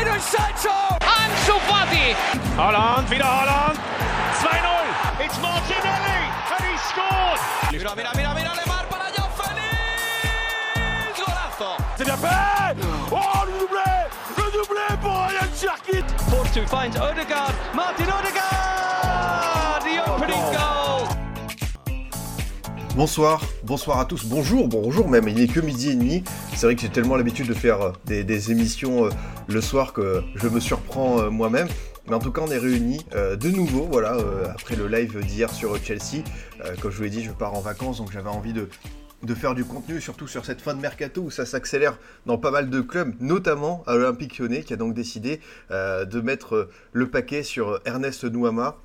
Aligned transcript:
Jadon 0.00 0.20
Sancho! 0.20 0.72
Ansu 1.04 1.60
Fati! 1.68 2.16
Holland, 2.56 3.10
wieder 3.10 3.26
Holland! 3.26 3.78
2-0! 4.40 5.24
It's 5.24 5.38
Martinelli! 5.42 6.20
And 6.56 6.64
he 6.64 6.76
scored! 6.88 7.40
C'est 11.96 12.04
bien 12.04 12.16
Oh, 13.12 13.44
le 13.44 13.52
doublé 13.60 13.90
Le 14.38 14.44
doublé 14.52 14.86
pour 15.02 15.12
Ryan 15.12 15.50
Force 16.30 16.52
2 16.54 16.66
finds 16.66 16.96
Odegaard. 16.96 17.52
Martin 17.74 18.04
Odegaard! 18.04 19.82
The 19.84 20.00
opening 20.08 20.44
goal! 20.50 21.08
Bonsoir, 22.96 23.42
bonsoir 23.70 24.00
à 24.00 24.04
tous, 24.04 24.24
bonjour, 24.24 24.66
bonjour 24.66 25.08
même, 25.08 25.28
il 25.28 25.36
n'est 25.36 25.46
que 25.46 25.60
midi 25.60 25.90
et 25.90 25.94
demi. 25.94 26.24
C'est 26.56 26.66
vrai 26.66 26.74
que 26.74 26.80
j'ai 26.80 26.88
tellement 26.88 27.14
l'habitude 27.14 27.46
de 27.46 27.54
faire 27.54 27.80
euh, 27.80 27.92
des, 28.04 28.50
émissions 28.50 29.06
euh, 29.06 29.10
le 29.46 29.60
soir 29.60 29.92
que 29.92 30.24
je 30.34 30.48
me 30.48 30.58
surprends 30.58 31.20
euh, 31.20 31.30
moi-même. 31.30 31.68
Mais 32.08 32.16
en 32.16 32.18
tout 32.18 32.32
cas, 32.32 32.40
on 32.44 32.50
est 32.50 32.58
réunis 32.58 33.06
de 33.12 33.48
nouveau, 33.48 33.86
voilà, 33.88 34.16
après 34.48 34.74
le 34.74 34.88
live 34.88 35.24
d'hier 35.24 35.48
sur 35.52 35.76
Chelsea. 35.76 36.24
Comme 36.80 36.90
je 36.90 36.96
vous 36.96 37.04
l'ai 37.04 37.10
dit, 37.10 37.22
je 37.22 37.30
pars 37.30 37.54
en 37.54 37.60
vacances, 37.60 37.98
donc 37.98 38.10
j'avais 38.10 38.28
envie 38.28 38.52
de, 38.52 38.68
faire 39.36 39.54
du 39.54 39.64
contenu, 39.64 40.00
surtout 40.00 40.26
sur 40.26 40.44
cette 40.44 40.60
fin 40.60 40.74
de 40.74 40.80
mercato 40.80 41.20
où 41.20 41.30
ça 41.30 41.46
s'accélère 41.46 41.98
dans 42.26 42.38
pas 42.38 42.50
mal 42.50 42.68
de 42.68 42.80
clubs, 42.80 43.14
notamment 43.20 43.84
à 43.86 43.94
l'Olympique 43.94 44.38
Lyonnais, 44.38 44.62
qui 44.64 44.72
a 44.72 44.76
donc 44.76 44.92
décidé 44.92 45.38
de 45.70 46.20
mettre 46.20 46.68
le 46.92 47.08
paquet 47.08 47.44
sur 47.44 47.78
Ernest 47.84 48.24
Nouama, 48.24 48.78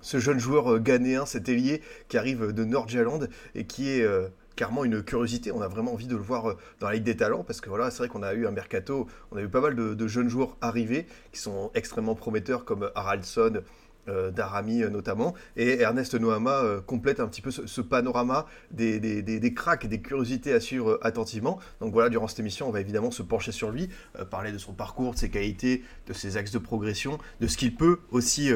ce 0.00 0.18
jeune 0.18 0.38
joueur 0.38 0.74
euh, 0.74 0.78
ghanéen, 0.78 1.26
cet 1.26 1.48
ailier 1.48 1.82
qui 2.08 2.16
arrive 2.18 2.52
de 2.52 2.64
Nordjylland 2.64 3.28
et 3.54 3.64
qui 3.64 3.90
est 3.90 4.02
euh, 4.02 4.28
clairement 4.56 4.84
une 4.84 5.02
curiosité. 5.02 5.52
On 5.52 5.62
a 5.62 5.68
vraiment 5.68 5.92
envie 5.92 6.06
de 6.06 6.16
le 6.16 6.22
voir 6.22 6.50
euh, 6.50 6.56
dans 6.80 6.88
la 6.88 6.94
Ligue 6.94 7.04
des 7.04 7.16
Talents 7.16 7.44
parce 7.44 7.60
que 7.60 7.68
voilà, 7.68 7.90
c'est 7.90 7.98
vrai 7.98 8.08
qu'on 8.08 8.22
a 8.22 8.34
eu 8.34 8.46
un 8.46 8.50
mercato, 8.50 9.06
on 9.30 9.36
a 9.36 9.42
eu 9.42 9.48
pas 9.48 9.60
mal 9.60 9.74
de, 9.74 10.06
jeunes 10.06 10.28
joueurs 10.28 10.56
arrivés 10.60 11.06
qui 11.32 11.40
sont 11.40 11.70
extrêmement 11.74 12.14
prometteurs 12.14 12.64
comme 12.64 12.90
Haraldsson. 12.94 13.62
euh, 14.08 14.30
Darami 14.30 14.78
notamment, 14.90 15.34
et 15.54 15.80
Ernest 15.80 16.14
Noama 16.14 16.80
complète 16.86 17.20
un 17.20 17.28
petit 17.28 17.42
peu 17.42 17.50
ce, 17.50 17.80
panorama 17.82 18.46
des, 18.70 18.98
des, 19.00 19.20
des, 19.20 19.38
des 19.38 19.52
cracks, 19.52 19.86
des 19.86 20.00
curiosités 20.00 20.54
à 20.54 20.60
suivre 20.60 20.98
attentivement. 21.02 21.58
Donc 21.80 21.92
voilà, 21.92 22.08
durant 22.08 22.26
cette 22.26 22.40
émission, 22.40 22.66
on 22.68 22.70
va 22.70 22.80
évidemment 22.80 23.10
se 23.10 23.22
pencher 23.22 23.52
sur 23.52 23.70
lui, 23.70 23.90
parler 24.30 24.50
de 24.50 24.56
son 24.56 24.72
parcours, 24.72 25.12
de 25.12 25.18
ses 25.18 25.28
qualités, 25.28 25.82
de 26.06 26.14
ses 26.14 26.38
axes 26.38 26.52
de 26.52 26.58
progression, 26.58 27.18
de 27.42 27.46
ce 27.48 27.58
qu'il 27.58 27.74
peut 27.74 27.98
aussi 28.10 28.50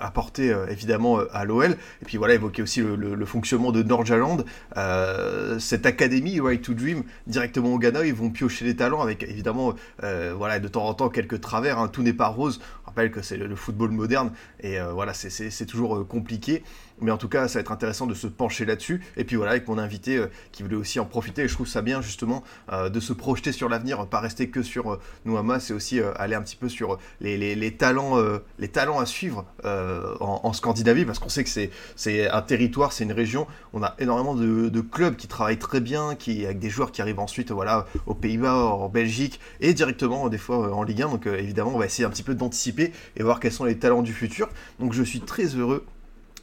apporté 0.00 0.52
euh, 0.52 0.66
évidemment 0.68 1.20
euh, 1.20 1.26
à 1.32 1.44
l'OL 1.44 1.72
et 1.72 2.04
puis 2.04 2.16
voilà 2.16 2.34
évoquer 2.34 2.62
aussi 2.62 2.80
le, 2.80 3.26
fonctionnement 3.26 3.72
de 3.72 3.82
Nordjylland 3.82 4.44
euh, 4.76 5.58
cette 5.58 5.86
académie 5.86 6.40
Right 6.40 6.62
to 6.62 6.74
Dream 6.74 7.02
directement 7.26 7.74
au 7.74 7.78
Ghana 7.78 8.06
ils 8.06 8.14
vont 8.14 8.30
piocher 8.30 8.64
les 8.64 8.76
talents 8.76 9.02
avec 9.02 9.22
évidemment 9.22 9.74
euh, 10.02 10.34
voilà 10.36 10.58
de 10.58 10.68
temps 10.68 10.86
en 10.86 10.94
temps 10.94 11.08
quelques 11.08 11.40
travers 11.40 11.78
hein. 11.78 11.88
tout 11.88 12.02
n'est 12.02 12.12
pas 12.12 12.28
rose. 12.28 12.60
On 12.84 12.88
rappelle 12.88 13.10
que 13.10 13.22
c'est 13.22 13.36
le, 13.36 13.56
football 13.56 13.90
moderne. 13.90 14.32
Et 14.60 14.80
euh, 14.80 14.92
voilà 14.92 15.12
c'est- 15.14 15.66
toujours 15.66 15.96
euh, 15.96 16.04
compliqué 16.04 16.62
mais 17.00 17.10
en 17.10 17.18
tout 17.18 17.28
cas 17.28 17.48
ça 17.48 17.54
va 17.58 17.60
être 17.60 17.72
intéressant 17.72 18.06
de 18.06 18.14
se 18.14 18.26
pencher 18.26 18.64
là-dessus. 18.64 19.02
Et 19.16 19.24
puis 19.24 19.36
voilà 19.36 19.52
avec 19.52 19.68
mon 19.68 19.78
invité 19.78 20.16
euh, 20.16 20.26
qui 20.52 20.62
voulait 20.62 20.76
aussi 20.76 21.00
en 21.00 21.04
profiter 21.04 21.46
je 21.48 21.54
trouve 21.54 21.66
ça 21.66 21.82
bien 21.82 22.00
justement 22.02 22.42
euh, 22.72 22.88
de 22.88 23.00
se 23.00 23.12
projeter 23.12 23.52
sur 23.52 23.68
l'avenir 23.68 24.06
pas 24.06 24.20
rester 24.20 24.48
que 24.48 24.62
sur 24.62 24.92
euh, 24.92 25.00
Nouama 25.24 25.60
c'est 25.60 25.72
aussi 25.72 26.00
euh, 26.00 26.12
aller 26.16 26.34
un 26.34 26.42
petit 26.42 26.56
peu 26.56 26.68
sur 26.68 26.98
les, 27.20 27.76
talents 27.76 28.98
à 28.98 29.06
suivre 29.06 29.44
en, 29.64 30.52
Scandinavie 30.52 31.04
parce 31.04 31.18
qu'on 31.18 31.28
sait 31.28 31.44
que 31.44 31.50
c'est 31.96 32.30
un 32.30 32.42
territoire 32.42 32.92
c'est 32.92 33.04
une 33.04 33.12
région. 33.12 33.46
On 33.72 33.82
a 33.82 33.94
énormément 33.98 34.34
de, 34.34 34.80
clubs 34.80 35.16
qui 35.16 35.26
travaillent 35.26 35.58
très 35.58 35.80
bien 35.80 36.14
qui 36.14 36.44
avec 36.44 36.58
des 36.58 36.70
joueurs 36.70 36.92
qui 36.92 37.02
arrivent 37.02 37.18
ensuite 37.18 37.50
voilà 37.50 37.86
aux 38.06 38.14
Pays-Bas 38.14 38.54
en 38.54 38.88
Belgique 38.88 39.40
et 39.60 39.74
directement 39.74 40.28
des 40.28 40.38
fois 40.38 40.74
en 40.74 40.82
Ligue 40.82 41.02
1 41.02 41.08
donc 41.08 41.26
évidemment 41.26 41.72
on 41.74 41.78
va 41.78 41.86
essayer 41.86 42.04
un 42.04 42.10
petit 42.10 42.22
peu 42.22 42.34
d'anticiper 42.34 42.92
et 43.16 43.22
voir 43.22 43.40
quels 43.40 43.52
sont 43.52 43.64
les 43.64 43.78
talents 43.78 44.02
du 44.02 44.12
futur. 44.12 44.48
Donc 44.80 44.92
je 44.92 45.02
suis 45.02 45.20
très 45.20 45.46
heureux 45.46 45.84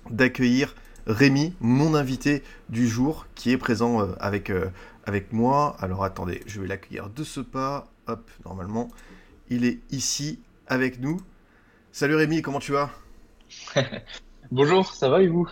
d'accueillir 0.10 0.76
Rémi, 1.08 1.56
mon 1.60 1.96
invité 1.96 2.44
du 2.70 2.88
jour, 2.88 3.28
qui 3.36 3.52
est 3.52 3.58
présent 3.58 4.02
euh, 4.02 4.16
avec, 4.20 4.50
euh, 4.50 4.70
avec 5.06 5.34
moi. 5.34 5.76
Alors 5.80 6.04
attendez, 6.04 6.42
je 6.48 6.62
vais 6.62 6.68
l'accueillir 6.68 7.10
de 7.10 7.24
ce 7.24 7.42
pas. 7.42 7.94
Hop, 8.08 8.30
normalement, 8.46 8.90
il 9.50 9.66
est 9.66 9.82
ici 9.92 10.40
avec 10.68 11.00
nous. 11.00 11.26
Salut 11.92 12.16
Rémi, 12.16 12.42
comment 12.42 12.60
tu 12.60 12.74
vas? 12.74 12.92
Bonjour, 14.52 14.94
ça 14.94 15.10
va 15.10 15.22
et 15.22 15.28
vous? 15.28 15.48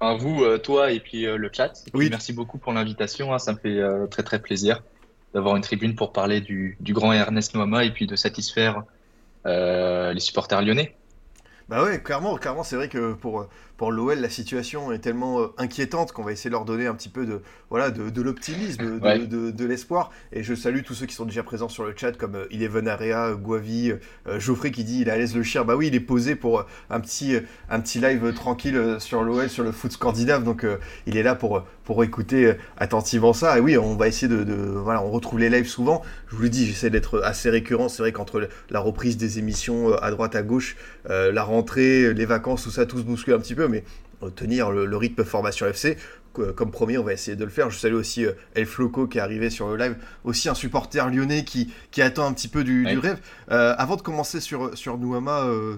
Enfin, 0.00 0.16
vous, 0.16 0.44
euh, 0.44 0.58
toi 0.58 0.92
et 0.92 1.00
puis 1.00 1.26
euh, 1.26 1.36
le 1.36 1.50
chat. 1.52 1.72
Puis, 1.98 2.08
Oui. 2.08 2.08
merci 2.08 2.32
beaucoup 2.32 2.58
pour 2.58 2.72
l'invitation, 2.72 3.34
hein, 3.34 3.38
ça 3.38 3.52
me 3.52 3.58
fait 3.58 3.78
euh, 3.78 4.06
très 4.06 4.22
très 4.22 4.40
plaisir 4.40 4.82
d'avoir 5.34 5.56
une 5.56 5.62
tribune 5.62 5.94
pour 5.94 6.12
parler 6.12 6.40
du, 6.40 6.76
du 6.80 6.92
grand 6.94 7.12
Ernest 7.12 7.54
Noama 7.54 7.84
et 7.84 7.92
puis 7.92 8.06
de 8.06 8.16
satisfaire 8.16 8.84
les 9.44 10.20
supporters 10.20 10.62
lyonnais. 10.62 10.99
Bah 11.70 11.84
ouais, 11.84 12.00
clairement, 12.02 12.34
clairement, 12.36 12.64
c'est 12.64 12.74
vrai 12.74 12.88
que 12.88 13.12
pour, 13.12 13.46
pour 13.76 13.92
l'OL, 13.92 14.18
la 14.18 14.28
situation 14.28 14.90
est 14.90 14.98
tellement 14.98 15.40
euh, 15.40 15.46
inquiétante 15.56 16.10
qu'on 16.10 16.24
va 16.24 16.32
essayer 16.32 16.50
de 16.50 16.54
leur 16.56 16.64
donner 16.64 16.88
un 16.88 16.94
petit 16.96 17.08
peu 17.08 17.24
de, 17.24 17.42
voilà, 17.70 17.92
de, 17.92 18.10
de 18.10 18.22
l'optimisme, 18.22 18.98
de, 18.98 19.00
Ouais. 19.00 19.20
de, 19.24 19.52
de 19.52 19.64
l'espoir. 19.64 20.10
Et 20.32 20.42
je 20.42 20.56
salue 20.56 20.80
tous 20.84 20.94
ceux 20.94 21.06
qui 21.06 21.14
sont 21.14 21.26
déjà 21.26 21.44
présents 21.44 21.68
sur 21.68 21.84
le 21.84 21.94
chat, 21.96 22.10
comme 22.16 22.34
euh, 22.34 22.88
Area, 22.88 23.34
Guavi, 23.34 23.92
euh, 24.26 24.40
Geoffrey 24.40 24.72
qui 24.72 24.82
dit 24.82 25.02
il 25.02 25.08
est 25.08 25.12
à 25.12 25.16
l'aise 25.16 25.36
le 25.36 25.44
chien. 25.44 25.62
Bah 25.62 25.76
oui, 25.76 25.86
il 25.86 25.94
est 25.94 26.00
posé 26.00 26.34
pour 26.34 26.58
euh, 26.58 26.62
un 26.90 26.98
petit, 26.98 27.36
un 27.68 27.78
petit 27.78 28.00
live 28.00 28.32
tranquille 28.34 28.96
sur 28.98 29.22
l'OL, 29.22 29.48
sur 29.48 29.62
le 29.62 29.70
foot 29.70 29.92
scandinave. 29.92 30.42
Donc 30.42 30.66
il 31.06 31.16
est 31.16 31.22
là 31.22 31.36
pour, 31.36 31.62
pour 31.84 32.02
écouter 32.02 32.54
attentivement 32.78 33.32
ça. 33.32 33.58
Et 33.58 33.60
oui, 33.60 33.78
on 33.78 33.94
va 33.94 34.08
essayer 34.08 34.26
de, 34.26 34.42
Voilà, 34.52 35.04
on 35.04 35.10
retrouve 35.12 35.38
les 35.38 35.50
lives 35.50 35.68
souvent. 35.68 36.02
Je 36.28 36.34
vous 36.34 36.42
le 36.42 36.48
dis, 36.48 36.66
j'essaie 36.66 36.90
d'être 36.90 37.20
assez 37.22 37.48
récurrent. 37.48 37.88
C'est 37.88 38.02
vrai 38.02 38.10
qu'entre 38.10 38.48
la 38.70 38.80
reprise 38.80 39.16
des 39.16 39.38
émissions 39.38 39.94
à 39.94 40.10
droite, 40.10 40.34
à 40.34 40.42
gauche, 40.42 40.76
la 41.08 41.42
rentrée, 41.60 42.14
les 42.14 42.24
vacances, 42.26 42.62
tout 42.64 42.70
ça, 42.70 42.86
tout 42.86 42.98
se 42.98 43.02
bouscule 43.04 43.34
un 43.34 43.38
petit 43.38 43.54
peu, 43.54 43.68
mais 43.68 43.84
euh, 44.22 44.30
tenir 44.30 44.70
le, 44.70 44.86
le 44.86 44.96
rythme 44.96 45.24
formation 45.24 45.66
FC, 45.66 45.96
que- 46.34 46.50
comme 46.52 46.70
promis, 46.70 46.96
on 46.98 47.04
va 47.04 47.12
essayer 47.12 47.36
de 47.36 47.44
le 47.44 47.50
faire. 47.50 47.70
Je 47.70 47.78
salue 47.78 47.94
aussi 47.94 48.24
euh, 48.24 48.32
El 48.54 48.66
Floco 48.66 49.06
qui 49.06 49.18
est 49.18 49.20
arrivé 49.20 49.50
sur 49.50 49.68
le 49.68 49.76
live, 49.76 49.96
aussi 50.24 50.48
un 50.48 50.54
supporter 50.54 51.08
lyonnais 51.10 51.44
qui, 51.44 51.72
qui 51.90 52.02
attend 52.02 52.26
un 52.26 52.32
petit 52.32 52.48
peu 52.48 52.64
du, 52.64 52.84
Ouais. 52.86 52.92
du 52.92 52.98
rêve. 52.98 53.18
Euh, 53.50 53.74
avant 53.78 53.96
de 53.96 54.02
commencer 54.02 54.40
sur, 54.40 54.76
sur 54.76 54.96
Nouama, 54.98 55.44
euh, 55.44 55.76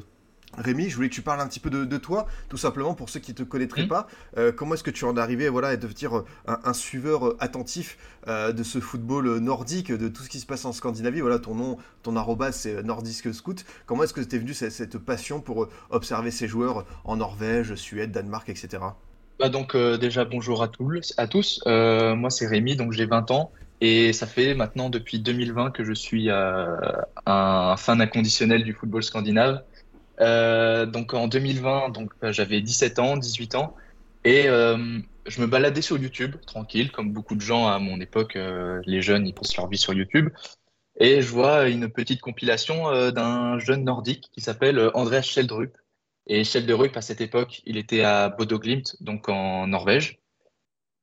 Rémi, 0.56 0.90
je 0.90 0.96
voulais 0.96 1.08
que 1.08 1.14
tu 1.14 1.22
parles 1.22 1.40
un 1.40 1.48
petit 1.48 1.60
peu 1.60 1.70
de, 1.70 1.84
de 1.84 1.96
toi, 1.96 2.26
tout 2.48 2.56
simplement 2.58 2.94
pour 2.94 3.08
ceux 3.08 3.20
qui 3.20 3.34
te 3.34 3.42
connaîtraient 3.42 3.82
Mhm. 3.82 3.88
pas. 3.88 4.06
Euh, 4.36 4.52
comment 4.52 4.74
est-ce 4.74 4.82
que 4.84 4.90
tu 4.90 5.04
en 5.04 5.16
es 5.16 5.20
arrivé 5.20 5.48
voilà, 5.48 5.68
à 5.68 5.76
devenir 5.76 6.18
euh, 6.18 6.24
un, 6.46 6.58
un 6.64 6.72
suiveur 6.74 7.26
euh, 7.28 7.36
attentif 7.40 7.96
euh, 8.28 8.52
de 8.52 8.62
ce 8.62 8.78
football 8.80 9.38
nordique, 9.38 9.90
de 9.92 10.08
tout 10.08 10.22
ce 10.22 10.28
qui 10.28 10.40
se 10.40 10.46
passe 10.46 10.64
en 10.64 10.72
Scandinavie? 10.72 11.20
Voilà, 11.20 11.38
ton 11.38 11.54
nom, 11.54 11.78
ton 12.02 12.16
arrobas, 12.16 12.52
c'est 12.52 12.82
Nordisk 12.82 13.32
Scout. 13.32 13.64
Comment 13.86 14.02
est-ce 14.04 14.14
que 14.14 14.20
t'es 14.20 14.38
venu 14.38 14.52
cette, 14.54 14.72
cette 14.72 14.98
passion 14.98 15.40
pour 15.40 15.68
observer 15.90 16.30
ces 16.30 16.48
joueurs 16.48 16.84
en 17.04 17.16
Norvège, 17.16 17.74
Suède, 17.74 18.12
Danemark, 18.12 18.48
etc. 18.48 18.82
Bah 19.38 19.48
donc 19.48 19.74
euh, 19.74 19.96
déjà 19.98 20.24
bonjour 20.24 20.62
à 20.62 20.68
tous. 20.68 21.14
À 21.16 21.26
tous. 21.26 21.60
Moi 21.66 22.30
c'est 22.30 22.46
Rémi, 22.46 22.76
donc 22.76 22.92
j'ai 22.92 23.06
20 23.06 23.30
ans 23.30 23.52
et 23.80 24.12
ça 24.12 24.26
fait 24.26 24.54
maintenant 24.54 24.90
depuis 24.90 25.18
2020 25.18 25.70
que 25.72 25.84
je 25.84 25.92
suis 25.92 26.28
un 26.30 27.76
fan 27.76 28.00
inconditionnel 28.00 28.62
du 28.64 28.72
football 28.72 29.02
scandinave. 29.02 29.62
Euh, 30.22 30.86
donc 30.86 31.14
en 31.14 31.26
2020, 31.26 31.90
donc 31.90 32.12
euh, 32.22 32.32
j'avais 32.32 32.60
17 32.60 32.98
ans, 33.00 33.16
18 33.16 33.56
ans 33.56 33.74
et 34.24 34.46
euh, 34.46 34.98
je 35.26 35.40
me 35.40 35.46
baladais 35.46 35.82
sur 35.82 35.98
YouTube 35.98 36.36
tranquille, 36.46 36.92
comme 36.92 37.12
beaucoup 37.12 37.34
de 37.34 37.40
gens 37.40 37.66
à 37.66 37.78
mon 37.80 38.00
époque, 38.00 38.36
les 38.36 39.02
jeunes 39.02 39.26
ils 39.26 39.34
passent 39.34 39.56
leur 39.56 39.68
vie 39.68 39.78
sur 39.78 39.94
YouTube. 39.94 40.30
Et 41.00 41.22
je 41.22 41.28
vois 41.28 41.68
une 41.68 41.90
petite 41.90 42.20
compilation 42.20 42.90
d'un 43.10 43.58
jeune 43.58 43.84
nordique 43.84 44.28
qui 44.32 44.40
s'appelle 44.40 44.90
Andreas 44.94 45.22
Schjelderup. 45.22 45.76
Et 46.26 46.44
Schjelderup, 46.44 46.96
à 46.96 47.00
cette 47.02 47.20
époque, 47.20 47.62
il 47.66 47.76
était 47.76 48.02
à 48.02 48.28
Bodo 48.28 48.58
Glimt, 48.58 48.96
donc 49.00 49.28
en 49.28 49.66
Norvège. 49.68 50.18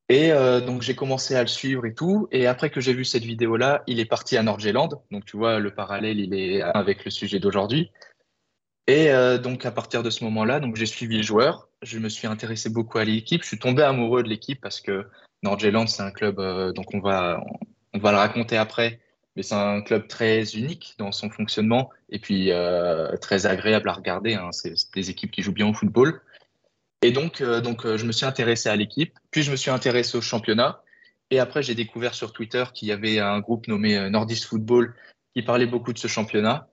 Et 0.09 0.31
donc 0.65 0.81
j'ai 0.81 0.95
commencé 0.95 1.35
à 1.35 1.41
le 1.41 1.47
suivre 1.47 1.85
et 1.85 1.93
tout. 1.93 2.27
Et 2.31 2.45
après 2.45 2.69
que 2.69 2.81
j'ai 2.81 2.93
vu 2.93 3.05
cette 3.05 3.23
vidéo-là, 3.23 3.83
il 3.87 3.99
est 3.99 4.05
parti 4.05 4.37
à 4.37 4.43
Nordjylland. 4.43 5.01
Donc 5.11 5.25
tu 5.25 5.37
vois, 5.37 5.59
le 5.59 5.73
parallèle, 5.73 6.19
il 6.19 6.33
est 6.33 6.61
avec 6.61 7.03
le 7.05 7.11
sujet 7.11 7.39
d'aujourd'hui. 7.39 7.89
Et 8.89 9.11
euh, 9.11 9.37
donc 9.37 9.67
à 9.67 9.71
partir 9.71 10.01
de 10.01 10.09
ce 10.09 10.23
moment-là, 10.23 10.59
donc 10.59 10.75
j'ai 10.75 10.87
suivi 10.87 11.17
le 11.17 11.21
joueur. 11.21 11.69
Je 11.83 11.99
me 11.99 12.09
suis 12.09 12.25
intéressé 12.25 12.71
beaucoup 12.71 12.97
à 12.97 13.05
l'équipe. 13.05 13.43
Je 13.43 13.47
suis 13.47 13.59
tombé 13.59 13.83
amoureux 13.83 14.23
de 14.23 14.27
l'équipe 14.27 14.59
parce 14.59 14.81
que 14.81 15.05
Nordjylland, 15.43 15.85
c'est 15.85 16.01
un 16.01 16.09
club, 16.09 16.39
euh, 16.39 16.73
donc 16.73 16.91
on 16.95 16.99
va, 16.99 17.39
on 17.93 17.99
va 17.99 18.11
le 18.11 18.17
raconter 18.17 18.57
après, 18.57 18.99
mais 19.35 19.43
c'est 19.43 19.53
un 19.53 19.81
club 19.81 20.07
très 20.07 20.43
unique 20.55 20.95
dans 20.97 21.11
son 21.11 21.29
fonctionnement 21.29 21.91
et 22.09 22.17
puis 22.17 22.51
euh, 22.51 23.15
très 23.17 23.45
agréable 23.45 23.89
à 23.89 23.93
regarder. 23.93 24.33
hein. 24.33 24.51
C'est 24.51 24.73
des 24.95 25.11
équipes 25.11 25.29
qui 25.29 25.43
jouent 25.43 25.53
bien 25.53 25.67
au 25.67 25.73
football. 25.75 26.19
Et 27.03 27.11
donc, 27.11 27.41
euh, 27.41 27.61
donc 27.61 27.85
je 27.85 28.05
me 28.05 28.11
suis 28.11 28.25
intéressé 28.25 28.69
à 28.69 28.75
l'équipe, 28.75 29.13
puis 29.29 29.43
je 29.43 29.51
me 29.51 29.55
suis 29.55 29.69
intéressé 29.69 30.17
au 30.17 30.21
championnat. 30.21 30.81
Et 31.29 31.37
après, 31.37 31.61
j'ai 31.61 31.75
découvert 31.75 32.15
sur 32.15 32.33
Twitter 32.33 32.63
qu'il 32.73 32.87
y 32.87 32.91
avait 32.91 33.19
un 33.19 33.39
groupe 33.39 33.67
nommé 33.67 34.09
Nordist 34.09 34.45
Football 34.45 34.95
qui 35.35 35.43
parlait 35.43 35.67
beaucoup 35.67 35.93
de 35.93 35.99
ce 35.99 36.07
championnat 36.07 36.67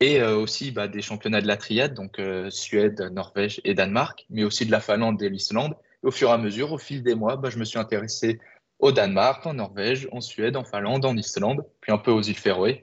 et 0.00 0.20
euh, 0.20 0.36
aussi 0.36 0.70
bah, 0.70 0.88
des 0.88 1.02
championnats 1.02 1.40
de 1.40 1.46
la 1.46 1.56
triade, 1.56 1.94
donc 1.94 2.18
euh, 2.18 2.50
Suède, 2.50 3.00
Norvège 3.12 3.60
et 3.64 3.74
Danemark, 3.74 4.26
mais 4.30 4.44
aussi 4.44 4.66
de 4.66 4.70
la 4.70 4.80
Finlande 4.80 5.20
et 5.22 5.28
l'Islande. 5.28 5.74
Au 6.02 6.10
fur 6.10 6.28
et 6.28 6.32
à 6.32 6.38
mesure, 6.38 6.72
au 6.72 6.78
fil 6.78 7.02
des 7.02 7.14
mois, 7.14 7.36
bah, 7.36 7.50
je 7.50 7.58
me 7.58 7.64
suis 7.64 7.78
intéressé 7.78 8.40
au 8.78 8.92
Danemark, 8.92 9.44
en 9.46 9.54
Norvège, 9.54 10.08
en 10.12 10.20
Suède, 10.20 10.56
en 10.56 10.64
Finlande, 10.64 11.04
en 11.04 11.16
Islande, 11.16 11.66
puis 11.80 11.90
un 11.92 11.98
peu 11.98 12.12
aux 12.12 12.22
îles 12.22 12.38
Féroé. 12.38 12.82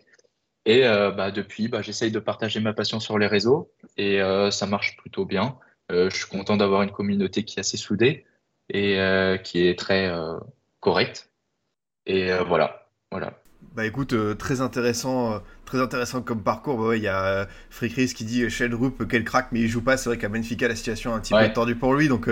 Et 0.65 0.81
bah, 0.81 1.29
depuis, 1.29 1.69
j'essaye 1.81 2.11
de 2.11 2.19
partager 2.19 2.59
ma 2.59 2.73
passion 2.73 2.99
sur 2.99 3.19
les 3.19 3.27
réseaux 3.27 3.71
et 3.97 4.19
ça 4.49 4.65
marche 4.65 4.97
plutôt 4.97 5.23
bien. 5.23 5.59
je 5.91 6.09
suis 6.09 6.25
content 6.25 6.57
d'avoir 6.57 6.81
une 6.81 6.91
communauté 6.91 7.45
qui 7.45 7.57
est 7.57 7.59
assez 7.59 7.77
soudée 7.77 8.25
et 8.69 8.97
qui 9.43 9.67
est 9.67 9.77
très 9.77 10.11
correcte. 10.79 11.29
Et 12.07 12.35
voilà, 12.47 12.89
voilà. 13.11 13.44
Bah 13.75 13.85
écoute, 13.85 14.13
euh, 14.13 14.35
très 14.35 14.61
intéressant, 14.61 15.33
euh, 15.33 15.39
très 15.65 15.81
intéressant 15.81 16.21
comme 16.21 16.41
parcours. 16.41 16.77
Bah 16.77 16.85
ouais, 16.85 16.97
il 16.97 17.03
y 17.03 17.09
a 17.09 17.25
euh, 17.25 17.45
Frikris 17.69 18.13
qui 18.13 18.23
dit 18.23 18.49
Sheldrup, 18.49 19.05
quel 19.09 19.25
crack, 19.25 19.47
mais 19.51 19.59
il 19.59 19.67
joue 19.67 19.81
pas. 19.81 19.97
C'est 19.97 20.07
vrai 20.07 20.17
qu'à 20.17 20.29
Benfica, 20.29 20.69
la 20.69 20.77
situation 20.77 21.11
est 21.11 21.15
un 21.15 21.19
petit 21.19 21.33
peu 21.33 21.53
tordue 21.53 21.75
pour 21.75 21.93
lui. 21.93 22.07
Donc, 22.07 22.29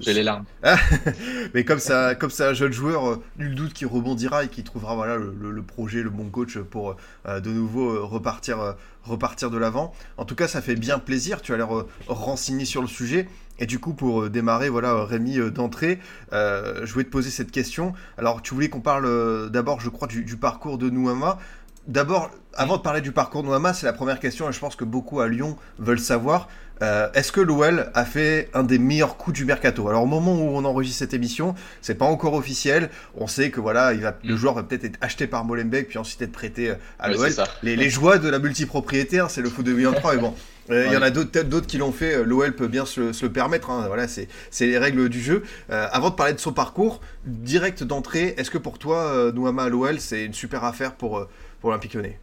j'ai 0.00 0.14
les 0.14 0.24
larmes. 0.24 0.44
mais 1.54 1.64
comme 1.64 1.78
ça, 1.78 2.16
comme 2.16 2.30
c'est 2.30 2.44
un 2.44 2.54
jeune 2.54 2.72
joueur, 2.72 3.20
nul 3.38 3.54
doute 3.54 3.72
qu'il 3.72 3.86
rebondira 3.86 4.42
et 4.42 4.48
qu'il 4.48 4.64
trouvera 4.64 4.96
voilà 4.96 5.16
le, 5.16 5.62
projet, 5.62 6.02
le 6.02 6.10
bon 6.10 6.28
coach 6.28 6.58
pour 6.58 6.96
de 7.26 7.50
nouveau 7.50 8.04
repartir, 8.04 8.74
repartir 9.04 9.50
de 9.50 9.58
l'avant. 9.58 9.94
En 10.16 10.24
tout 10.24 10.34
cas, 10.34 10.48
ça 10.48 10.60
fait 10.60 10.74
bien 10.74 10.98
plaisir. 10.98 11.40
Tu 11.40 11.54
as 11.54 11.56
l'air 11.56 11.68
renseigné 12.08 12.64
sur 12.64 12.82
le 12.82 12.88
sujet. 12.88 13.28
Et 13.58 13.66
du 13.66 13.78
coup, 13.78 13.94
pour 13.94 14.22
euh, 14.22 14.30
démarrer, 14.30 14.68
voilà, 14.68 14.92
euh, 14.92 15.04
Rémi, 15.04 15.38
euh, 15.38 15.50
d'entrée, 15.50 16.00
je 16.32 16.92
voulais 16.92 17.04
te 17.04 17.10
poser 17.10 17.30
cette 17.30 17.50
question. 17.50 17.92
Alors, 18.18 18.42
tu 18.42 18.54
voulais 18.54 18.68
qu'on 18.68 18.80
parle 18.80 19.50
d'abord, 19.50 19.80
je 19.80 19.88
crois, 19.88 20.08
du, 20.08 20.36
parcours 20.36 20.78
de 20.78 20.90
Nouama. 20.90 21.38
D'abord, 21.86 22.30
avant 22.54 22.78
de 22.78 22.82
parler 22.82 23.00
du 23.00 23.12
parcours 23.12 23.42
de 23.42 23.48
Nouama, 23.48 23.72
c'est 23.72 23.86
la 23.86 23.92
première 23.92 24.18
question, 24.18 24.48
et 24.48 24.52
je 24.52 24.58
pense 24.58 24.74
que 24.74 24.84
beaucoup 24.84 25.20
à 25.20 25.28
Lyon 25.28 25.56
veulent 25.78 26.00
savoir. 26.00 26.48
Est-ce 26.80 27.32
que 27.32 27.40
l'OL 27.40 27.90
a 27.94 28.04
fait 28.04 28.50
un 28.52 28.62
des 28.62 28.78
meilleurs 28.78 29.16
coups 29.16 29.34
du 29.34 29.46
mercato? 29.46 29.88
Alors 29.88 30.02
au 30.02 30.06
moment 30.06 30.34
où 30.34 30.50
on 30.54 30.64
enregistre 30.66 30.98
cette 30.98 31.14
émission, 31.14 31.54
c'est 31.80 31.94
pas 31.94 32.04
encore 32.04 32.34
officiel. 32.34 32.90
On 33.16 33.26
sait 33.26 33.50
que 33.50 33.58
voilà, 33.58 33.94
il 33.94 34.00
va, 34.00 34.18
le 34.22 34.34
mm. 34.34 34.36
joueur 34.36 34.54
va 34.54 34.64
peut-être 34.64 34.84
être 34.84 34.98
acheté 35.00 35.26
par 35.26 35.44
Molenbeek 35.46 35.88
puis 35.88 35.98
ensuite 35.98 36.20
être 36.20 36.32
prêté 36.32 36.74
à 36.98 37.08
l'OL. 37.08 37.30
Les, 37.62 37.88
joies 37.88 38.18
de 38.18 38.28
la 38.28 38.38
multipropriété, 38.38 39.18
hein, 39.18 39.28
c'est 39.30 39.40
le 39.40 39.48
foot 39.48 39.64
de 39.64 39.72
2003, 39.72 40.16
mais 40.16 40.20
bon, 40.20 40.34
euh, 40.70 40.86
il 40.86 40.92
y 40.92 40.96
en 40.96 41.02
a 41.02 41.10
d'autres, 41.10 41.42
d'autres 41.42 41.66
qui 41.66 41.78
l'ont 41.78 41.92
fait. 41.92 42.14
Euh, 42.14 42.24
L'OL 42.24 42.54
peut 42.54 42.68
bien 42.68 42.86
se, 42.86 43.00
le 43.00 43.32
permettre. 43.32 43.70
Hein. 43.70 43.84
Voilà, 43.86 44.08
c'est, 44.08 44.28
les 44.60 44.78
règles 44.78 45.08
du 45.08 45.20
jeu. 45.20 45.42
Euh, 45.70 45.86
avant 45.92 46.10
de 46.10 46.14
parler 46.14 46.32
de 46.32 46.40
son 46.40 46.52
parcours, 46.52 47.00
direct 47.26 47.82
d'entrée, 47.82 48.34
est-ce 48.36 48.50
que 48.50 48.58
pour 48.58 48.78
toi, 48.78 49.30
Nouama 49.34 49.64
à 49.64 49.68
l'OL, 49.68 50.00
c'est 50.00 50.24
une 50.24 50.34
super 50.34 50.64
affaire 50.64 50.94
pour, 50.94 51.26
pour 51.60 51.70
l'Olympique 51.70 51.94
Lyonnais? 51.94 52.18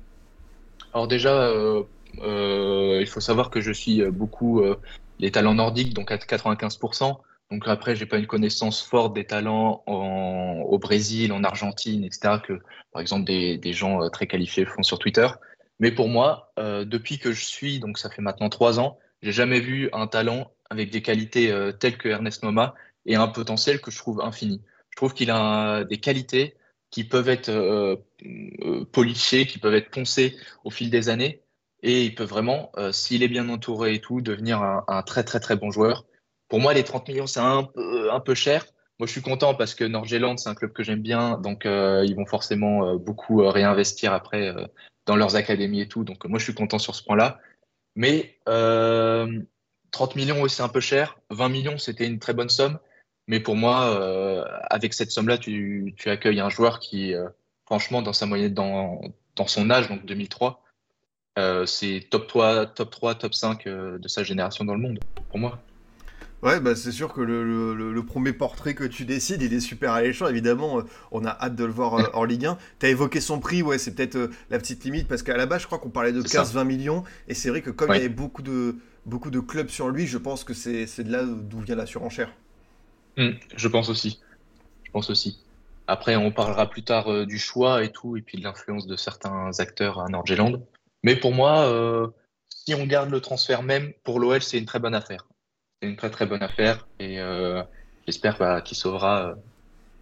Alors 0.93 1.07
déjà, 1.07 1.51
il 2.17 3.07
faut 3.07 3.19
savoir 3.19 3.49
que 3.49 3.61
je 3.61 3.71
suis 3.71 4.03
beaucoup 4.11 4.61
les 5.19 5.31
talents 5.31 5.55
nordiques, 5.55 5.93
donc 5.93 6.11
à 6.11 6.17
95%. 6.17 7.17
Donc 7.51 7.67
après, 7.67 7.95
j'ai 7.95 8.05
pas 8.05 8.17
une 8.17 8.27
connaissance 8.27 8.81
forte 8.81 9.13
des 9.13 9.25
talents 9.25 9.83
au 9.87 10.79
Brésil, 10.79 11.33
en 11.33 11.43
Argentine, 11.43 12.03
etc. 12.03 12.35
que 12.45 12.59
par 12.91 13.01
exemple 13.01 13.25
des, 13.25 13.73
gens 13.73 14.09
très 14.09 14.27
qualifiés 14.27 14.65
font 14.65 14.83
sur 14.83 14.99
Twitter. 14.99 15.27
Mais 15.81 15.91
pour 15.91 16.07
moi, 16.07 16.53
euh, 16.59 16.85
depuis 16.85 17.17
que 17.17 17.33
je 17.33 17.43
suis, 17.43 17.79
donc 17.79 17.97
ça 17.97 18.11
fait 18.11 18.21
maintenant 18.21 18.49
trois 18.49 18.79
ans, 18.79 18.99
j'ai 19.23 19.31
jamais 19.31 19.59
vu 19.59 19.89
un 19.93 20.05
talent 20.05 20.51
avec 20.69 20.91
des 20.91 21.01
qualités 21.01 21.51
euh, 21.51 21.71
telles 21.71 21.97
que 21.97 22.07
Ernest 22.07 22.43
Noma 22.43 22.75
et 23.07 23.15
un 23.15 23.27
potentiel 23.27 23.81
que 23.81 23.89
je 23.89 23.97
trouve 23.97 24.21
infini. 24.21 24.61
Je 24.91 24.95
trouve 24.95 25.15
qu'il 25.15 25.31
a 25.31 25.83
des 25.83 25.97
qualités 25.97 26.55
qui 26.91 27.03
peuvent 27.03 27.29
être 27.29 27.49
euh, 27.49 27.95
polichées, 28.91 29.47
qui 29.47 29.57
peuvent 29.57 29.73
être 29.73 29.89
poncées 29.89 30.37
au 30.63 30.69
fil 30.69 30.91
des 30.91 31.09
années, 31.09 31.41
et 31.83 32.05
il 32.05 32.15
peut 32.15 32.23
vraiment, 32.23 32.71
s'il 32.91 33.23
est 33.23 33.27
bien 33.27 33.49
entouré 33.49 33.95
et 33.95 34.01
tout, 34.01 34.21
devenir 34.21 34.61
un, 34.61 35.03
très 35.03 35.23
très 35.23 35.39
très 35.39 35.55
bon 35.55 35.71
joueur. 35.71 36.05
Pour 36.47 36.59
moi, 36.59 36.73
les 36.73 36.83
30 36.83 37.07
millions, 37.07 37.27
c'est 37.27 37.39
un 37.39 37.63
peu, 38.23 38.35
cher. 38.35 38.65
Moi, 38.99 39.07
je 39.07 39.11
suis 39.11 39.21
content 39.21 39.55
parce 39.55 39.73
que 39.73 39.83
Nordjylland, 39.83 40.37
c'est 40.37 40.49
un 40.49 40.55
club 40.55 40.73
que 40.73 40.83
j'aime 40.83 41.01
bien, 41.01 41.37
donc 41.39 41.63
ils 41.65 42.13
vont 42.15 42.25
forcément 42.25 42.95
beaucoup 42.95 43.47
réinvestir 43.47 44.13
après 44.13 44.53
dans 45.05 45.15
leurs 45.15 45.35
académies 45.35 45.81
et 45.81 45.87
tout. 45.87 46.03
Donc 46.03 46.25
moi, 46.25 46.39
je 46.39 46.43
suis 46.43 46.53
content 46.53 46.79
sur 46.79 46.95
ce 46.95 47.03
point-là. 47.03 47.39
Mais 47.95 48.39
30 48.45 48.53
euh, 48.53 49.43
millions, 50.15 50.47
c'est 50.47 50.63
un 50.63 50.69
peu 50.69 50.79
cher. 50.79 51.19
20 51.29 51.49
millions, 51.49 51.77
c'était 51.77 52.07
une 52.07 52.19
très 52.19 52.33
bonne 52.33 52.49
somme. 52.49 52.79
Mais 53.27 53.39
pour 53.39 53.55
moi, 53.55 53.95
euh, 53.99 54.43
avec 54.69 54.93
cette 54.93 55.11
somme-là, 55.11 55.37
tu, 55.37 55.95
accueilles 56.05 56.39
un 56.39 56.49
joueur 56.49 56.79
qui, 56.79 57.13
euh, 57.13 57.29
franchement, 57.65 58.01
dans 58.01 58.13
sa 58.13 58.25
moyenne, 58.25 58.53
dans 58.53 59.01
son 59.47 59.69
âge, 59.69 59.89
donc 59.89 60.05
2003, 60.05 60.60
c'est 61.65 62.07
top 62.09 62.27
3, 62.27 62.67
top 62.67 62.91
3, 62.91 63.15
top 63.15 63.33
5 63.33 63.67
de 63.67 64.07
sa 64.07 64.23
génération 64.23 64.65
dans 64.65 64.75
le 64.75 64.81
monde, 64.81 64.99
pour 65.29 65.39
moi. 65.39 65.61
Ouais, 66.43 66.59
bah 66.59 66.75
c'est 66.75 66.91
sûr 66.91 67.13
que 67.13 67.21
le, 67.21 68.03
premier 68.03 68.33
portrait 68.33 68.73
que 68.73 68.83
tu 68.83 69.05
décides, 69.05 69.43
il 69.43 69.53
est 69.53 69.59
super 69.59 69.91
alléchant. 69.91 70.27
Évidemment, 70.27 70.79
euh, 70.79 70.83
on 71.11 71.23
a 71.23 71.29
hâte 71.29 71.55
de 71.55 71.63
le 71.63 71.71
voir 71.71 71.93
euh, 71.95 72.03
en 72.13 72.23
Ligue 72.23 72.47
1. 72.47 72.57
Tu 72.79 72.85
as 72.87 72.89
évoqué 72.89 73.21
son 73.21 73.39
prix, 73.39 73.61
ouais, 73.61 73.77
c'est 73.77 73.93
peut-être 73.93 74.15
euh, 74.15 74.31
la 74.49 74.57
petite 74.57 74.83
limite, 74.83 75.07
parce 75.07 75.21
qu'à 75.21 75.37
la 75.37 75.45
base, 75.45 75.61
je 75.61 75.67
crois 75.67 75.77
qu'on 75.77 75.89
parlait 75.89 76.11
de 76.11 76.21
15-20 76.21 76.63
millions. 76.65 77.03
Et 77.27 77.35
c'est 77.35 77.49
vrai 77.49 77.61
que 77.61 77.69
comme 77.69 77.91
il 77.91 77.97
y 77.97 77.99
avait 77.99 78.09
beaucoup 78.09 78.41
de, 78.41 78.75
beaucoup 79.05 79.29
de 79.29 79.39
clubs 79.39 79.69
sur 79.69 79.89
lui, 79.89 80.07
je 80.07 80.17
pense 80.17 80.43
que 80.43 80.53
c'est 80.53 81.03
de 81.03 81.11
là 81.11 81.23
d'où 81.23 81.59
vient 81.59 81.75
la 81.75 81.85
surenchère. 81.85 82.31
Mmh, 83.17 83.29
je 83.55 83.67
pense 83.67 83.89
aussi. 83.89 84.19
Je 84.83 84.91
pense 84.91 85.11
aussi. 85.11 85.39
Après, 85.85 86.15
on 86.15 86.31
parlera 86.31 86.69
plus 86.69 86.83
tard 86.83 87.27
du 87.27 87.37
choix 87.37 87.83
et 87.83 87.91
tout, 87.91 88.17
et 88.17 88.21
puis 88.21 88.39
de 88.39 88.43
l'influence 88.43 88.87
de 88.87 88.95
certains 88.95 89.51
acteurs 89.59 89.99
à 89.99 90.09
Nordjylland. 90.09 90.59
Mais 91.03 91.15
pour 91.15 91.33
moi, 91.33 92.11
si 92.65 92.75
on 92.75 92.85
garde 92.85 93.09
le 93.09 93.21
transfert 93.21 93.63
même, 93.63 93.93
pour 94.03 94.19
l'OL, 94.19 94.41
c'est 94.41 94.57
une 94.57 94.65
très 94.65 94.79
bonne 94.79 94.95
affaire. 94.95 95.27
C'est 95.81 95.89
une 95.89 95.95
très 95.95 96.11
très 96.11 96.25
bonne 96.25 96.43
affaire. 96.43 96.87
Et 96.99 97.19
euh, 97.19 97.63
j'espère 98.05 98.37
bah, 98.37 98.61
qu'il 98.61 98.77
sauvera 98.77 99.29
euh, 99.29 99.35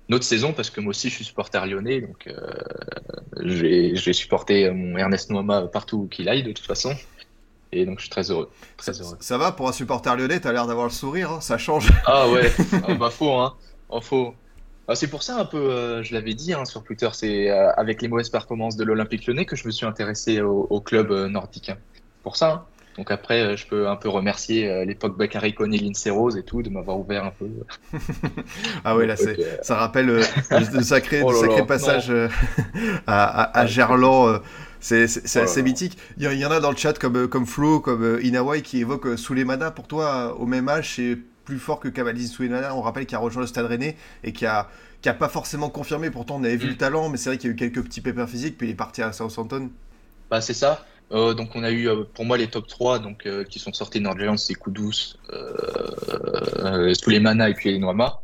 notre 0.09 0.25
saison 0.25 0.51
parce 0.51 0.69
que 0.69 0.81
moi 0.81 0.89
aussi 0.89 1.09
je 1.09 1.15
suis 1.15 1.23
supporter 1.23 1.65
lyonnais 1.65 2.01
donc 2.01 2.27
euh, 2.27 2.51
je, 3.39 4.01
vais, 4.03 4.13
supporter 4.13 4.69
mon 4.71 4.97
Ernest 4.97 5.29
Noama 5.29 5.67
partout 5.67 6.07
qu'il 6.11 6.27
aille 6.27 6.43
de 6.43 6.51
toute 6.51 6.65
façon. 6.65 6.93
Et 7.71 7.85
donc 7.85 7.99
je 7.99 8.03
suis 8.03 8.09
très 8.09 8.29
heureux. 8.31 8.49
Très 8.77 8.93
ça, 8.93 9.03
ça, 9.19 9.37
va 9.37 9.51
pour 9.51 9.69
un 9.69 9.71
supporter 9.71 10.17
lyonnais, 10.17 10.39
t'as 10.39 10.51
l'air 10.51 10.67
d'avoir 10.67 10.87
le 10.87 10.91
sourire, 10.91 11.31
hein, 11.31 11.41
ça 11.41 11.57
change. 11.57 11.89
Ah 12.05 12.27
ouais, 12.27 12.51
ah, 12.87 12.95
bah 12.95 13.09
faux 13.09 13.37
hein, 13.37 13.55
oh, 13.89 14.01
faux. 14.01 14.33
Ah, 14.91 14.95
c'est 14.95 15.07
pour 15.07 15.21
ça 15.21 15.37
un 15.39 15.45
peu, 15.45 16.01
je 16.01 16.13
l'avais 16.13 16.33
dit 16.33 16.53
hein, 16.53 16.65
sur 16.65 16.83
Twitter, 16.83 17.09
c'est 17.13 17.49
avec 17.49 18.01
les 18.01 18.07
mauvaises 18.07 18.29
performances 18.29 18.75
de 18.75 18.83
l'Olympique 18.83 19.27
lyonnais 19.27 19.45
que 19.45 19.55
je 19.55 19.67
me 19.67 19.71
suis 19.71 19.85
intéressé 19.85 20.41
au, 20.41 20.81
club 20.81 21.11
nordique. 21.29 21.71
Pour 22.23 22.35
ça. 22.35 22.51
Hein. 22.51 22.65
Donc 22.99 23.11
après, 23.11 23.41
euh, 23.41 23.55
je 23.55 23.65
peux 23.65 23.87
un 23.87 23.95
peu 23.95 24.09
remercier 24.09 24.69
euh, 24.69 24.83
l'époque 24.83 25.17
Bakary 25.17 25.55
Lindsay 25.57 26.09
Rose 26.09 26.35
et 26.35 26.43
tout 26.43 26.61
de 26.61 26.69
m'avoir 26.69 26.99
ouvert 26.99 27.23
un 27.23 27.31
peu. 27.31 27.47
ah 28.83 28.97
ouais, 28.97 29.05
là, 29.05 29.15
euh, 29.21 29.35
ça 29.61 29.75
rappelle 29.75 30.07
le 30.51 30.81
sacré, 30.81 31.21
oh 31.23 31.31
sacré 31.33 31.65
passage 31.65 32.11
à, 33.07 33.57
à, 33.57 33.65
Gerland. 33.67 34.41
C'est, 34.81 35.05
oh 35.05 35.39
assez 35.39 35.63
mythique. 35.63 35.97
Il 36.17 36.29
y, 36.29 36.45
en 36.45 36.51
a 36.51 36.59
dans 36.59 36.71
le 36.71 36.75
chat 36.75 36.99
comme, 36.99 37.29
comme 37.29 37.45
Flo, 37.45 37.79
comme 37.79 38.19
Inawai 38.21 38.61
qui 38.61 38.81
évoque 38.81 39.17
Souleymana. 39.17 39.71
Pour 39.71 39.87
toi, 39.87 40.35
au 40.37 40.45
même 40.45 40.67
âge, 40.67 40.95
c'est 40.97 41.17
plus 41.45 41.57
fort 41.57 41.79
que 41.79 41.87
Cavalier 41.87 42.27
Souleymana. 42.27 42.75
On 42.75 42.81
rappelle 42.81 43.05
qu'il 43.05 43.15
a 43.15 43.19
rejoint 43.19 43.43
le 43.43 43.47
Stade 43.47 43.65
Rennais 43.65 43.95
et 44.25 44.33
qui 44.33 44.45
a, 44.45 44.67
qui 45.01 45.09
a 45.09 45.13
pas 45.13 45.29
forcément 45.29 45.69
confirmé. 45.69 46.09
Pourtant, 46.09 46.35
on 46.37 46.43
avait 46.43 46.57
vu 46.57 46.67
mm. 46.67 46.71
le 46.71 46.77
talent, 46.77 47.09
mais 47.09 47.17
c'est 47.17 47.29
vrai 47.29 47.37
qu'il 47.37 47.49
y 47.49 47.51
a 47.51 47.53
eu 47.53 47.55
quelques 47.55 47.83
petits 47.83 48.01
pépins 48.01 48.27
physiques. 48.27 48.57
Puis 48.57 48.67
il 48.67 48.71
est 48.71 48.75
parti 48.75 49.01
à 49.01 49.11
Southampton. 49.11 49.69
Bah, 50.29 50.41
c'est 50.41 50.53
ça. 50.53 50.85
Euh, 51.11 51.33
donc 51.33 51.55
on 51.55 51.63
a 51.63 51.71
eu 51.71 51.89
euh, 51.89 52.03
pour 52.03 52.25
moi 52.25 52.37
les 52.37 52.47
top 52.47 52.67
3 52.67 52.99
donc, 52.99 53.25
euh, 53.25 53.43
qui 53.43 53.57
sont 53.59 53.73
sortis 53.73 53.99
de 53.99 54.03
Nordjylland, 54.03 54.37
c'est 54.37 54.53
Kudus, 54.53 55.17
euh, 55.33 56.93
Sulemana 56.93 57.49
et 57.49 57.55
puis 57.55 57.77
Noama. 57.79 58.21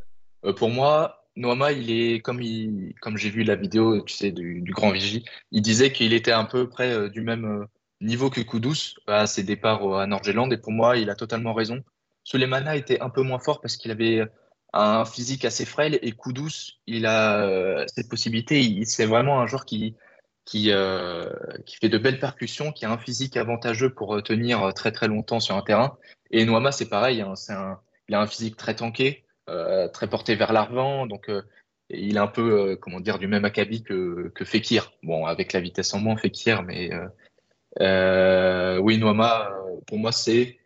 pour 0.58 0.70
moi, 0.70 1.26
Noama, 1.36 1.72
il 1.72 1.90
est 1.90 2.20
comme, 2.20 2.42
il, 2.42 2.94
comme 3.02 3.18
j'ai 3.18 3.30
vu 3.32 3.44
la 3.44 3.56
vidéo 3.56 4.02
tu 4.02 4.16
sais, 4.16 4.32
du, 4.32 4.62
grand 4.72 4.92
Vigie, 4.92 5.26
il 5.52 5.62
disait 5.62 5.92
qu'il 5.92 6.14
était 6.14 6.32
un 6.32 6.46
peu 6.46 6.70
près 6.70 7.10
du 7.10 7.22
même 7.22 7.66
niveau 8.02 8.30
que 8.30 8.42
Kudus 8.42 8.96
à 9.08 9.26
ses 9.26 9.44
départs 9.44 9.98
à 9.98 10.06
Nordjylland 10.06 10.52
et 10.54 10.58
pour 10.58 10.72
moi, 10.72 10.98
il 10.98 11.10
a 11.10 11.16
totalement 11.16 11.54
raison. 11.54 11.84
Sulemana 12.24 12.76
était 12.76 13.00
un 13.02 13.10
peu 13.10 13.24
moins 13.24 13.40
fort 13.40 13.62
parce 13.62 13.78
qu'il 13.78 13.92
avait 13.92 14.24
un 14.76 15.06
physique 15.06 15.46
assez 15.46 15.66
frêle 15.66 16.00
et 16.02 16.12
Kudus, 16.12 16.80
il 16.88 17.06
a 17.06 17.86
cette 17.88 18.10
possibilité, 18.10 18.84
c'est 18.86 19.06
vraiment 19.06 19.40
un 19.40 19.48
joueur 19.48 19.66
qui 19.66 19.96
euh, 20.72 21.30
qui 21.66 21.78
fait 21.78 21.90
de 21.90 21.98
belles 21.98 22.20
percussions, 22.20 22.72
qui 22.72 22.86
a 22.86 22.92
un 22.92 22.98
physique 22.98 23.36
avantageux 23.36 23.94
pour 23.94 24.16
euh, 24.16 24.22
tenir 24.22 24.64
euh, 24.64 24.72
très 24.72 24.92
très 24.92 25.08
longtemps 25.08 25.40
sur 25.40 25.56
un 25.56 25.62
terrain. 25.62 25.98
Et 26.32 26.46
Noama, 26.46 26.72
c'est 26.72 26.88
pareil, 26.88 27.22
hein, 27.22 27.34
un, 27.50 27.80
il 28.08 28.16
a 28.16 28.22
un 28.22 28.28
physique 28.28 28.56
très 28.56 28.76
tanké, 28.76 29.26
euh, 29.50 29.88
très 29.88 30.08
porté 30.08 30.36
vers 30.36 30.54
l'avant, 30.54 31.08
donc 31.08 31.30
euh, 31.30 31.42
il 31.90 32.18
est 32.18 32.20
un 32.20 32.28
peu, 32.28 32.72
euh, 32.72 32.76
comment 32.76 33.00
dire, 33.00 33.20
du 33.20 33.28
même 33.28 33.46
acabit 33.46 33.84
que, 33.84 34.32
que 34.36 34.46
Fekir. 34.46 34.92
Bon, 35.04 35.26
avec 35.26 35.54
la 35.54 35.62
vitesse 35.62 35.94
en 35.94 36.00
moins, 36.00 36.18
Fekir, 36.18 36.64
mais 36.64 36.90
oui, 37.80 38.98
Noama, 38.98 39.52
pour 39.88 39.98
moi, 39.98 40.12
c'est 40.12 40.58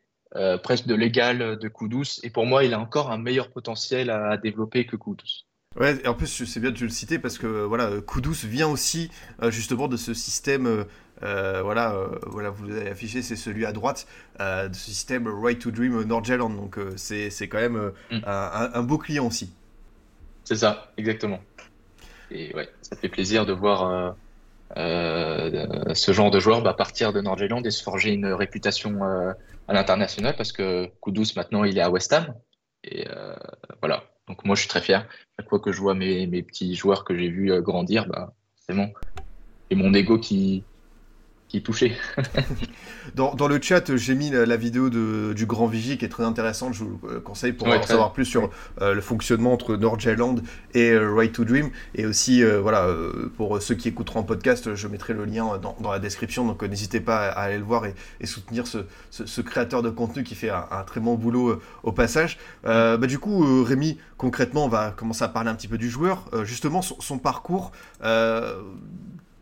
presque 0.64 0.86
de 0.86 0.96
l'égal 0.96 1.58
de 1.58 1.68
Koudous, 1.68 2.20
et 2.24 2.30
pour 2.30 2.46
moi, 2.46 2.64
il 2.64 2.74
a 2.74 2.80
encore 2.80 3.12
un 3.12 3.18
meilleur 3.18 3.50
potentiel 3.50 4.10
à, 4.10 4.38
développer 4.38 4.86
que 4.86 4.96
Koudous. 4.96 5.46
Ouais, 5.78 6.00
et 6.04 6.08
en 6.08 6.16
plus, 6.16 6.46
c'est 6.46 6.60
bien 6.60 6.72
de 6.72 6.80
le 6.80 6.90
citer 6.90 7.20
parce 7.20 7.38
que 7.38 7.46
voilà, 7.46 8.02
Kudus 8.02 8.48
vient 8.48 8.68
aussi 8.68 9.12
euh, 9.44 9.52
justement 9.52 9.88
de 9.88 9.98
ce 9.98 10.16
système. 10.16 10.66
Euh, 10.66 10.84
euh, 11.22 11.62
voilà, 11.62 11.96
voilà, 12.26 12.50
vous 12.50 12.66
l'avez 12.66 12.90
affiché, 12.90 13.22
c'est 13.22 13.36
celui 13.36 13.66
à 13.66 13.72
droite 13.72 14.08
de 14.40 14.74
ce 14.74 14.86
système 14.86 15.28
Right 15.28 15.60
to 15.60 15.70
Dream 15.70 16.02
Nordjylland. 16.04 16.56
Donc 16.56 16.80
c'est 16.96 17.30
quand 17.48 17.60
même 17.60 17.92
mm. 18.10 18.22
un, 18.26 18.84
beau 18.84 18.98
client 18.98 19.28
aussi. 19.28 19.52
C'est 20.46 20.56
ça, 20.56 20.92
exactement. 20.98 21.42
Et 22.32 22.56
ouais, 22.56 22.70
ça 22.82 22.96
fait 22.96 23.10
plaisir 23.10 23.46
de 23.46 23.54
voir 23.54 24.16
ce 24.76 26.12
genre 26.12 26.32
de 26.32 26.40
joueur, 26.40 26.62
bah, 26.62 26.74
partir 26.74 27.14
de 27.14 27.22
Nordjylland 27.22 27.66
et 27.66 27.72
se 27.72 27.84
forger 27.84 28.12
une 28.12 28.28
réputation 28.28 29.04
à 29.04 29.74
l'international 29.74 30.36
parce 30.36 30.52
que 30.52 30.90
Kudus 31.02 31.36
maintenant 31.36 31.64
il 31.64 31.78
est 31.78 31.82
à 31.82 31.90
West 31.90 32.14
Ham. 32.14 32.34
Et 32.84 33.06
voilà. 33.82 34.04
Donc 34.28 34.46
moi 34.46 34.56
je 34.56 34.62
suis 34.62 34.70
très 34.70 34.82
fier. 34.82 35.08
Chaque 35.38 35.50
fois 35.50 35.60
que 35.60 35.72
je 35.72 35.82
vois 35.82 35.96
mes, 35.96 36.44
petits 36.44 36.76
joueurs 36.76 37.04
que 37.04 37.18
j'ai 37.18 37.30
vus 37.30 37.62
grandir, 37.62 38.06
bah, 38.08 38.34
c'est. 38.56 38.76
Et 39.72 39.76
mon 39.76 39.94
ego 39.94 40.18
qui, 40.18 40.64
qui 41.50 41.58
est 41.58 41.62
touché. 41.62 41.98
dans, 43.16 43.34
dans, 43.34 43.48
le 43.48 43.60
chat, 43.60 43.96
j'ai 43.96 44.14
mis 44.14 44.30
la, 44.30 44.56
vidéo 44.56 44.92
de, 44.92 45.34
du 45.34 45.48
Grand 45.48 45.66
Vigie 45.66 45.98
qui 45.98 46.06
est 46.06 46.10
très 46.10 46.24
intéressante. 46.24 46.76
Je 46.76 46.84
vous 46.84 47.00
conseille 47.26 47.54
pour 47.54 47.68
en 47.68 47.82
savoir 47.82 48.14
plus 48.14 48.26
sur 48.26 48.52
euh, 48.82 48.94
le 48.94 49.02
fonctionnement 49.02 49.52
entre 49.52 49.76
Nordjylland 49.76 50.42
et 50.76 50.92
euh, 50.92 51.12
Right 51.12 51.34
to 51.34 51.44
Dream. 51.44 51.72
Et 51.96 52.06
aussi, 52.06 52.44
euh, 52.44 52.62
voilà, 52.62 52.88
pour 53.36 53.60
ceux 53.62 53.74
qui 53.74 53.88
écouteront 53.88 54.20
en 54.20 54.24
podcast, 54.24 54.76
je 54.76 54.88
mettrai 54.88 55.14
le 55.14 55.26
lien 55.26 55.58
dans, 55.58 55.76
dans 55.80 55.92
la 55.92 55.98
description. 55.98 56.46
Donc 56.46 56.62
n'hésitez 56.62 57.00
pas 57.00 57.30
à, 57.30 57.42
aller 57.42 57.58
le 57.58 57.64
voir 57.64 57.88
et, 57.88 57.96
et 58.22 58.28
soutenir 58.28 58.68
ce, 58.68 58.86
ce, 59.10 59.42
créateur 59.42 59.82
de 59.82 59.90
contenu 59.90 60.24
qui 60.24 60.36
fait 60.36 60.52
un, 60.52 60.84
très 60.86 61.00
bon 61.00 61.16
boulot 61.16 61.60
au 61.82 61.92
passage. 61.92 62.38
bah, 62.64 62.98
du 62.98 63.18
coup, 63.18 63.64
Rémi, 63.64 63.98
concrètement, 64.18 64.66
on 64.66 64.70
va 64.70 64.92
commencer 64.92 65.24
à 65.24 65.30
parler 65.30 65.50
un 65.50 65.56
petit 65.56 65.68
peu 65.68 65.80
du 65.80 65.90
joueur. 65.90 66.30
justement, 66.46 66.84
son, 66.84 67.02
son 67.02 67.18
parcours 67.18 67.72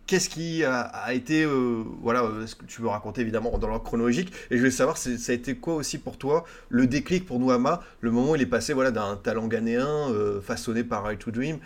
qu'est-ce 0.07 0.29
qui 0.29 0.63
a, 0.63 1.13
été, 1.13 1.43
euh, 1.43 1.83
voilà, 2.01 2.23
euh, 2.23 2.47
ce 2.47 2.55
que 2.55 2.65
tu 2.65 2.81
veux 2.81 2.87
raconter 2.87 3.21
évidemment 3.21 3.55
dans 3.57 3.67
l'ordre 3.67 3.83
chronologique. 3.83 4.31
Et 4.49 4.55
je 4.55 4.59
voulais 4.59 4.71
savoir, 4.71 4.97
ça 4.97 5.09
a 5.09 5.35
été 5.35 5.55
quoi 5.55 5.75
aussi 5.75 5.97
pour 5.97 6.17
toi 6.17 6.45
le 6.69 6.87
déclic 6.87 7.25
pour 7.25 7.39
Nouama, 7.39 7.81
le 7.99 8.09
moment 8.09 8.31
où 8.31 8.35
il 8.35 8.41
est 8.41 8.47
passé 8.47 8.73
voilà, 8.73 8.91
d'un 8.91 9.17
talent 9.17 9.47
ghanéen 9.47 10.09
euh, 10.11 10.41
façonné 10.41 10.83
par 10.83 11.03
Right 11.03 11.19
to 11.19 11.29
Dream, 11.29 11.59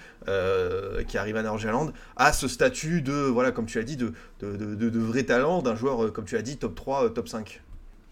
qui 1.07 1.17
arrive 1.17 1.37
à 1.37 1.43
Norgeland, 1.43 1.91
à 2.15 2.33
ce 2.33 2.47
statut 2.47 3.01
de, 3.01 3.13
voilà, 3.13 3.51
comme 3.51 3.65
tu 3.65 3.79
as 3.79 3.83
dit, 3.83 3.95
de, 3.95 4.11
vrai 4.41 5.23
talent, 5.23 5.61
d'un 5.61 5.75
joueur, 5.75 6.11
comme 6.11 6.25
tu 6.25 6.35
as 6.35 6.41
dit, 6.41 6.57
top 6.57 6.75
3, 6.75 7.13
top 7.13 7.29
5 7.29 7.61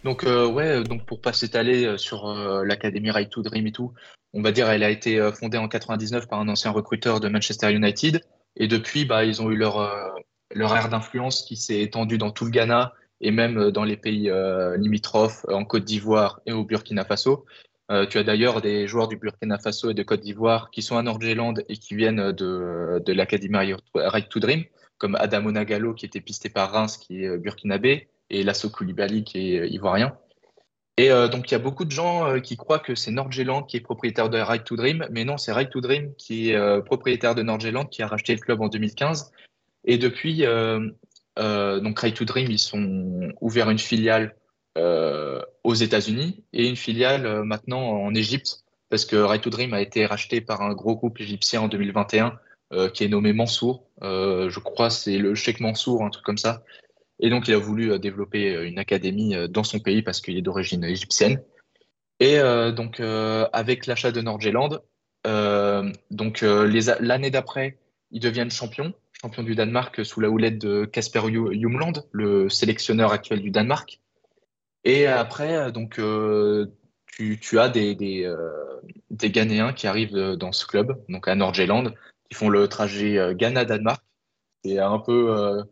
donc 0.05 0.24
ouais, 0.24 0.81
donc 0.86 1.05
pour 1.05 1.19
pas 1.19 1.33
s'étaler 1.33 1.98
sur 1.98 2.33
l'académie 2.63 3.12
Right 3.12 3.29
to 3.29 3.41
Dream 3.41 3.67
et 3.67 3.74
tout, 3.74 3.91
on 4.31 4.41
va 4.41 4.53
dire 4.53 4.69
elle 4.69 4.83
a 4.83 4.89
été 4.89 5.19
fondée 5.38 5.57
en 5.57 5.67
99 5.67 6.25
par 6.29 6.39
un 6.39 6.48
ancien 6.48 6.71
recruteur 6.71 7.19
de 7.19 7.27
Manchester 7.27 7.74
United. 7.74 8.21
Et 8.56 8.68
depuis, 8.68 9.06
bah, 9.06 9.25
ils 9.25 9.41
ont 9.41 9.50
eu 9.51 9.56
leur, 9.56 9.79
euh, 9.79 10.10
leur 10.53 10.75
aire 10.75 10.89
d'influence 10.89 11.44
qui 11.44 11.56
s'est 11.56 11.82
étendue 11.82 12.18
dans 12.18 12.32
tout 12.32 12.46
le 12.46 12.51
Ghana 12.51 12.94
et 13.22 13.32
même 13.32 13.58
euh, 13.58 13.72
dans 13.72 13.84
les 13.84 13.98
pays 13.98 14.29
euh, 14.29 14.77
limitrophes, 14.77 15.46
en 15.50 15.65
Côte 15.65 15.86
d'Ivoire 15.86 16.41
et 16.46 16.51
au 16.51 16.63
Burkina 16.63 17.06
Faso. 17.06 17.46
tu 18.10 18.18
as 18.18 18.24
d'ailleurs 18.24 18.62
des 18.62 18.88
joueurs 18.88 19.08
du 19.08 19.18
Burkina 19.18 19.58
Faso 19.58 19.89
et 19.89 19.94
de 19.94 20.03
Côte 20.03 20.22
d'Ivoire 20.22 20.70
qui 20.72 20.82
sont 20.82 20.98
à 20.98 21.01
Nordjylland 21.03 21.63
et 21.70 21.77
qui 21.77 21.96
viennent 21.96 22.32
de, 22.32 23.01
de 23.03 23.13
l'Académie 23.13 23.74
Right 23.96 24.29
to 24.29 24.39
Dream, 24.39 24.63
comme 24.98 25.15
Adam 25.15 25.46
Onagalo 25.48 25.94
qui 25.94 26.06
était 26.06 26.22
pisté 26.22 26.50
par 26.50 26.72
Reims, 26.72 26.98
qui 26.98 27.24
est 27.24 27.38
burkinabé, 27.38 28.10
et 28.29 28.44
Lasso 28.44 28.70
Koulibaly 28.70 29.24
qui 29.24 29.56
est 29.56 29.70
ivoirien. 29.70 30.15
Et 31.00 31.12
euh, 31.12 31.29
donc, 31.29 31.50
il 31.50 31.53
y 31.53 31.56
a 31.56 31.60
beaucoup 31.60 31.86
de 31.86 31.91
gens 31.91 32.27
euh, 32.27 32.39
qui 32.41 32.58
croient 32.58 32.79
que 32.79 32.94
c'est 32.94 33.12
Nordjylland 33.12 33.63
qui 33.63 33.77
est 33.77 33.79
propriétaire 33.79 34.29
de 34.29 34.38
Right 34.38 34.65
to 34.65 34.75
Dream, 34.75 35.08
mais 35.12 35.24
non, 35.24 35.38
c'est 35.38 35.53
Right 35.53 35.70
to 35.70 35.79
Dream 35.79 36.13
qui 36.18 36.50
est 36.50 36.58
euh, 36.58 36.82
propriétaire 36.82 37.36
de 37.36 37.41
Nordjylland, 37.41 37.86
qui 37.86 38.03
a 38.03 38.08
racheté 38.08 38.36
le 38.36 38.41
club 38.41 38.60
en 38.60 38.68
2015. 38.68 39.32
Et 39.86 39.98
depuis, 39.98 40.44
donc 41.38 42.00
Right 42.00 42.13
to 42.13 42.25
Dream, 42.25 42.51
ils 42.51 42.60
sont 42.60 43.32
ouverts 43.39 43.70
une 43.70 43.79
filiale 43.79 44.36
aux 44.75 45.74
États-Unis 45.74 46.44
et 46.51 46.68
une 46.68 46.75
filiale 46.75 47.44
maintenant 47.44 47.79
en 47.79 48.13
Égypte, 48.13 48.65
parce 48.89 49.06
que 49.06 49.15
Right 49.15 49.41
to 49.41 49.50
Dream 49.50 49.74
a 49.74 49.82
été 49.82 50.06
racheté 50.06 50.41
par 50.41 50.62
un 50.62 50.74
gros 50.74 50.98
groupe 50.98 51.22
égyptien 51.22 51.62
en 51.62 51.70
2021 51.70 52.38
qui 52.94 53.06
est 53.06 53.08
nommé 53.08 53.32
Mansour. 53.32 53.86
je 54.01 54.60
crois 54.60 54.89
c'est 54.89 55.18
le 55.18 55.34
Sheikh 55.34 55.62
Mansour, 55.62 56.03
un 56.03 56.10
truc 56.10 56.25
comme 56.25 56.38
ça. 56.38 56.62
Et 57.20 57.30
donc, 57.30 57.48
il 57.48 57.54
a 57.54 57.58
voulu 57.58 57.92
euh, 57.92 57.98
développer 57.98 58.56
euh, 58.56 58.68
une 58.68 58.80
académie 58.80 59.36
euh, 59.36 59.48
dans 59.48 59.64
son 59.64 59.80
pays 59.80 60.02
parce 60.02 60.22
qu'il 60.22 60.38
est 60.38 60.42
d'origine 60.42 60.84
égyptienne. 60.84 61.42
Et 62.22 62.38
donc, 62.76 63.00
avec 63.00 63.86
l'achat 63.86 64.12
de 64.12 64.20
Nordjylland, 64.20 64.82
donc 66.12 66.42
l'année 66.42 67.32
d'après, 67.32 67.78
ils 68.12 68.20
deviennent 68.20 68.52
champions, 68.52 68.94
champions 69.22 69.44
du 69.44 69.56
Danemark 69.56 70.04
sous 70.04 70.20
la 70.20 70.30
houlette 70.30 70.58
de 70.58 70.84
Kasper 70.84 71.22
Jumland, 71.32 71.94
le 72.12 72.50
sélectionneur 72.50 73.14
actuel 73.14 73.42
du 73.42 73.52
Danemark. 73.52 74.02
Et 74.84 75.08
après, 75.08 75.72
donc, 75.72 76.02
tu, 77.08 77.58
as 77.58 77.70
des, 77.70 78.28
Ghanéens 79.10 79.72
qui 79.72 79.88
arrivent 79.88 80.36
dans 80.36 80.52
ce 80.52 80.66
club, 80.66 81.02
donc 81.08 81.30
à 81.30 81.36
Nordjylland, 81.36 81.94
qui 82.30 82.36
font 82.36 82.50
le 82.50 82.68
trajet 82.68 83.34
Ghana-Danemark. 83.34 84.04
C'est 84.66 84.78
un 84.78 85.00
peu 85.00 85.64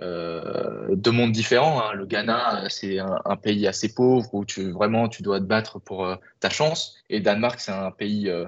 deux 0.00 1.10
mondes 1.10 1.32
différents. 1.32 1.80
Hein. 1.80 1.92
Le 1.94 2.06
Ghana, 2.06 2.68
c'est 2.68 2.98
un, 2.98 3.36
pays 3.36 3.66
assez 3.66 3.94
pauvre 3.94 4.34
où 4.34 4.44
tu 4.44 4.70
vraiment 4.70 5.08
tu 5.08 5.22
dois 5.22 5.40
te 5.40 5.44
battre 5.44 5.78
pour 5.78 6.06
euh, 6.06 6.16
ta 6.40 6.50
chance. 6.50 6.96
Et 7.08 7.20
Danemark, 7.20 7.60
c'est 7.60 7.72
un 7.72 7.90
pays 7.90 8.28
euh, 8.28 8.46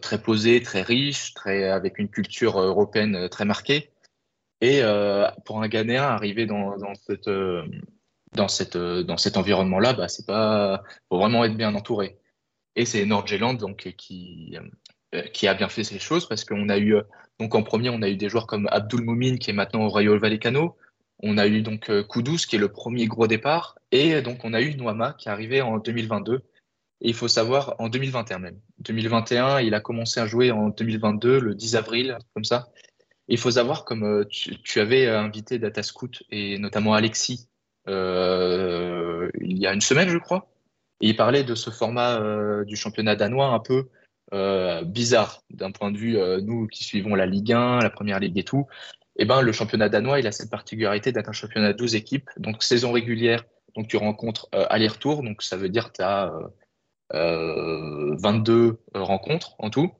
très 0.00 0.20
posé, 0.20 0.62
très 0.62 0.82
riche, 0.82 1.34
très 1.34 1.68
avec 1.68 1.98
une 1.98 2.08
culture 2.08 2.60
européenne 2.60 3.28
très 3.28 3.44
marquée. 3.44 3.90
Et 4.62 4.82
pour 5.46 5.62
un 5.62 5.68
Ghanéen 5.68 6.02
arriver 6.02 6.44
dans, 6.44 6.76
dans 6.76 6.94
cette 6.94 7.30
dans 8.34 8.48
cette 8.48 8.76
dans 8.76 9.16
cet 9.16 9.38
environnement-là, 9.38 9.94
bah 9.94 10.06
c'est 10.06 10.26
pas 10.26 10.82
faut 11.08 11.16
vraiment 11.16 11.44
être 11.44 11.56
bien 11.56 11.74
entouré. 11.74 12.18
Et 12.76 12.84
c'est 12.84 13.06
Nordjylland 13.06 13.54
donc 13.54 13.94
qui 13.96 14.58
qui 15.32 15.48
a 15.48 15.54
bien 15.54 15.70
fait 15.70 15.82
ces 15.82 15.98
choses 15.98 16.28
parce 16.28 16.44
qu'on 16.44 16.68
a 16.68 16.76
eu 16.76 16.96
donc 17.40 17.54
en 17.54 17.62
premier, 17.62 17.88
on 17.88 18.02
a 18.02 18.08
eu 18.10 18.16
des 18.16 18.28
joueurs 18.28 18.46
comme 18.46 18.68
Abdul 18.70 19.02
Moumin 19.02 19.38
qui 19.38 19.48
est 19.48 19.54
maintenant 19.54 19.86
au 19.86 19.88
Rayo 19.88 20.16
Vallecano. 20.18 20.76
On 21.22 21.38
a 21.38 21.46
eu 21.46 21.62
donc 21.62 21.88
euh, 21.88 22.04
Kudus 22.04 22.46
qui 22.46 22.56
est 22.56 22.58
le 22.58 22.68
premier 22.68 23.06
gros 23.06 23.26
départ. 23.26 23.78
Et 23.92 24.20
donc 24.20 24.44
on 24.44 24.52
a 24.52 24.60
eu 24.60 24.74
Noama 24.76 25.14
qui 25.14 25.28
est 25.28 25.32
arrivé 25.32 25.62
en 25.62 25.78
2022. 25.78 26.42
Et 27.02 27.08
il 27.08 27.14
faut 27.14 27.28
savoir, 27.28 27.76
en 27.78 27.88
2021 27.88 28.40
même. 28.40 28.60
2021, 28.80 29.60
il 29.60 29.74
a 29.74 29.80
commencé 29.80 30.20
à 30.20 30.26
jouer 30.26 30.50
en 30.50 30.68
2022, 30.68 31.40
le 31.40 31.54
10 31.54 31.76
avril, 31.76 32.18
comme 32.34 32.44
ça. 32.44 32.68
il 33.26 33.38
faut 33.38 33.52
savoir, 33.52 33.86
comme 33.86 34.04
euh, 34.04 34.24
tu, 34.28 34.80
avais 34.80 35.06
invité 35.06 35.58
Data 35.58 35.82
Scout 35.82 36.22
et 36.30 36.58
notamment 36.58 36.92
Alexis 36.92 37.48
euh, 37.88 39.30
il 39.40 39.56
y 39.56 39.66
a 39.66 39.72
une 39.72 39.80
semaine, 39.80 40.10
je 40.10 40.18
crois, 40.18 40.50
et 41.00 41.08
il 41.08 41.16
parlait 41.16 41.42
de 41.42 41.54
ce 41.54 41.70
format 41.70 42.20
du 42.66 42.76
championnat 42.76 43.16
danois 43.16 43.46
un 43.46 43.60
peu 43.60 43.88
euh, 44.32 44.82
bizarre 44.84 45.42
d'un 45.50 45.72
point 45.72 45.90
de 45.90 45.98
vue, 45.98 46.16
euh, 46.16 46.40
nous 46.40 46.68
qui 46.68 46.84
suivons 46.84 47.16
la 47.16 47.26
Ligue 47.26 47.52
1, 47.52 47.80
la 47.80 47.90
Première 47.90 48.20
Ligue 48.20 48.38
et 48.38 48.44
tout, 48.44 48.66
eh 49.16 49.24
ben, 49.24 49.42
le 49.42 49.50
championnat 49.50 49.88
danois, 49.88 50.20
il 50.20 50.26
a 50.28 50.32
cette 50.32 50.50
particularité 50.50 51.10
d'être 51.10 51.28
un 51.28 51.32
championnat 51.32 51.72
de 51.72 51.78
12 51.78 51.96
équipes, 51.96 52.30
donc 52.36 52.62
saison 52.62 52.92
régulière, 52.92 53.44
donc 53.74 53.88
tu 53.88 53.96
rencontres 53.96 54.48
euh, 54.54 54.66
aller-retour, 54.70 55.24
donc 55.24 55.42
ça 55.42 55.56
veut 55.56 55.68
dire 55.68 55.88
que 55.92 55.96
tu 55.96 56.02
as 56.02 56.32
22 57.12 58.78
rencontres 58.94 59.56
en 59.58 59.68
tout. 59.68 59.90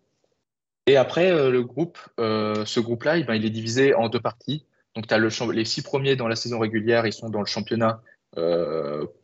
Et 0.86 0.96
après, 0.96 1.50
le 1.50 1.62
groupe, 1.64 1.98
ce 2.18 2.78
groupe-là, 2.78 3.18
eh 3.18 3.24
ben, 3.24 3.34
il 3.34 3.44
est 3.44 3.50
divisé 3.50 3.94
en 3.94 4.08
deux 4.08 4.20
parties. 4.20 4.64
Donc, 4.94 5.08
tu 5.08 5.14
as 5.14 5.18
le, 5.18 5.28
les 5.52 5.64
six 5.64 5.82
premiers 5.82 6.14
dans 6.14 6.28
la 6.28 6.36
saison 6.36 6.60
régulière, 6.60 7.06
ils 7.06 7.12
sont 7.12 7.28
dans 7.28 7.40
le 7.40 7.46
championnat 7.46 8.00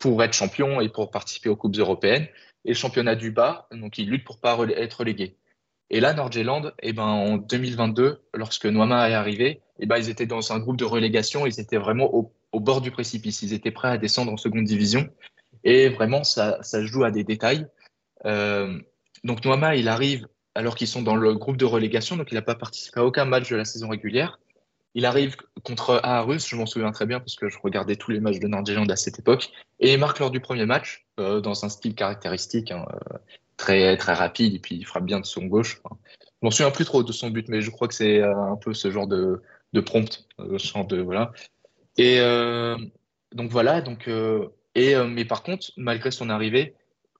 pour 0.00 0.24
être 0.24 0.32
champion 0.32 0.80
et 0.80 0.88
pour 0.88 1.12
participer 1.12 1.48
aux 1.48 1.54
Coupes 1.54 1.76
européennes 1.76 2.26
et 2.66 2.70
le 2.70 2.74
championnat 2.74 3.14
du 3.14 3.30
bas, 3.30 3.68
donc 3.70 3.96
ils 3.96 4.10
luttent 4.10 4.24
pour 4.24 4.40
pas 4.40 4.58
être 4.76 4.94
relégués. 5.00 5.36
Et 5.88 6.00
là, 6.00 6.12
Nordjylland, 6.14 6.72
eh 6.82 6.92
ben, 6.92 7.04
en 7.04 7.36
2022, 7.36 8.20
lorsque 8.34 8.66
Noama 8.66 9.08
est 9.08 9.14
arrivé, 9.14 9.60
eh 9.78 9.86
ben, 9.86 9.98
ils 9.98 10.10
étaient 10.10 10.26
dans 10.26 10.52
un 10.52 10.58
groupe 10.58 10.76
de 10.76 10.84
relégation, 10.84 11.46
ils 11.46 11.60
étaient 11.60 11.76
vraiment 11.76 12.12
au, 12.12 12.32
bord 12.58 12.80
du 12.80 12.90
précipice, 12.90 13.42
ils 13.42 13.52
étaient 13.52 13.70
prêts 13.70 13.88
à 13.88 13.98
descendre 13.98 14.32
en 14.32 14.36
seconde 14.36 14.64
division. 14.64 15.08
Et 15.62 15.88
vraiment, 15.88 16.24
ça, 16.24 16.60
joue 16.84 17.04
à 17.04 17.12
des 17.12 17.22
détails. 17.22 17.66
Euh, 18.24 18.78
donc 19.22 19.44
Noama, 19.44 19.76
il 19.76 19.88
arrive 19.88 20.26
alors 20.56 20.74
qu'ils 20.74 20.88
sont 20.88 21.02
dans 21.02 21.16
le 21.16 21.34
groupe 21.34 21.58
de 21.58 21.66
relégation, 21.66 22.16
donc 22.16 22.32
il 22.32 22.34
n'a 22.34 22.42
pas 22.42 22.54
participé 22.54 22.98
à 22.98 23.04
aucun 23.04 23.26
match 23.26 23.48
de 23.48 23.56
la 23.56 23.64
saison 23.64 23.88
régulière. 23.88 24.40
Il 24.96 25.04
arrive 25.04 25.36
contre 25.62 26.00
Aarhus, 26.02 26.40
je 26.48 26.56
m'en 26.56 26.64
souviens 26.64 26.90
très 26.90 27.04
bien 27.04 27.20
parce 27.20 27.36
que 27.36 27.50
je 27.50 27.58
regardais 27.62 27.96
tous 27.96 28.12
les 28.12 28.18
matchs 28.18 28.38
de 28.38 28.48
Nordjylland 28.48 28.90
à 28.90 28.96
cette 28.96 29.18
époque, 29.18 29.50
et 29.78 29.92
il 29.92 30.00
marque 30.00 30.18
lors 30.20 30.30
du 30.30 30.40
premier 30.40 30.64
match 30.64 31.04
euh, 31.20 31.42
dans 31.42 31.66
un 31.66 31.68
style 31.68 31.94
caractéristique, 31.94 32.70
hein, 32.70 32.86
euh, 32.90 33.18
très 33.58 33.98
très 33.98 34.14
rapide, 34.14 34.54
et 34.54 34.58
puis 34.58 34.74
il 34.76 34.86
frappe 34.86 35.04
bien 35.04 35.20
de 35.20 35.26
son 35.26 35.44
gauche. 35.44 35.82
Je 35.84 36.28
m'en 36.40 36.50
souviens 36.50 36.70
plus 36.70 36.86
trop 36.86 37.02
de 37.02 37.12
son 37.12 37.28
but, 37.28 37.46
mais 37.50 37.60
je 37.60 37.70
crois 37.70 37.88
que 37.88 37.94
c'est 37.94 38.22
euh, 38.22 38.34
un 38.34 38.56
peu 38.56 38.72
ce 38.72 38.90
genre 38.90 39.06
de, 39.06 39.42
de 39.74 39.80
prompt, 39.82 40.26
de 40.38 41.00
voilà. 41.02 41.30
Et 41.98 42.18
donc 43.34 43.50
voilà, 43.50 43.84
et 44.74 44.96
mais 44.96 45.24
par 45.26 45.42
contre, 45.42 45.72
malgré 45.76 46.10
son 46.10 46.30
arrivée, 46.30 46.74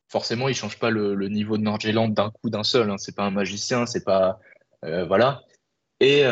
forcément, 0.09 0.49
il 0.49 0.55
change 0.55 0.79
pas 0.79 0.89
le, 0.89 1.29
niveau 1.29 1.59
de 1.59 1.63
Nordjylland 1.63 2.09
d'un 2.15 2.31
coup, 2.31 2.49
d'un 2.49 2.65
seul. 2.65 2.91
Hein. 2.91 2.97
C'est 2.97 3.15
pas 3.15 3.25
un 3.25 3.31
magicien, 3.31 3.85
c'est 3.85 4.05
pas 4.05 4.41
voilà. 4.83 5.43
Et 6.01 6.25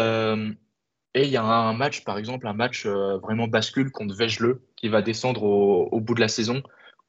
et 1.14 1.24
il 1.24 1.30
y 1.30 1.36
a 1.36 1.44
un 1.44 1.72
match, 1.74 2.02
par 2.04 2.18
exemple, 2.18 2.46
un 2.48 2.52
match 2.52 2.86
euh, 2.86 3.18
vraiment 3.18 3.46
bascule 3.46 3.92
contre 3.92 4.14
Vejle 4.16 4.58
qui 4.76 4.88
va 4.88 5.00
descendre 5.00 5.44
au, 5.44 6.00
bout 6.00 6.14
de 6.14 6.20
la 6.20 6.28
saison 6.28 6.62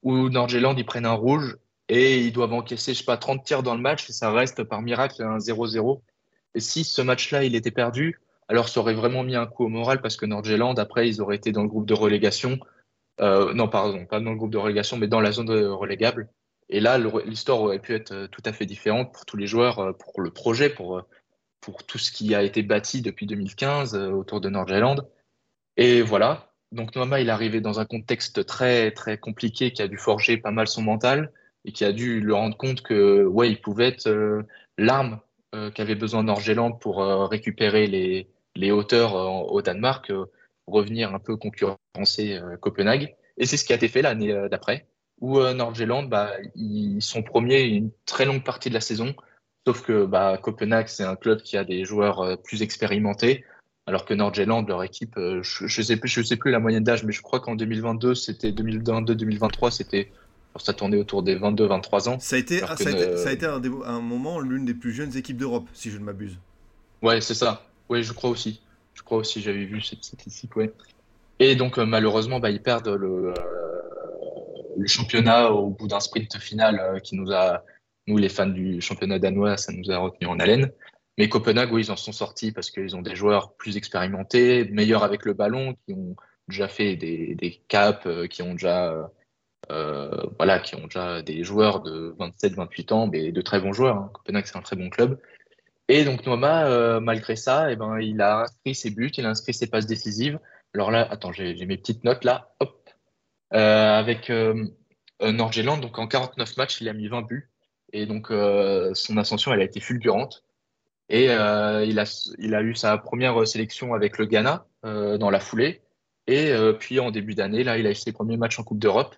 où 0.04 0.30
Nordjylland 0.30 0.78
ils 0.78 0.86
prennent 0.86 1.08
un 1.08 1.14
rouge 1.14 1.58
et 1.90 2.20
ils 2.20 2.32
doivent 2.32 2.54
encaisser, 2.54 2.94
je 2.94 3.00
sais 3.00 3.06
pas, 3.06 3.18
30 3.18 3.44
tirs 3.44 3.64
dans 3.64 3.74
le 3.74 3.82
match 3.82 4.08
et 4.08 4.14
ça 4.14 4.32
reste 4.32 4.64
par 4.64 4.84
miracle 4.84 5.24
un 5.24 5.40
0-0. 5.40 6.02
Et 6.54 6.60
si 6.60 6.84
ce 6.84 7.02
match-là 7.02 7.44
il 7.44 7.56
était 7.56 7.72
perdu, 7.72 8.22
Alors, 8.48 8.70
ça 8.70 8.80
aurait 8.80 8.94
vraiment 8.94 9.24
mis 9.24 9.36
un 9.36 9.48
coup 9.48 9.66
au 9.66 9.70
moral 9.70 10.02
parce 10.02 10.18
que 10.18 10.28
Nordjylland, 10.28 10.78
après, 10.78 11.08
ils 11.10 11.20
auraient 11.20 11.38
été 11.38 11.52
dans 11.52 11.64
le 11.64 11.68
groupe 11.68 11.88
de 11.88 11.96
relégation. 11.96 12.60
Euh, 13.20 13.56
non, 13.56 13.68
pardon, 13.68 14.06
pas 14.06 14.20
dans 14.20 14.30
le 14.30 14.38
groupe 14.38 14.52
de 14.52 14.60
relégation, 14.60 14.98
mais 14.98 15.08
dans 15.08 15.20
la 15.20 15.32
zone 15.32 15.50
relégable. 15.50 16.30
Et 16.70 16.80
là, 16.80 17.00
l'histoire 17.26 17.60
aurait 17.62 17.80
pu 17.80 17.96
être 17.96 18.12
euh, 18.12 18.28
tout 18.28 18.44
à 18.46 18.54
fait 18.54 18.68
différente 18.68 19.12
pour 19.14 19.26
tous 19.26 19.38
les 19.38 19.48
joueurs, 19.48 19.98
pour 19.98 20.22
le 20.22 20.30
projet, 20.30 20.70
pour, 20.70 21.04
pour 21.66 21.84
tout 21.86 21.98
ce 21.98 22.12
qui 22.12 22.36
a 22.36 22.44
été 22.44 22.64
bâti 22.64 23.02
depuis 23.02 23.26
2015 23.26 23.96
autour 23.96 24.40
de 24.40 24.50
Nordjylland. 24.50 25.08
Et 25.78 26.02
voilà. 26.02 26.54
Donc, 26.72 26.96
Noama, 26.96 27.20
il 27.20 27.28
est 27.28 27.32
arrivé 27.32 27.62
dans 27.62 27.80
un 27.80 27.86
contexte 27.86 28.46
très, 28.46 28.92
très 28.92 29.18
compliqué 29.18 29.72
qui 29.72 29.82
a 29.82 29.88
dû 29.88 29.98
forger 29.98 30.38
pas 30.38 30.52
mal 30.52 30.68
son 30.68 30.82
mental 30.82 31.32
et 31.66 31.72
qui 31.72 31.84
a 31.86 31.92
dû 31.92 32.22
le 32.22 32.34
rendre 32.34 32.58
compte 32.58 32.82
que, 32.82 33.26
ouais, 33.26 33.50
il 33.50 33.62
pouvait 33.62 33.88
être 33.90 34.46
l'arme 34.78 35.20
qu'avait 35.74 35.96
besoin 35.96 36.24
Nordjylland 36.24 36.80
pour 36.80 36.98
récupérer 37.30 37.88
les, 37.88 38.30
les 38.56 38.72
hauteurs 38.72 39.16
euh, 39.16 39.28
au 39.28 39.62
Danemark, 39.62 40.10
euh, 40.10 40.26
revenir 40.68 41.14
un 41.14 41.20
peu 41.20 41.38
concurrencer 41.38 42.34
euh, 42.34 42.58
Copenhague. 42.58 43.16
Et 43.38 43.46
c'est 43.46 43.58
ce 43.58 43.66
qui 43.66 43.74
a 43.74 43.76
été 43.76 43.88
fait 43.88 44.02
l'année 44.02 44.34
d'après, 44.50 44.88
où 45.20 45.42
Nordjylland, 45.42 46.08
bah, 46.08 46.32
ils 46.56 47.02
sont 47.02 47.22
premiers 47.22 47.64
une 47.64 47.92
très 48.06 48.24
longue 48.24 48.46
partie 48.46 48.70
de 48.70 48.74
la 48.74 48.80
saison. 48.80 49.14
Sauf 49.66 49.82
que 49.82 50.06
bah, 50.06 50.38
Copenhague, 50.42 50.88
c'est 50.88 51.04
un 51.04 51.16
club 51.16 51.42
qui 51.42 51.58
a 51.58 51.64
des 51.64 51.86
joueurs 51.86 52.38
plus 52.44 52.62
expérimentés, 52.62 53.44
alors 53.88 54.06
que 54.06 54.14
Nordjylland, 54.14 54.68
leur 54.68 54.84
équipe, 54.84 55.16
je 55.16 55.64
ne 55.64 55.84
sais, 55.84 55.98
plus, 55.98 56.10
je 56.10 56.22
sais 56.22 56.36
plus 56.36 56.52
la 56.52 56.60
moyenne 56.60 56.84
d'âge, 56.84 57.04
mais 57.04 57.12
je 57.12 57.22
crois 57.22 57.40
qu'en 57.40 57.56
2022, 57.56 58.14
c'était 58.16 58.52
2022-2023, 58.52 59.72
c'était 59.72 60.12
ça 60.60 60.74
tournait 60.74 60.98
autour 60.98 61.24
des 61.24 61.36
22-23 61.36 62.10
ans. 62.10 62.20
Ça 62.20 62.36
a 62.36 62.40
été, 62.40 62.60
ça 62.60 62.68
a 62.68 62.90
été, 62.90 63.18
ça 63.18 63.30
a 63.30 63.32
été 63.32 63.46
un, 63.46 63.62
un, 63.86 64.02
moment 64.02 64.40
l'une 64.40 64.66
des 64.66 64.74
plus 64.74 64.94
jeunes 64.94 65.16
équipes 65.18 65.38
d'Europe, 65.38 65.68
si 65.74 65.92
je 65.92 65.98
ne 65.98 66.04
m'abuse. 66.04 66.38
Ouais, 67.02 67.22
c'est 67.22 67.34
ça. 67.34 67.66
Oui, 67.90 68.04
je 68.04 68.14
crois 68.14 68.30
aussi. 68.30 68.62
Je 68.94 69.04
crois 69.04 69.18
aussi, 69.18 69.42
j'avais 69.42 69.66
vu 69.66 69.82
cette 69.82 70.04
statistique, 70.04 70.56
ouais. 70.56 70.72
Et 71.40 71.56
donc, 71.56 71.78
euh, 71.78 71.86
malheureusement, 71.86 72.40
bah, 72.40 72.50
ils 72.50 72.62
perdent 72.62 72.88
le, 72.88 73.28
euh, 73.28 73.34
le 74.78 74.88
championnat 74.88 75.52
au 75.52 75.70
bout 75.70 75.88
d'un 75.88 76.00
sprint 76.00 76.38
final 76.38 76.80
euh, 76.80 77.00
qui 77.00 77.16
nous 77.16 77.32
a, 77.32 77.64
nous, 78.08 78.18
les 78.18 78.30
fans 78.30 78.46
du 78.46 78.82
championnat 78.82 79.20
danois, 79.20 79.58
ça 79.58 79.72
nous 79.74 79.92
a 79.92 79.98
retenu 79.98 80.28
en 80.28 80.40
haleine. 80.40 80.72
Mais 81.18 81.30
Copenhague, 81.30 81.72
oui, 81.72 81.86
ils 81.86 81.92
en 81.92 81.96
sont 81.96 82.12
sortis 82.12 82.52
parce 82.52 82.70
qu'ils 82.70 82.96
ont 82.96 83.02
des 83.02 83.16
joueurs 83.16 83.54
plus 83.56 83.78
expérimentés, 83.78 84.66
meilleurs 84.66 85.04
avec 85.04 85.26
le 85.26 85.34
ballon, 85.34 85.76
qui 85.86 85.94
ont 85.94 86.16
déjà 86.48 86.68
fait 86.68 86.96
des, 86.96 87.62
caps, 87.68 88.08
qui 88.30 88.42
ont 88.42 88.54
déjà, 88.54 89.10
euh, 89.72 90.24
voilà, 90.38 90.60
qui 90.60 90.76
ont 90.76 90.86
déjà 90.86 91.22
des 91.22 91.44
joueurs 91.44 91.82
de 91.82 92.16
27-28 92.20 92.94
ans, 92.94 93.08
mais 93.08 93.32
de 93.32 93.42
très 93.42 93.60
bons 93.62 93.74
joueurs. 93.74 93.98
Hein. 93.98 94.12
Copenhague, 94.14 94.46
c'est 94.46 94.58
un 94.58 94.62
très 94.62 94.76
bon 94.76 94.90
club. 94.90 95.20
Et 95.88 96.04
donc 96.04 96.26
Noama, 96.26 96.68
euh, 96.68 97.00
malgré 97.00 97.36
ça, 97.36 97.72
eh 97.72 97.76
ben, 97.76 98.00
il 98.00 98.22
a 98.22 98.42
inscrit 98.44 98.76
ses 98.76 98.90
buts, 98.90 99.12
il 99.18 99.26
a 99.26 99.30
inscrit 99.30 99.54
ses 99.54 99.68
passes 99.68 99.86
décisives. 99.86 100.40
Alors 100.74 100.92
là, 100.92 101.08
attends, 101.10 101.32
j'ai 101.32 101.66
mes 101.66 101.78
petites 101.78 102.04
notes 102.04 102.24
là. 102.24 102.54
Hop. 102.60 102.90
Euh, 103.54 104.00
avec 104.00 104.30
euh, 104.32 104.68
Nordjylland, 105.22 105.80
donc 105.80 106.00
en 106.00 106.08
49 106.08 106.58
matchs, 106.58 106.82
il 106.82 106.90
a 106.90 106.94
mis 106.94 107.08
20 107.08 107.22
buts. 107.22 107.52
Et 107.96 108.06
donc 108.06 108.28
son 108.94 109.18
ascension, 109.18 109.54
elle 109.54 109.62
a 109.62 109.66
été 109.66 109.80
fulgurante. 109.80 110.44
Et 111.10 111.26
il, 111.26 111.32
a, 112.00 112.34
il 112.40 112.56
a 112.56 112.62
eu 112.62 112.76
sa 112.76 112.98
première 112.98 113.48
sélection 113.48 113.94
avec 113.94 114.18
le 114.18 114.26
Ghana 114.26 114.66
dans 114.84 115.30
la 115.30 115.40
foulée. 115.40 115.82
Et 116.28 116.52
puis 116.80 117.00
en 117.00 117.12
début 117.12 117.36
d'année, 117.36 117.64
là, 117.64 117.78
il 117.78 117.88
a 117.88 117.92
eu 117.92 117.96
ses 117.96 118.12
premiers 118.12 118.38
matchs 118.38 118.60
en 118.60 118.64
Coupe 118.64 118.80
d'Europe. 118.80 119.16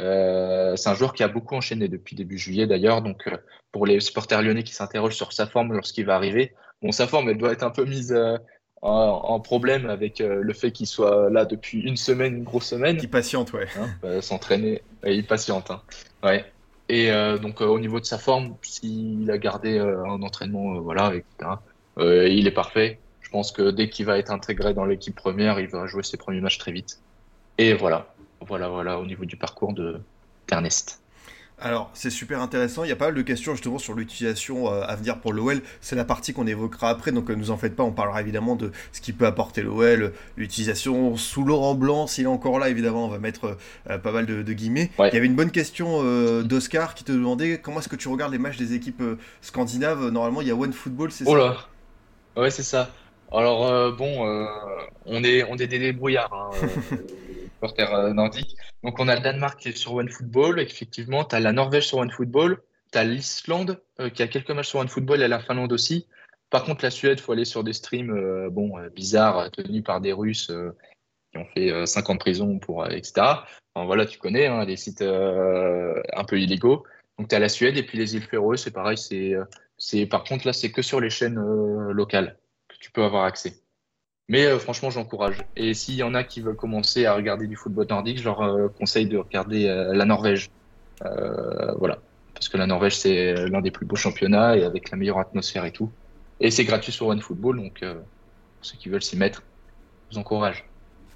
Euh, 0.00 0.76
c'est 0.76 0.88
un 0.88 0.94
joueur 0.94 1.12
qui 1.12 1.22
a 1.22 1.28
beaucoup 1.28 1.56
enchaîné 1.56 1.88
depuis 1.88 2.14
début 2.14 2.38
juillet 2.38 2.66
d'ailleurs. 2.66 3.02
Donc 3.02 3.26
euh, 3.26 3.36
pour 3.72 3.86
les 3.86 4.00
supporters 4.00 4.42
lyonnais 4.42 4.62
qui 4.62 4.74
s'interrogent 4.74 5.16
sur 5.16 5.32
sa 5.32 5.46
forme 5.46 5.72
lorsqu'il 5.72 6.06
va 6.06 6.14
arriver, 6.14 6.54
bon 6.82 6.92
sa 6.92 7.06
forme 7.06 7.28
elle 7.28 7.38
doit 7.38 7.52
être 7.52 7.64
un 7.64 7.70
peu 7.70 7.84
mise 7.84 8.12
euh, 8.12 8.36
en, 8.80 9.40
problème 9.40 9.90
avec 9.90 10.20
le 10.20 10.52
fait 10.52 10.70
qu'il 10.70 10.86
soit 10.86 11.30
là 11.30 11.44
depuis 11.44 11.80
une 11.80 11.96
semaine, 11.96 12.36
une 12.36 12.44
grosse 12.44 12.66
semaine. 12.66 12.96
Il 13.02 13.10
patiente 13.10 13.52
ouais. 13.52 13.66
Hein, 13.76 13.88
bah, 14.00 14.22
s'entraîner, 14.22 14.82
il 15.04 15.26
patiente. 15.26 15.72
Hein. 15.72 15.82
Ouais. 16.22 16.44
Et 16.88 17.10
donc 17.42 17.60
au 17.60 17.78
niveau 17.78 18.00
de 18.00 18.04
sa 18.06 18.18
forme, 18.18 18.56
s'il 18.62 19.30
a 19.30 19.38
gardé 19.38 19.78
un 19.78 20.22
entraînement, 20.22 20.80
voilà, 20.80 21.12
il 21.98 22.46
est 22.46 22.50
parfait. 22.50 22.98
Je 23.20 23.30
pense 23.30 23.52
que 23.52 23.70
dès 23.70 23.90
qu'il 23.90 24.06
va 24.06 24.16
être 24.16 24.30
intégré 24.30 24.72
dans 24.72 24.86
l'équipe 24.86 25.14
première, 25.14 25.60
il 25.60 25.68
va 25.68 25.86
jouer 25.86 26.02
ses 26.02 26.16
premiers 26.16 26.40
matchs 26.40 26.58
très 26.58 26.72
vite. 26.72 27.00
Et 27.58 27.74
voilà. 27.74 28.14
Voilà, 28.40 28.68
voilà, 28.68 28.98
au 28.98 29.04
niveau 29.04 29.24
du 29.24 29.36
parcours 29.36 29.74
de 29.74 30.00
d'Ernest. 30.46 31.02
Alors, 31.60 31.90
c'est 31.92 32.10
super 32.10 32.40
intéressant. 32.40 32.84
Il 32.84 32.88
y 32.88 32.92
a 32.92 32.96
pas 32.96 33.06
mal 33.06 33.14
de 33.14 33.22
questions 33.22 33.52
justement 33.52 33.78
sur 33.78 33.94
l'utilisation 33.94 34.72
euh, 34.72 34.82
à 34.86 34.94
venir 34.94 35.18
pour 35.18 35.32
l'OL. 35.32 35.60
C'est 35.80 35.96
la 35.96 36.04
partie 36.04 36.32
qu'on 36.32 36.46
évoquera 36.46 36.88
après, 36.88 37.10
donc 37.10 37.28
ne 37.28 37.34
euh, 37.34 37.36
nous 37.36 37.50
en 37.50 37.56
faites 37.56 37.74
pas. 37.74 37.82
On 37.82 37.90
parlera 37.90 38.20
évidemment 38.20 38.54
de 38.54 38.70
ce 38.92 39.00
qui 39.00 39.12
peut 39.12 39.26
apporter 39.26 39.62
l'OL, 39.62 40.12
l'utilisation 40.36 41.16
sous 41.16 41.44
Laurent 41.44 41.74
Blanc, 41.74 42.06
s'il 42.06 42.24
est 42.24 42.28
encore 42.28 42.60
là, 42.60 42.68
évidemment, 42.68 43.06
on 43.06 43.08
va 43.08 43.18
mettre 43.18 43.56
euh, 43.90 43.98
pas 43.98 44.12
mal 44.12 44.26
de, 44.26 44.52
guillemets. 44.52 44.90
Il 45.00 45.14
y 45.14 45.16
avait 45.16 45.26
une 45.26 45.34
bonne 45.34 45.50
question 45.50 46.02
d'Oscar 46.42 46.94
qui 46.94 47.04
te 47.04 47.12
demandait 47.12 47.58
comment 47.58 47.80
est-ce 47.80 47.88
que 47.88 47.96
tu 47.96 48.08
regardes 48.08 48.32
les 48.32 48.38
matchs 48.38 48.56
des 48.56 48.74
équipes 48.74 49.02
scandinaves? 49.40 50.08
Normalement, 50.08 50.40
il 50.40 50.48
y 50.48 50.50
a 50.50 50.54
One 50.54 50.72
Football, 50.72 51.10
c'est 51.12 51.24
ça? 51.24 51.30
Oh 51.30 51.36
là 51.36 51.56
Ouais, 52.36 52.50
c'est 52.50 52.62
ça. 52.62 52.90
Alors, 53.32 53.92
bon, 53.96 54.48
on, 55.06 55.24
est, 55.24 55.44
on 55.44 55.56
est 55.56 55.66
des 55.66 55.78
débrouillards. 55.78 56.32
Hein, 56.32 56.66
euh. 57.62 58.14
Donc 58.82 59.00
on 59.00 59.08
a 59.08 59.16
le 59.16 59.20
Danemark 59.20 59.60
qui 59.60 59.68
est 59.68 59.76
sur 59.76 59.94
OneFootball, 59.94 60.60
effectivement, 60.60 61.24
tu 61.24 61.36
as 61.36 61.40
la 61.40 61.52
Norvège 61.52 61.88
sur 61.88 61.98
OneFootball, 61.98 62.62
tu 62.92 62.98
as 62.98 63.04
l'Islande 63.04 63.82
euh, 64.00 64.10
qui 64.10 64.22
a 64.22 64.28
quelques 64.28 64.50
matchs 64.50 64.68
sur 64.68 64.80
OneFootball 64.80 65.22
et 65.22 65.28
la 65.28 65.40
Finlande 65.40 65.72
aussi. 65.72 66.06
Par 66.50 66.64
contre, 66.64 66.84
la 66.84 66.90
Suède, 66.90 67.18
il 67.18 67.22
faut 67.22 67.32
aller 67.32 67.44
sur 67.44 67.64
des 67.64 67.72
streams 67.72 68.10
euh, 68.10 68.48
bon, 68.50 68.74
bizarres 68.94 69.50
tenus 69.50 69.84
par 69.84 70.00
des 70.00 70.12
Russes 70.12 70.50
qui 71.32 71.38
ont 71.38 71.44
fait 71.54 71.86
5 71.86 72.08
ans 72.08 72.14
de 72.14 72.18
prison, 72.18 72.58
pour, 72.58 72.86
etc. 72.86 73.12
Enfin, 73.74 73.86
voilà, 73.86 74.06
tu 74.06 74.18
connais, 74.18 74.46
hein, 74.46 74.64
des 74.64 74.76
sites 74.76 75.02
un 75.02 76.24
peu 76.26 76.40
illégaux. 76.40 76.84
Donc 77.18 77.28
tu 77.28 77.34
as 77.34 77.38
la 77.38 77.50
Suède 77.50 77.76
et 77.76 77.82
puis 77.82 77.98
les 77.98 78.16
îles 78.16 78.22
Féroé, 78.22 78.56
c'est 78.56 78.70
pareil. 78.70 78.96
C'est, 78.96 79.34
c'est, 79.76 80.06
par 80.06 80.24
contre, 80.24 80.46
là, 80.46 80.54
c'est 80.54 80.72
que 80.72 80.80
sur 80.80 81.00
les 81.00 81.10
chaînes 81.10 81.38
locales 81.90 82.38
que 82.68 82.76
tu 82.80 82.90
peux 82.90 83.04
avoir 83.04 83.24
accès. 83.24 83.60
Mais 84.28 84.44
euh, 84.44 84.58
franchement, 84.58 84.90
j'encourage. 84.90 85.38
Et 85.56 85.74
s'il 85.74 85.94
y 85.94 86.02
en 86.02 86.14
a 86.14 86.22
qui 86.22 86.40
veulent 86.40 86.56
commencer 86.56 87.06
à 87.06 87.14
regarder 87.14 87.46
du 87.46 87.56
football 87.56 87.86
nordique, 87.88 88.18
je 88.18 88.24
leur 88.24 88.42
euh, 88.42 88.68
conseille 88.68 89.06
de 89.06 89.16
regarder 89.16 89.66
euh, 89.66 89.94
la 89.94 90.04
Norvège. 90.04 90.50
voilà. 91.00 91.98
Parce 92.34 92.48
que 92.48 92.56
la 92.56 92.66
Norvège, 92.66 92.96
c'est 92.96 93.34
l'un 93.48 93.60
des 93.60 93.70
plus 93.70 93.86
beaux 93.86 93.96
championnats 93.96 94.56
et 94.56 94.64
avec 94.64 94.90
la 94.90 94.96
meilleure 94.96 95.18
atmosphère 95.18 95.64
et 95.64 95.72
tout. 95.72 95.90
Et 96.40 96.50
c'est 96.50 96.64
gratuit 96.64 96.92
sur 96.92 97.08
OneFootball, 97.08 97.56
donc 97.56 97.84
ceux 98.60 98.78
qui 98.78 98.88
veulent 98.88 99.02
s'y 99.02 99.16
mettre, 99.16 99.42
je 100.08 100.14
vous 100.14 100.20
encourage. 100.20 100.67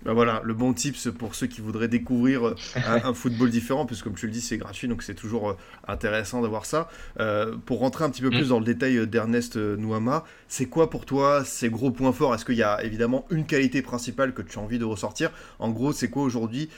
Ben 0.05 0.15
voilà, 0.15 0.41
le 0.45 0.53
bon 0.53 0.73
tips 0.73 1.11
pour 1.17 1.37
ceux 1.37 1.47
qui 1.47 1.61
voudraient 1.61 1.87
découvrir 1.89 2.49
euh, 2.49 2.57
un, 2.77 3.15
football 3.15 3.51
différent, 3.51 3.87
puisque 3.87 4.05
comme 4.05 4.15
tu 4.15 4.27
le 4.27 4.33
dis, 4.33 4.41
c'est 4.41 4.59
gratuit, 4.59 4.89
donc 4.89 5.03
c'est 5.03 5.15
toujours 5.15 5.51
euh, 5.51 5.57
intéressant 5.87 6.43
d'avoir 6.43 6.67
ça. 6.67 6.89
Euh, 7.21 7.57
pour 7.67 7.79
rentrer 7.79 8.05
un 8.05 8.11
petit 8.11 8.23
peu 8.23 8.31
plus 8.31 8.47
mm. 8.47 8.49
dans 8.49 8.59
le 8.59 8.65
détail 8.65 9.07
d'Ernest 9.07 9.57
Nouama, 9.57 10.25
c'est 10.49 10.67
quoi 10.67 10.91
pour 10.91 11.07
toi 11.07 11.45
ces 11.45 11.71
gros 11.71 11.93
points 11.93 12.13
forts? 12.13 12.35
Est-ce 12.35 12.45
qu'il 12.45 12.57
y 12.57 12.65
a 12.65 12.83
évidemment 12.83 13.27
une 13.31 13.47
qualité 13.47 13.81
principale 13.81 14.35
que 14.35 14.43
tu 14.43 14.59
as 14.59 14.63
envie 14.63 14.81
de 14.81 14.85
ressortir? 14.85 15.31
En 15.61 15.71
gros, 15.71 15.93
c'est 15.93 16.11
quoi 16.11 16.23
aujourd'hui 16.23 16.69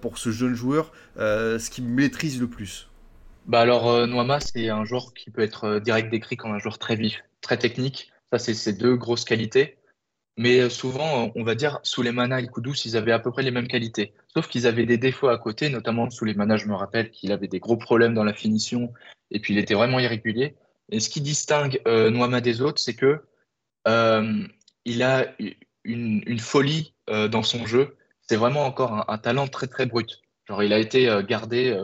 pour 0.00 0.18
ce 0.18 0.30
jeune 0.30 0.54
joueur 0.54 0.92
ce 1.16 1.70
qui 1.70 1.82
maîtrise 1.82 2.40
le 2.40 2.46
plus? 2.46 2.88
Bah 3.46 3.60
alors, 3.60 4.06
Nouama, 4.06 4.40
c'est 4.40 4.68
un 4.68 4.84
joueur 4.84 5.14
qui 5.14 5.30
peut 5.30 5.42
être 5.42 5.78
direct 5.78 6.10
décrit 6.10 6.36
comme 6.36 6.52
un 6.52 6.58
joueur 6.58 6.78
très 6.78 6.96
vif, 6.96 7.22
très 7.40 7.56
technique. 7.56 8.12
Ça, 8.32 8.38
c'est 8.38 8.54
ses 8.54 8.72
deux 8.72 8.96
grosses 8.96 9.24
qualités. 9.24 9.76
Mais 10.36 10.60
euh, 10.60 10.68
souvent, 10.68 11.32
on 11.34 11.44
va 11.44 11.54
dire, 11.54 11.80
manas 12.12 12.40
et 12.40 12.46
Kudus, 12.46 12.84
ils 12.84 12.96
avaient 12.96 13.12
à 13.12 13.18
peu 13.18 13.30
près 13.30 13.42
les 13.42 13.50
mêmes 13.50 13.68
qualités. 13.68 14.12
Sauf 14.34 14.48
qu'ils 14.48 14.66
avaient 14.66 14.86
des 14.86 14.98
défauts 14.98 15.28
à 15.28 15.38
côté, 15.38 15.70
notamment 15.70 16.10
sous 16.10 16.24
les 16.24 16.34
manas, 16.34 16.58
je 16.58 16.66
me 16.66 16.74
rappelle 16.74 17.10
qu'il 17.10 17.32
avait 17.32 17.48
des 17.48 17.58
gros 17.58 17.76
problèmes 17.76 18.14
dans 18.14 18.24
la 18.24 18.34
finition 18.34 18.92
et 19.30 19.40
puis 19.40 19.54
il 19.54 19.58
était 19.58 19.74
vraiment 19.74 19.98
irrégulier. 19.98 20.54
Et 20.90 21.00
ce 21.00 21.10
qui 21.10 21.20
distingue 21.20 21.80
euh, 21.86 22.10
Noama 22.10 22.40
des 22.40 22.60
autres, 22.60 22.80
c'est 22.80 22.94
que 22.94 23.24
euh, 23.88 24.46
il 24.84 25.02
a 25.02 25.26
une, 25.84 26.38
folie 26.38 26.94
euh, 27.10 27.28
dans 27.28 27.42
son 27.42 27.66
jeu. 27.66 27.96
C'est 28.22 28.36
vraiment 28.36 28.64
encore 28.64 29.10
un, 29.10 29.18
talent 29.18 29.48
très 29.48 29.66
très 29.66 29.86
brut. 29.86 30.20
Genre, 30.46 30.62
il 30.62 30.72
a 30.72 30.78
été 30.78 31.10
gardé, 31.26 31.76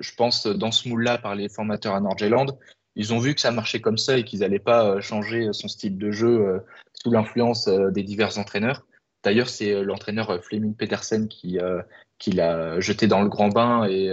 je 0.00 0.14
pense, 0.16 0.46
dans 0.46 0.72
ce 0.72 0.88
moule-là 0.88 1.18
par 1.18 1.36
les 1.36 1.48
formateurs 1.48 1.94
à 1.94 2.00
Nordjylland. 2.00 2.58
Ils 2.98 3.14
ont 3.14 3.18
vu 3.18 3.34
que 3.34 3.40
ça 3.40 3.52
marchait 3.52 3.80
comme 3.80 3.96
ça 3.96 4.18
et 4.18 4.24
qu'ils 4.24 4.40
n'allaient 4.40 4.58
pas 4.58 5.00
changer 5.00 5.52
son 5.52 5.68
style 5.68 5.96
de 5.96 6.10
jeu 6.10 6.60
sous 7.02 7.10
l'influence 7.10 7.68
euh, 7.68 7.90
des 7.90 8.02
divers 8.02 8.38
entraîneurs. 8.38 8.84
D'ailleurs, 9.24 9.48
c'est 9.48 9.72
euh, 9.72 9.82
l'entraîneur 9.82 10.30
euh, 10.30 10.40
Fleming 10.40 10.74
Petersen 10.74 11.28
qui, 11.28 11.58
l'a 12.32 12.80
jeté 12.80 13.06
dans 13.06 13.22
le 13.22 13.28
grand 13.28 13.48
bain 13.48 13.86
et, 13.88 14.10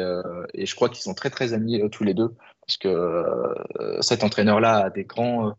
et 0.53 0.65
je 0.65 0.75
crois 0.75 0.89
qu'ils 0.89 1.01
sont 1.01 1.15
très 1.15 1.29
très 1.29 1.53
amis 1.53 1.81
tous 1.91 2.03
les 2.03 2.13
deux 2.13 2.35
parce 2.61 2.77
que 2.77 3.23
cet 4.01 4.23
entraîneur-là 4.23 4.85
a 4.85 4.89
des 4.89 5.03
grands, 5.03 5.55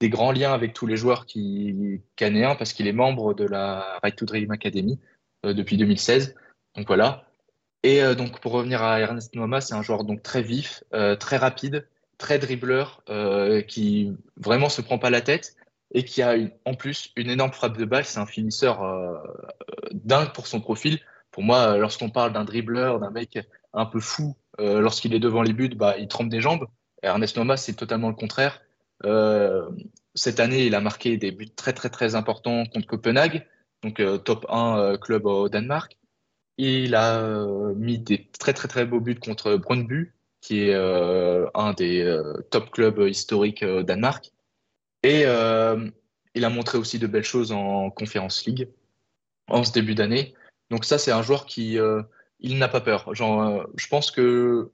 des 0.00 0.10
grands 0.10 0.32
liens 0.32 0.52
avec 0.52 0.74
tous 0.74 0.86
les 0.86 0.96
joueurs 0.96 1.24
qui, 1.24 2.02
canéens 2.16 2.56
parce 2.56 2.72
qu'il 2.72 2.88
est 2.88 2.92
membre 2.92 3.32
de 3.32 3.44
la 3.44 3.98
Right 4.02 4.16
to 4.16 4.26
Dream 4.26 4.50
Academy 4.50 4.98
depuis 5.44 5.76
2016. 5.76 6.34
Donc 6.76 6.88
voilà. 6.88 7.24
Et 7.84 8.02
donc 8.16 8.40
pour 8.40 8.52
revenir 8.52 8.82
à 8.82 8.98
Ernest 8.98 9.34
Noama, 9.36 9.60
c'est 9.60 9.74
un 9.74 9.82
joueur 9.82 10.02
donc 10.02 10.22
très 10.22 10.42
vif, 10.42 10.82
très 11.20 11.36
rapide, 11.36 11.86
très 12.18 12.38
dribbleur, 12.38 13.02
qui 13.68 14.12
vraiment 14.36 14.68
se 14.68 14.80
prend 14.80 14.98
pas 14.98 15.10
la 15.10 15.20
tête 15.20 15.56
et 15.94 16.04
qui 16.04 16.22
a 16.22 16.36
en 16.64 16.74
plus 16.74 17.12
une 17.16 17.30
énorme 17.30 17.52
frappe 17.52 17.78
de 17.78 17.84
balle. 17.84 18.04
C'est 18.04 18.18
un 18.18 18.26
finisseur 18.26 18.82
euh, 18.82 19.16
dingue 19.92 20.32
pour 20.32 20.46
son 20.46 20.60
profil. 20.60 20.98
Pour 21.30 21.42
moi, 21.42 21.78
lorsqu'on 21.78 22.10
parle 22.10 22.32
d'un 22.32 22.44
dribbleur, 22.44 22.98
d'un 22.98 23.10
mec 23.10 23.38
un 23.72 23.86
peu 23.86 24.00
fou, 24.00 24.36
lorsqu'il 24.58 25.14
est 25.14 25.20
devant 25.20 25.42
les 25.42 25.52
buts, 25.52 25.74
bah, 25.74 25.96
il 25.98 26.08
trempe 26.08 26.28
des 26.28 26.40
jambes. 26.40 26.66
Ernest 27.02 27.36
Noma, 27.36 27.56
c'est 27.56 27.74
totalement 27.74 28.08
le 28.08 28.14
contraire. 28.14 28.60
cette 30.14 30.40
année, 30.40 30.66
il 30.66 30.74
a 30.74 30.80
marqué 30.80 31.16
des 31.16 31.32
buts 31.32 31.50
très 31.50 31.72
très 31.72 31.90
très 31.90 32.14
importants 32.14 32.64
contre 32.66 32.86
Copenhague, 32.86 33.46
donc 33.82 34.00
top 34.24 34.46
1 34.48 34.96
club 34.98 35.26
au 35.26 35.48
Danemark. 35.48 35.96
Il 36.56 36.94
a 36.94 37.20
mis 37.74 37.98
des 37.98 38.28
très 38.38 38.52
très 38.52 38.68
très 38.68 38.86
beaux 38.86 39.00
buts 39.00 39.18
contre 39.18 39.56
Brøndby, 39.56 40.06
qui 40.44 40.68
est 40.68 40.74
euh, 40.74 41.46
un 41.54 41.72
des 41.72 42.02
euh, 42.02 42.34
top 42.50 42.70
clubs 42.70 43.00
historiques 43.08 43.62
au 43.62 43.78
euh, 43.78 43.82
Danemark. 43.82 44.30
Et 45.02 45.22
il 46.36 46.44
a 46.44 46.50
montré 46.50 46.78
aussi 46.78 46.98
de 46.98 47.06
belles 47.06 47.24
choses 47.24 47.52
en 47.52 47.90
Conference 47.90 48.44
League 48.46 48.68
en 49.48 49.64
ce 49.64 49.72
début 49.72 49.94
d'année. 49.94 50.34
Donc 50.70 50.84
ça, 50.84 50.98
c'est 50.98 51.12
un 51.12 51.22
joueur 51.22 51.44
qui 51.44 51.78
il 52.40 52.58
n'a 52.58 52.68
pas 52.68 52.80
peur. 52.80 53.14
Genre, 53.14 53.66
je 53.76 53.86
pense 53.88 54.10
que 54.10 54.72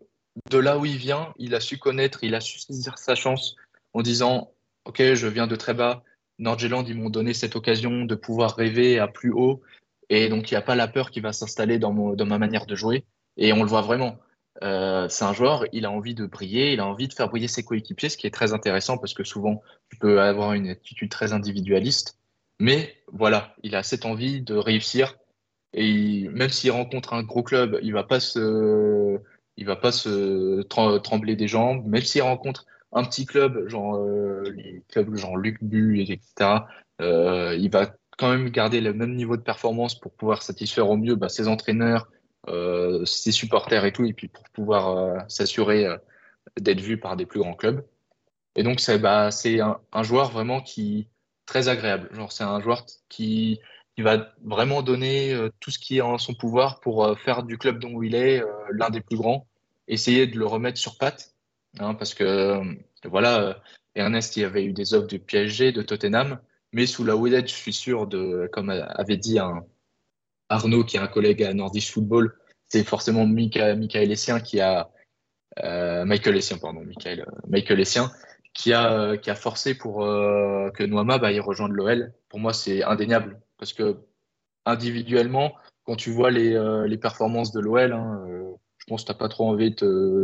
de 0.51 0.59
là 0.59 0.79
où 0.79 0.87
il 0.87 0.97
vient, 0.97 1.35
il 1.37 1.53
a 1.57 1.61
su 1.61 1.79
connaître, 1.79 2.23
il 2.23 2.37
a 2.37 2.41
su 2.41 2.61
saisir 2.61 2.97
sa 2.97 3.17
chance 3.17 3.57
en 3.93 4.03
disant 4.03 4.53
Ok, 4.85 5.03
je 5.15 5.27
viens 5.27 5.49
de 5.49 5.57
très 5.57 5.75
bas. 5.75 6.05
Nordjylland, 6.39 6.85
ils 6.89 6.97
m'ont 6.97 7.11
donné 7.11 7.35
cette 7.35 7.57
occasion 7.57 8.05
de 8.05 8.15
pouvoir 8.15 8.55
rêver 8.55 9.01
à 9.01 9.09
plus 9.09 9.33
haut. 9.33 9.63
Et 10.11 10.29
donc, 10.29 10.51
il 10.51 10.55
n'y 10.55 10.59
a 10.59 10.63
pas 10.63 10.77
la 10.77 10.87
peur 10.87 11.11
qui 11.11 11.19
va 11.19 11.33
s'installer 11.33 11.81
dans, 11.81 12.15
dans 12.15 12.27
ma 12.27 12.39
manière 12.39 12.67
de 12.67 12.77
jouer. 12.77 13.05
Et 13.37 13.53
on 13.53 13.65
le 13.65 13.69
voit 13.69 13.83
vraiment. 13.83 14.17
Euh, 14.63 15.09
c'est 15.09 15.25
un 15.25 15.33
joueur, 15.33 15.65
il 15.73 15.87
a 15.87 15.91
envie 15.91 16.15
de 16.15 16.27
briller, 16.27 16.73
il 16.73 16.81
a 16.81 16.87
envie 16.87 17.09
de 17.09 17.15
faire 17.15 17.29
briller 17.29 17.49
ses 17.49 17.65
coéquipiers, 17.65 18.09
ce 18.09 18.17
qui 18.17 18.27
est 18.27 18.35
très 18.35 18.53
intéressant 18.53 18.99
parce 18.99 19.15
que 19.15 19.25
souvent, 19.25 19.63
tu 19.91 19.97
peux 19.97 20.21
avoir 20.21 20.53
une 20.53 20.69
attitude 20.69 21.11
très 21.11 21.33
individualiste. 21.33 22.19
Mais 22.59 22.95
voilà, 23.11 23.55
il 23.63 23.75
a 23.75 23.83
cette 23.83 24.05
envie 24.05 24.43
de 24.43 24.55
réussir. 24.55 25.17
Et 25.73 26.29
même 26.29 26.51
s'il 26.51 26.73
rencontre 26.73 27.15
un 27.15 27.23
gros 27.23 27.43
club, 27.43 27.79
il 27.83 27.93
va 27.93 28.03
pas 28.03 28.21
se, 28.21 29.19
il 29.57 29.67
va 29.67 29.77
pas 29.77 29.93
se 29.93 30.63
trembler 30.63 31.37
des 31.37 31.49
jambes. 31.49 31.87
Même 31.87 32.03
s'il 32.03 32.23
rencontre 32.23 32.67
un 32.93 33.05
petit 33.05 33.25
club, 33.25 33.69
genre 33.69 33.97
euh, 33.97 34.43
les 34.57 34.83
clubs 34.89 35.15
genre 35.17 35.37
Luc 35.37 35.63
Bu, 35.63 36.01
etc., 36.01 36.65
euh, 37.01 37.57
il 37.59 37.71
va 37.71 37.95
quand 38.19 38.31
même 38.31 38.51
garder 38.51 38.81
le 38.81 38.93
même 38.93 39.15
niveau 39.15 39.37
de 39.37 39.43
performance 39.43 39.99
pour 39.99 40.13
pouvoir 40.13 40.43
satisfaire 40.43 40.91
au 40.91 40.97
mieux 40.97 41.15
bah, 41.15 41.31
ses 41.31 41.49
entraîneurs, 41.49 42.09
ses 43.05 43.33
supporters 43.33 43.85
et 43.85 43.93
tout, 43.93 44.05
et 44.05 44.13
puis 44.13 44.29
pour 44.29 44.45
pouvoir 44.51 44.97
euh, 44.97 45.19
s'assurer 45.29 45.87
euh, 45.87 45.97
d'être 46.59 46.81
vu 46.81 46.99
par 46.99 47.17
des 47.17 47.27
plus 47.27 47.41
grands 47.41 47.55
clubs. 47.55 47.85
Et 48.57 48.63
donc, 48.63 48.81
c'est 48.81 48.99
bah, 48.99 49.29
un, 49.29 49.81
un, 49.93 50.03
joueur 50.03 50.31
vraiment 50.31 50.61
qui 50.61 51.09
très 51.47 51.69
agréable. 51.69 52.11
C'est 52.31 52.45
un 52.45 52.61
joueur 52.61 52.85
qui, 53.09 53.61
qui, 53.97 54.03
va 54.03 54.33
vraiment 54.45 54.83
donner 54.83 55.37
tout 55.61 55.71
ce 55.71 55.79
qui 55.79 55.99
est 55.99 56.01
en 56.01 56.19
son 56.19 56.35
pouvoir 56.35 56.81
pour 56.81 57.17
faire 57.21 57.43
du 57.43 57.59
club 57.59 57.79
dont 57.79 58.03
il 58.03 58.15
est 58.15 58.43
l'un 58.73 58.91
des 58.91 59.01
plus 59.01 59.17
grands, 59.17 59.47
essayer 59.89 60.27
de 60.27 60.39
le 60.39 60.47
remettre 60.47 60.79
sur 60.79 60.99
pattes, 60.99 61.35
hein, 61.79 61.95
parce 61.95 62.15
que 62.15 62.61
voilà, 63.05 63.63
Ernest, 63.95 64.37
il 64.37 64.45
avait 64.45 64.65
eu 64.65 64.73
des 64.73 64.95
offres 64.95 65.09
de 65.09 65.17
PSG, 65.17 65.73
de 65.73 65.83
Tottenham, 65.83 66.41
mais 66.73 66.87
sous 66.87 67.05
la 67.05 67.17
houlette, 67.17 67.49
je 67.49 67.55
suis 67.55 67.73
sûr 67.73 68.07
de, 68.07 68.49
comme 68.53 68.71
avait 68.71 69.17
dit 69.17 69.39
un, 69.39 69.65
Arnaud, 70.51 70.85
qui 70.85 70.97
est 70.97 71.01
un 71.01 71.07
collègue 71.07 71.43
à 71.43 71.55
Nordish 71.55 71.91
Football, 71.93 72.37
c'est 72.69 72.85
forcément 72.85 73.27
Michael 73.27 74.11
Essien 74.11 74.41
qui 74.41 74.61
a 74.61 74.91
euh, 75.65 76.05
Michael 76.05 76.37
Essien, 76.37 76.59
pardon, 76.59 76.83
Michael, 76.85 77.21
euh, 77.21 77.41
Michael 77.49 77.81
Essien, 77.81 78.11
qui 78.53 78.73
a, 78.73 78.93
euh, 78.93 79.17
qui 79.17 79.31
a 79.31 79.35
forcé 79.35 79.75
pour 79.75 80.01
que 80.01 80.85
Noama 80.85 81.19
bah, 81.19 81.33
il 81.33 81.41
rejoigne 81.41 81.73
l'OL. 81.73 82.13
Pour 82.29 82.39
moi, 82.39 82.53
c'est 82.53 82.83
indéniable. 82.85 83.41
Parce 83.59 83.73
que 83.73 83.97
individuellement, 84.67 85.55
quand 85.85 85.97
tu 85.97 86.11
vois 86.11 86.31
les, 86.31 86.59
les 86.87 86.99
performances 86.99 87.53
de 87.53 87.61
l'OL, 87.61 87.93
hein, 87.93 88.25
je 88.79 88.85
pense 88.87 89.03
que 89.03 89.07
tu 89.07 89.13
n'as 89.13 89.19
pas 89.19 89.29
trop 89.29 89.49
envie 89.49 89.75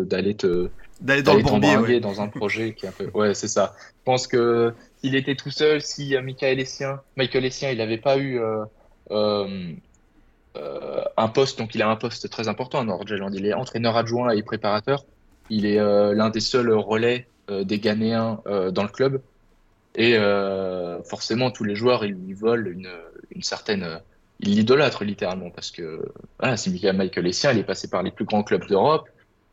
d'aller 0.06 0.34
te 0.34 0.70
d'aller 1.00 1.22
dans 1.22 1.34
le 1.34 2.00
dans 2.00 2.20
un 2.22 2.28
projet 2.28 2.74
qui 2.74 2.86
est 2.86 2.88
un 2.88 2.92
peu 2.92 3.10
ouais 3.12 3.34
c'est 3.34 3.48
ça. 3.48 3.74
Je 3.78 4.02
pense 4.04 4.26
que 4.26 4.72
s'il 4.96 5.14
était 5.14 5.34
tout 5.34 5.50
seul 5.50 5.82
si 5.82 6.16
Michael 6.22 6.58
Essien 6.58 7.02
Michael 7.16 7.44
Essien 7.44 7.70
il 7.70 7.78
n'avait 7.78 7.98
pas 7.98 8.16
eu 8.16 8.40
euh, 9.10 9.72
un 11.16 11.28
poste, 11.28 11.58
donc 11.58 11.74
il 11.74 11.82
a 11.82 11.88
un 11.88 11.96
poste 11.96 12.28
très 12.30 12.48
important 12.48 12.80
à 12.80 12.84
Nordjylland. 12.84 13.34
Il 13.34 13.46
est 13.46 13.54
entraîneur 13.54 13.96
adjoint 13.96 14.30
et 14.30 14.42
préparateur. 14.42 15.04
Il 15.50 15.66
est 15.66 15.78
euh, 15.78 16.14
l'un 16.14 16.30
des 16.30 16.40
seuls 16.40 16.72
relais 16.72 17.28
euh, 17.50 17.64
des 17.64 17.78
Ghanéens 17.78 18.40
dans 18.72 18.82
le 18.82 18.88
club. 18.88 19.20
Et 19.94 20.18
forcément, 21.08 21.50
tous 21.50 21.64
les 21.64 21.74
joueurs, 21.74 22.04
ils 22.04 22.12
lui 22.12 22.34
volent 22.34 22.70
une, 22.70 23.42
certaine. 23.42 24.00
ils 24.40 24.54
l'idolâtrent 24.54 25.04
littéralement 25.04 25.48
parce 25.48 25.70
que 25.70 26.12
voilà, 26.38 26.58
c'est 26.58 26.70
Michael 26.92 27.26
Essien, 27.26 27.52
il 27.52 27.58
est 27.58 27.64
passé 27.64 27.88
par 27.88 28.02
les 28.02 28.10
plus 28.10 28.26
grands 28.26 28.42
clubs 28.42 28.66
d'Europe. 28.68 29.08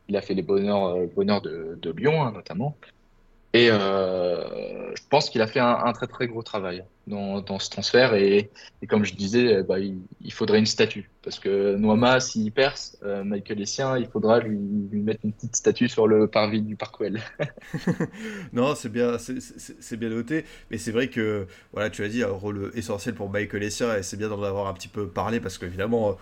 Il 0.08 0.18
a 0.18 0.20
fait 0.20 0.34
les 0.34 0.42
bonheurs, 0.42 0.98
bonheurs 1.16 1.40
de, 1.40 1.78
de 1.80 1.90
Lyon, 1.92 2.22
hein, 2.22 2.32
notamment. 2.32 2.76
Et 3.54 3.70
euh, 3.70 4.92
je 4.96 5.02
pense 5.08 5.30
qu'il 5.30 5.40
a 5.40 5.46
fait 5.46 5.60
un, 5.60 5.92
très 5.92 6.08
très 6.08 6.26
gros 6.26 6.42
travail 6.42 6.82
dans, 7.06 7.58
ce 7.60 7.70
transfert. 7.70 8.12
Et, 8.14 8.50
comme 8.88 9.04
je 9.04 9.14
disais, 9.14 9.62
bah, 9.62 9.78
il, 9.78 10.00
il, 10.20 10.32
faudrait 10.32 10.58
une 10.58 10.66
statue. 10.66 11.08
Parce 11.22 11.38
que 11.38 11.76
Noama, 11.76 12.18
s'il 12.18 12.50
perce, 12.50 12.98
euh, 13.04 13.22
Michael 13.22 13.60
Essien, 13.60 13.96
il 13.96 14.08
faudra 14.08 14.40
lui, 14.40 14.58
mettre 14.58 15.20
une 15.22 15.32
petite 15.32 15.54
statue 15.54 15.88
sur 15.88 16.08
le 16.08 16.26
parvis 16.26 16.62
du 16.62 16.74
Parc 16.74 16.96
non, 18.52 18.74
c'est 18.74 18.88
bien, 18.88 19.18
c'est 19.18 19.96
bien 19.96 20.08
noté. 20.08 20.44
Mais 20.72 20.78
c'est 20.78 20.90
vrai 20.90 21.06
que, 21.06 21.46
voilà, 21.72 21.90
tu 21.90 22.02
as 22.02 22.08
dit, 22.08 22.24
un 22.24 22.32
rôle 22.32 22.72
essentiel 22.74 23.14
pour 23.14 23.30
Michael 23.30 23.62
Essien. 23.62 23.96
Et 23.96 24.02
c'est 24.02 24.16
bien 24.16 24.28
d'en 24.28 24.42
avoir 24.42 24.66
un 24.66 24.74
petit 24.74 24.88
peu 24.88 25.06
parlé. 25.06 25.38
Parce 25.38 25.58
qu'évidemment 25.58 26.16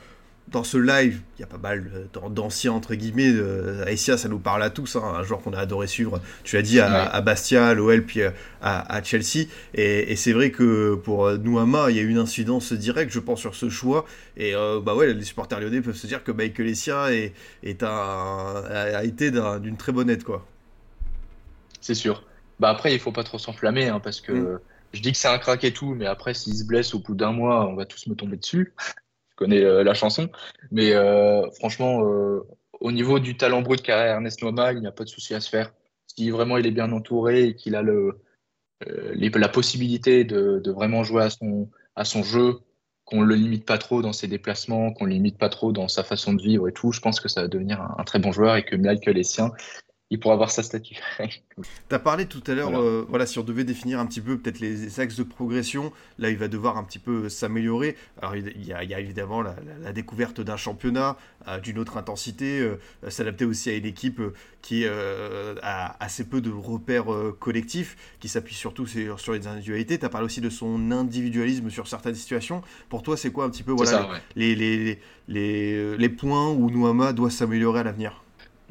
dans 0.49 0.65
ce 0.65 0.77
live, 0.77 1.21
il 1.37 1.41
y 1.41 1.45
a 1.45 1.47
pas 1.47 1.59
mal 1.59 2.09
d'anciens, 2.31 2.73
entre 2.73 2.95
guillemets, 2.95 3.33
euh, 3.33 3.85
Aïssia, 3.87 4.19
ça 4.19 4.29
nous 4.29 4.39
parle 4.39 4.63
à 4.63 4.71
tous, 4.71 4.97
hein, 4.97 5.03
un 5.05 5.23
joueur 5.23 5.41
qu'on 5.41 5.53
a 5.53 5.59
adoré 5.59 5.87
suivre, 5.87 6.21
tu 6.45 6.57
as 6.57 6.63
dit, 6.63 6.81
à, 6.81 7.21
Bastia, 7.21 7.69
à 7.69 7.75
l'OL, 7.75 8.05
puis 8.05 8.23
euh, 8.23 8.31
à, 8.61 9.03
Chelsea. 9.03 9.47
Et, 9.75 10.15
c'est 10.17 10.33
vrai 10.33 10.51
que 10.51 10.95
pour 10.95 11.27
euh, 11.27 11.39
Nouama, 11.39 11.91
il 11.91 11.97
y 11.97 12.01
a 12.01 12.03
eu 12.03 12.09
une 12.09 12.19
incidence 12.19 12.73
directe, 12.73 13.13
je 13.13 13.21
pense, 13.21 13.41
sur 13.41 13.55
ce 13.55 13.69
choix. 13.71 14.05
Et 14.37 14.53
bah 14.83 14.95
ouais, 14.95 15.13
les 15.13 15.25
supporters 15.25 15.61
lyonnais 15.61 15.81
peuvent 15.81 15.97
se 15.97 16.07
dire 16.07 16.25
que 16.25 16.33
Michael 16.33 16.69
Essia 16.69 17.13
est, 17.13 17.35
est 17.63 17.83
un, 17.83 17.89
a 17.89 19.05
été 19.05 19.31
d'une 19.31 19.77
très 19.77 19.93
bonne 19.93 20.11
aide, 20.11 20.25
quoi. 20.25 20.47
C'est 21.81 21.95
sûr. 21.95 22.25
Bah 22.61 22.71
après, 22.71 22.95
il 22.95 23.01
faut 23.01 23.13
pas 23.13 23.25
trop 23.25 23.39
s'enflammer, 23.39 23.89
hein, 23.89 24.01
parce 24.01 24.21
que 24.21 24.33
mm. 24.33 24.61
je 24.93 25.01
dis 25.03 25.13
que 25.13 25.19
c'est 25.19 25.29
un 25.29 25.39
crack 25.39 25.65
et 25.65 25.73
tout, 25.73 25.95
mais 25.95 26.07
après, 26.07 26.35
s'il 26.35 26.57
se 26.57 26.65
blesse 26.65 26.95
au 26.95 27.01
bout 27.01 27.15
d'un 27.15 27.33
mois, 27.33 27.69
on 27.69 27.75
va 27.75 27.87
tous 27.87 28.07
me 28.07 28.15
tomber 28.15 28.37
dessus 28.37 28.73
connais 29.43 29.65
euh, 29.65 29.83
la 29.83 29.95
chanson. 29.95 30.31
Mais 30.71 30.93
euh, 30.93 31.51
franchement, 31.51 32.05
euh, 32.07 32.47
au 32.81 32.93
niveau 32.93 33.19
du 33.19 33.37
talent 33.37 33.63
brut 33.63 33.83
qu'a 33.83 34.07
Ernest 34.07 34.41
Noma, 34.43 34.73
il 34.73 34.81
n'y 34.81 34.87
a 34.87 34.93
pas 34.93 35.05
de 35.05 35.09
souci 35.09 35.35
à 35.35 35.41
se 35.41 35.51
faire. 35.51 35.73
Si 36.07 36.31
vraiment 36.31 36.59
il 36.59 36.67
est 36.67 36.71
bien 36.71 36.93
entouré 36.93 37.45
et 37.45 37.57
qu'il 37.57 37.75
a 37.75 37.83
le, 37.83 38.21
la 39.19 39.49
possibilité 39.49 40.25
de, 40.25 40.71
vraiment 40.71 41.03
jouer 41.03 41.25
à 41.25 41.31
son, 41.31 41.71
à 41.97 42.05
son 42.05 42.23
jeu, 42.23 42.61
qu'on 43.05 43.23
le 43.23 43.35
limite 43.35 43.67
pas 43.67 43.79
trop 43.79 44.03
dans 44.03 44.13
ses 44.13 44.29
déplacements, 44.29 44.93
qu'on 44.93 45.07
le 45.07 45.13
limite 45.13 45.39
pas 45.39 45.49
trop 45.49 45.73
dans 45.73 45.89
sa 45.89 46.05
façon 46.05 46.35
de 46.35 46.43
vivre 46.43 46.69
et 46.69 46.73
tout, 46.73 46.93
je 46.93 47.01
pense 47.01 47.19
que 47.19 47.29
ça 47.29 47.43
va 47.43 47.49
devenir 47.49 47.81
un, 47.99 48.05
très 48.05 48.19
bon 48.19 48.31
joueur 48.31 48.57
et 48.57 48.65
que 48.65 48.77
Michael 48.77 49.19
Essien, 49.19 49.53
il 50.13 50.21
pourra 50.21 50.35
avoir 50.35 50.51
sa 50.51 50.63
statue. 50.63 50.97
tu 51.19 51.95
as 51.95 51.99
parlé 51.99 52.27
tout 52.27 52.43
à 52.47 52.53
l'heure, 52.53 52.79
euh, 52.79 53.07
voilà. 53.09 53.25
si 53.25 53.39
on 53.39 53.43
devait 53.43 53.65
définir 53.65 53.99
un 53.99 54.05
petit 54.05 54.21
peu 54.21 54.37
peut-être 54.37 54.61
les, 54.61 55.01
axes 55.01 55.17
de 55.17 55.23
progression, 55.23 55.91
là 56.19 56.29
il 56.29 56.37
va 56.37 56.49
devoir 56.49 56.77
un 56.77 56.85
petit 56.85 56.99
peu 56.99 57.31
s'améliorer. 57.31 57.97
Alors 58.21 58.37
il 58.37 58.63
y, 58.63 58.75
a, 58.75 59.01
évidemment 59.01 59.41
la, 59.41 59.55
découverte 59.95 60.43
d'un 60.43 60.59
championnat, 60.59 61.17
euh, 61.49 61.59
d'une 61.61 61.79
autre 61.79 61.97
intensité, 61.97 62.61
euh, 62.61 62.79
s'adapter 63.09 63.47
aussi 63.47 63.71
à 63.71 63.75
une 63.75 63.87
équipe 63.87 64.21
qui 64.61 64.85
a 64.87 65.97
assez 65.99 66.29
peu 66.29 66.43
de 66.43 66.51
repères 66.51 67.07
collectifs, 67.41 67.97
qui 68.21 68.29
s'appuie 68.29 68.55
surtout 68.55 68.87
sur, 68.87 69.19
sur, 69.19 69.33
les 69.33 69.47
individualités. 69.47 69.99
Tu 69.99 70.05
as 70.05 70.11
parlé 70.11 70.27
aussi 70.27 70.43
de 70.43 70.51
son 70.51 70.91
individualisme 70.91 71.71
sur 71.71 71.89
certaines 71.89 72.15
situations. 72.15 72.63
Pour 72.91 73.03
toi, 73.03 73.17
c'est 73.17 73.33
quoi 73.33 73.47
un 73.47 73.51
petit 73.51 73.63
peu 73.63 73.73
voilà, 73.73 74.09
les, 74.37 74.55
les, 74.55 75.01
les, 75.27 75.97
les, 75.97 76.09
points 76.11 76.51
où 76.51 76.71
Nouama 76.71 77.13
doit 77.13 77.31
s'améliorer 77.31 77.81
à 77.81 77.85
l'avenir? 77.85 78.22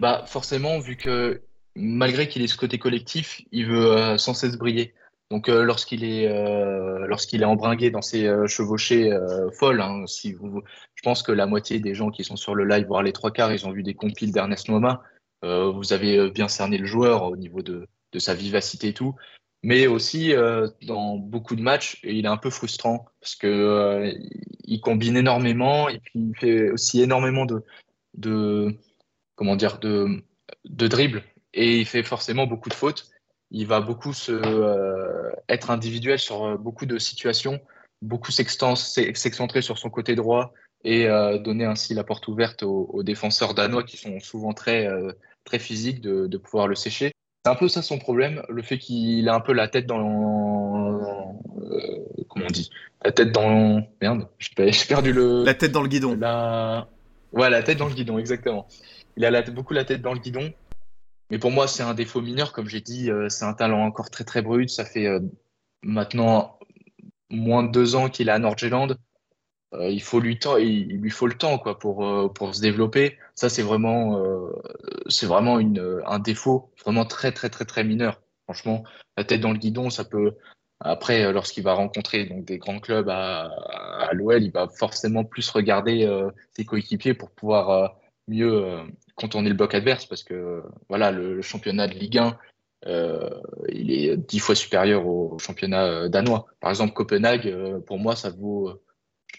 Bah 0.02 0.24
forcément, 0.26 0.80
vu 0.80 0.98
que 0.98 1.44
malgré 1.76 2.28
qu'il 2.28 2.42
ait 2.42 2.48
ce 2.48 2.58
côté 2.58 2.80
collectif, 2.80 3.44
il 3.52 3.68
veut 3.68 3.92
euh, 3.92 4.18
sans 4.18 4.34
cesse 4.34 4.58
briller. 4.58 4.96
Donc 5.30 5.48
euh, 5.48 5.64
lorsqu'il 5.64 6.04
est 6.04 6.28
euh, 6.28 7.06
lorsqu'il 7.06 7.44
est 7.44 7.46
embringué 7.46 7.92
dans 7.92 8.02
ses 8.02 8.28
chevauchées 8.48 9.16
folles, 9.60 9.80
hein, 9.80 10.08
si 10.08 10.34
vous, 10.34 10.64
je 10.96 11.04
pense 11.04 11.22
que 11.22 11.32
la 11.32 11.46
moitié 11.46 11.80
des 11.80 11.94
gens 11.94 12.10
qui 12.10 12.24
sont 12.24 12.36
sur 12.36 12.56
le 12.56 12.66
live, 12.66 12.88
voire 12.88 13.04
les 13.04 13.14
trois 13.14 13.30
quarts, 13.30 13.54
ils 13.54 13.68
ont 13.68 13.72
vu 13.72 13.84
des 13.84 13.94
compiles 13.94 14.32
d'Ernest 14.32 14.70
Noma. 14.70 15.04
vous 15.44 15.94
avez 15.94 16.32
bien 16.32 16.48
cerné 16.48 16.80
le 16.80 16.88
joueur 16.88 17.24
au 17.26 17.38
niveau 17.38 17.62
de, 17.62 17.88
de 18.12 18.20
sa 18.20 18.34
vivacité 18.34 18.88
et 18.88 18.94
tout, 18.94 19.16
mais 19.62 19.86
aussi 19.86 20.34
dans 20.88 21.16
beaucoup 21.16 21.56
de 21.56 21.62
matchs, 21.62 22.00
il 22.04 22.26
est 22.26 22.28
un 22.28 22.38
peu 22.38 22.50
frustrant 22.50 23.06
parce 23.22 23.36
que 23.36 24.16
il 24.66 24.82
combine 24.82 25.16
énormément 25.16 25.90
et 25.90 26.00
puis 26.00 26.20
il 26.32 26.36
fait 26.38 26.72
aussi 26.72 27.04
énormément 27.04 27.46
de 27.46 27.64
de 28.18 28.76
comment 29.36 29.56
dire, 29.56 29.80
de, 29.80 30.24
de 30.66 30.88
dribble 30.88 31.24
et 31.54 31.80
il 31.80 31.86
fait 31.86 32.04
forcément 32.04 32.48
beaucoup 32.48 32.70
de 32.70 32.74
fautes. 32.74 33.10
il 33.52 33.68
va 33.68 33.82
beaucoup 33.82 34.14
se, 34.14 34.32
être 35.50 35.70
individuel 35.72 36.20
sur 36.20 36.58
beaucoup 36.58 36.86
de 36.86 36.98
situations, 36.98 37.60
beaucoup 38.02 38.32
s'excentrer 38.32 39.62
sur 39.62 39.78
son 39.78 39.90
côté 39.90 40.16
droit 40.16 40.54
et 40.84 41.08
donner 41.44 41.66
ainsi 41.66 41.94
la 41.94 42.06
porte 42.06 42.28
ouverte 42.30 42.64
aux, 42.64 43.04
défenseurs 43.04 43.54
danois 43.54 43.84
qui 43.84 43.98
sont 43.98 44.20
souvent 44.22 44.54
très, 44.54 44.88
très 45.44 45.60
physiques 45.60 46.00
de, 46.00 46.28
de 46.28 46.38
pouvoir 46.38 46.68
le 46.68 46.76
sécher. 46.76 47.12
C'est 47.44 47.52
un 47.52 47.56
peu 47.56 47.68
ça 47.68 47.82
son 47.82 47.98
problème, 47.98 48.44
le 48.50 48.62
fait 48.62 48.78
qu'il 48.78 49.28
a 49.28 49.34
un 49.34 49.40
peu 49.40 49.54
la 49.54 49.68
tête 49.68 49.88
dans. 49.88 51.02
Euh, 51.60 52.24
comment 52.30 52.46
on 52.46 52.52
dit 52.52 52.70
La 53.04 53.12
tête 53.12 53.32
dans. 53.32 53.82
Merde, 54.00 54.28
j'ai 54.38 54.86
perdu 54.88 55.12
le. 55.12 55.44
La 55.44 55.56
tête 55.56 55.72
dans 55.72 55.82
le 55.82 55.88
guidon. 55.88 56.16
La... 56.20 56.88
Ouais, 57.34 57.50
la 57.50 57.64
tête 57.64 57.80
dans 57.80 57.88
le 57.88 57.96
guidon, 57.96 58.20
exactement. 58.20 58.68
Il 59.18 59.26
a 59.26 59.42
beaucoup 59.44 59.74
la 59.74 59.86
tête 59.86 60.02
dans 60.02 60.14
le 60.14 60.20
guidon. 60.20 60.54
Mais 61.32 61.40
pour 61.40 61.52
moi, 61.52 61.68
c'est 61.68 61.84
un 61.84 61.94
défaut 61.94 62.22
mineur, 62.22 62.52
comme 62.52 62.68
j'ai 62.68 62.82
dit. 62.82 63.10
Euh, 63.10 63.30
c'est 63.30 63.46
un 63.46 63.54
talent 63.54 63.84
encore 63.84 64.10
très 64.10 64.26
très 64.26 64.42
brut. 64.42 64.70
Ça 64.70 64.86
fait 64.86 65.08
euh, 65.08 65.22
maintenant 65.82 66.60
moins 67.30 67.64
de 67.64 67.72
deux 67.72 67.96
ans 67.96 68.10
qu'il 68.10 68.28
est 68.28 68.32
à 68.32 68.40
Nordjylland. 68.40 68.98
Euh, 69.74 69.90
il 69.90 70.02
faut 70.02 70.20
lui 70.20 70.38
temps, 70.38 70.58
il, 70.58 70.98
lui 70.98 71.10
faut 71.10 71.28
le 71.28 71.38
temps 71.38 71.58
quoi 71.58 71.80
pour 71.80 72.06
euh, 72.06 72.28
pour 72.28 72.54
se 72.54 72.62
développer. 72.62 73.18
Ça 73.36 73.50
c'est 73.50 73.62
vraiment 73.62 74.22
c'est 75.08 75.26
vraiment 75.26 75.60
une 75.60 76.02
un 76.06 76.20
défaut 76.20 76.72
vraiment 76.84 77.06
très 77.06 77.32
très 77.32 77.50
très 77.50 77.66
très 77.66 77.84
mineur. 77.86 78.22
Franchement, 78.46 78.84
la 79.18 79.24
tête 79.24 79.42
dans 79.42 79.54
le 79.54 79.58
guidon, 79.58 79.90
ça 79.90 80.04
peut 80.04 80.36
après 80.82 81.32
lorsqu'il 81.32 81.64
va 81.64 81.74
rencontrer 81.74 82.26
donc 82.26 82.44
des 82.46 82.58
grands 82.58 82.80
clubs 82.80 83.08
à, 83.10 83.46
à 84.10 84.14
l'OL, 84.14 84.44
il 84.44 84.52
va 84.52 84.68
forcément 84.68 85.24
plus 85.24 85.50
regarder 85.50 86.10
ses 86.56 86.66
coéquipiers 86.66 87.14
pour 87.14 87.32
pouvoir 87.32 87.96
mieux 88.32 88.80
contourner 89.16 89.50
le 89.50 89.56
bloc 89.56 89.76
adverse 89.76 90.06
parce 90.06 90.24
que 90.24 90.64
voilà 90.90 91.12
le, 91.12 91.42
championnat 91.42 91.88
de 91.88 91.94
Ligue 91.94 92.18
1 92.18 92.38
il 93.70 93.92
est 93.92 94.18
dix 94.18 94.40
fois 94.40 94.56
supérieur 94.56 95.06
au 95.06 95.38
championnat 95.38 96.10
danois. 96.10 96.48
Par 96.60 96.72
exemple, 96.72 96.94
Copenhague, 96.94 97.54
pour 97.86 98.00
moi, 98.00 98.16
ça 98.16 98.32
vaut 98.32 98.82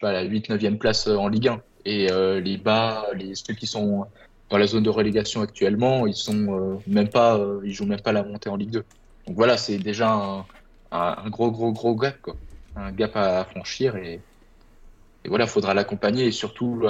pas, 0.01 0.13
la 0.13 0.25
8-9e 0.25 0.79
place 0.79 1.07
euh, 1.07 1.17
en 1.17 1.29
Ligue 1.29 1.49
1. 1.49 1.63
Et 1.85 2.11
euh, 2.11 2.41
les 2.41 2.59
bas, 2.59 3.07
les, 3.15 3.35
ceux 3.35 3.55
qui 3.55 3.67
sont 3.67 4.07
dans 4.51 4.59
la 4.59 4.67
zone 4.67 4.83
de 4.83 4.91
relégation 4.91 5.41
actuellement, 5.41 6.07
ils 6.07 6.15
sont 6.15 6.53
euh, 6.53 6.77
même 6.87 7.09
pas, 7.09 7.41
ils 7.65 7.73
jouent 7.73 7.87
même 7.87 8.01
pas 8.01 8.13
la 8.13 8.23
montée 8.23 8.51
en 8.51 8.57
Ligue 8.57 8.71
2. 8.71 8.85
Donc 9.27 9.37
voilà, 9.37 9.57
c'est 9.57 9.79
déjà 9.79 10.45
un, 10.91 11.31
gros, 11.31 11.51
gros, 11.51 11.73
gros 11.73 11.95
gap, 11.97 12.21
quoi. 12.21 12.37
Un 12.77 12.93
gap 12.93 13.17
à 13.17 13.45
franchir 13.45 13.97
et 13.97 14.21
voilà, 15.27 15.47
faudra 15.47 15.75
l'accompagner 15.75 16.27
et 16.27 16.33
surtout 16.33 16.83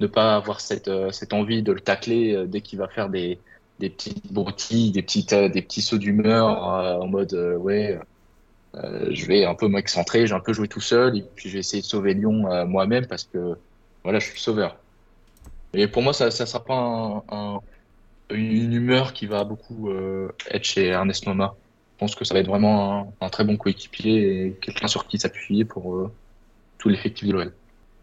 ne 0.00 0.06
pas 0.06 0.36
avoir 0.36 0.60
cette, 0.60 0.90
cette 1.12 1.32
envie 1.32 1.62
de 1.62 1.72
le 1.72 1.80
tacler 1.80 2.44
dès 2.46 2.60
qu'il 2.60 2.78
va 2.78 2.88
faire 2.88 3.08
des, 3.08 3.38
des 3.80 3.90
petites 3.90 4.32
broutilles, 4.32 4.92
des 4.92 5.02
petites, 5.02 5.34
des 5.34 5.62
petits 5.62 5.82
sauts 5.82 5.98
d'humeur 5.98 6.46
en 6.46 7.06
mode 7.06 7.32
ouais, 7.60 7.98
euh, 8.74 9.08
je 9.10 9.26
vais 9.26 9.44
un 9.44 9.54
peu 9.54 9.68
m'excentrer, 9.68 10.26
j'ai 10.26 10.34
un 10.34 10.40
peu 10.40 10.52
joué 10.52 10.68
tout 10.68 10.80
seul, 10.80 11.16
et 11.16 11.22
puis 11.22 11.48
j'ai 11.48 11.58
essayé 11.58 11.82
de 11.82 11.86
sauver 11.86 12.14
Lyon 12.14 12.50
euh, 12.50 12.66
moi-même 12.66 13.06
parce 13.06 13.24
que 13.24 13.56
voilà, 14.04 14.18
je 14.18 14.26
suis 14.26 14.34
le 14.34 14.40
sauveur. 14.40 14.76
Et 15.74 15.88
pour 15.88 16.02
moi, 16.02 16.12
ça 16.12 16.26
ne 16.26 16.30
sera 16.30 16.64
pas 16.64 17.24
un, 17.30 17.60
une 18.30 18.72
humeur 18.72 19.12
qui 19.12 19.26
va 19.26 19.44
beaucoup 19.44 19.90
euh, 19.90 20.30
être 20.50 20.64
chez 20.64 20.86
Ernest 20.86 21.26
Noma. 21.26 21.56
Je 21.94 21.98
pense 22.00 22.14
que 22.14 22.24
ça 22.24 22.34
va 22.34 22.40
être 22.40 22.46
vraiment 22.46 23.12
un, 23.20 23.28
très 23.28 23.44
bon 23.44 23.56
coéquipier 23.56 24.46
et 24.46 24.52
quelqu'un 24.60 24.86
sur 24.86 25.06
qui 25.08 25.18
s'appuyer 25.18 25.64
pour 25.64 26.10
tout 26.78 26.88
l'effectif 26.88 27.26
de 27.26 27.32
l'OL. 27.32 27.52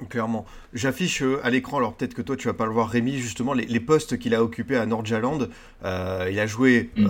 Clairement. 0.09 0.45
J'affiche 0.73 1.23
à 1.43 1.49
l'écran, 1.49 1.77
alors 1.77 1.93
peut-être 1.93 2.13
que 2.13 2.21
toi 2.21 2.35
tu 2.35 2.47
vas 2.47 2.53
pas 2.53 2.65
le 2.65 2.71
voir, 2.71 2.89
Rémi, 2.89 3.17
justement, 3.17 3.53
les, 3.53 3.79
postes 3.79 4.17
qu'il 4.17 4.35
a 4.35 4.43
occupés 4.43 4.75
à 4.75 4.85
Nordjylland. 4.85 5.47
il 5.83 6.39
a 6.39 6.47
joué 6.47 6.89
mm 6.97 7.07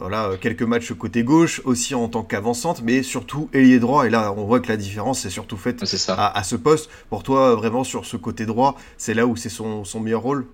voilà, 0.00 0.30
euh, 0.30 0.36
quelques 0.36 0.62
matchs 0.62 0.92
côté 0.92 1.22
gauche, 1.22 1.60
aussi 1.64 1.94
en 1.94 2.08
tant 2.08 2.22
qu'avancante, 2.22 2.82
mais 2.82 3.02
surtout 3.02 3.50
ailier 3.52 3.78
droit. 3.78 4.06
Et 4.06 4.10
là, 4.10 4.32
on 4.36 4.44
voit 4.44 4.60
que 4.60 4.68
la 4.68 4.76
différence 4.76 5.24
est 5.26 5.30
surtout 5.30 5.58
faite 5.58 5.82
à, 6.08 6.42
ce 6.42 6.56
poste. 6.56 6.90
Pour 7.10 7.22
toi, 7.22 7.54
vraiment, 7.54 7.84
sur 7.84 8.06
ce 8.06 8.16
côté 8.16 8.46
droit, 8.46 8.76
c'est 8.96 9.14
là 9.14 9.26
où 9.26 9.36
c'est 9.36 9.50
son, 9.50 9.84
meilleur 10.00 10.22
rôle? 10.22 10.46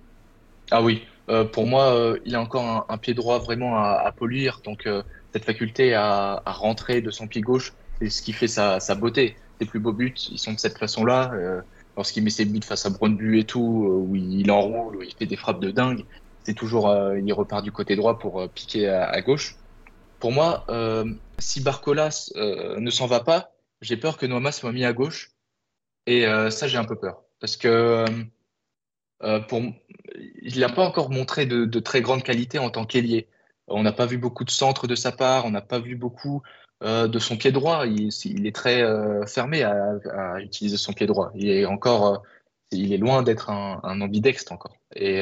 Ah 0.69 0.83
oui, 0.83 1.03
euh, 1.29 1.45
pour 1.45 1.65
moi, 1.65 1.93
euh, 1.93 2.17
il 2.25 2.35
a 2.35 2.41
encore 2.41 2.85
un, 2.89 2.97
pied 2.97 3.13
droit 3.13 3.39
vraiment 3.39 3.77
à, 3.77 4.11
polir. 4.15 4.61
Donc, 4.65 4.87
cette 5.33 5.45
faculté 5.45 5.93
à, 5.93 6.43
rentrer 6.45 7.01
de 7.01 7.09
son 7.09 7.27
pied 7.27 7.41
gauche, 7.41 7.73
c'est 7.99 8.09
ce 8.09 8.21
qui 8.21 8.33
fait 8.33 8.47
sa, 8.47 8.79
beauté. 8.95 9.37
Les 9.59 9.65
plus 9.65 9.79
beaux 9.79 9.93
buts, 9.93 10.13
ils 10.31 10.39
sont 10.39 10.53
de 10.53 10.59
cette 10.59 10.77
façon-là. 10.77 11.31
Lorsqu'il 11.95 12.23
met 12.23 12.29
ses 12.29 12.45
buts 12.45 12.61
face 12.63 12.85
à 12.85 12.91
Brøndby 12.91 13.39
et 13.39 13.43
tout, 13.43 14.05
où 14.07 14.15
il 14.15 14.51
enroule, 14.51 14.97
où 14.97 15.01
il 15.01 15.13
fait 15.15 15.25
des 15.25 15.35
frappes 15.35 15.59
de 15.59 15.71
dingue, 15.71 16.05
c'est 16.47 16.53
toujours, 16.53 16.87
euh, 16.87 17.19
il 17.19 17.33
repart 17.33 17.61
du 17.61 17.73
côté 17.73 17.97
droit 17.97 18.19
pour 18.19 18.39
euh, 18.39 18.47
piquer 18.47 18.87
à, 18.87 19.21
gauche. 19.21 19.57
Pour 20.17 20.31
moi, 20.31 20.63
euh, 20.69 21.03
si 21.39 21.59
Barcolas 21.59 22.31
ne 22.35 22.89
s'en 22.89 23.05
va 23.05 23.19
pas, 23.19 23.51
j'ai 23.81 23.97
peur 23.97 24.17
que 24.17 24.25
Noama 24.25 24.53
soit 24.53 24.71
mis 24.71 24.85
à 24.85 24.93
gauche. 24.93 25.31
Et 26.05 26.25
ça, 26.49 26.69
j'ai 26.69 26.77
un 26.77 26.85
peu 26.85 26.95
peur. 26.95 27.21
Parce 27.41 27.57
que 27.57 28.05
pour, 29.49 29.61
il 30.41 30.59
n'a 30.59 30.69
pas 30.69 30.85
encore 30.85 31.11
montré 31.11 31.45
de, 31.45 31.79
très 31.79 32.01
grande 32.01 32.23
qualité 32.23 32.59
en 32.59 32.69
tant 32.69 32.85
qu'ailier. 32.85 33.27
On 33.67 33.83
n'a 33.83 33.91
pas 33.91 34.05
vu 34.05 34.17
beaucoup 34.17 34.45
de 34.45 34.49
centres 34.49 34.87
de 34.87 34.95
sa 34.95 35.11
part, 35.11 35.43
on 35.45 35.51
n'a 35.51 35.61
pas 35.61 35.79
vu 35.79 35.97
beaucoup 35.97 36.41
de 36.81 37.19
son 37.19 37.37
pied 37.37 37.51
droit. 37.51 37.85
Il, 37.87 38.47
est 38.47 38.55
très 38.55 38.83
fermé 39.27 39.63
à, 39.63 40.39
utiliser 40.39 40.77
son 40.77 40.93
pied 40.93 41.07
droit. 41.07 41.31
Il 41.35 41.49
est 41.49 41.65
encore, 41.65 42.23
il 42.71 42.93
est 42.93 42.97
loin 42.97 43.23
d'être 43.23 43.49
un, 43.49 43.79
un 43.83 44.01
ambidextre 44.01 44.51
encore. 44.51 44.77
Et 44.95 45.21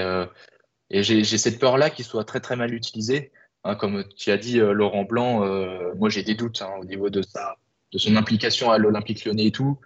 j'ai 0.90 1.24
cette 1.24 1.60
peur-là 1.60 1.90
qu'il 1.90 2.06
soit 2.06 2.26
très 2.26 2.40
très 2.40 2.56
mal 2.56 2.74
utilisé. 2.74 3.32
Hein, 3.66 3.76
comme 3.76 4.04
tu 4.16 4.30
as 4.30 4.38
dit, 4.38 4.60
euh, 4.60 4.74
Laurent 4.74 5.06
Blanc, 5.06 5.44
euh, 5.44 5.96
moi 5.96 6.10
j'ai 6.10 6.22
des 6.22 6.36
doutes 6.36 6.62
hein, 6.62 6.70
au 6.80 6.86
niveau 6.86 7.10
de, 7.10 7.24
sa, 7.24 7.58
de 7.92 7.98
son 7.98 8.16
implication 8.16 8.70
à 8.70 8.78
l'Olympique 8.78 9.26
lyonnais 9.26 9.48
et 9.48 9.52
tout. 9.52 9.80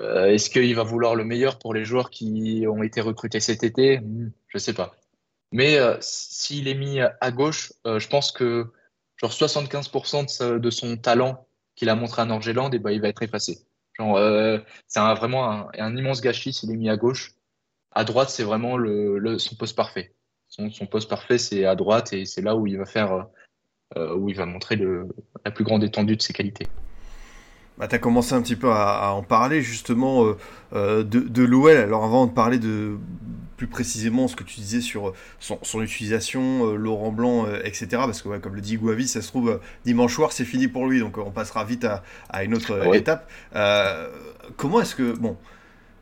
Euh, 0.00 0.26
est-ce 0.26 0.50
qu'il 0.50 0.74
va 0.76 0.82
vouloir 0.82 1.14
le 1.14 1.24
meilleur 1.24 1.58
pour 1.58 1.72
les 1.72 1.86
joueurs 1.86 2.10
qui 2.10 2.66
ont 2.68 2.82
été 2.82 3.00
recrutés 3.00 3.40
cet 3.40 3.64
été? 3.64 4.00
Hmm, 4.00 4.32
Je 4.48 4.56
ne 4.56 4.60
sais 4.60 4.74
pas. 4.74 4.94
Mais 5.50 5.78
s'il 6.00 6.68
est 6.68 6.74
mis 6.74 6.98
à 7.00 7.30
gauche, 7.30 7.72
je 7.84 8.08
pense 8.08 8.32
que 8.32 8.72
genre 9.16 9.30
75% 9.30 10.58
de, 10.58 10.70
son 10.70 10.96
talent 10.96 11.46
qu'il 11.76 11.88
a 11.88 11.94
montré 11.94 12.22
à 12.22 12.24
Nordjylland, 12.24 12.72
et 12.72 12.76
eh 12.76 12.78
ben, 12.78 12.90
il 12.90 13.00
va 13.00 13.08
être 13.08 13.22
effacé. 13.22 13.58
c'est 13.98 15.00
vraiment 15.00 15.50
un, 15.50 15.68
un, 15.78 15.96
immense 15.96 16.20
gâchis 16.20 16.52
s'il 16.52 16.70
est 16.70 16.76
mis 16.76 16.90
à 16.90 16.96
gauche 16.96 17.34
à 17.94 18.04
droite, 18.04 18.30
c'est 18.30 18.42
vraiment 18.42 18.76
le, 18.76 19.38
son 19.38 19.54
poste 19.54 19.76
parfait. 19.76 20.12
Son, 20.48 20.70
poste 20.86 21.08
parfait, 21.08 21.38
c'est 21.38 21.64
à 21.64 21.74
droite 21.74 22.12
et 22.12 22.26
c'est 22.26 22.40
là 22.40 22.54
où 22.54 22.66
il 22.66 22.78
va 22.78 22.84
faire, 22.84 23.26
euh, 23.96 24.14
où 24.14 24.28
il 24.28 24.36
va 24.36 24.46
montrer 24.46 24.78
la 25.44 25.50
plus 25.50 25.64
grande 25.64 25.82
étendue 25.82 26.16
de 26.16 26.22
ses 26.22 26.32
qualités. 26.32 26.66
Bah, 27.76 27.88
tu 27.88 27.96
as 27.96 27.98
commencé 27.98 28.34
un 28.34 28.42
petit 28.42 28.54
peu 28.54 28.70
à, 28.70 29.12
en 29.12 29.24
parler 29.24 29.62
justement 29.62 30.24
euh, 30.24 30.36
euh, 30.74 31.02
de, 31.02 31.42
l'OL. 31.42 31.76
Alors 31.76 32.04
avant 32.04 32.26
de 32.26 32.32
parler 32.32 32.58
de 32.58 32.98
plus 33.56 33.66
précisément 33.66 34.28
ce 34.28 34.36
que 34.36 34.44
tu 34.44 34.60
disais 34.60 34.80
sur 34.80 35.12
son, 35.38 35.82
utilisation, 35.82 36.74
Laurent 36.74 37.12
Blanc, 37.12 37.46
etc. 37.62 37.86
Parce 37.90 38.22
que 38.22 38.38
comme 38.38 38.54
le 38.54 38.60
dit 38.60 38.76
Gouavi, 38.76 39.06
ça 39.08 39.22
se 39.22 39.28
trouve 39.28 39.60
dimanche 39.84 40.14
soir 40.14 40.32
c'est 40.32 40.44
fini 40.44 40.68
pour 40.68 40.86
lui, 40.86 41.00
donc 41.00 41.18
on 41.18 41.30
passera 41.30 41.64
vite 41.64 41.86
à, 42.30 42.44
une 42.44 42.54
autre 42.54 42.94
étape. 42.94 43.30
comment 44.56 44.80
est-ce 44.80 44.94
que... 44.94 45.12
Bon, 45.12 45.36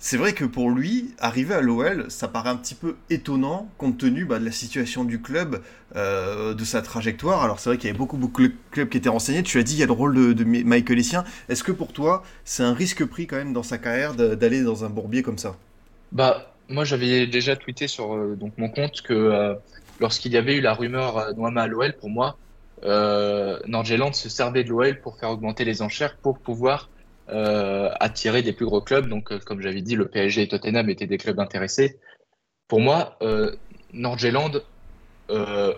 c'est 0.05 0.17
vrai 0.17 0.33
que 0.33 0.45
pour 0.45 0.69
lui, 0.69 1.15
arriver 1.21 1.55
à 1.55 1.61
l'OL, 1.61 2.07
ça 2.09 2.27
paraît 2.27 2.51
un 2.51 2.57
petit 2.57 2.75
peu 2.75 2.97
étonnant 3.09 3.71
compte 3.79 3.99
tenu 3.99 4.25
bah, 4.25 4.41
de 4.41 4.45
la 4.45 4.51
situation 4.51 5.05
du 5.05 5.23
club, 5.23 5.63
euh, 5.95 6.55
de 6.55 6.65
sa 6.65 6.83
trajectoire. 6.83 7.45
Alors 7.45 7.61
c'est 7.61 7.71
vrai 7.71 7.79
qu'il 7.79 7.87
y 7.87 7.91
avait 7.91 7.99
beaucoup, 7.99 8.17
beaucoup 8.17 8.43
de 8.43 8.53
clubs 8.73 8.89
qui 8.89 8.97
étaient 8.97 9.09
renseignés. 9.09 9.45
Tu 9.45 9.61
as 9.61 9.63
dit 9.63 9.75
il 9.75 9.79
y 9.79 9.83
a 9.85 9.87
le 9.87 9.93
rôle 9.93 10.35
de, 10.35 10.43
Michael 10.43 10.99
Essien. 10.99 11.23
Est-ce 11.49 11.63
que 11.63 11.71
pour 11.71 11.93
toi, 11.93 12.25
c'est 12.45 12.65
un 12.65 12.75
risque 12.75 13.05
pris 13.05 13.29
quand 13.29 13.37
même 13.37 13.53
dans 13.53 13.63
sa 13.63 13.79
carrière 13.79 14.15
d'aller 14.15 14.65
dans 14.65 14.85
un 14.85 14.91
bourbier 14.91 15.23
comme 15.23 15.39
ça? 15.39 15.55
Bah 16.11 16.52
moi 16.69 16.85
j'avais 16.85 17.27
déjà 17.27 17.57
tweeté 17.57 17.89
sur 17.89 18.15
euh, 18.15 18.37
donc 18.37 18.57
mon 18.59 18.69
compte 18.69 19.03
que 19.03 19.13
euh, 19.13 19.55
lorsqu'il 20.01 20.33
y 20.33 20.37
avait 20.37 20.57
eu 20.57 20.61
la 20.61 20.75
rumeur 20.75 21.35
Noama 21.37 21.63
à 21.63 21.67
l'OL, 21.67 21.95
pour 21.95 22.11
moi, 22.11 22.37
Nordjylland 22.85 24.13
se 24.13 24.29
servait 24.29 24.65
de 24.65 24.71
l'OL 24.71 25.01
pour 25.01 25.19
faire 25.19 25.31
augmenter 25.31 25.65
les 25.65 25.83
enchères 25.83 26.17
pour 26.17 26.41
pouvoir 26.41 26.91
euh, 27.29 27.91
attirer 28.01 28.43
des 28.43 28.53
plus 28.53 28.67
gros 28.67 28.81
clubs. 28.81 29.09
Donc, 29.09 29.33
euh, 29.33 29.39
comme 29.39 29.61
j'avais 29.61 29.83
dit, 29.83 29.97
le 29.97 30.09
PSG 30.09 30.43
et 30.43 30.49
Tottenham 30.49 30.91
étaient 30.91 31.07
des 31.07 31.19
clubs 31.19 31.39
intéressés. 31.39 31.99
Pour 32.69 32.81
moi, 32.81 33.17
euh, 33.23 33.55
Nordjylland 33.93 34.63
euh, 35.31 35.73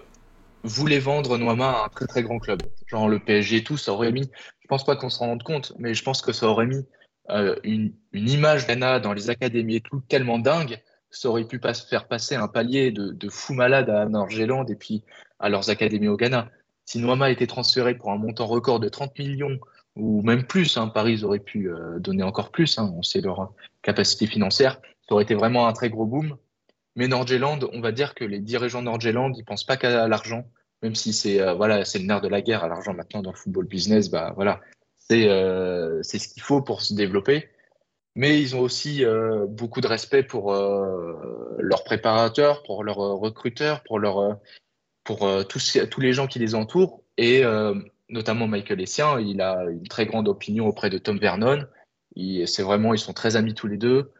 voulait 0.62 0.98
vendre 0.98 1.36
Noama 1.36 1.70
à 1.70 1.84
un 1.84 1.88
très 1.88 2.06
très 2.06 2.22
grand 2.22 2.38
club. 2.38 2.62
Genre 2.86 3.08
le 3.08 3.18
PSG 3.18 3.58
et 3.58 3.64
tout, 3.64 3.76
ça 3.76 3.92
aurait 3.92 4.12
mis, 4.12 4.30
je 4.62 4.68
pense 4.68 4.84
pas 4.84 4.96
qu'on 4.96 5.10
se 5.10 5.18
rende 5.18 5.42
compte, 5.42 5.72
mais 5.78 5.94
je 5.94 6.02
pense 6.02 6.22
que 6.22 6.32
ça 6.32 6.46
aurait 6.46 6.66
mis 6.66 6.84
euh, 7.30 7.56
une, 7.64 7.92
image 8.12 8.66
d'Anna 8.66 9.00
dans 9.00 9.12
les 9.12 9.30
académies 9.30 9.76
et 9.76 9.80
tout 9.80 10.00
tellement 10.08 10.38
dingue, 10.38 10.80
ça 11.10 11.28
aurait 11.28 11.46
pu 11.46 11.58
pas 11.58 11.74
faire 11.74 12.06
passer 12.06 12.34
un 12.34 12.48
palier 12.48 12.90
de, 12.90 13.12
de 13.12 13.28
fou 13.28 13.54
malade 13.54 13.88
à 13.90 14.06
Nordjylland 14.06 14.68
et 14.68 14.76
puis 14.76 15.02
à 15.38 15.48
leurs 15.48 15.70
académies 15.70 16.08
au 16.08 16.16
Ghana. 16.16 16.50
Si 16.84 16.98
Noama 16.98 17.30
était 17.30 17.46
transféré 17.46 17.94
pour 17.94 18.12
un 18.12 18.18
montant 18.18 18.46
record 18.46 18.80
de 18.80 18.88
30 18.88 19.18
millions 19.18 19.58
ou 19.96 20.22
même 20.22 20.44
plus. 20.44 20.76
Hein, 20.76 20.88
Paris 20.88 21.24
aurait 21.24 21.38
pu 21.38 21.70
euh, 21.70 21.98
donner 21.98 22.22
encore 22.22 22.50
plus. 22.50 22.78
Hein, 22.78 22.92
on 22.96 23.02
sait 23.02 23.20
leur 23.20 23.52
capacité 23.82 24.26
financière. 24.26 24.80
Ça 25.08 25.14
aurait 25.14 25.24
été 25.24 25.34
vraiment 25.34 25.66
un 25.66 25.72
très 25.72 25.90
gros 25.90 26.06
boom. 26.06 26.36
Mais 26.96 27.08
Nordjylland, 27.08 27.60
on 27.72 27.80
va 27.80 27.92
dire 27.92 28.14
que 28.14 28.24
les 28.24 28.40
dirigeants 28.40 28.82
Nordjylland, 28.82 29.32
ils 29.36 29.44
pensent 29.44 29.64
pas 29.64 29.76
qu'à 29.76 30.06
l'argent. 30.08 30.44
même 30.82 30.94
si 30.94 31.12
c'est 31.12 31.40
euh, 31.40 31.54
voilà, 31.54 31.84
c'est 31.84 31.98
le 31.98 32.06
nerf 32.06 32.20
de 32.20 32.28
la 32.28 32.40
guerre 32.42 32.64
à 32.64 32.68
l'argent 32.68 32.94
maintenant 32.94 33.22
dans 33.22 33.32
le 33.32 33.36
football 33.36 33.66
business, 33.66 34.10
bah 34.10 34.32
voilà, 34.36 34.60
c'est 35.08 35.28
euh, 35.28 36.02
c'est 36.02 36.18
ce 36.18 36.28
qu'il 36.28 36.42
faut 36.42 36.62
pour 36.62 36.82
se 36.82 36.94
développer. 36.94 37.48
Mais 38.16 38.40
ils 38.40 38.54
ont 38.54 38.60
aussi 38.60 39.04
euh, 39.04 39.46
beaucoup 39.46 39.80
de 39.80 39.88
respect 39.88 40.22
pour 40.22 40.54
leurs 40.54 41.84
préparateurs, 41.84 42.62
pour 42.62 42.84
leurs 42.84 42.98
recruteurs, 42.98 43.82
pour 43.82 44.00
tous 45.48 46.00
les 46.00 46.12
gens 46.12 46.26
qui 46.26 46.38
les 46.38 46.54
entourent 46.54 47.02
et 47.16 47.42
notamment 48.08 48.46
Michael 48.46 48.80
Essien, 48.80 49.18
il 49.18 49.40
a 49.40 49.64
une 49.64 49.88
très 49.88 50.06
grande 50.06 50.28
opinion 50.28 50.68
auprès 50.68 50.90
de 50.90 50.98
Tom 50.98 51.18
Vernon. 51.18 51.66
C'est 52.46 52.62
vraiment, 52.62 52.94
ils 52.94 53.00
sont 53.00 53.12
très 53.12 53.34
amis 53.34 53.54
tous 53.54 53.66
les 53.66 53.78
deux. 53.78 54.12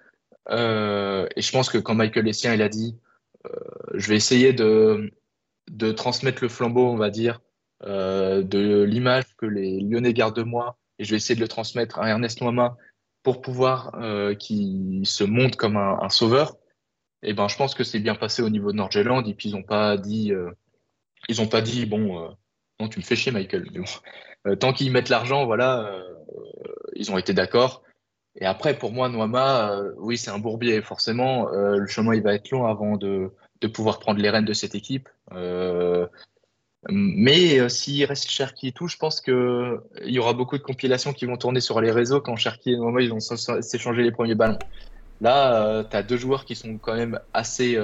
et 0.51 1.41
je 1.41 1.53
pense 1.53 1.71
que 1.71 1.79
quand 1.79 1.95
Michael 1.95 2.27
Essien 2.27 2.53
il 2.55 2.63
a 2.63 2.69
dit, 2.69 2.97
je 3.95 4.09
vais 4.09 4.17
essayer 4.17 4.53
de 4.53 5.13
transmettre 5.93 6.43
le 6.43 6.49
flambeau, 6.49 6.89
on 6.89 6.97
va 6.97 7.11
dire, 7.11 7.41
euh, 7.87 8.43
de 8.43 8.83
l'image 8.83 9.25
que 9.37 9.47
les 9.47 9.81
Lyonnais 9.81 10.15
gardent 10.15 10.37
de 10.37 10.43
moi, 10.43 10.79
et 10.99 11.05
je 11.05 11.11
vais 11.11 11.17
essayer 11.17 11.35
de 11.35 11.41
le 11.41 11.49
transmettre 11.49 11.99
à 11.99 12.09
Ernest 12.09 12.41
Noima 12.41 12.77
pour 13.23 13.43
pouvoir 13.43 13.95
euh, 14.01 14.35
qu'il 14.35 15.07
se 15.07 15.25
montre 15.25 15.59
comme 15.59 15.77
un, 15.77 16.09
sauveur. 16.09 16.57
Et 17.23 17.35
ben, 17.35 17.49
je 17.49 17.57
pense 17.57 17.75
que 17.75 17.85
c'est 17.85 18.01
bien 18.01 18.15
passé 18.15 18.43
au 18.43 18.49
niveau 18.49 18.73
de 18.73 18.77
Nordjylland, 18.77 19.27
et 19.27 19.35
puis 19.35 19.51
ils 19.51 19.53
n'ont 19.53 19.63
pas 19.63 19.97
dit, 19.97 20.33
euh, 20.33 20.51
ils 21.29 21.41
ont 21.41 21.47
pas 21.47 21.61
dit, 21.61 21.85
bon, 21.85 22.35
non, 22.81 22.89
tu 22.89 23.01
me 23.01 23.05
fais 23.05 23.17
chier, 23.17 23.33
Michael. 23.33 23.71
tant 24.61 24.73
qu'ils 24.73 24.93
mettent 24.93 25.09
l'argent, 25.09 25.45
voilà, 25.47 26.03
ils 26.95 27.11
ont 27.13 27.19
été 27.19 27.33
d'accord. 27.33 27.83
Et 28.37 28.47
après, 28.47 28.77
pour 28.77 28.93
moi, 28.93 29.09
Noama, 29.09 29.81
oui, 29.97 30.19
c'est 30.19 30.31
un 30.31 30.39
bourbier, 30.39 30.83
forcément. 30.83 31.49
le 31.51 31.87
chemin, 31.87 32.15
il 32.15 32.23
va 32.23 32.35
être 32.35 32.51
long 32.51 32.67
avant 32.67 32.97
de, 32.97 33.31
de 33.61 33.67
pouvoir 33.69 34.01
prendre 34.01 34.21
les 34.21 34.31
rênes 34.31 34.45
de 34.45 34.53
cette 34.53 34.75
équipe. 34.75 35.09
Mais 36.89 37.59
euh, 37.59 37.69
s'il 37.69 38.05
reste 38.05 38.29
Cherki 38.29 38.69
et 38.69 38.73
tout, 38.73 38.89
je 38.89 38.97
pense 38.97 39.21
qu'il 39.21 39.81
y 40.05 40.19
aura 40.19 40.33
beaucoup 40.33 40.59
de 40.59 40.63
compilations 40.63 41.13
qui 41.13 41.27
vont 41.27 41.37
tourner 41.37 41.61
sur 41.61 41.81
les 41.81 41.91
réseaux 41.91 42.21
quand 42.21 42.37
Cherki 42.37 42.73
et 42.73 42.77
Noama 42.77 43.01
ils 43.03 43.11
vont 43.11 43.21
s'échanger 43.21 44.03
les 44.03 44.13
premiers 44.13 44.35
ballons. 44.35 44.59
Là, 45.21 45.67
euh, 45.67 45.85
tu 45.89 45.97
as 45.97 46.03
deux 46.03 46.17
joueurs 46.17 46.45
qui 46.45 46.55
sont 46.57 46.79
quand 46.79 46.95
même 46.95 47.19
assez 47.33 47.79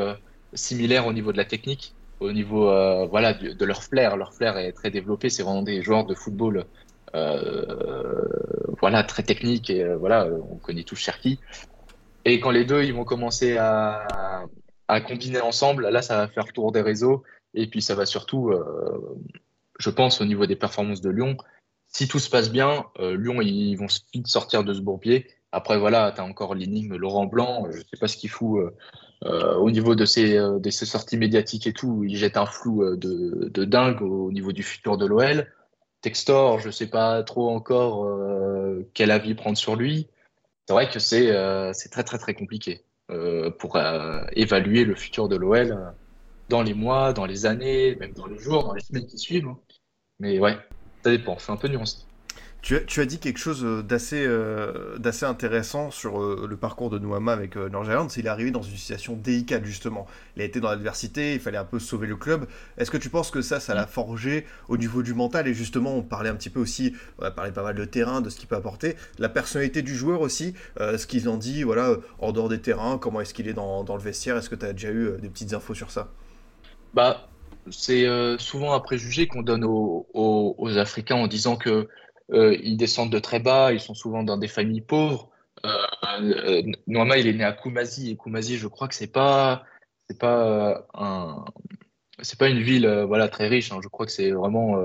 similaires 0.52 1.06
au 1.06 1.12
niveau 1.12 1.32
de 1.32 1.36
la 1.36 1.44
technique, 1.44 1.94
au 2.20 2.32
niveau 2.32 2.64
voilà, 3.08 3.34
de, 3.34 3.64
leur 3.64 3.82
flair. 3.82 4.16
Leur 4.16 4.34
flair 4.34 4.58
est 4.58 4.72
très 4.72 4.90
développé. 4.90 5.30
C'est 5.30 5.42
vraiment 5.42 5.62
des 5.62 5.82
joueurs 5.82 6.04
de 6.04 6.14
football 6.14 6.66
voilà, 8.80 9.04
très 9.04 9.22
techniques. 9.22 9.70
Et 9.70 9.84
voilà, 9.94 10.28
on 10.50 10.56
connaît 10.56 10.84
tous 10.84 10.96
Cherki. 10.96 11.38
Et 12.24 12.40
quand 12.40 12.50
les 12.50 12.64
deux 12.64 12.82
ils 12.82 12.94
vont 12.94 13.04
commencer 13.04 13.56
à, 13.56 14.44
combiner 15.06 15.40
ensemble, 15.40 15.88
là, 15.88 16.02
ça 16.02 16.16
va 16.16 16.28
faire 16.28 16.52
tour 16.52 16.72
des 16.72 16.82
réseaux. 16.82 17.22
Et 17.54 17.66
puis, 17.68 17.82
ça 17.82 17.94
va 17.94 18.06
surtout, 18.06 18.50
euh, 18.50 19.18
je 19.78 19.90
pense, 19.90 20.20
au 20.20 20.24
niveau 20.24 20.46
des 20.46 20.56
performances 20.56 21.00
de 21.00 21.10
Lyon. 21.10 21.36
Si 21.88 22.06
tout 22.06 22.18
se 22.18 22.30
passe 22.30 22.50
bien, 22.50 22.86
euh, 23.00 23.16
Lyon, 23.16 23.40
ils 23.40 23.76
vont 23.76 23.88
sortir 24.24 24.64
de 24.64 24.72
ce 24.72 24.80
bourbier. 24.80 25.26
Après, 25.52 25.78
voilà, 25.78 26.12
tu 26.12 26.20
as 26.20 26.24
encore 26.24 26.54
l'énigme 26.54 26.96
Laurent 26.96 27.26
Blanc. 27.26 27.66
Je 27.70 27.78
ne 27.78 27.82
sais 27.82 27.96
pas 27.98 28.06
ce 28.06 28.16
qu'il 28.16 28.30
fout 28.30 28.72
euh, 29.24 29.54
au 29.56 29.70
niveau 29.70 29.96
de 29.96 30.04
ses, 30.04 30.38
sorties 30.70 31.16
médiatiques 31.16 31.66
et 31.66 31.72
tout. 31.72 32.04
Il 32.04 32.16
jette 32.16 32.36
un 32.36 32.46
flou 32.46 32.96
de, 32.96 33.48
de 33.52 33.64
dingue 33.64 34.02
au 34.02 34.30
niveau 34.30 34.52
du 34.52 34.62
futur 34.62 34.96
de 34.96 35.06
l'OL. 35.06 35.52
Textor, 36.02 36.60
je 36.60 36.68
ne 36.68 36.72
sais 36.72 36.86
pas 36.86 37.22
trop 37.24 37.50
encore 37.50 38.08
quel 38.94 39.10
avis 39.10 39.34
prendre 39.34 39.58
sur 39.58 39.74
lui. 39.74 40.08
C'est 40.66 40.72
vrai 40.72 40.88
que 40.88 41.00
c'est 41.00 41.88
très, 41.90 42.04
très, 42.04 42.18
très 42.18 42.34
compliqué. 42.34 42.84
Euh, 43.10 43.50
pour 43.50 43.74
euh, 43.74 44.22
évaluer 44.34 44.84
le 44.84 44.94
futur 44.94 45.28
de 45.28 45.34
l'OL 45.34 45.72
euh, 45.72 45.90
dans 46.50 46.62
les 46.62 46.74
mois, 46.74 47.12
dans 47.14 47.24
les 47.24 47.46
années, 47.46 47.96
même 47.96 48.12
dans 48.12 48.26
les 48.26 48.38
jours, 48.38 48.64
dans 48.64 48.74
les 48.74 48.82
semaines 48.82 49.06
qui 49.06 49.16
suivent. 49.16 49.46
Hein. 49.46 49.58
Mais 50.18 50.38
ouais, 50.38 50.58
ça 51.02 51.10
dépend, 51.10 51.38
c'est 51.38 51.52
un 51.52 51.56
peu 51.56 51.68
nuancé. 51.68 51.98
Tu 52.60 52.76
as, 52.76 52.80
tu 52.80 53.00
as, 53.00 53.06
dit 53.06 53.18
quelque 53.18 53.38
chose 53.38 53.64
d'assez 53.86 54.28
d'assez 54.98 55.24
intéressant 55.24 55.90
sur 55.90 56.20
le 56.20 56.56
parcours 56.58 56.90
de 56.90 56.98
Nouama 56.98 57.32
avec 57.32 57.56
euh, 57.56 57.70
c'est 58.10 58.16
qu'il 58.16 58.26
est 58.26 58.28
arrivé 58.28 58.50
dans 58.50 58.60
une 58.60 58.76
situation 58.76 59.16
délicate 59.16 59.64
justement. 59.64 60.06
Il 60.36 60.42
a 60.42 60.44
été 60.44 60.60
dans 60.60 60.68
l'adversité, 60.68 61.32
il 61.32 61.40
fallait 61.40 61.56
un 61.56 61.64
peu 61.64 61.78
sauver 61.78 62.06
le 62.06 62.16
club. 62.16 62.46
Est-ce 62.76 62.90
que 62.90 62.98
tu 62.98 63.08
penses 63.08 63.30
que 63.30 63.40
ça, 63.40 63.60
ça 63.60 63.74
l'a 63.74 63.86
forgé 63.86 64.44
au 64.68 64.76
niveau 64.76 65.02
du 65.02 65.14
mental? 65.14 65.48
Et 65.48 65.54
justement, 65.54 65.96
on 65.96 66.02
parlait 66.02 66.28
un 66.28 66.34
petit 66.34 66.50
peu 66.50 66.60
aussi, 66.60 66.94
on 67.18 67.22
a 67.22 67.30
parlé 67.30 67.50
pas 67.50 67.62
mal 67.62 67.76
de 67.76 67.84
terrain, 67.86 68.20
de 68.20 68.28
ce 68.28 68.36
qu'il 68.36 68.46
peut 68.46 68.56
apporter, 68.56 68.94
la 69.18 69.30
personnalité 69.30 69.80
du 69.80 69.96
joueur 69.96 70.20
aussi, 70.20 70.52
ce 70.78 71.06
qu'ils 71.06 71.30
en 71.30 71.38
dit, 71.38 71.62
voilà, 71.62 71.96
en 72.18 72.32
dehors 72.32 72.50
des 72.50 72.60
terrains, 72.60 72.98
comment 72.98 73.22
est-ce 73.22 73.32
qu'il 73.32 73.48
est 73.48 73.54
dans, 73.54 73.84
dans, 73.84 73.96
le 73.96 74.02
vestiaire? 74.02 74.36
Est-ce 74.36 74.50
que 74.50 74.54
tu 74.54 74.66
as 74.66 74.74
déjà 74.74 74.90
eu 74.90 75.12
des 75.18 75.30
petites 75.30 75.54
infos 75.54 75.74
sur 75.74 75.90
ça? 75.90 76.10
Bah, 76.92 77.30
c'est 77.70 78.06
souvent 78.38 78.72
un 78.74 78.80
préjugé 78.80 79.26
qu'on 79.26 79.42
donne 79.42 79.64
aux, 79.64 80.06
aux, 80.12 80.78
Africains 80.78 81.16
en 81.16 81.26
disant 81.26 81.56
que 81.56 81.88
euh, 82.32 82.56
ils 82.62 82.76
descendent 82.76 83.10
de 83.10 83.18
très 83.18 83.40
bas, 83.40 83.72
ils 83.72 83.80
sont 83.80 83.94
souvent 83.94 84.22
dans 84.22 84.38
des 84.38 84.48
familles 84.48 84.82
pauvres. 84.82 85.30
Euh, 85.66 85.68
euh 86.14 86.62
il 86.86 87.26
est 87.26 87.32
né 87.32 87.44
à 87.44 87.52
Koumazi 87.52 88.10
et 88.10 88.16
Koumazi, 88.16 88.56
je 88.56 88.68
crois 88.68 88.88
que 88.88 88.94
c'est 88.94 89.12
pas, 89.12 89.64
c'est 90.08 90.18
pas 90.18 90.46
euh, 90.46 90.80
un, 90.94 91.44
c'est 92.22 92.38
pas 92.38 92.48
une 92.48 92.60
ville 92.60 92.88
voilà 93.08 93.28
très 93.28 93.48
riche. 93.48 93.72
Hein. 93.72 93.80
Je 93.82 93.88
crois 93.88 94.06
que 94.06 94.12
c'est 94.12 94.30
vraiment 94.30 94.76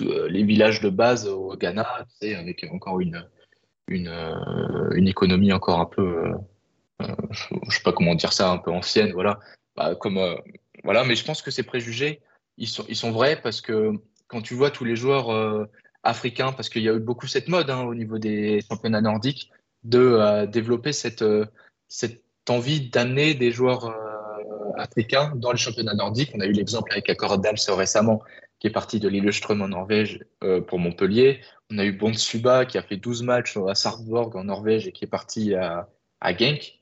les 0.00 0.42
villages 0.44 0.80
de 0.80 0.90
base 0.90 1.26
au 1.26 1.56
Ghana, 1.56 2.06
tu 2.20 2.34
avec 2.34 2.66
encore 2.70 3.00
une, 3.00 3.26
une, 3.88 4.08
une 4.94 5.08
économie 5.08 5.52
encore 5.52 5.80
un 5.80 5.86
peu, 5.86 6.32
je 7.00 7.70
sais 7.70 7.82
pas 7.82 7.92
comment 7.92 8.14
dire 8.14 8.32
ça, 8.32 8.50
un 8.50 8.58
peu 8.58 8.70
ancienne, 8.70 9.12
voilà. 9.12 9.38
Bah, 9.76 9.94
comme 9.94 10.18
voilà, 10.84 11.04
mais 11.04 11.16
je 11.16 11.24
pense 11.24 11.42
que 11.42 11.50
ces 11.50 11.62
préjugés, 11.62 12.20
ils 12.56 12.68
sont, 12.68 12.84
ils 12.88 12.96
sont 12.96 13.10
vrais 13.10 13.40
parce 13.40 13.60
que 13.60 13.92
quand 14.26 14.42
tu 14.42 14.54
vois 14.54 14.70
tous 14.70 14.84
les 14.84 14.96
joueurs 14.96 15.68
africain, 16.02 16.52
parce 16.52 16.68
qu'il 16.68 16.82
y 16.82 16.88
a 16.88 16.94
eu 16.94 17.00
beaucoup 17.00 17.26
cette 17.26 17.48
mode 17.48 17.70
hein, 17.70 17.82
au 17.82 17.94
niveau 17.94 18.18
des 18.18 18.60
championnats 18.68 19.00
nordiques, 19.00 19.50
de 19.84 19.98
euh, 19.98 20.46
développer 20.46 20.92
cette, 20.92 21.22
euh, 21.22 21.46
cette 21.88 22.22
envie 22.48 22.88
d'amener 22.88 23.34
des 23.34 23.50
joueurs 23.50 23.86
euh, 23.86 24.72
africains 24.76 25.32
dans 25.36 25.52
les 25.52 25.58
championnats 25.58 25.94
nordiques. 25.94 26.30
On 26.34 26.40
a 26.40 26.46
eu 26.46 26.52
l'exemple 26.52 26.92
avec 26.92 27.06
Dals 27.06 27.76
récemment, 27.76 28.22
qui 28.58 28.66
est 28.66 28.70
parti 28.72 29.00
de 29.00 29.08
Lillestrøm 29.08 29.62
en 29.62 29.68
Norvège 29.68 30.20
pour 30.66 30.78
Montpellier. 30.78 31.40
On 31.70 31.78
a 31.78 31.84
eu 31.84 31.96
Suba 32.14 32.64
qui 32.64 32.76
a 32.76 32.82
fait 32.82 32.96
12 32.96 33.22
matchs 33.22 33.56
à 33.68 33.74
Sarpsborg 33.74 34.34
en 34.36 34.44
Norvège 34.44 34.88
et 34.88 34.92
qui 34.92 35.04
est 35.04 35.08
parti 35.08 35.54
à, 35.54 35.88
à 36.20 36.36
Genk. 36.36 36.80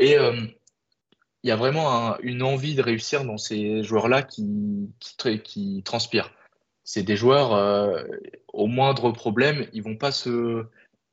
Et 0.00 0.16
il 1.44 1.48
y 1.48 1.52
a 1.52 1.56
vraiment 1.56 2.18
une 2.20 2.42
envie 2.42 2.74
de 2.74 2.82
réussir 2.82 3.24
dans 3.24 3.38
ces 3.38 3.84
joueurs-là 3.84 4.22
qui, 4.22 4.90
qui, 4.98 5.40
qui 5.40 5.82
transpirent 5.84 6.32
c'est 6.84 7.02
des 7.02 7.16
joueurs 7.16 7.54
euh, 7.54 8.02
au 8.52 8.66
moindre 8.66 9.10
problème, 9.10 9.66
ils 9.72 9.82
vont 9.82 9.96
pas 9.96 10.12
se, 10.12 10.66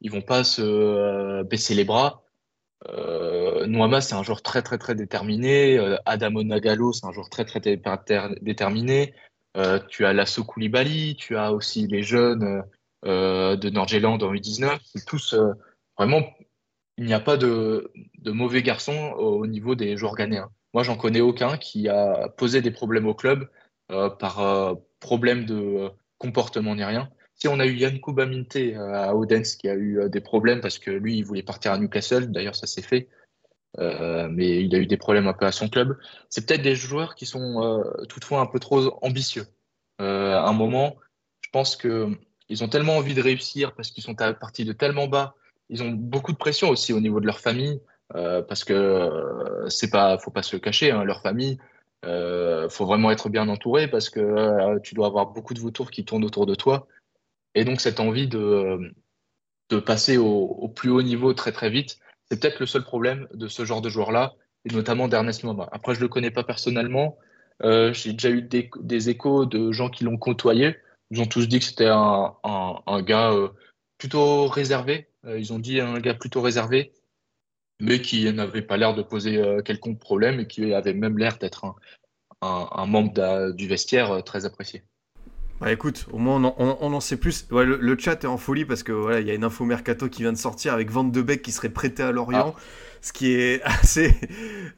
vont 0.09 0.21
pas 0.21 0.43
se 0.43 0.61
euh, 0.61 1.43
baisser 1.43 1.73
les 1.73 1.85
bras. 1.85 2.23
Euh, 2.89 3.65
Noama, 3.67 4.01
c'est 4.01 4.15
un 4.15 4.23
joueur 4.23 4.41
très 4.41 4.61
très 4.61 4.77
très 4.77 4.95
déterminé. 4.95 5.77
Euh, 5.77 5.97
Adamo 6.05 6.43
Nagalo, 6.43 6.93
c'est 6.93 7.05
un 7.05 7.11
joueur 7.13 7.29
très 7.29 7.45
très 7.45 7.61
déterminé. 7.61 9.13
tu 9.89 10.05
as 10.05 10.13
Lasso 10.13 10.43
Koulibaly, 10.43 11.15
tu 11.15 11.37
as 11.37 11.53
aussi 11.53 11.87
les 11.87 12.03
jeunes 12.03 12.63
de 13.03 13.69
Nordjylland 13.69 14.21
en 14.21 14.33
U19. 14.33 14.79
C'est 14.83 15.05
tous 15.05 15.35
vraiment, 15.97 16.23
il 16.97 17.05
n'y 17.05 17.13
a 17.13 17.19
pas 17.19 17.37
de, 17.37 17.91
mauvais 18.25 18.61
garçons 18.61 19.13
au 19.17 19.47
niveau 19.47 19.75
des 19.75 19.97
joueurs 19.97 20.15
ghanéens. 20.15 20.51
Moi, 20.73 20.83
j'en 20.83 20.97
connais 20.97 21.21
aucun 21.21 21.57
qui 21.57 21.89
a 21.89 22.29
posé 22.37 22.61
des 22.61 22.71
problèmes 22.71 23.07
au 23.07 23.13
club 23.13 23.49
par 23.87 24.77
problème 25.01 25.43
de 25.43 25.55
euh, 25.55 25.89
comportement 26.17 26.73
ni 26.75 26.85
rien. 26.85 27.09
Si 27.35 27.49
on 27.49 27.59
a 27.59 27.65
eu 27.65 27.73
Yann 27.73 27.99
Koubaminte 27.99 28.55
euh, 28.55 28.93
à 28.93 29.13
Odense 29.13 29.55
qui 29.55 29.67
a 29.67 29.73
eu 29.73 29.99
euh, 29.99 30.07
des 30.07 30.21
problèmes 30.21 30.61
parce 30.61 30.79
que 30.79 30.91
lui, 30.91 31.17
il 31.17 31.25
voulait 31.25 31.43
partir 31.43 31.73
à 31.73 31.77
Newcastle, 31.77 32.31
d'ailleurs 32.31 32.55
ça 32.55 32.67
s'est 32.67 32.81
fait, 32.81 33.09
mais 33.77 34.63
il 34.63 34.75
a 34.75 34.79
eu 34.79 34.85
des 34.85 34.97
problèmes 34.97 35.27
un 35.27 35.33
peu 35.33 35.45
à 35.45 35.51
son 35.51 35.67
club. 35.67 35.97
C'est 36.29 36.45
peut-être 36.45 36.61
des 36.61 36.75
joueurs 36.75 37.15
qui 37.15 37.25
sont 37.25 37.83
toutefois 38.09 38.41
un 38.41 38.45
peu 38.45 38.59
trop 38.59 38.99
ambitieux. 39.01 39.45
à 39.97 40.45
un 40.45 40.51
moment, 40.51 40.97
je 41.39 41.49
pense 41.51 41.77
qu'ils 41.77 42.63
ont 42.63 42.67
tellement 42.67 42.97
envie 42.97 43.13
de 43.13 43.21
réussir 43.21 43.73
parce 43.73 43.91
qu'ils 43.91 44.03
sont 44.03 44.13
partis 44.13 44.65
de 44.65 44.73
tellement 44.73 45.07
bas. 45.07 45.35
Ils 45.71 45.81
ont 45.81 45.89
beaucoup 45.89 46.31
de 46.31 46.37
pression 46.37 46.69
aussi 46.69 46.93
au 46.93 46.99
niveau 46.99 47.19
de 47.19 47.25
leur 47.25 47.39
famille, 47.39 47.81
parce 48.13 48.63
que 48.63 49.09
c'est 49.69 49.89
pas, 49.89 50.17
faut 50.19 50.31
pas 50.31 50.43
se 50.43 50.57
cacher, 50.57 50.91
hein, 50.91 51.03
leur 51.03 51.21
famille, 51.21 51.57
euh, 52.05 52.67
faut 52.69 52.85
vraiment 52.85 53.11
être 53.11 53.29
bien 53.29 53.47
entouré 53.47 53.87
parce 53.87 54.09
que 54.09 54.19
euh, 54.19 54.79
tu 54.79 54.95
dois 54.95 55.07
avoir 55.07 55.27
beaucoup 55.27 55.53
de 55.53 55.59
vautours 55.59 55.91
qui 55.91 56.03
tournent 56.03 56.25
autour 56.25 56.45
de 56.45 56.55
toi. 56.55 56.87
Et 57.53 57.63
donc, 57.63 57.81
cette 57.81 57.99
envie 57.99 58.27
de, 58.27 58.93
de 59.69 59.79
passer 59.79 60.17
au, 60.17 60.67
plus 60.69 60.89
haut 60.89 61.01
niveau 61.01 61.33
très 61.33 61.51
très 61.51 61.69
vite, 61.69 61.99
c'est 62.29 62.39
peut-être 62.39 62.59
le 62.59 62.65
seul 62.65 62.83
problème 62.83 63.27
de 63.33 63.47
ce 63.47 63.65
genre 63.65 63.81
de 63.81 63.89
joueur-là, 63.89 64.33
et 64.65 64.73
notamment 64.73 65.07
d'Ernest 65.07 65.43
Moma. 65.43 65.69
Après, 65.71 65.93
je 65.93 65.99
ne 65.99 66.05
le 66.05 66.09
connais 66.09 66.31
pas 66.31 66.43
personnellement. 66.43 67.17
Euh, 67.63 67.93
j'ai 67.93 68.13
déjà 68.13 68.29
eu 68.29 68.41
des, 68.41 68.69
des, 68.79 69.09
échos 69.09 69.45
de 69.45 69.71
gens 69.71 69.89
qui 69.89 70.03
l'ont 70.05 70.17
côtoyé. 70.17 70.77
Ils 71.11 71.21
ont 71.21 71.25
tous 71.25 71.47
dit 71.47 71.59
que 71.59 71.65
c'était 71.65 71.87
un, 71.87 72.33
un, 72.43 72.79
un, 72.87 73.01
gars 73.01 73.31
euh, 73.31 73.49
plutôt 73.97 74.47
réservé. 74.47 75.09
Euh, 75.25 75.39
ils 75.39 75.53
ont 75.53 75.59
dit 75.59 75.79
un 75.79 75.99
gars 75.99 76.13
plutôt 76.13 76.41
réservé 76.41 76.91
mais 77.81 77.99
qui 77.99 78.31
n'avait 78.31 78.61
pas 78.61 78.77
l'air 78.77 78.93
de 78.93 79.01
poser 79.01 79.37
euh, 79.37 79.61
quelconque 79.61 79.99
problème 79.99 80.39
et 80.39 80.47
qui 80.47 80.71
avait 80.73 80.93
même 80.93 81.17
l'air 81.17 81.39
d'être 81.39 81.65
un, 81.65 81.75
un, 82.41 82.85
membre 82.85 83.51
du 83.53 83.67
vestiaire 83.67 84.23
très 84.23 84.45
apprécié. 84.45 84.83
Bah 85.59 85.71
écoute, 85.71 86.07
au 86.11 86.17
moins 86.17 86.53
on 86.57 86.93
en, 86.93 86.99
sait 86.99 87.17
plus. 87.17 87.47
le, 87.51 87.97
chat 87.97 88.23
est 88.23 88.27
en 88.27 88.37
folie 88.37 88.65
parce 88.65 88.83
que 88.83 88.91
voilà, 88.91 89.19
il 89.19 89.27
y 89.27 89.31
a 89.31 89.33
une 89.33 89.43
info 89.43 89.65
mercato 89.65 90.09
qui 90.09 90.21
vient 90.23 90.33
de 90.33 90.37
sortir 90.37 90.73
avec 90.73 90.89
Van 90.89 91.03
de 91.03 91.21
Beek 91.21 91.41
qui 91.41 91.51
serait 91.51 91.69
prêté 91.69 92.01
à 92.03 92.11
Lorient. 92.11 92.55
Ah 92.55 92.61
ce 93.01 93.11
qui 93.11 93.33
est 93.33 93.61
assez 93.63 94.13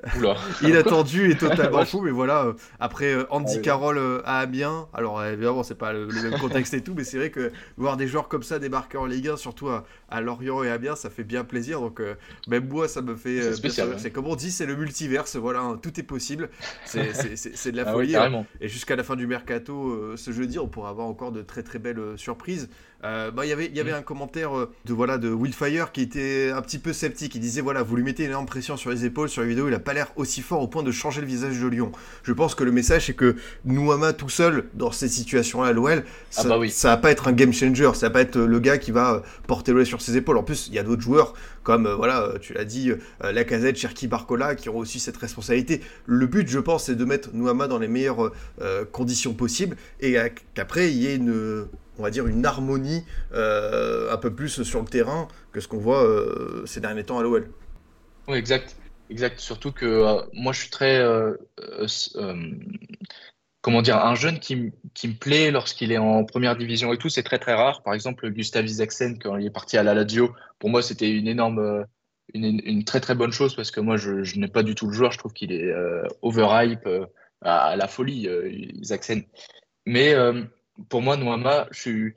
inattendu 0.61 1.29
et 1.29 1.37
totalement 1.37 1.85
fou. 1.85 2.01
Mais 2.01 2.11
voilà, 2.11 2.45
euh, 2.45 2.53
après 2.79 3.13
euh, 3.13 3.25
Andy 3.29 3.55
ah 3.57 3.61
Carroll 3.61 3.97
euh, 3.97 4.21
à 4.23 4.39
Amiens, 4.39 4.87
alors 4.93 5.23
évidemment, 5.23 5.63
c'est 5.63 5.77
pas 5.77 5.91
le, 5.91 6.07
même 6.07 6.39
contexte 6.39 6.73
et 6.73 6.81
tout, 6.81 6.93
mais 6.95 7.03
c'est 7.03 7.17
vrai 7.17 7.31
que 7.31 7.51
voir 7.75 7.97
des 7.97 8.07
joueurs 8.07 8.29
comme 8.29 8.43
ça 8.43 8.59
débarquer 8.59 8.97
en 8.97 9.05
Ligue 9.05 9.27
1, 9.27 9.37
surtout 9.37 9.69
à, 9.69 10.21
Lorient 10.21 10.63
et 10.63 10.69
à 10.69 10.75
Amiens, 10.75 10.95
ça 10.95 11.09
fait 11.09 11.25
bien 11.25 11.43
plaisir. 11.43 11.81
Donc, 11.81 12.01
même 12.47 12.67
moi, 12.67 12.87
ça 12.87 13.01
me 13.01 13.15
fait. 13.15 13.41
C'est 13.41 13.55
spécial. 13.55 13.89
C'est 13.97 14.11
comme 14.11 14.27
on 14.27 14.35
dit, 14.35 14.51
c'est 14.51 14.65
le 14.65 14.75
multiverse, 14.75 15.35
voilà, 15.35 15.59
hein, 15.59 15.79
tout 15.81 15.99
est 15.99 16.03
possible. 16.03 16.49
C'est 16.85 17.01
de 17.71 17.77
la 17.77 17.83
ah 17.85 17.91
folie. 17.91 18.15
Hein. 18.15 18.45
et 18.61 18.69
jusqu'à 18.69 18.95
la 18.95 19.03
fin 19.03 19.15
du 19.15 19.27
mercato, 19.27 20.15
ce 20.15 20.31
jeudi, 20.31 20.59
on 20.59 20.67
pourra 20.67 20.89
avoir 20.89 21.07
encore 21.07 21.31
de 21.31 21.41
très 21.41 21.63
très 21.63 21.79
belles 21.79 22.13
surprises. 22.15 22.69
Euh, 23.03 23.31
bah, 23.31 23.45
y 23.45 23.49
il 23.49 23.75
y 23.75 23.79
avait 23.79 23.91
mm. 23.91 23.95
un 23.95 24.01
commentaire 24.01 24.57
euh, 24.57 24.71
de 24.85 24.93
voilà 24.93 25.17
de 25.17 25.29
Willfire 25.29 25.91
qui 25.91 26.01
était 26.01 26.51
un 26.55 26.61
petit 26.61 26.79
peu 26.79 26.93
sceptique. 26.93 27.35
Il 27.35 27.41
disait 27.41 27.61
voilà, 27.61 27.83
vous 27.83 27.95
lui 27.95 28.03
mettez 28.03 28.23
une 28.23 28.29
énorme 28.29 28.45
pression 28.45 28.77
sur 28.77 28.91
les 28.91 29.05
épaules 29.05 29.29
sur 29.29 29.41
la 29.41 29.47
vidéo, 29.47 29.67
il 29.67 29.73
a 29.73 29.79
pas 29.79 29.93
l'air 29.93 30.11
aussi 30.15 30.41
fort 30.41 30.61
au 30.61 30.67
point 30.67 30.83
de 30.83 30.91
changer 30.91 31.19
le 31.19 31.27
visage 31.27 31.59
de 31.59 31.67
Lyon. 31.67 31.91
Je 32.23 32.31
pense 32.31 32.55
que 32.55 32.63
le 32.63 32.71
message 32.71 33.07
c'est 33.07 33.13
que 33.13 33.35
Nouama 33.65 34.13
tout 34.13 34.29
seul 34.29 34.69
dans 34.73 34.91
ces 34.91 35.09
situations-là 35.09 35.69
à 35.69 35.73
l'OL, 35.73 36.03
ça, 36.29 36.43
ah 36.45 36.57
bah 36.57 36.65
va 36.83 36.97
pas 36.97 37.11
être 37.11 37.27
un 37.27 37.33
game 37.33 37.51
changer, 37.51 37.91
ça 37.93 38.07
va 38.07 38.11
pas 38.11 38.21
être 38.21 38.37
le 38.37 38.59
gars 38.59 38.77
qui 38.77 38.91
va 38.91 39.23
porter 39.47 39.73
l'OL 39.73 39.85
sur 39.85 40.01
ses 40.01 40.15
épaules. 40.15 40.37
En 40.37 40.43
plus, 40.43 40.67
il 40.67 40.73
y 40.73 40.79
a 40.79 40.83
d'autres 40.83 41.01
joueurs 41.01 41.33
comme 41.63 41.87
euh, 41.87 41.95
voilà, 41.95 42.33
tu 42.41 42.53
l'as 42.53 42.65
dit, 42.65 42.91
Lacazette, 43.21 43.77
Cherki, 43.77 44.07
Barcola 44.07 44.55
qui 44.55 44.69
ont 44.69 44.77
aussi 44.77 44.99
cette 44.99 45.17
responsabilité. 45.17 45.81
Le 46.05 46.25
but, 46.25 46.47
je 46.47 46.59
pense, 46.59 46.85
c'est 46.85 46.95
de 46.95 47.05
mettre 47.05 47.29
Nouama 47.33 47.67
dans 47.67 47.79
les 47.79 47.87
meilleures 47.87 48.31
conditions 48.91 49.33
possibles 49.33 49.75
et 49.99 50.15
qu'après 50.53 50.91
il 50.91 50.97
y 50.97 51.07
ait 51.07 51.15
une 51.15 51.65
on 51.97 52.03
va 52.03 52.09
dire, 52.09 52.27
une 52.27 52.45
harmonie 52.45 53.03
euh, 53.33 54.11
un 54.11 54.17
peu 54.17 54.33
plus 54.33 54.63
sur 54.63 54.79
le 54.79 54.87
terrain 54.87 55.27
que 55.51 55.59
ce 55.59 55.67
qu'on 55.67 55.77
voit 55.77 56.03
euh, 56.03 56.65
ces 56.65 56.79
derniers 56.79 57.03
temps 57.03 57.19
à 57.19 57.23
l'OL. 57.23 57.49
Oui, 58.27 58.37
exact. 58.37 58.75
Exact. 59.09 59.39
Surtout 59.39 59.71
que 59.71 59.85
euh, 59.85 60.21
moi, 60.33 60.53
je 60.53 60.61
suis 60.61 60.69
très. 60.69 61.03
comment 63.61 63.81
dire 63.81 64.03
Un 64.03 64.15
jeune 64.15 64.39
qui, 64.39 64.55
me 64.55 65.13
plaît 65.13 65.51
lorsqu'il 65.51 65.91
est 65.91 65.97
en 65.97 66.23
première 66.23 66.55
division 66.55 66.93
et 66.93 66.97
tout, 66.97 67.09
c'est 67.09 67.23
très 67.23 67.39
très 67.39 67.53
rare. 67.53 67.83
Par 67.83 67.93
exemple, 67.93 68.29
Gustav 68.29 68.65
Isaacsen, 68.65 69.19
quand 69.19 69.37
il 69.37 69.45
est 69.45 69.51
parti 69.51 69.77
à 69.77 69.83
la 69.83 69.93
Lazio, 69.93 70.33
pour 70.59 70.69
moi, 70.69 70.81
c'était 70.81 71.11
une 71.11 71.27
énorme. 71.27 71.85
Une, 72.33 72.83
très 72.85 73.01
très 73.01 73.13
bonne 73.13 73.33
chose 73.33 73.53
parce 73.53 73.69
que 73.69 73.79
moi 73.79 73.97
je, 73.97 74.39
n'ai 74.39 74.47
pas 74.47 74.63
du 74.63 74.73
tout 74.73 74.87
le 74.87 74.93
joueur, 74.93 75.11
je 75.11 75.19
trouve 75.19 75.33
qu'il 75.33 75.51
est 75.51 75.71
overhype 76.23 76.89
à, 77.41 77.75
la 77.75 77.87
folie, 77.87 78.27
Isaacsen. 78.81 79.23
Mais 79.85 80.15
pour 80.89 81.01
moi, 81.01 81.17
Noama, 81.17 81.67
je 81.71 81.79
suis... 81.79 82.13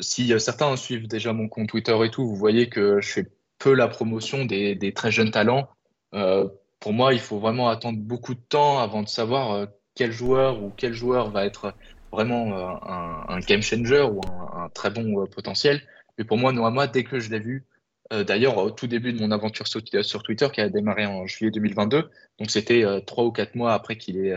si 0.00 0.38
certains 0.40 0.76
suivent 0.76 1.08
déjà 1.08 1.32
mon 1.32 1.48
compte 1.48 1.68
Twitter 1.68 1.96
et 2.04 2.10
tout, 2.10 2.26
vous 2.26 2.36
voyez 2.36 2.68
que 2.68 3.00
je 3.00 3.08
fais 3.08 3.26
peu 3.58 3.74
la 3.74 3.88
promotion 3.88 4.44
des, 4.44 4.92
très 4.94 5.10
jeunes 5.10 5.30
talents. 5.30 5.68
Euh, 6.14 6.48
pour 6.80 6.92
moi, 6.92 7.12
il 7.12 7.20
faut 7.20 7.38
vraiment 7.38 7.68
attendre 7.68 7.98
beaucoup 7.98 8.34
de 8.34 8.40
temps 8.40 8.78
avant 8.78 9.02
de 9.02 9.08
savoir 9.08 9.52
euh, 9.52 9.66
quel 9.94 10.12
joueur 10.12 10.62
ou 10.62 10.70
quel 10.76 10.92
joueur 10.92 11.30
va 11.30 11.44
être 11.44 11.74
vraiment 12.12 12.56
euh, 12.56 13.34
un, 13.34 13.40
game 13.40 13.62
changer 13.62 14.02
ou 14.02 14.20
un, 14.54 14.68
très 14.70 14.90
bon 14.90 15.26
potentiel. 15.26 15.82
Mais 16.16 16.24
pour 16.24 16.38
moi, 16.38 16.52
Noama, 16.52 16.86
dès 16.86 17.04
que 17.04 17.18
je 17.20 17.30
l'ai 17.30 17.40
vu, 17.40 17.64
d'ailleurs, 18.10 18.56
au 18.56 18.70
tout 18.70 18.86
début 18.86 19.12
de 19.12 19.20
mon 19.20 19.30
aventure 19.30 19.66
sur, 19.68 19.82
Twitter, 20.22 20.48
qui 20.52 20.60
a 20.62 20.68
démarré 20.70 21.04
en 21.04 21.26
juillet 21.26 21.50
2022, 21.50 22.10
donc 22.38 22.50
c'était 22.50 22.84
trois 23.06 23.24
ou 23.24 23.32
quatre 23.32 23.54
mois 23.54 23.74
après 23.74 23.96
qu'il 23.98 24.16
ait 24.16 24.34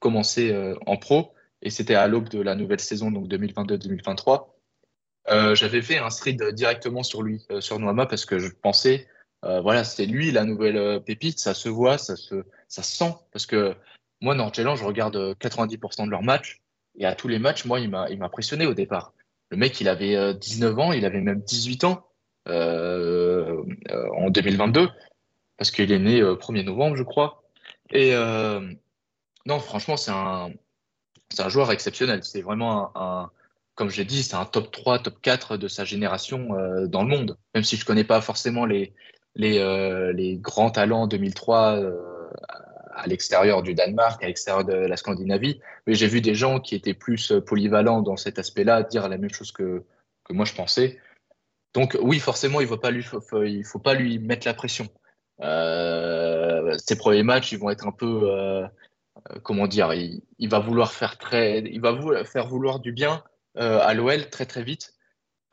commencé 0.00 0.52
en 0.86 0.96
pro, 0.96 1.31
et 1.62 1.70
c'était 1.70 1.94
à 1.94 2.08
l'aube 2.08 2.28
de 2.28 2.40
la 2.40 2.54
nouvelle 2.54 2.80
saison, 2.80 3.10
donc 3.10 3.28
2022-2023. 3.28 4.48
Euh, 5.28 5.54
j'avais 5.54 5.80
fait 5.80 5.98
un 5.98 6.08
thread 6.08 6.42
directement 6.54 7.04
sur 7.04 7.22
lui, 7.22 7.46
euh, 7.50 7.60
sur 7.60 7.78
Noama, 7.78 8.06
parce 8.06 8.24
que 8.24 8.38
je 8.40 8.48
pensais, 8.50 9.06
euh, 9.44 9.60
voilà, 9.60 9.84
c'est 9.84 10.06
lui 10.06 10.32
la 10.32 10.44
nouvelle 10.44 11.00
pépite, 11.04 11.38
ça 11.38 11.54
se 11.54 11.68
voit, 11.68 11.98
ça 11.98 12.16
se, 12.16 12.44
ça 12.68 12.82
sent, 12.82 13.14
parce 13.32 13.46
que 13.46 13.76
moi, 14.20 14.34
Nordjylland, 14.34 14.76
je 14.76 14.84
regarde 14.84 15.16
90% 15.40 16.06
de 16.06 16.10
leurs 16.10 16.22
matchs, 16.22 16.60
et 16.98 17.06
à 17.06 17.14
tous 17.14 17.28
les 17.28 17.38
matchs, 17.38 17.64
moi, 17.64 17.78
il 17.80 17.90
m'a, 17.90 18.10
il 18.10 18.18
m'a 18.18 18.26
impressionné 18.26 18.66
au 18.66 18.74
départ. 18.74 19.12
Le 19.50 19.56
mec, 19.56 19.80
il 19.80 19.88
avait 19.88 20.34
19 20.34 20.78
ans, 20.78 20.92
il 20.92 21.04
avait 21.04 21.20
même 21.20 21.40
18 21.40 21.84
ans 21.84 22.06
en 22.46 24.30
2022, 24.30 24.88
parce 25.56 25.70
qu'il 25.70 25.92
est 25.92 25.98
né 25.98 26.22
1er 26.22 26.64
novembre, 26.64 26.96
je 26.96 27.02
crois. 27.02 27.44
Et 27.90 28.14
non, 29.44 29.58
franchement, 29.58 29.96
c'est 29.96 30.10
un, 30.12 30.50
c'est 31.32 31.42
un 31.42 31.48
joueur 31.48 31.72
exceptionnel. 31.72 32.22
C'est 32.22 32.42
vraiment 32.42 32.92
un, 32.94 33.30
comme 33.74 33.90
j'ai 33.90 34.04
dit, 34.04 34.22
c'est 34.22 34.36
un 34.36 34.44
top 34.44 34.70
3, 34.70 34.98
top 35.00 35.20
4 35.20 35.56
de 35.56 35.68
sa 35.68 35.84
génération 35.84 36.54
euh, 36.56 36.86
dans 36.86 37.02
le 37.02 37.08
monde. 37.08 37.38
Même 37.54 37.64
si 37.64 37.76
je 37.76 37.82
ne 37.82 37.86
connais 37.86 38.04
pas 38.04 38.20
forcément 38.20 38.66
les, 38.66 38.92
les, 39.34 39.58
euh, 39.58 40.12
les 40.12 40.36
grands 40.36 40.70
talents 40.70 41.06
2003 41.06 41.76
euh, 41.76 42.30
à 42.94 43.06
l'extérieur 43.06 43.62
du 43.62 43.74
Danemark, 43.74 44.22
à 44.22 44.26
l'extérieur 44.26 44.64
de 44.64 44.74
la 44.74 44.96
Scandinavie, 44.96 45.60
mais 45.86 45.94
j'ai 45.94 46.06
vu 46.06 46.20
des 46.20 46.34
gens 46.34 46.60
qui 46.60 46.74
étaient 46.74 46.94
plus 46.94 47.32
polyvalents 47.46 48.02
dans 48.02 48.16
cet 48.16 48.38
aspect-là 48.38 48.82
dire 48.82 49.08
la 49.08 49.16
même 49.16 49.32
chose 49.32 49.52
que, 49.52 49.84
que 50.24 50.32
moi 50.34 50.44
je 50.44 50.52
pensais. 50.52 51.00
Donc 51.72 51.96
oui, 52.02 52.18
forcément, 52.18 52.60
il 52.60 52.68
ne 52.70 53.02
faut, 53.02 53.20
faut 53.64 53.78
pas 53.78 53.94
lui 53.94 54.18
mettre 54.18 54.46
la 54.46 54.52
pression. 54.52 54.88
ses 55.40 56.96
premiers 56.98 57.22
matchs, 57.22 57.52
ils 57.52 57.58
vont 57.58 57.70
être 57.70 57.86
un 57.86 57.92
peu 57.92 58.68
comment 59.42 59.66
dire, 59.66 59.92
il, 59.94 60.48
va 60.48 60.58
vouloir 60.58 60.92
faire 60.92 61.18
très, 61.18 61.60
il 61.60 61.80
va 61.80 62.24
faire 62.24 62.48
vouloir 62.48 62.80
du 62.80 62.92
bien 62.92 63.22
euh, 63.58 63.78
à 63.80 63.94
l'OL 63.94 64.28
très 64.30 64.46
très 64.46 64.62
vite. 64.62 64.94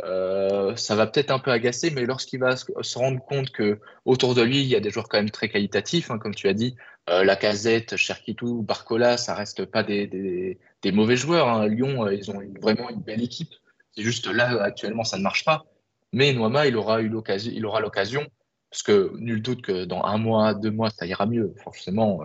Euh, 0.03 0.75
ça 0.77 0.95
va 0.95 1.07
peut-être 1.07 1.31
un 1.31 1.39
peu 1.39 1.51
agacer, 1.51 1.91
mais 1.91 2.05
lorsqu'il 2.05 2.39
va 2.39 2.55
se 2.55 2.97
rendre 2.97 3.19
compte 3.25 3.51
que 3.51 3.79
autour 4.05 4.33
de 4.33 4.41
lui, 4.41 4.61
il 4.61 4.67
y 4.67 4.75
a 4.75 4.79
des 4.79 4.91
joueurs 4.91 5.09
quand 5.09 5.17
même 5.17 5.29
très 5.29 5.49
qualitatifs, 5.49 6.09
hein, 6.09 6.17
comme 6.17 6.35
tu 6.35 6.47
as 6.47 6.53
dit, 6.53 6.75
la 7.07 7.23
Lacazette, 7.23 7.95
Cherkitou, 7.95 8.61
Barcola, 8.61 9.17
ça 9.17 9.33
reste 9.33 9.65
pas 9.65 9.83
des, 9.83 10.57
mauvais 10.85 11.17
joueurs. 11.17 11.47
Hein. 11.49 11.67
Lyon, 11.67 12.07
ils 12.07 12.29
ont 12.29 12.39
vraiment 12.61 12.89
une 12.89 13.01
belle 13.01 13.23
équipe. 13.23 13.53
C'est 13.95 14.03
juste 14.03 14.27
là, 14.27 14.61
actuellement, 14.61 15.03
ça 15.03 15.17
ne 15.17 15.23
marche 15.23 15.43
pas. 15.43 15.65
Mais 16.13 16.33
Noama, 16.33 16.67
il 16.67 16.77
aura 16.77 17.01
eu 17.01 17.09
l'occasion, 17.09 17.51
il 17.53 17.65
aura 17.65 17.81
l'occasion, 17.81 18.25
parce 18.69 18.83
que 18.83 19.11
nul 19.17 19.41
doute 19.41 19.61
que 19.61 19.85
dans 19.85 20.03
un 20.03 20.17
mois, 20.17 20.53
deux 20.53 20.71
mois, 20.71 20.91
ça 20.91 21.05
ira 21.07 21.25
mieux. 21.25 21.53
Forcément, 21.63 22.21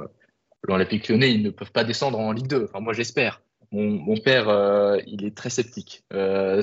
l'Olympique 0.67 1.09
lyonnais, 1.09 1.33
ils 1.33 1.43
ne 1.43 1.51
peuvent 1.51 1.73
pas 1.73 1.85
descendre 1.85 2.19
en 2.19 2.33
Ligue 2.33 2.49
2. 2.49 2.65
Enfin, 2.65 2.81
moi, 2.81 2.93
j'espère. 2.93 3.41
Mon, 3.73 4.17
père, 4.19 4.49
euh, 4.49 4.99
il 5.07 5.25
est 5.25 5.35
très 5.35 5.51
sceptique. 5.51 6.05
Euh, 6.13 6.63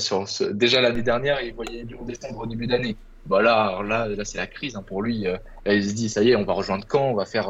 déjà 0.52 0.80
l'année 0.80 1.02
dernière, 1.02 1.42
il 1.42 1.54
voyait 1.54 1.84
Lyon 1.84 2.06
descendre 2.06 2.40
au 2.40 2.46
début 2.46 2.68
d'année. 2.68 2.96
Bah 3.26 3.42
là, 3.42 3.82
là, 3.84 4.08
c'est 4.24 4.38
la 4.38 4.48
crise 4.48 4.78
hein, 4.78 4.84
pour 4.86 5.02
lui. 5.02 5.28
Euh, 5.28 5.38
il 5.66 5.90
se 5.90 5.94
dit, 5.94 6.08
ça 6.08 6.24
y 6.24 6.30
est, 6.30 6.36
on 6.38 6.46
va 6.46 6.54
rejoindre 6.54 6.86
Caen, 6.90 7.12
on 7.12 7.14
va 7.14 7.26
faire, 7.26 7.50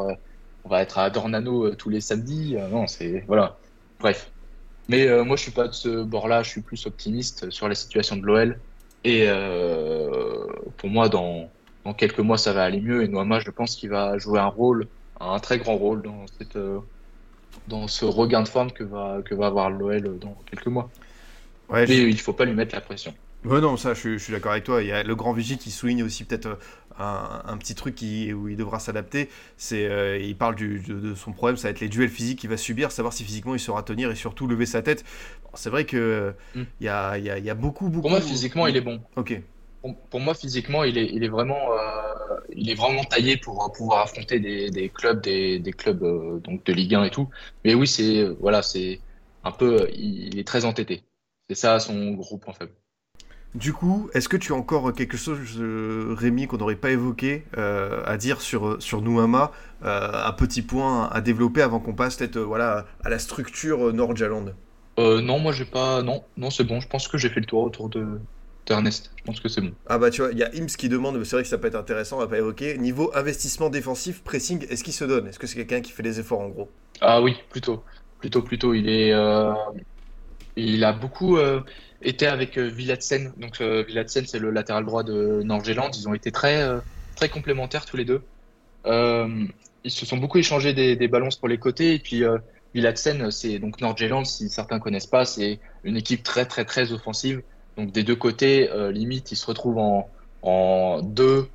on 0.64 0.68
va 0.68 0.82
être 0.82 0.98
à 0.98 1.10
Dornano 1.10 1.76
tous 1.76 1.90
les 1.90 2.00
samedis. 2.00 2.56
non, 2.72 2.88
c'est 2.88 3.22
voilà. 3.28 3.56
Bref. 4.00 4.32
Mais 4.88 5.06
moi, 5.24 5.36
je 5.36 5.42
suis 5.42 5.52
pas 5.52 5.68
de 5.68 5.72
ce 5.72 6.02
bord-là. 6.02 6.42
Je 6.42 6.50
suis 6.50 6.60
plus 6.60 6.84
optimiste 6.86 7.48
sur 7.50 7.68
la 7.68 7.76
situation 7.76 8.16
de 8.16 8.26
l'OL. 8.26 8.58
Et 9.04 9.28
pour 10.76 10.90
moi, 10.90 11.08
dans, 11.08 11.48
dans 11.84 11.94
quelques 11.94 12.18
mois, 12.18 12.36
ça 12.36 12.52
va 12.52 12.64
aller 12.64 12.80
mieux. 12.80 13.04
Et 13.04 13.08
moi, 13.08 13.38
je 13.38 13.50
pense 13.50 13.76
qu'il 13.76 13.90
va 13.90 14.18
jouer 14.18 14.40
un 14.40 14.46
rôle 14.46 14.88
un 15.30 15.38
très 15.38 15.58
grand 15.58 15.76
rôle 15.76 16.02
dans, 16.02 16.26
cette, 16.38 16.56
euh, 16.56 16.80
dans 17.68 17.88
ce 17.88 18.04
regain 18.04 18.42
de 18.42 18.48
forme 18.48 18.70
que 18.72 18.84
va, 18.84 19.20
que 19.24 19.34
va 19.34 19.46
avoir 19.46 19.70
l'OL 19.70 20.18
dans 20.18 20.36
quelques 20.50 20.66
mois. 20.66 20.90
Ouais, 21.68 21.86
Mais 21.86 21.98
il 21.98 22.14
ne 22.14 22.20
faut 22.20 22.32
pas 22.32 22.44
lui 22.44 22.54
mettre 22.54 22.74
la 22.74 22.80
pression. 22.80 23.14
non, 23.44 23.76
ça, 23.76 23.94
je, 23.94 24.18
suis 24.18 24.32
d'accord 24.32 24.52
avec 24.52 24.64
toi. 24.64 24.82
Il 24.82 24.88
y 24.88 24.92
a 24.92 25.02
le 25.02 25.14
grand 25.14 25.32
Vigie 25.32 25.58
qui 25.58 25.70
souligne 25.70 26.02
aussi 26.02 26.24
peut-être 26.24 26.46
euh, 26.46 26.56
un, 26.98 27.56
petit 27.56 27.74
truc 27.74 27.94
qui, 27.94 28.32
où 28.32 28.48
il 28.48 28.56
devra 28.56 28.78
s'adapter. 28.78 29.30
C'est, 29.56 29.86
euh, 29.86 30.18
il 30.18 30.36
parle 30.36 30.54
du, 30.54 30.80
de, 30.80 31.14
son 31.14 31.32
problème, 31.32 31.56
ça 31.56 31.68
va 31.68 31.70
être 31.70 31.80
les 31.80 31.88
duels 31.88 32.10
physiques 32.10 32.40
qu'il 32.40 32.50
va 32.50 32.56
subir, 32.56 32.92
savoir 32.92 33.12
si 33.14 33.24
physiquement 33.24 33.54
il 33.54 33.60
saura 33.60 33.82
tenir 33.82 34.10
et 34.10 34.16
surtout 34.16 34.46
lever 34.46 34.66
sa 34.66 34.82
tête. 34.82 35.04
c'est 35.54 35.70
vrai 35.70 35.86
que 35.86 36.34
hmm. 36.54 36.64
il 36.80 36.84
y, 36.84 36.88
a, 36.88 37.16
y, 37.18 37.30
a, 37.30 37.38
y, 37.38 37.50
a, 37.50 37.54
beaucoup, 37.54 37.88
beaucoup. 37.88 38.02
Pour 38.02 38.10
moi, 38.10 38.20
physiquement, 38.20 38.66
il 38.66 38.76
est 38.76 38.82
bon. 38.82 39.00
Ok 39.16 39.40
pour, 40.10 40.20
moi, 40.20 40.34
physiquement, 40.34 40.84
il 40.84 40.96
est, 40.96 41.10
il 41.12 41.24
est 41.24 41.28
vraiment, 41.28 41.72
euh, 41.72 42.36
il 42.54 42.70
est 42.70 42.74
vraiment 42.74 43.04
taillé 43.04 43.36
pour 43.36 43.72
pouvoir 43.72 44.02
affronter 44.02 44.38
des, 44.38 44.70
des 44.70 44.88
clubs, 44.88 45.20
des, 45.20 45.58
des 45.58 45.72
clubs 45.72 46.02
euh, 46.02 46.38
donc 46.38 46.64
de 46.64 46.72
Ligue 46.72 46.94
1 46.94 47.04
et 47.04 47.10
tout. 47.10 47.28
Mais 47.64 47.74
oui, 47.74 47.86
c'est 47.86 48.24
voilà, 48.40 48.62
c'est 48.62 49.00
un 49.44 49.50
peu, 49.50 49.88
il 49.92 50.38
est 50.38 50.46
très 50.46 50.64
entêté. 50.64 51.02
C'est 51.48 51.56
ça 51.56 51.80
son 51.80 52.12
gros 52.12 52.38
point 52.38 52.54
faible. 52.54 52.72
Du 53.54 53.74
coup, 53.74 54.08
est-ce 54.14 54.30
que 54.30 54.38
tu 54.38 54.52
as 54.52 54.56
encore 54.56 54.94
quelque 54.94 55.18
chose, 55.18 55.38
euh, 55.58 56.14
Rémi, 56.16 56.46
qu'on 56.46 56.56
n'aurait 56.56 56.76
pas 56.76 56.90
évoqué 56.90 57.44
à 57.54 58.16
dire 58.16 58.40
sur, 58.40 58.80
sur 58.80 59.02
Nouama 59.02 59.50
Un 59.82 60.32
petit 60.32 60.62
point 60.62 61.08
à 61.08 61.20
développer 61.20 61.60
avant 61.60 61.80
qu'on 61.80 61.92
passe 61.92 62.16
peut-être 62.16 62.38
voilà, 62.38 62.86
à 63.04 63.10
la 63.10 63.18
structure 63.18 63.92
Nord-Jaland 63.92 64.54
Non, 64.96 65.38
moi 65.38 65.52
j'ai 65.52 65.66
pas. 65.66 66.02
Non, 66.02 66.24
non 66.38 66.48
c'est 66.50 66.64
bon. 66.64 66.80
Je 66.80 66.88
pense 66.88 67.08
que 67.08 67.18
j'ai 67.18 67.28
fait 67.28 67.40
le 67.40 67.46
tour 67.46 67.62
autour 67.62 67.90
de, 67.90 68.20
Ernest. 68.68 69.10
Je 69.16 69.22
pense 69.24 69.40
que 69.40 69.48
c'est 69.48 69.60
bon. 69.60 69.72
Ah 69.86 69.98
bah 69.98 70.10
tu 70.10 70.22
vois, 70.22 70.32
il 70.32 70.38
y 70.38 70.42
a 70.42 70.50
Ims 70.54 70.66
qui 70.66 70.88
demande, 70.88 71.22
c'est 71.24 71.36
vrai 71.36 71.42
que 71.42 71.48
ça 71.48 71.58
peut 71.58 71.68
être 71.68 71.74
intéressant, 71.74 72.16
on 72.16 72.20
va 72.20 72.28
pas 72.28 72.38
évoquer. 72.38 72.78
Niveau 72.78 73.10
investissement 73.14 73.70
défensif, 73.70 74.22
pressing, 74.22 74.66
est-ce 74.70 74.84
qu'il 74.84 74.92
se 74.92 75.04
donne? 75.04 75.26
Est-ce 75.26 75.38
que 75.38 75.46
c'est 75.46 75.56
quelqu'un 75.56 75.80
qui 75.80 75.92
fait 75.92 76.02
des 76.02 76.20
efforts 76.20 76.40
en 76.40 76.48
gros? 76.48 76.70
Ah 77.00 77.20
oui, 77.20 77.36
plutôt. 77.50 77.82
Plutôt, 78.20 78.42
plutôt. 78.42 78.72
Il 78.72 78.88
est. 78.88 79.12
Euh, 79.12 79.52
il 80.56 80.84
a 80.84 80.92
beaucoup 80.92 81.38
euh, 81.38 81.60
été 82.02 82.26
avec 82.26 82.56
euh, 82.56 82.68
Villatsen. 82.68 83.32
Donc 83.36 83.60
euh, 83.60 83.82
Villatsen, 83.82 84.26
c'est 84.26 84.38
le 84.38 84.50
latéral 84.50 84.84
droit 84.84 85.02
de 85.02 85.42
Norgeland. 85.42 85.90
Ils 85.94 86.08
ont 86.08 86.14
été 86.14 86.30
très, 86.30 86.62
euh, 86.62 86.78
très 87.16 87.28
complémentaires 87.28 87.84
tous 87.84 87.96
les 87.96 88.04
deux. 88.04 88.22
Euh, 88.86 89.44
ils 89.84 89.90
se 89.90 90.06
sont 90.06 90.18
beaucoup 90.18 90.38
échangés 90.38 90.72
des, 90.72 90.94
des 90.94 91.08
ballons 91.08 91.30
pour 91.38 91.48
les 91.48 91.58
côtés. 91.58 91.94
Et 91.94 91.98
puis 91.98 92.22
euh, 92.22 92.38
Villatsen, 92.74 93.30
c'est 93.30 93.58
donc 93.58 93.80
Norgeland, 93.80 94.24
si 94.24 94.48
certains 94.48 94.78
connaissent 94.78 95.06
pas, 95.06 95.24
c'est 95.24 95.58
une 95.84 95.96
équipe 95.96 96.22
très, 96.22 96.46
très, 96.46 96.64
très 96.64 96.92
offensive. 96.92 97.42
Donc 97.76 97.92
des 97.92 98.02
deux 98.02 98.16
côtés, 98.16 98.70
euh, 98.70 98.90
limite, 98.90 99.32
ils 99.32 99.36
se 99.36 99.46
retrouvent 99.46 99.78
en, 99.78 100.08
en 100.42 101.00
2. 101.02 101.48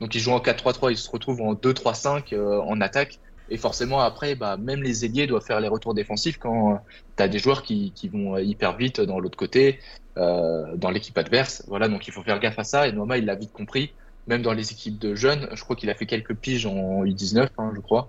Donc 0.00 0.14
ils 0.14 0.20
jouent 0.20 0.32
en 0.32 0.40
4-3-3, 0.40 0.90
ils 0.90 0.96
se 0.96 1.10
retrouvent 1.10 1.42
en 1.42 1.54
2-3-5 1.54 2.34
euh, 2.34 2.60
en 2.60 2.80
attaque. 2.80 3.18
Et 3.50 3.56
forcément, 3.58 4.00
après, 4.00 4.34
bah, 4.34 4.56
même 4.56 4.82
les 4.82 5.04
ailiers 5.04 5.26
doivent 5.26 5.44
faire 5.44 5.60
les 5.60 5.68
retours 5.68 5.94
défensifs 5.94 6.38
quand 6.38 6.80
tu 7.16 7.22
as 7.22 7.28
des 7.28 7.38
joueurs 7.38 7.62
qui, 7.62 7.92
qui 7.94 8.08
vont 8.08 8.38
hyper 8.38 8.76
vite 8.76 9.00
dans 9.00 9.20
l'autre 9.20 9.36
côté, 9.36 9.78
euh, 10.18 10.76
dans 10.76 10.90
l'équipe 10.90 11.16
adverse. 11.16 11.64
Voilà, 11.68 11.88
donc 11.88 12.06
il 12.06 12.12
faut 12.12 12.22
faire 12.22 12.38
gaffe 12.38 12.58
à 12.58 12.64
ça. 12.64 12.86
Et 12.86 12.92
Noama, 12.92 13.18
il 13.18 13.24
l'a 13.24 13.34
vite 13.34 13.52
compris. 13.52 13.92
Même 14.26 14.42
dans 14.42 14.52
les 14.52 14.72
équipes 14.72 14.98
de 14.98 15.14
jeunes, 15.14 15.48
je 15.52 15.64
crois 15.64 15.74
qu'il 15.74 15.90
a 15.90 15.94
fait 15.94 16.06
quelques 16.06 16.34
piges 16.34 16.66
en 16.66 17.04
U19, 17.04 17.48
hein, 17.58 17.72
je 17.74 17.80
crois. 17.80 18.08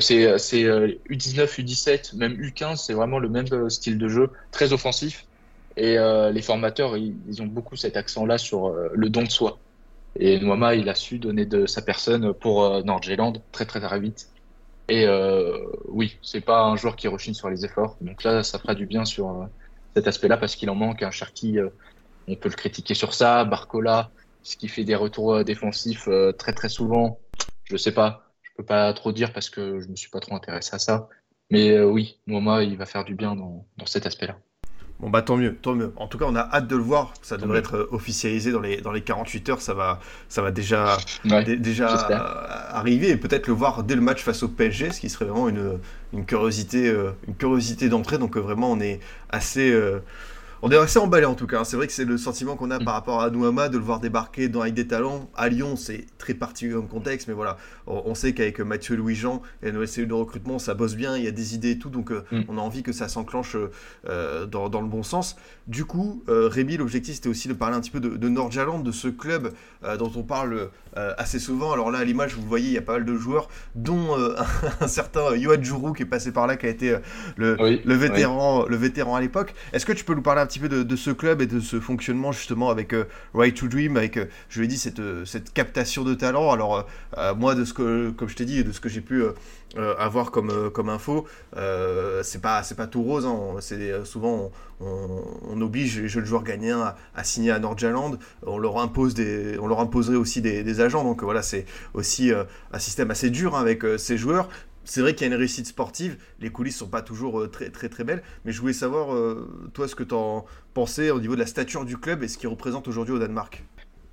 C'est 0.00 0.38
c'est, 0.38 0.64
euh, 0.64 0.88
U19, 1.10 1.46
U17, 1.60 2.16
même 2.16 2.34
U15, 2.34 2.76
c'est 2.76 2.94
vraiment 2.94 3.18
le 3.18 3.28
même 3.28 3.46
euh, 3.52 3.68
style 3.68 3.98
de 3.98 4.08
jeu, 4.08 4.30
très 4.50 4.72
offensif. 4.72 5.25
Et 5.76 5.98
euh, 5.98 6.30
les 6.30 6.42
formateurs, 6.42 6.96
ils, 6.96 7.42
ont 7.42 7.46
beaucoup 7.46 7.76
cet 7.76 7.96
accent-là 7.96 8.38
sur 8.38 8.68
euh, 8.68 8.88
le 8.94 9.10
don 9.10 9.22
de 9.22 9.30
soi. 9.30 9.58
Et 10.18 10.40
Noama, 10.40 10.74
il 10.74 10.88
a 10.88 10.94
su 10.94 11.18
donner 11.18 11.46
de 11.46 11.66
sa 11.66 11.82
personne 11.82 12.32
pour 12.32 12.64
euh, 12.64 12.82
Nordjylland 12.82 13.42
très, 13.52 13.66
très 13.66 13.80
très 13.80 14.00
vite. 14.00 14.28
Et 14.88 15.04
euh, 15.06 15.66
oui, 15.88 16.18
c'est 16.22 16.40
pas 16.40 16.62
un 16.62 16.76
joueur 16.76 16.96
qui 16.96 17.08
rechigne 17.08 17.34
sur 17.34 17.50
les 17.50 17.64
efforts. 17.64 17.96
Donc 18.00 18.22
là, 18.22 18.42
ça 18.42 18.58
fera 18.58 18.74
du 18.74 18.86
bien 18.86 19.04
sur 19.04 19.48
cet 19.94 20.06
aspect-là 20.06 20.36
parce 20.36 20.56
qu'il 20.56 20.70
en 20.70 20.74
manque. 20.74 21.02
Un 21.02 21.10
Cherki, 21.10 21.58
euh, 21.58 21.68
on 22.28 22.36
peut 22.36 22.48
le 22.48 22.54
critiquer 22.54 22.94
sur 22.94 23.12
ça. 23.14 23.44
Barcola, 23.44 24.10
ce 24.42 24.56
qui 24.56 24.68
fait 24.68 24.84
des 24.84 24.94
retours 24.94 25.44
défensifs 25.44 26.08
très 26.38 26.52
très 26.52 26.68
souvent. 26.68 27.18
Je 27.64 27.76
sais 27.76 27.92
pas, 27.92 28.22
je 28.42 28.50
peux 28.56 28.64
pas 28.64 28.92
trop 28.94 29.12
dire 29.12 29.32
parce 29.32 29.50
que 29.50 29.80
je 29.80 29.88
me 29.88 29.96
suis 29.96 30.10
pas 30.10 30.20
trop 30.20 30.34
intéressé 30.36 30.74
à 30.74 30.78
ça. 30.78 31.08
Mais 31.50 31.80
oui, 31.80 32.18
Noama, 32.26 32.62
il 32.62 32.76
va 32.76 32.86
faire 32.86 33.04
du 33.04 33.14
bien 33.14 33.34
dans, 33.34 33.66
dans 33.76 33.86
cet 33.86 34.06
aspect-là. 34.06 34.38
Bon 35.00 35.10
bah 35.10 35.20
tant 35.20 35.36
mieux, 35.36 35.54
tant 35.56 35.74
mieux. 35.74 35.92
En 35.96 36.06
tout 36.08 36.16
cas, 36.16 36.24
on 36.26 36.34
a 36.36 36.40
hâte 36.40 36.68
de 36.68 36.76
le 36.76 36.82
voir. 36.82 37.12
Ça 37.20 37.36
Tant 37.38 37.46
devrait 37.46 37.58
mieux. 37.58 37.58
être 37.58 37.76
euh, 37.76 37.88
officialisé 37.92 38.50
dans 38.50 38.60
les, 38.60 38.80
dans 38.80 38.92
les 38.92 39.02
48 39.02 39.48
heures. 39.50 39.60
Ça 39.60 39.74
va, 39.74 40.00
ça 40.28 40.40
va 40.40 40.50
déjà, 40.52 41.04
Ouais, 41.24 41.44
déjà 41.44 41.88
arriver 42.70 43.10
et 43.10 43.16
peut-être 43.18 43.46
le 43.46 43.52
voir 43.52 43.82
dès 43.84 43.94
le 43.94 44.00
match 44.00 44.22
face 44.22 44.42
au 44.42 44.48
PSG, 44.48 44.92
ce 44.92 45.00
qui 45.00 45.10
serait 45.10 45.26
vraiment 45.26 45.48
une, 45.50 45.78
une 46.14 46.24
curiosité, 46.24 46.88
euh, 46.88 47.10
une 47.28 47.34
curiosité 47.36 47.88
d'entrée. 47.90 48.16
Donc 48.18 48.36
euh, 48.36 48.40
vraiment, 48.40 48.72
on 48.72 48.80
est 48.80 49.00
assez, 49.28 49.70
euh, 49.70 50.00
on 50.66 50.70
est 50.70 50.76
assez 50.76 50.98
emballé 50.98 51.24
en 51.24 51.34
tout 51.34 51.46
cas. 51.46 51.64
C'est 51.64 51.76
vrai 51.76 51.86
que 51.86 51.92
c'est 51.92 52.04
le 52.04 52.18
sentiment 52.18 52.56
qu'on 52.56 52.70
a 52.70 52.78
par 52.78 52.94
rapport 52.94 53.22
à 53.22 53.30
Nouama 53.30 53.68
de 53.68 53.78
le 53.78 53.84
voir 53.84 54.00
débarquer 54.00 54.48
dans 54.48 54.60
avec 54.60 54.74
des 54.74 54.86
talents. 54.86 55.30
À 55.36 55.48
Lyon, 55.48 55.76
c'est 55.76 56.06
très 56.18 56.34
particulier 56.34 56.74
comme 56.74 56.88
contexte, 56.88 57.28
mais 57.28 57.34
voilà, 57.34 57.56
on, 57.86 58.14
sait 58.14 58.34
qu'avec 58.34 58.60
Mathieu 58.60 58.96
Louis-Jean 58.96 59.42
et 59.62 59.86
cellule 59.86 60.08
de 60.08 60.14
recrutement, 60.14 60.58
ça 60.58 60.74
bosse 60.74 60.96
bien. 60.96 61.16
Il 61.16 61.24
y 61.24 61.28
a 61.28 61.32
des 61.32 61.54
idées 61.54 61.72
et 61.72 61.78
tout, 61.78 61.88
donc 61.90 62.10
euh, 62.10 62.24
Mm. 62.36 62.42
on 62.48 62.58
a 62.58 62.60
envie 62.60 62.82
que 62.82 62.92
ça 62.92 63.08
s'enclenche 63.08 63.56
euh, 64.08 64.46
dans, 64.46 64.68
dans 64.68 64.80
le 64.80 64.88
bon 64.88 65.02
sens. 65.02 65.36
Du 65.66 65.84
coup, 65.84 66.22
euh, 66.28 66.48
Rémi, 66.48 66.76
l'objectif 66.76 67.16
c'était 67.16 67.28
aussi 67.28 67.48
de 67.48 67.54
parler 67.54 67.76
un 67.76 67.80
petit 67.80 67.90
peu 67.90 68.00
de, 68.00 68.16
de 68.16 68.28
Nordjylland, 68.28 68.82
de 68.82 68.92
ce 68.92 69.08
club 69.08 69.52
euh, 69.84 69.96
dont 69.96 70.12
on 70.14 70.22
parle 70.22 70.68
euh, 70.96 71.12
assez 71.18 71.38
souvent. 71.38 71.72
Alors 71.72 71.90
là, 71.90 71.98
à 71.98 72.04
l'image, 72.04 72.34
vous 72.34 72.46
voyez, 72.46 72.68
il 72.68 72.74
y 72.74 72.78
a 72.78 72.82
pas 72.82 72.94
mal 72.94 73.04
de 73.04 73.16
joueurs, 73.16 73.48
dont 73.74 74.18
euh, 74.18 74.34
un 74.80 74.88
certain 74.88 75.20
Jourou 75.62 75.92
qui 75.92 76.02
est 76.02 76.06
passé 76.06 76.32
par 76.32 76.46
là, 76.46 76.56
qui 76.56 76.66
a 76.66 76.68
été 76.68 76.90
euh, 76.90 76.98
le, 77.36 77.56
Oui, 77.60 77.80
le 77.84 77.94
vétéran, 77.94 78.66
le 78.68 78.76
vétéran 78.76 79.14
à 79.14 79.20
l'époque. 79.20 79.54
Est-ce 79.72 79.86
que 79.86 79.92
tu 79.92 80.04
peux 80.04 80.14
nous 80.14 80.22
parler 80.22 80.40
un 80.40 80.46
petit 80.46 80.58
peu 80.58 80.68
de, 80.68 80.82
de 80.82 80.96
ce 80.96 81.10
club 81.10 81.40
et 81.40 81.46
de 81.46 81.60
ce 81.60 81.80
fonctionnement 81.80 82.32
justement 82.32 82.70
avec 82.70 82.92
euh, 82.92 83.04
Right 83.34 83.56
to 83.56 83.68
Dream, 83.68 83.96
avec, 83.96 84.16
euh, 84.16 84.26
je 84.48 84.60
l'ai 84.60 84.68
dit, 84.68 84.78
cette, 84.78 85.00
euh, 85.00 85.24
cette 85.24 85.52
captation 85.52 86.04
de 86.04 86.14
talent? 86.14 86.50
Alors 86.50 86.76
euh, 86.76 86.82
euh, 87.18 87.34
moi, 87.34 87.54
de 87.54 87.64
ce 87.64 87.72
que, 87.72 88.10
comme 88.10 88.28
je 88.28 88.36
t'ai 88.36 88.44
dit, 88.44 88.58
et 88.58 88.64
de 88.64 88.72
ce 88.72 88.80
que 88.80 88.88
j'ai 88.88 89.00
pu 89.00 89.22
euh, 89.76 89.94
avoir 89.98 90.30
comme, 90.30 90.50
euh, 90.50 90.70
comme 90.70 90.88
info, 90.88 91.26
euh, 91.56 92.22
c'est 92.22 92.40
pas, 92.40 92.62
pas 92.76 92.86
tout 92.86 93.02
rose. 93.02 93.26
hein. 93.26 93.56
C'est 93.60 93.90
euh, 93.90 94.04
souvent 94.04 94.50
on, 94.80 95.60
oblige 95.60 96.00
les 96.00 96.08
jeunes 96.08 96.24
joueurs 96.24 96.44
gagnants 96.44 96.92
à, 97.14 97.24
signer 97.24 97.50
à 97.50 97.58
Nordjylland. 97.58 98.18
On 98.46 98.58
leur 98.58 98.78
impose 98.78 99.14
des, 99.14 99.58
on 99.58 99.66
leur 99.66 99.80
imposerait 99.80 100.16
aussi 100.16 100.40
des, 100.40 100.80
agents. 100.80 101.04
Donc 101.04 101.22
voilà, 101.22 101.42
c'est 101.42 101.66
aussi 101.94 102.32
euh, 102.32 102.44
un 102.72 102.78
système 102.78 103.10
assez 103.10 103.30
dur 103.30 103.56
hein, 103.56 103.60
avec 103.60 103.82
ces 103.98 104.16
joueurs. 104.16 104.48
C'est 104.84 105.00
vrai 105.00 105.14
qu'il 105.14 105.26
y 105.26 105.30
a 105.30 105.34
une 105.34 105.38
réussite 105.38 105.66
sportive, 105.66 106.16
les 106.38 106.50
coulisses 106.50 106.76
sont 106.76 106.86
pas 106.86 107.02
toujours 107.02 107.50
très 107.50 107.70
très 107.70 107.88
très 107.88 108.04
belles, 108.04 108.22
mais 108.44 108.52
je 108.52 108.60
voulais 108.60 108.72
savoir 108.72 109.16
toi 109.74 109.88
ce 109.88 109.96
que 109.96 110.04
tu 110.04 110.14
en 110.14 110.44
pensais 110.74 111.10
au 111.10 111.18
niveau 111.18 111.34
de 111.34 111.40
la 111.40 111.46
stature 111.46 111.84
du 111.84 111.98
club 111.98 112.22
et 112.22 112.28
ce 112.28 112.38
qu'il 112.38 112.48
représente 112.48 112.86
aujourd'hui 112.86 113.12
au 113.12 113.18
Danemark. 113.18 113.64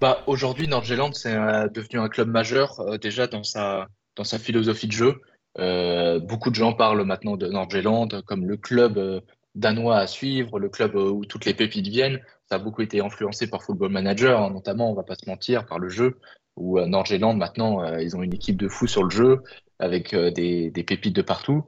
Bah, 0.01 0.23
aujourd'hui, 0.25 0.67
Nordjylland, 0.67 1.13
c'est 1.13 1.35
devenu 1.69 1.99
un 1.99 2.09
club 2.09 2.27
majeur 2.27 2.97
déjà 2.99 3.27
dans 3.27 3.43
sa, 3.43 3.87
dans 4.15 4.23
sa 4.23 4.39
philosophie 4.39 4.87
de 4.87 4.93
jeu. 4.93 5.21
Euh, 5.59 6.19
beaucoup 6.19 6.49
de 6.49 6.55
gens 6.55 6.73
parlent 6.73 7.03
maintenant 7.03 7.37
de 7.37 7.47
Nordjylland 7.47 8.21
comme 8.25 8.45
le 8.45 8.57
club 8.57 8.97
euh, 8.97 9.21
danois 9.55 9.97
à 9.97 10.07
suivre, 10.07 10.59
le 10.59 10.69
club 10.69 10.95
euh, 10.95 11.09
où 11.11 11.25
toutes 11.25 11.45
les 11.45 11.53
pépites 11.53 11.87
viennent. 11.87 12.19
Ça 12.49 12.55
a 12.55 12.59
beaucoup 12.59 12.81
été 12.81 13.01
influencé 13.01 13.47
par 13.47 13.63
Football 13.63 13.91
Manager, 13.91 14.41
hein, 14.41 14.49
notamment, 14.51 14.89
on 14.89 14.95
va 14.95 15.03
pas 15.03 15.15
se 15.15 15.29
mentir, 15.29 15.65
par 15.65 15.79
le 15.79 15.89
jeu, 15.89 16.17
où 16.55 16.79
euh, 16.79 16.85
Nordjylland, 16.87 17.35
maintenant, 17.35 17.83
ils 17.97 18.15
ont 18.15 18.23
une 18.23 18.33
équipe 18.33 18.57
de 18.57 18.67
fous 18.67 18.87
sur 18.87 19.03
le 19.03 19.09
jeu, 19.09 19.43
avec 19.79 20.15
des, 20.15 20.71
pépites 20.85 21.15
de 21.15 21.21
partout. 21.21 21.63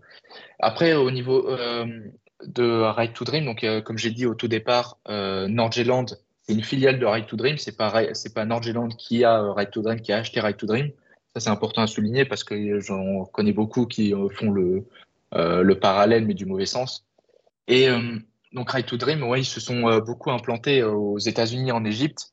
Après, 0.60 0.94
au 0.94 1.12
niveau 1.12 1.50
de 2.46 2.82
Right 2.82 3.14
to 3.14 3.26
Dream, 3.26 3.46
donc 3.46 3.66
comme 3.84 3.98
j'ai 3.98 4.12
dit 4.12 4.26
au 4.26 4.36
tout 4.36 4.48
départ, 4.48 4.98
Nordjylland, 5.08 6.06
c'est 6.44 6.54
une 6.54 6.64
filiale 6.64 7.00
de 7.00 7.06
Right 7.06 7.28
to 7.28 7.36
Dream. 7.36 7.58
C'est 7.58 7.76
pas 7.76 7.92
pas 7.92 8.46
Nordjylland 8.46 8.96
qui 8.96 9.24
a 9.24 9.52
Right 9.54 9.72
to 9.72 9.82
Dream, 9.82 10.00
qui 10.00 10.14
a 10.14 10.18
acheté 10.18 10.40
Right 10.40 10.58
to 10.58 10.68
Dream. 10.68 10.92
Ça, 11.36 11.42
c'est 11.42 11.50
important 11.50 11.82
à 11.82 11.88
souligner 11.88 12.24
parce 12.24 12.46
que 12.46 12.80
j'en 12.80 13.26
connais 13.26 13.52
beaucoup 13.52 13.86
qui 13.88 14.14
euh, 14.14 14.30
font 14.30 14.52
le, 14.52 14.88
euh, 15.34 15.64
le 15.64 15.80
parallèle, 15.80 16.26
mais 16.26 16.34
du 16.34 16.46
mauvais 16.46 16.66
sens. 16.66 17.06
Et 17.68 17.90
euh, 17.90 18.18
donc 18.54 18.72
Right 18.72 18.86
to 18.86 18.96
Dream, 18.96 19.22
ouais, 19.24 19.42
ils 19.42 19.46
se 19.46 19.60
sont 19.60 19.98
beaucoup 20.00 20.32
implantés 20.32 20.82
aux 20.82 21.20
États-Unis, 21.20 21.74
en 21.74 21.84
Égypte. 21.84 22.32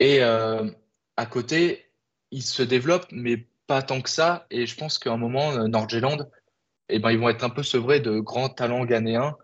Et 0.00 0.22
à 0.22 1.26
côté, 1.28 1.90
ils 2.30 2.42
se 2.42 2.62
développent, 2.62 3.08
mais 3.10 3.46
pas 3.66 3.82
tant 3.82 4.00
que 4.00 4.08
ça. 4.08 4.46
Et 4.50 4.64
je 4.64 4.76
pense 4.76 4.98
qu'à 4.98 5.12
un 5.12 5.18
moment, 5.18 5.52
Nordjylland, 5.68 6.30
eh 6.88 6.98
ben, 7.00 7.10
ils 7.10 7.18
vont 7.18 7.28
être 7.28 7.44
un 7.44 7.50
peu 7.50 7.62
sevrés 7.62 8.00
de 8.00 8.18
grands 8.18 8.48
talents 8.48 8.86
ghanéens. 8.86 9.36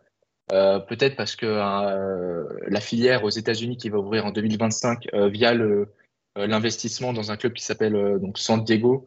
Peut-être 0.48 1.16
parce 1.16 1.36
que 1.36 1.46
la 1.46 2.80
filière 2.80 3.24
aux 3.24 3.30
États-Unis 3.30 3.76
qui 3.76 3.90
va 3.90 3.98
ouvrir 3.98 4.24
en 4.24 4.30
2025 4.30 5.08
euh, 5.12 5.28
via 5.28 5.52
le, 5.52 5.92
l'investissement 6.36 7.12
dans 7.12 7.30
un 7.30 7.36
club 7.36 7.52
qui 7.52 7.64
s'appelle 7.64 7.96
euh, 7.96 8.18
donc 8.18 8.38
San 8.38 8.62
Diego, 8.64 9.06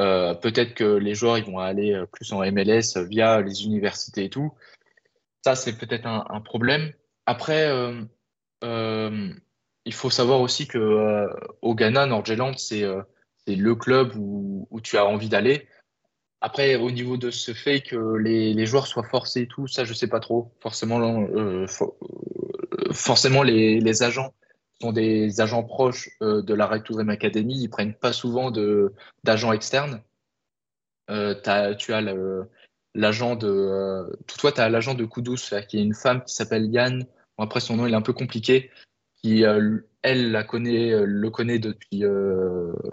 euh, 0.00 0.34
peut-être 0.34 0.74
que 0.74 0.84
les 0.84 1.14
joueurs 1.14 1.38
ils 1.38 1.44
vont 1.44 1.58
aller 1.58 1.92
euh, 1.92 2.06
plus 2.06 2.32
en 2.32 2.40
MLS 2.40 2.96
euh, 2.96 3.04
via 3.04 3.40
les 3.40 3.64
universités 3.64 4.24
et 4.24 4.30
tout. 4.30 4.52
Ça, 5.44 5.54
c'est 5.54 5.78
peut-être 5.78 6.06
un, 6.06 6.40
problème. 6.40 6.92
Après, 7.24 7.68
euh, 7.68 8.02
euh, 8.64 9.32
il 9.84 9.94
faut 9.94 10.10
savoir 10.10 10.40
aussi 10.40 10.66
que 10.66 10.76
euh, 10.76 11.28
au 11.62 11.76
Ghana, 11.76 12.06
Nordjylland, 12.06 12.58
c'est 12.58 12.82
euh, 12.82 13.00
le 13.46 13.74
club 13.76 14.12
où, 14.16 14.80
tu 14.82 14.98
as 14.98 15.06
envie 15.06 15.28
d'aller. 15.28 15.68
Après, 16.40 16.74
au 16.74 16.90
niveau 16.90 17.16
de 17.16 17.30
ce 17.30 17.52
fait 17.52 17.80
que 17.80 18.16
les, 18.16 18.54
les 18.54 18.66
joueurs 18.66 18.88
soient 18.88 19.08
forcés 19.08 19.42
et 19.42 19.46
tout, 19.46 19.68
ça, 19.68 19.84
je 19.84 19.94
sais 19.94 20.08
pas 20.08 20.18
trop. 20.18 20.52
Forcément, 20.60 21.00
euh, 21.00 21.68
for- 21.68 21.94
euh, 22.02 22.92
forcément 22.92 23.44
les, 23.44 23.78
les 23.78 24.02
agents 24.02 24.34
sont 24.80 24.92
des 24.92 25.40
agents 25.40 25.62
proches 25.62 26.10
euh, 26.22 26.42
de 26.42 26.54
la 26.54 26.66
Red 26.66 26.84
to 26.84 26.94
Dream 26.94 27.10
Academy. 27.10 27.60
Ils 27.60 27.68
prennent 27.68 27.94
pas 27.94 28.12
souvent 28.12 28.50
d'agents 29.24 29.52
externes. 29.52 30.02
Euh, 31.10 31.34
t'as- 31.34 31.74
tu 31.74 31.92
as 31.92 32.02
l'agent 32.94 33.36
de, 33.36 33.48
euh, 33.48 34.10
toi, 34.38 34.52
tu 34.52 34.60
as 34.60 34.68
l'agent 34.68 34.94
de 34.94 35.06
c'est-à-dire 35.36 35.66
qui 35.66 35.78
est 35.78 35.82
une 35.82 35.94
femme 35.94 36.22
qui 36.24 36.34
s'appelle 36.34 36.66
Yann. 36.66 37.06
Après, 37.38 37.60
son 37.60 37.76
nom 37.76 37.86
il 37.86 37.92
est 37.92 37.96
un 37.96 38.02
peu 38.02 38.12
compliqué. 38.12 38.70
Qui, 39.22 39.42
elle, 39.42 40.30
la 40.30 40.44
connaît, 40.44 41.04
le 41.04 41.30
connaît 41.30 41.58
depuis, 41.58 42.02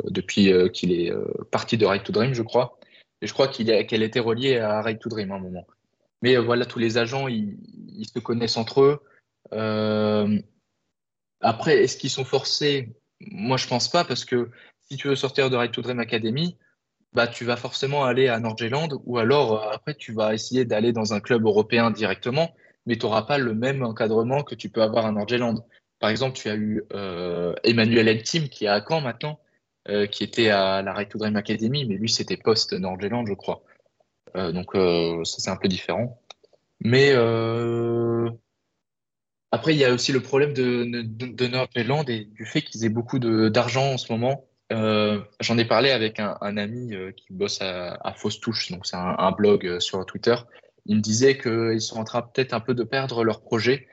depuis 0.06 0.52
qu'il 0.72 0.92
est 0.92 1.14
parti 1.52 1.78
de 1.78 1.86
Right 1.86 2.04
to 2.04 2.12
Dream, 2.12 2.34
je 2.34 2.42
crois. 2.42 2.80
Et 3.22 3.28
je 3.28 3.34
crois 3.34 3.48
qu'elle 3.48 4.04
était 4.04 4.20
reliée 4.20 4.58
à 4.58 4.82
Right 4.82 5.00
to 5.00 5.10
Dream 5.10 5.32
à 5.32 5.36
un 5.36 5.40
moment. 5.40 5.68
Mais 6.22 6.38
voilà, 6.38 6.66
tous 6.66 6.80
les 6.80 6.98
agents, 6.98 7.28
ils, 7.28 7.58
se 8.06 8.20
connaissent 8.20 8.58
entre 8.58 8.82
eux. 8.82 9.00
Après, 11.44 11.84
est-ce 11.84 11.98
qu'ils 11.98 12.10
sont 12.10 12.26
forcés? 12.26 12.94
Moi, 13.20 13.58
je 13.58 13.68
pense 13.68 13.90
pas, 13.90 14.04
parce 14.04 14.26
que 14.26 14.50
si 14.90 14.98
tu 14.98 15.10
veux 15.10 15.16
sortir 15.16 15.50
de 15.50 15.56
Right 15.56 15.72
to 15.72 15.82
Dream 15.82 16.00
Academy, 16.00 16.58
bah, 17.14 17.28
tu 17.28 17.46
vas 17.46 17.58
forcément 17.58 18.06
aller 18.06 18.28
à 18.28 18.40
Nordjylland 18.40 19.00
ou 19.06 19.20
alors 19.20 19.54
euh, 19.54 19.72
après 19.72 19.94
tu 19.94 20.14
vas 20.14 20.34
essayer 20.34 20.66
d'aller 20.66 20.94
dans 20.94 21.14
un 21.14 21.20
club 21.20 21.46
européen 21.46 21.92
directement, 21.92 22.56
mais 22.88 22.96
tu 22.96 23.06
n'auras 23.06 23.24
pas 23.24 23.38
le 23.38 23.54
même 23.54 23.84
encadrement 23.84 24.44
que 24.44 24.56
tu 24.56 24.70
peux 24.70 24.82
avoir 24.82 25.06
à 25.06 25.12
Nordjylland. 25.12 25.64
par 26.00 26.10
exemple, 26.10 26.36
tu 26.36 26.50
as 26.50 26.56
eu 26.56 26.84
Emmanuel 27.64 28.08
Eltim 28.08 28.48
qui 28.50 28.66
est 28.66 28.68
à 28.68 28.84
Caen 28.88 29.02
maintenant, 29.02 29.40
qui 30.12 30.24
était 30.24 30.50
à 30.50 30.82
la 30.82 30.94
Right 30.94 31.10
to 31.10 31.18
Dream 31.20 31.36
Academy, 31.36 31.86
mais 31.86 31.96
lui 31.96 32.10
c'était 32.10 32.38
post 32.38 32.74
Nordjylland, 32.74 33.26
je 33.28 33.34
crois. 33.34 33.64
donc 34.36 34.74
ça 34.74 35.40
c'est 35.40 35.50
un 35.50 35.56
peu 35.56 35.68
différent. 35.68 36.20
Mais 36.82 37.14
après, 39.54 39.76
il 39.76 39.78
y 39.78 39.86
a 39.86 39.94
aussi 39.94 40.12
le 40.12 40.20
problème 40.20 40.52
de, 40.52 40.84
de, 40.84 41.28
de 41.28 42.12
et 42.12 42.26
du 42.26 42.44
fait 42.44 42.64
qu'ils 42.64 42.86
aient 42.86 42.90
beaucoup 42.90 43.20
d'argent 43.20 43.94
en 43.94 43.98
ce 44.00 44.12
moment. 44.12 44.46
Euh, 44.72 45.20
j'en 45.42 45.60
ai 45.60 45.66
parlé 45.66 45.92
avec 45.92 46.20
un, 46.20 46.58
ami 46.58 46.96
euh, 46.96 47.12
qui 47.12 47.28
bosse 47.30 47.62
à, 47.62 48.00
à 48.04 48.14
Fausse 48.14 48.40
Touche, 48.40 48.72
donc 48.72 48.88
c'est 48.88 48.96
un, 48.96 49.32
blog 49.32 49.68
euh, 49.68 49.80
sur 49.80 50.04
Twitter. 50.08 50.34
Il 50.88 50.96
me 50.96 51.02
disait 51.02 51.38
qu'ils 51.38 51.82
sont 51.82 51.98
en 51.98 52.04
train 52.04 52.24
peut-être 52.24 52.54
un 52.56 52.62
peu 52.62 52.74
de 52.74 52.82
perdre 52.82 53.24
leur 53.24 53.42
projet 53.42 53.88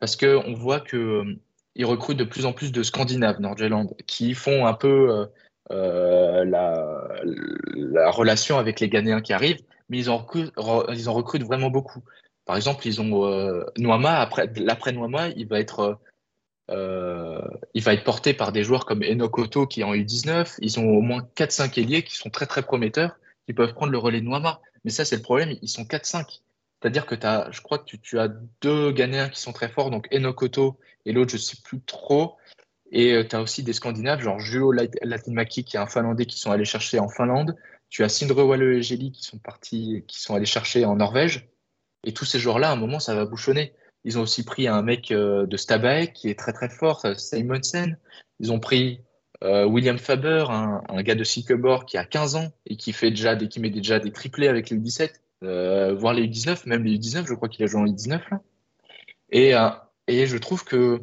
parce 0.00 0.16
qu'on 0.16 0.52
voit 0.52 0.80
qu'ils 0.80 1.38
recrutent 1.84 2.18
de 2.18 2.24
plus 2.24 2.44
en 2.44 2.52
plus 2.52 2.72
de 2.72 2.82
Scandinaves, 2.82 3.40
Nordjylland, 3.40 3.94
qui 4.08 4.34
font 4.34 4.66
un 4.66 4.74
peu 4.74 5.28
la, 5.70 6.44
la, 6.44 8.10
relation 8.10 8.58
avec 8.58 8.80
les 8.80 8.88
Ghanéens 8.88 9.20
qui 9.20 9.32
arrivent, 9.32 9.62
mais 9.88 9.98
ils 9.98 10.10
en 10.10 10.18
recrutent, 10.18 10.52
ils 10.92 11.08
en 11.08 11.12
recrutent 11.12 11.44
vraiment 11.44 11.70
beaucoup. 11.70 12.02
Par 12.44 12.56
exemple, 12.56 12.86
ils 12.86 13.00
ont 13.00 13.26
euh, 13.26 13.64
Noama, 13.78 14.20
après, 14.20 14.50
l'après 14.56 14.92
Noama, 14.92 15.28
il 15.28 15.46
va 15.46 15.60
être 15.60 15.98
euh, 16.70 17.40
il 17.74 17.82
va 17.82 17.92
être 17.92 18.04
porté 18.04 18.32
par 18.32 18.52
des 18.52 18.64
joueurs 18.64 18.86
comme 18.86 19.02
Enokoto 19.02 19.66
qui 19.66 19.80
est 19.80 19.84
en 19.84 19.94
U19. 19.94 20.56
Ils 20.60 20.80
ont 20.80 20.88
au 20.88 21.00
moins 21.00 21.26
4-5 21.36 21.78
ailiers 21.80 22.02
qui 22.02 22.16
sont 22.16 22.30
très 22.30 22.46
très 22.46 22.62
prometteurs, 22.62 23.16
qui 23.46 23.52
peuvent 23.52 23.74
prendre 23.74 23.92
le 23.92 23.98
relais 23.98 24.20
de 24.20 24.26
Noama. 24.26 24.60
Mais 24.84 24.90
ça, 24.90 25.04
c'est 25.04 25.16
le 25.16 25.22
problème, 25.22 25.56
ils 25.62 25.68
sont 25.68 25.84
4-5. 25.84 26.40
C'est-à-dire 26.80 27.06
que 27.06 27.14
as, 27.24 27.50
je 27.50 27.60
crois 27.62 27.78
que 27.78 27.96
tu, 27.96 28.18
as 28.18 28.28
deux 28.60 28.92
Ghanéens 28.92 29.30
qui 29.30 29.40
sont 29.40 29.52
très 29.52 29.68
forts, 29.68 29.90
donc 29.90 30.06
Enokoto 30.12 30.78
et 31.06 31.12
l'autre, 31.12 31.30
je 31.30 31.36
ne 31.36 31.40
sais 31.40 31.56
plus 31.64 31.80
trop. 31.80 32.36
Et 32.92 33.12
euh, 33.12 33.24
tu 33.26 33.34
as 33.36 33.40
aussi 33.40 33.62
des 33.62 33.72
Scandinaves, 33.72 34.20
genre 34.20 34.38
Julo 34.38 34.72
Latinmaki, 34.72 35.64
qui 35.64 35.76
est 35.76 35.80
un 35.80 35.86
Finlandais, 35.86 36.26
qui 36.26 36.38
sont 36.38 36.50
allés 36.50 36.66
chercher 36.66 36.98
en 36.98 37.08
Finlande. 37.08 37.56
Tu 37.88 38.04
as 38.04 38.08
Sindre 38.08 38.42
Walle 38.42 38.62
et 38.62 38.80
qui 38.82 39.22
sont 39.22 39.38
partis, 39.38 40.04
qui 40.06 40.20
sont 40.20 40.34
allés 40.34 40.46
chercher 40.46 40.84
en 40.84 40.96
Norvège. 40.96 41.48
Et 42.04 42.12
tous 42.12 42.24
ces 42.24 42.38
joueurs-là, 42.38 42.70
à 42.70 42.72
un 42.72 42.76
moment, 42.76 43.00
ça 43.00 43.14
va 43.14 43.24
bouchonner. 43.24 43.72
Ils 44.04 44.18
ont 44.18 44.22
aussi 44.22 44.44
pris 44.44 44.68
un 44.68 44.82
mec 44.82 45.10
euh, 45.10 45.46
de 45.46 45.56
Stabaek 45.56 46.12
qui 46.12 46.28
est 46.28 46.38
très 46.38 46.52
très 46.52 46.68
fort, 46.68 47.04
euh, 47.06 47.14
Simonsen. 47.14 47.98
Ils 48.38 48.52
ont 48.52 48.60
pris 48.60 49.00
euh, 49.42 49.64
William 49.64 49.98
Faber, 49.98 50.46
un, 50.50 51.02
gars 51.02 51.14
de 51.14 51.24
Silkeborg 51.24 51.86
qui 51.86 51.96
a 51.96 52.04
15 52.04 52.36
ans 52.36 52.52
et 52.66 52.76
qui 52.76 52.92
fait 52.92 53.10
déjà 53.10 53.34
des, 53.34 53.48
qui 53.48 53.60
met 53.60 53.70
déjà 53.70 53.98
des 53.98 54.12
triplés 54.12 54.48
avec 54.48 54.70
les 54.70 54.76
U17, 54.76 55.10
voire 55.96 56.14
les 56.14 56.26
U19, 56.28 56.68
même 56.68 56.84
les 56.84 56.98
U19, 56.98 57.26
je 57.26 57.34
crois 57.34 57.48
qu'il 57.48 57.64
a 57.64 57.66
joué 57.66 57.80
en 57.80 57.86
U19 57.86 58.20
là. 58.30 58.40
Et, 59.30 59.52
et 60.06 60.26
je 60.26 60.38
trouve 60.38 60.64
que 60.64 61.00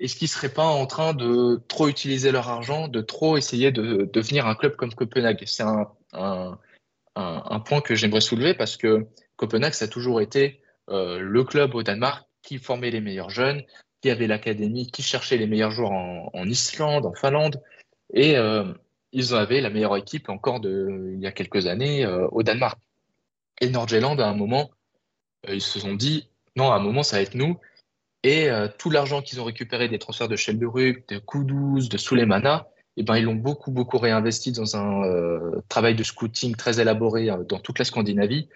est-ce 0.00 0.16
qu'ils 0.16 0.28
seraient 0.28 0.52
pas 0.52 0.64
en 0.64 0.86
train 0.86 1.12
de 1.12 1.60
trop 1.68 1.88
utiliser 1.88 2.30
leur 2.30 2.48
argent, 2.48 2.88
de 2.88 3.00
trop 3.00 3.36
essayer 3.36 3.72
de 3.72 4.08
devenir 4.12 4.46
un 4.46 4.54
club 4.54 4.76
comme 4.76 4.94
Copenhague? 4.94 5.42
C'est 5.44 5.64
un, 5.64 5.90
un, 6.12 6.58
un, 7.16 7.60
point 7.60 7.80
que 7.80 7.94
j'aimerais 7.94 8.20
soulever 8.20 8.54
parce 8.54 8.76
que 8.76 9.06
Copenhague, 9.38 9.72
ça 9.72 9.86
a 9.86 9.88
toujours 9.88 10.20
été 10.20 10.60
euh, 10.90 11.20
le 11.20 11.44
club 11.44 11.74
au 11.74 11.82
Danemark 11.82 12.26
qui 12.42 12.58
formait 12.58 12.90
les 12.90 13.00
meilleurs 13.00 13.30
jeunes, 13.30 13.62
qui 14.02 14.10
avait 14.10 14.26
l'académie, 14.26 14.90
qui 14.90 15.02
cherchait 15.02 15.36
les 15.36 15.46
meilleurs 15.46 15.70
joueurs 15.70 15.92
en, 15.92 16.44
Islande, 16.44 17.06
en 17.06 17.14
Finlande. 17.14 17.62
Et 18.12 18.36
euh, 18.36 18.64
ils 19.12 19.34
avaient 19.34 19.60
la 19.60 19.70
meilleure 19.70 19.96
équipe 19.96 20.28
encore 20.28 20.60
il 20.64 21.18
y 21.20 21.26
a 21.26 21.32
quelques 21.32 21.66
années 21.66 22.04
euh, 22.04 22.26
au 22.32 22.42
Danemark. 22.42 22.78
Et 23.60 23.70
Nordjylland, 23.70 24.20
à 24.20 24.28
un 24.28 24.34
moment, 24.34 24.70
ils 25.48 25.62
se 25.62 25.78
sont 25.80 25.94
dit, 25.94 26.28
non, 26.56 26.70
à 26.70 26.76
un 26.76 26.80
moment, 26.80 27.02
ça 27.02 27.16
va 27.16 27.22
être 27.22 27.34
nous. 27.34 27.58
Et 28.24 28.48
tout 28.78 28.90
l'argent 28.90 29.22
qu'ils 29.22 29.40
ont 29.40 29.44
récupéré 29.44 29.88
des 29.88 29.98
transferts 29.98 30.28
de 30.28 30.36
Schelderuk, 30.36 31.08
de 31.08 31.18
Kudus, 31.18 31.88
de 31.88 31.96
Sulemana, 31.96 32.68
eh 32.96 33.04
ben, 33.04 33.16
ils 33.16 33.24
l'ont 33.24 33.34
beaucoup, 33.34 33.70
beaucoup 33.70 33.98
réinvesti 33.98 34.52
dans 34.52 34.76
un 34.76 35.02
travail 35.68 35.94
de 35.94 36.02
scouting 36.02 36.54
très 36.54 36.80
élaboré 36.80 37.30
dans 37.48 37.58
toute 37.58 37.78
la 37.78 37.84
Scandinavie. 37.84 38.48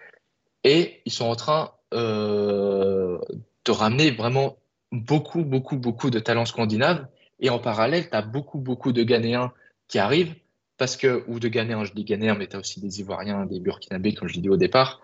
Et 0.65 1.01
ils 1.05 1.13
sont 1.13 1.27
en 1.27 1.37
train 1.37 1.73
euh, 1.95 3.19
de 3.65 3.71
ramener 3.71 4.11
vraiment 4.11 4.57
beaucoup, 4.93 5.45
beaucoup, 5.45 5.77
beaucoup 5.77 6.11
de 6.11 6.19
talents 6.19 6.45
scandinaves. 6.45 7.07
Et 7.41 7.51
en 7.51 7.59
parallèle, 7.59 8.09
tu 8.09 8.17
as 8.17 8.23
beaucoup, 8.23 8.59
beaucoup 8.59 8.93
de 8.93 9.03
Ghanéens 9.03 9.53
qui 9.89 9.99
arrivent, 9.99 10.35
parce 10.79 10.97
que, 10.97 11.25
ou 11.27 11.39
de 11.39 11.49
Ghanéens, 11.49 11.85
je 11.85 11.93
dis 11.93 12.05
Ghanéens, 12.05 12.35
mais 12.35 12.47
tu 12.47 12.57
as 12.57 12.61
aussi 12.61 12.81
des 12.81 13.01
Ivoiriens, 13.01 13.47
des 13.47 13.61
Burkinabés, 13.61 14.15
comme 14.15 14.29
je 14.29 14.35
l'ai 14.35 14.41
dit 14.41 14.49
au 14.49 14.57
départ, 14.57 15.01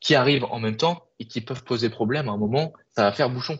qui 0.00 0.14
arrivent 0.14 0.44
en 0.50 0.60
même 0.60 0.76
temps 0.76 1.04
et 1.18 1.26
qui 1.26 1.40
peuvent 1.40 1.64
poser 1.64 1.88
problème 1.88 2.28
à 2.28 2.32
un 2.32 2.36
moment. 2.36 2.72
Ça 2.94 3.02
va 3.02 3.12
faire 3.12 3.30
bouchon. 3.30 3.58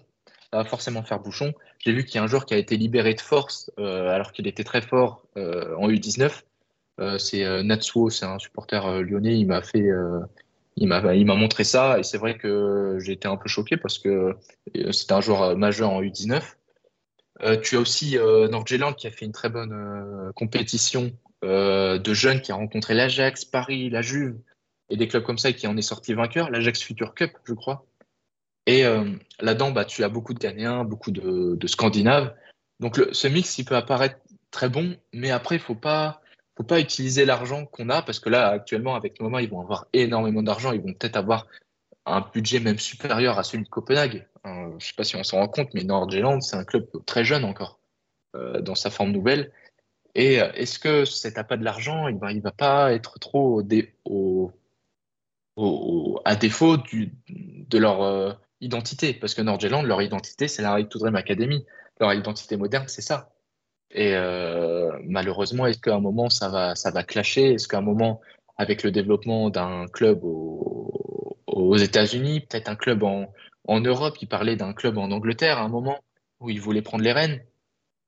Ça 0.52 0.58
va 0.58 0.64
forcément 0.64 1.02
faire 1.02 1.20
bouchon. 1.20 1.54
J'ai 1.78 1.92
vu 1.92 2.04
qu'il 2.04 2.16
y 2.16 2.18
a 2.18 2.22
un 2.22 2.26
joueur 2.26 2.46
qui 2.46 2.54
a 2.54 2.58
été 2.58 2.76
libéré 2.76 3.14
de 3.14 3.20
force 3.20 3.70
euh, 3.78 4.08
alors 4.08 4.32
qu'il 4.32 4.46
était 4.46 4.64
très 4.64 4.80
fort 4.80 5.22
euh, 5.36 5.74
en 5.76 5.88
U19. 5.88 6.42
c'est 7.18 7.62
Natsuo, 7.62 8.10
c'est 8.10 8.26
un 8.26 8.38
supporter 8.38 9.02
lyonnais. 9.02 9.38
Il 9.38 9.46
m'a 9.46 9.62
fait, 9.62 9.88
il 10.76 10.88
m'a 10.88 11.14
il 11.14 11.26
m'a 11.26 11.34
montré 11.34 11.64
ça 11.64 11.98
et 11.98 12.02
c'est 12.02 12.18
vrai 12.18 12.36
que 12.36 12.98
j'ai 13.00 13.12
été 13.12 13.26
un 13.28 13.36
peu 13.36 13.48
choqué 13.48 13.76
parce 13.76 13.98
que 13.98 14.36
euh, 14.76 14.92
c'était 14.92 15.14
un 15.14 15.20
joueur 15.20 15.56
majeur 15.56 15.90
en 15.90 16.02
U19. 16.02 16.42
Euh, 17.42 17.58
tu 17.60 17.76
as 17.76 17.80
aussi 17.80 18.16
euh, 18.16 18.48
Nordjylland 18.48 18.94
qui 18.94 19.06
a 19.06 19.10
fait 19.10 19.26
une 19.26 19.32
très 19.32 19.48
bonne 19.48 19.72
euh, 19.72 20.32
compétition 20.32 21.12
euh, 21.44 21.98
de 21.98 22.14
jeunes 22.14 22.40
qui 22.40 22.52
a 22.52 22.54
rencontré 22.54 22.94
l'Ajax, 22.94 23.44
Paris, 23.44 23.90
la 23.90 24.02
Juve 24.02 24.38
et 24.88 24.96
des 24.96 25.08
clubs 25.08 25.22
comme 25.22 25.38
ça 25.38 25.50
et 25.50 25.54
qui 25.54 25.66
en 25.66 25.76
est 25.76 25.82
sorti 25.82 26.14
vainqueur, 26.14 26.50
l'Ajax 26.50 26.82
Future 26.82 27.14
Cup, 27.14 27.32
je 27.44 27.54
crois. 27.54 27.86
Et 28.68 28.82
là-dedans, 29.40 29.70
bah, 29.70 29.84
tu 29.84 30.02
as 30.02 30.08
beaucoup 30.08 30.34
de 30.34 30.40
Ghanéens, 30.40 30.82
beaucoup 30.82 31.12
de, 31.12 31.54
de 31.54 31.66
Scandinaves. 31.68 32.34
Donc 32.80 33.00
ce 33.12 33.28
mix, 33.28 33.58
il 33.58 33.64
peut 33.64 33.76
apparaître 33.76 34.16
très 34.50 34.68
bon, 34.68 34.96
mais 35.12 35.30
après, 35.30 35.54
il 35.54 35.60
faut 35.60 35.76
pas 35.76 36.20
faut 36.56 36.64
pas 36.64 36.80
utiliser 36.80 37.24
l'argent 37.24 37.66
qu'on 37.66 37.90
a 37.90 38.02
parce 38.02 38.18
que 38.18 38.30
là, 38.30 38.48
actuellement, 38.48 38.94
avec 38.94 39.20
Noma, 39.20 39.42
ils 39.42 39.50
vont 39.50 39.60
avoir 39.60 39.86
énormément 39.92 40.42
d'argent. 40.42 40.72
Ils 40.72 40.80
vont 40.80 40.94
peut-être 40.94 41.16
avoir 41.16 41.46
un 42.06 42.20
budget 42.20 42.60
même 42.60 42.78
supérieur 42.78 43.38
à 43.38 43.42
celui 43.42 43.64
de 43.64 43.68
Copenhague. 43.68 44.26
Euh, 44.46 44.70
je 44.78 44.86
sais 44.86 44.94
pas 44.96 45.04
si 45.04 45.16
on 45.16 45.24
s'en 45.24 45.38
rend 45.38 45.48
compte, 45.48 45.74
mais 45.74 45.84
Nordjylland, 45.84 46.40
c'est 46.40 46.56
un 46.56 46.64
club 46.64 46.86
très 47.04 47.24
jeune 47.24 47.44
encore 47.44 47.78
euh, 48.36 48.60
dans 48.60 48.74
sa 48.74 48.90
forme 48.90 49.10
nouvelle. 49.10 49.52
Et 50.14 50.40
euh, 50.40 50.50
est-ce 50.52 50.78
que 50.78 51.04
cet 51.04 51.36
appât 51.36 51.56
de 51.58 51.64
l'argent, 51.64 52.08
il 52.08 52.18
il 52.30 52.40
va 52.40 52.52
pas 52.52 52.92
être 52.94 53.18
trop 53.18 53.60
à 56.24 56.36
défaut 56.36 56.76
de 56.78 57.78
leur 57.78 58.40
identité 58.60 59.12
Parce 59.12 59.34
que 59.34 59.42
Nordjylland, 59.42 59.82
leur 59.82 60.00
identité, 60.00 60.48
c'est 60.48 60.62
la 60.62 60.72
Right 60.72 60.88
to 60.88 60.98
Dream 60.98 61.16
Academy. 61.16 61.66
Leur 62.00 62.14
identité 62.14 62.56
moderne, 62.56 62.88
c'est 62.88 63.02
ça. 63.02 63.35
Et 63.96 64.14
euh, 64.14 64.92
malheureusement, 65.04 65.66
est-ce 65.66 65.78
qu'à 65.78 65.94
un 65.94 66.00
moment 66.00 66.28
ça 66.28 66.50
va, 66.50 66.74
ça 66.74 66.90
va 66.90 67.02
clasher? 67.02 67.54
Est-ce 67.54 67.66
qu'à 67.66 67.78
un 67.78 67.82
moment, 67.82 68.20
avec 68.58 68.82
le 68.82 68.90
développement 68.90 69.48
d'un 69.48 69.86
club 69.86 70.20
aux 70.22 71.76
États-Unis, 71.76 72.40
peut-être 72.40 72.68
un 72.68 72.76
club 72.76 73.02
en, 73.02 73.80
Europe, 73.80 74.16
il 74.20 74.28
parlait 74.28 74.54
d'un 74.54 74.74
club 74.74 74.98
en 74.98 75.10
Angleterre 75.10 75.58
à 75.58 75.62
un 75.62 75.68
moment 75.68 75.98
où 76.40 76.50
il 76.50 76.60
voulait 76.60 76.82
prendre 76.82 77.02
les 77.02 77.12
rênes. 77.12 77.42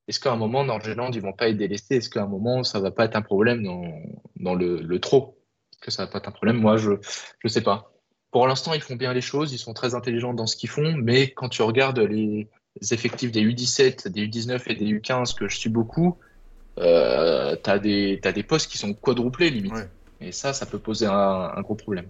Est-ce 0.09 0.21
qu'à 0.21 0.31
un 0.31 0.37
moment, 0.37 0.63
Nordjylland, 0.63 1.15
ils 1.15 1.23
vont 1.23 1.33
pas 1.33 1.49
être 1.49 1.57
délaissés? 1.57 1.97
Est-ce 1.97 2.11
qu'à 2.11 2.23
un 2.23 2.29
moment, 2.29 2.65
ça 2.65 2.81
va 2.81 2.91
pas 2.91 3.07
être 3.07 3.17
un 3.17 3.23
problème 3.23 3.63
dans, 3.63 3.83
dans 4.37 4.55
le, 4.55 4.83
le 4.83 5.01
trop? 5.01 5.39
Est-ce 5.73 5.81
que 5.81 5.91
ça 5.91 6.05
va 6.05 6.11
pas 6.11 6.19
être 6.19 6.29
un 6.29 6.33
problème? 6.33 6.59
Moi, 6.59 6.77
je 6.77 6.93
je 7.39 7.49
sais 7.49 7.63
pas. 7.63 7.93
Pour 8.31 8.47
l'instant, 8.47 8.75
ils 8.75 8.83
font 8.83 8.97
bien 8.97 9.15
les 9.15 9.23
choses, 9.23 9.55
ils 9.55 9.59
sont 9.59 9.73
très 9.73 9.95
intelligents 9.95 10.35
dans 10.35 10.47
ce 10.47 10.57
qu'ils 10.57 10.69
font, 10.69 10.95
mais 10.99 11.31
quand 11.31 11.49
tu 11.49 11.63
regardes 11.63 11.99
les, 11.99 12.49
effectifs 12.91 13.33
des 13.33 13.43
U17, 13.43 14.09
des 14.09 14.27
U19 14.27 14.63
et 14.67 14.75
des 14.75 14.87
U15 14.87 15.37
que 15.37 15.49
je 15.49 15.57
suis 15.57 15.71
beaucoup, 15.71 16.17
euh, 16.79 17.57
tu 17.63 17.71
as, 17.71 17.75
as, 17.75 17.79
des 18.33 18.43
postes 18.47 18.71
qui 18.71 18.79
sont 18.79 18.95
quadruplés 18.95 19.51
limite. 19.51 19.73
Et 20.21 20.33
ça, 20.33 20.53
ça 20.53 20.67
peut 20.67 20.79
poser 20.79 21.07
un, 21.07 21.53
un 21.55 21.61
gros 21.63 21.75
problème. 21.75 22.07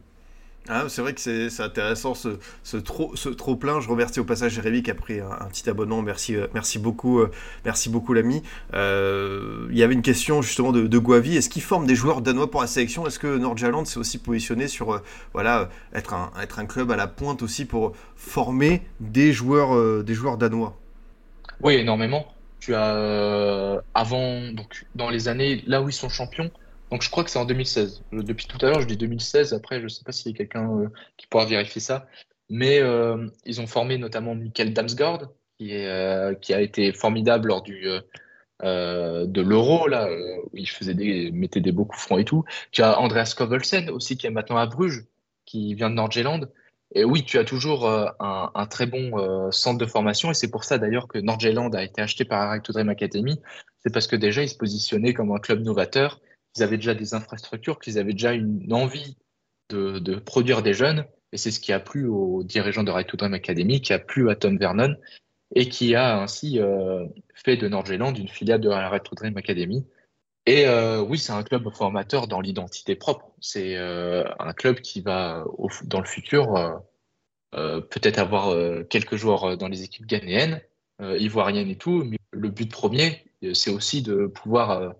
Ah, 0.70 0.84
c'est 0.88 1.00
vrai 1.00 1.14
que 1.14 1.20
c'est 1.20 1.62
intéressant 1.62 2.12
ce, 2.14 2.76
trop, 2.76 3.56
plein. 3.56 3.80
Je 3.80 3.88
remercie 3.88 4.20
au 4.20 4.24
passage 4.24 4.52
Jérémy 4.52 4.82
qui 4.82 4.90
a 4.90 4.94
pris 4.94 5.18
un, 5.20 5.46
petit 5.48 5.68
abonnement. 5.70 6.02
Merci, 6.02 6.36
euh, 6.36 6.46
beaucoup, 6.78 7.20
euh, 7.20 7.30
merci 7.64 7.88
beaucoup 7.88 8.12
l'ami. 8.12 8.42
Euh, 8.74 9.66
il 9.70 9.78
y 9.78 9.82
avait 9.82 9.94
une 9.94 10.02
question 10.02 10.42
justement 10.42 10.70
de, 10.72 10.86
de 10.86 10.98
Guavi. 10.98 11.36
Est-ce 11.36 11.48
qu'il 11.48 11.62
forme 11.62 11.86
des 11.86 11.94
joueurs 11.94 12.20
danois 12.20 12.50
pour 12.50 12.60
la 12.60 12.66
sélection? 12.66 13.06
Est-ce 13.06 13.18
que 13.18 13.38
Nordjylland 13.38 13.86
s'est 13.86 13.98
aussi 13.98 14.18
positionné 14.18 14.68
sur 14.68 15.00
voilà 15.32 15.70
être 15.94 16.12
un, 16.12 16.30
être 16.42 16.58
un 16.58 16.66
club 16.66 16.90
à 16.90 16.96
la 16.96 17.06
pointe 17.06 17.42
aussi 17.42 17.64
pour 17.64 17.94
former 18.14 18.82
des 19.00 19.32
joueurs, 19.32 20.04
des 20.04 20.14
joueurs 20.14 20.36
danois? 20.36 20.76
Oui, 21.62 21.76
énormément. 21.76 22.26
Tu 22.60 22.74
as 22.74 23.80
avant 23.94 24.52
donc 24.52 24.86
dans 24.94 25.08
les 25.08 25.28
années 25.28 25.62
là 25.66 25.80
où 25.80 25.88
ils 25.88 25.94
sont 25.94 26.10
champions 26.10 26.50
donc 26.90 27.02
je 27.02 27.10
crois 27.10 27.24
que 27.24 27.30
c'est 27.30 27.38
en 27.38 27.44
2016. 27.44 28.02
Depuis 28.12 28.46
tout 28.46 28.58
à 28.64 28.70
l'heure, 28.70 28.80
je 28.80 28.86
dis 28.86 28.96
2016. 28.96 29.52
Après, 29.52 29.78
je 29.78 29.84
ne 29.84 29.88
sais 29.88 30.04
pas 30.04 30.12
s'il 30.12 30.32
y 30.32 30.34
a 30.34 30.38
quelqu'un 30.38 30.70
euh, 30.70 30.88
qui 31.16 31.26
pourra 31.26 31.44
vérifier 31.44 31.80
ça. 31.80 32.06
Mais 32.48 32.80
euh, 32.80 33.28
ils 33.44 33.60
ont 33.60 33.66
formé 33.66 33.98
notamment 33.98 34.34
Michael 34.34 34.72
Damsgaard, 34.72 35.28
qui, 35.58 35.72
euh, 35.74 36.34
a 36.48 36.60
été 36.60 36.92
formidable 36.92 37.48
lors 37.48 37.62
du, 37.62 37.86
de 38.62 39.40
l'Euro, 39.40 39.86
là, 39.86 40.08
où 40.50 40.56
il 40.56 40.68
faisait 40.68 40.94
des, 40.94 41.30
mettait 41.30 41.60
des 41.60 41.72
beaux 41.72 41.84
coups 41.84 42.02
francs 42.02 42.20
et 42.20 42.24
tout. 42.24 42.44
Tu 42.72 42.82
as 42.82 42.98
Andreas 42.98 43.34
Kovelsen 43.36 43.90
aussi, 43.90 44.16
qui 44.16 44.26
est 44.26 44.30
maintenant 44.30 44.56
à 44.56 44.66
Bruges, 44.66 45.04
qui 45.44 45.74
vient 45.74 45.90
de 45.90 45.94
Nordjylland. 45.96 46.48
Et 46.94 47.04
oui, 47.04 47.22
tu 47.22 47.38
as 47.38 47.44
toujours 47.44 47.86
un, 47.86 48.66
très 48.70 48.86
bon 48.86 49.50
centre 49.52 49.78
de 49.78 49.84
formation 49.84 50.30
et 50.30 50.34
c'est 50.34 50.50
pour 50.50 50.64
ça 50.64 50.78
d'ailleurs 50.78 51.06
que 51.06 51.18
Nordjylland 51.18 51.74
a 51.74 51.84
été 51.84 52.00
acheté 52.00 52.24
par 52.24 52.40
Harry 52.40 52.60
Dream 52.66 52.88
Academy. 52.88 53.38
C'est 53.80 53.92
parce 53.92 54.06
que 54.06 54.16
déjà 54.16 54.42
ils 54.42 54.48
se 54.48 54.56
positionnaient 54.56 55.12
comme 55.12 55.30
un 55.32 55.38
club 55.38 55.60
novateur, 55.60 56.18
ils 56.58 56.62
avaient 56.62 56.76
déjà 56.76 56.94
des 56.94 57.14
infrastructures, 57.14 57.78
qu'ils 57.78 57.98
avaient 57.98 58.12
déjà 58.12 58.32
une 58.32 58.72
envie 58.72 59.16
de, 59.70 60.16
produire 60.16 60.62
des 60.62 60.74
jeunes 60.74 61.04
et 61.32 61.36
c'est 61.36 61.50
ce 61.50 61.60
qui 61.60 61.72
a 61.72 61.80
plu 61.80 62.06
aux 62.06 62.42
dirigeants 62.42 62.82
de 62.82 62.90
Right 62.90 63.06
to 63.06 63.16
Dream 63.16 63.34
Academy, 63.34 63.80
qui 63.80 63.92
a 63.92 63.98
plu 63.98 64.30
à 64.30 64.34
Tom 64.34 64.56
Vernon 64.56 64.96
et 65.54 65.68
qui 65.68 65.94
a 65.94 66.20
ainsi 66.20 66.58
euh, 66.58 67.04
fait 67.34 67.56
de 67.56 67.68
Nordjylland 67.68 68.16
une 68.16 68.28
filiale 68.28 68.60
de 68.60 68.68
Right 68.68 69.02
to 69.02 69.14
Dream 69.14 69.36
Academy. 69.36 69.86
Et 70.46 70.66
euh, 70.66 71.00
oui, 71.00 71.18
c'est 71.18 71.32
un 71.32 71.42
club 71.42 71.68
formateur 71.70 72.28
dans 72.28 72.40
l'identité 72.40 72.96
propre. 72.96 73.32
C'est 73.40 73.76
euh, 73.76 74.24
un 74.38 74.54
club 74.54 74.80
qui 74.80 75.02
va, 75.02 75.44
dans 75.84 76.00
le 76.00 76.06
futur, 76.06 76.82
peut-être 77.52 78.18
avoir 78.18 78.54
quelques 78.88 79.16
joueurs 79.16 79.58
dans 79.58 79.68
les 79.68 79.82
équipes 79.82 80.06
ghanéennes, 80.06 80.62
ivoiriennes 81.00 81.68
et 81.68 81.76
tout. 81.76 82.04
Mais 82.04 82.18
le 82.30 82.48
but 82.48 82.70
premier, 82.70 83.26
c'est 83.52 83.70
aussi 83.70 84.00
de 84.00 84.26
pouvoir 84.26 84.94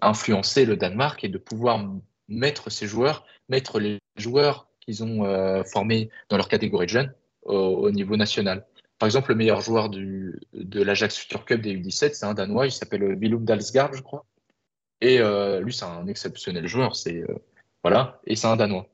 influencer 0.00 0.64
le 0.64 0.76
Danemark 0.76 1.24
et 1.24 1.28
de 1.28 1.38
pouvoir 1.38 1.84
mettre 2.28 2.70
ces 2.70 2.86
joueurs, 2.86 3.24
mettre 3.48 3.78
les 3.78 3.98
joueurs 4.16 4.68
qu'ils 4.80 5.02
ont 5.04 5.24
euh, 5.24 5.64
formés 5.64 6.10
dans 6.28 6.36
leur 6.36 6.48
catégorie 6.48 6.86
de 6.86 6.90
jeunes 6.90 7.14
au, 7.42 7.90
niveau 7.90 8.16
national. 8.16 8.66
Par 8.98 9.06
exemple, 9.06 9.30
le 9.30 9.36
meilleur 9.36 9.60
joueur 9.60 9.88
de 9.88 10.82
l'Ajax 10.82 11.16
Future 11.16 11.44
Cup 11.44 11.60
des 11.60 11.76
U17, 11.76 12.14
c'est 12.14 12.26
un 12.26 12.34
Danois, 12.34 12.66
il 12.66 12.72
s'appelle 12.72 13.14
Willem 13.14 13.44
Dalsgaard, 13.44 13.94
je 13.94 14.02
crois. 14.02 14.24
Et 15.00 15.20
euh, 15.20 15.60
lui, 15.60 15.72
c'est 15.72 15.84
un 15.84 16.06
exceptionnel 16.06 16.66
joueur, 16.66 16.96
c'est 16.96 17.22
euh, 17.22 17.38
voilà, 17.84 18.20
et 18.26 18.34
c'est 18.34 18.46
un 18.46 18.56
Danois. 18.56 18.88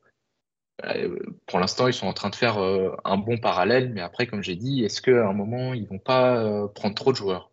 pour 1.47 1.61
l'instant, 1.61 1.87
ils 1.87 1.95
sont 1.95 2.09
en 2.09 2.13
train 2.13 2.31
de 2.31 2.35
faire 2.35 2.59
un 3.05 3.17
bon 3.17 3.39
parallèle, 3.39 3.91
mais 3.91 4.01
après, 4.01 4.27
comme 4.27 4.43
j'ai 4.43 4.57
dit, 4.57 4.85
est-ce 4.85 5.01
qu'à 5.01 5.27
un 5.29 5.33
moment, 5.33 5.73
ils 5.73 5.87
vont 5.87 6.01
pas 6.01 6.69
prendre 6.75 6.95
trop 6.95 7.13
de 7.13 7.17
joueurs? 7.17 7.51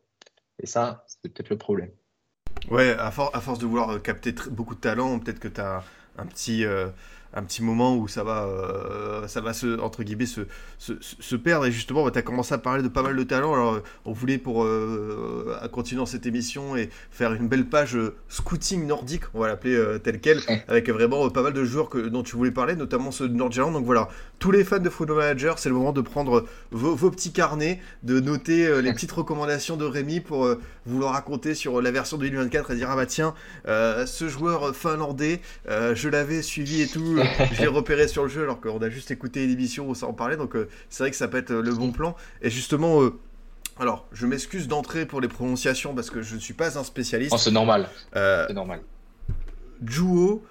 Et 0.62 0.66
ça, 0.66 1.06
c'est 1.08 1.32
peut-être 1.32 1.50
le 1.50 1.58
problème. 1.58 1.92
Ouais, 2.70 2.92
à, 2.98 3.08
à, 3.08 3.12
force 3.12 3.60
de 3.60 3.66
vouloir 3.66 4.02
capter 4.02 4.34
beaucoup 4.52 4.76
de 4.76 4.80
talent, 4.80 5.18
peut-être 5.20 5.40
que 5.40 5.48
tu 5.48 5.60
as 5.60 5.84
un 6.18 6.26
petit, 6.26 6.66
un 7.34 7.44
petit 7.44 7.64
moment 7.64 7.96
où 7.96 8.08
ça 8.08 8.24
va, 8.24 8.46
euh, 8.46 9.28
ça 9.28 9.42
va 9.42 9.54
se, 9.54 9.80
entre 9.80 10.04
guillemets, 10.04 10.26
se, 10.26 10.42
se, 10.78 10.94
se 11.00 11.36
perdre. 11.36 11.66
Et 11.66 11.72
justement, 11.72 12.04
bah, 12.04 12.12
tu 12.12 12.18
as 12.18 12.24
commencé 12.24 12.54
à 12.54 12.58
parler 12.58 12.82
de 12.82 12.88
pas 12.88 13.04
mal 13.04 13.16
de 13.16 13.24
talents. 13.24 13.54
Alors, 13.54 13.82
on 14.06 14.12
voulait, 14.12 14.38
pour 14.38 14.64
euh, 14.64 15.56
continuer 15.72 16.00
dans 16.00 16.06
cette 16.06 16.26
émission, 16.26 16.76
et 16.76 16.90
faire 17.12 17.34
une 17.34 17.48
belle 17.48 17.66
page 17.66 17.96
euh, 17.96 18.16
scouting 18.30 18.88
nordique, 18.88 19.24
on 19.34 19.40
va 19.40 19.48
l'appeler 19.48 20.00
tel 20.04 20.20
quel, 20.20 20.40
avec 20.68 20.90
vraiment 20.90 21.30
pas 21.30 21.44
mal 21.44 21.54
de 21.54 21.64
joueurs 21.64 21.90
que, 21.90 22.00
dont 22.00 22.24
tu 22.24 22.36
voulais 22.36 22.52
parler, 22.52 22.76
notamment 22.76 23.12
ceux 23.12 23.30
de 23.30 23.36
Nordjylland. 23.36 23.74
Donc 23.74 23.86
voilà, 23.86 24.10
tous 24.40 24.52
les 24.52 24.64
fans 24.64 24.80
de 24.80 24.90
Football 24.90 25.18
Manager, 25.18 25.60
c'est 25.60 25.70
le 25.70 25.76
moment 25.76 25.92
de 25.92 26.02
prendre 26.02 26.46
vos, 26.72 26.96
vos, 26.96 27.12
petits 27.12 27.32
carnets, 27.32 27.80
de 28.04 28.20
noter 28.20 28.82
les 28.82 28.94
petites 28.94 29.12
recommandations 29.12 29.78
de 29.78 29.86
Rémi 29.86 30.20
pour 30.20 30.48
vous 30.86 31.00
le 31.00 31.06
raconter 31.06 31.54
sur 31.54 31.82
la 31.82 31.92
version 31.92 32.18
de 32.18 32.24
2024 32.24 32.72
et 32.72 32.76
dire, 32.76 32.90
ah 32.90 32.96
bah 32.96 33.06
tiens, 33.06 33.34
ce 33.66 34.28
joueur 34.28 34.76
finlandais, 34.76 35.42
je 35.68 36.10
l'avais 36.10 36.42
suivi 36.42 36.82
et 36.82 36.88
tout 36.88 37.19
je 37.54 37.62
l'ai 37.62 37.68
repéré 37.68 38.08
sur 38.08 38.24
le 38.24 38.30
jeu 38.30 38.44
alors 38.44 38.62
qu'on 38.62 38.80
a 38.80 38.90
juste 38.90 39.12
écouté 39.12 39.46
l'émission 39.48 39.88
où 39.90 39.96
ça 39.96 40.08
en 40.08 40.14
parlait. 40.14 40.38
Donc 40.38 40.56
euh, 40.56 40.70
c'est 40.90 41.04
vrai 41.04 41.12
que 41.12 41.18
ça 41.18 41.28
peut 41.28 41.38
être 41.38 41.54
le 41.54 41.74
bon 41.74 41.92
plan. 41.92 42.16
Et 42.42 42.50
justement, 42.50 43.02
euh, 43.02 43.18
alors 43.80 44.06
je 44.12 44.26
m'excuse 44.26 44.68
d'entrer 44.68 45.06
pour 45.06 45.22
les 45.22 45.28
prononciations 45.28 45.94
parce 45.94 46.10
que 46.10 46.22
je 46.22 46.36
ne 46.36 46.40
suis 46.40 46.54
pas 46.54 46.78
un 46.78 46.84
spécialiste. 46.84 47.34
Oh, 47.34 47.38
c'est 47.38 47.52
normal. 47.52 47.90
Euh, 48.16 48.46
c'est 48.48 48.54
normal. 48.54 48.82
Juho 49.86 50.44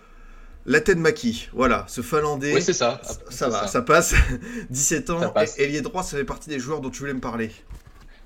Latenmaki, 0.67 1.49
voilà, 1.53 1.85
ce 1.89 2.03
Finlandais. 2.03 2.55
Oui, 2.55 2.63
c'est 2.63 2.73
ça. 2.75 3.01
Ça, 3.31 3.49
va, 3.49 3.67
ça. 3.67 3.83
passe. 3.83 4.15
17 4.71 5.11
ans. 5.11 5.35
Et 5.57 5.63
ailier 5.63 5.81
droit, 5.81 6.03
ça 6.03 6.17
fait 6.17 6.25
partie 6.25 6.51
des 6.51 6.59
joueurs 6.59 6.81
dont 6.81 6.91
tu 6.91 6.99
voulais 7.01 7.15
me 7.15 7.21
parler. 7.21 7.51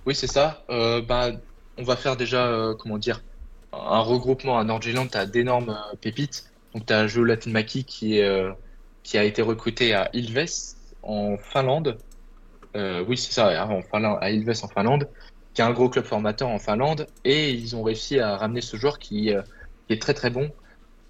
Oui, 0.06 0.14
c'est 0.14 0.26
ça. 0.26 0.64
bah, 0.68 1.30
on 1.78 1.84
va 1.84 1.96
faire 1.96 2.16
déjà, 2.16 2.72
comment 2.80 2.98
dire, 2.98 3.22
un 3.72 4.00
regroupement 4.00 4.58
à 4.58 4.64
Nordjylland. 4.64 5.08
Tu 5.08 5.18
as 5.18 5.26
d'énormes 5.26 5.78
pépites. 6.00 6.51
Donc, 6.74 6.86
tu 6.86 6.92
as 6.92 7.06
Joe 7.06 7.26
Latinmaki 7.26 7.84
qui, 7.84 8.18
est, 8.18 8.24
euh, 8.24 8.52
qui 9.02 9.18
a 9.18 9.24
été 9.24 9.42
recruté 9.42 9.94
à 9.94 10.10
Ilves 10.12 10.46
en 11.02 11.36
Finlande. 11.36 11.98
Euh, 12.76 13.04
oui, 13.06 13.16
c'est 13.16 13.32
ça, 13.32 13.66
en 13.66 13.82
Finlande, 13.82 14.18
à 14.20 14.30
Ilves 14.30 14.60
en 14.62 14.68
Finlande, 14.68 15.08
qui 15.54 15.60
est 15.60 15.64
un 15.64 15.72
gros 15.72 15.88
club 15.88 16.04
formateur 16.04 16.48
en 16.48 16.58
Finlande. 16.58 17.06
Et 17.24 17.50
ils 17.50 17.76
ont 17.76 17.82
réussi 17.82 18.18
à 18.18 18.36
ramener 18.36 18.60
ce 18.60 18.76
joueur 18.76 18.98
qui, 18.98 19.34
euh, 19.34 19.42
qui 19.86 19.94
est 19.94 20.00
très 20.00 20.14
très 20.14 20.30
bon. 20.30 20.50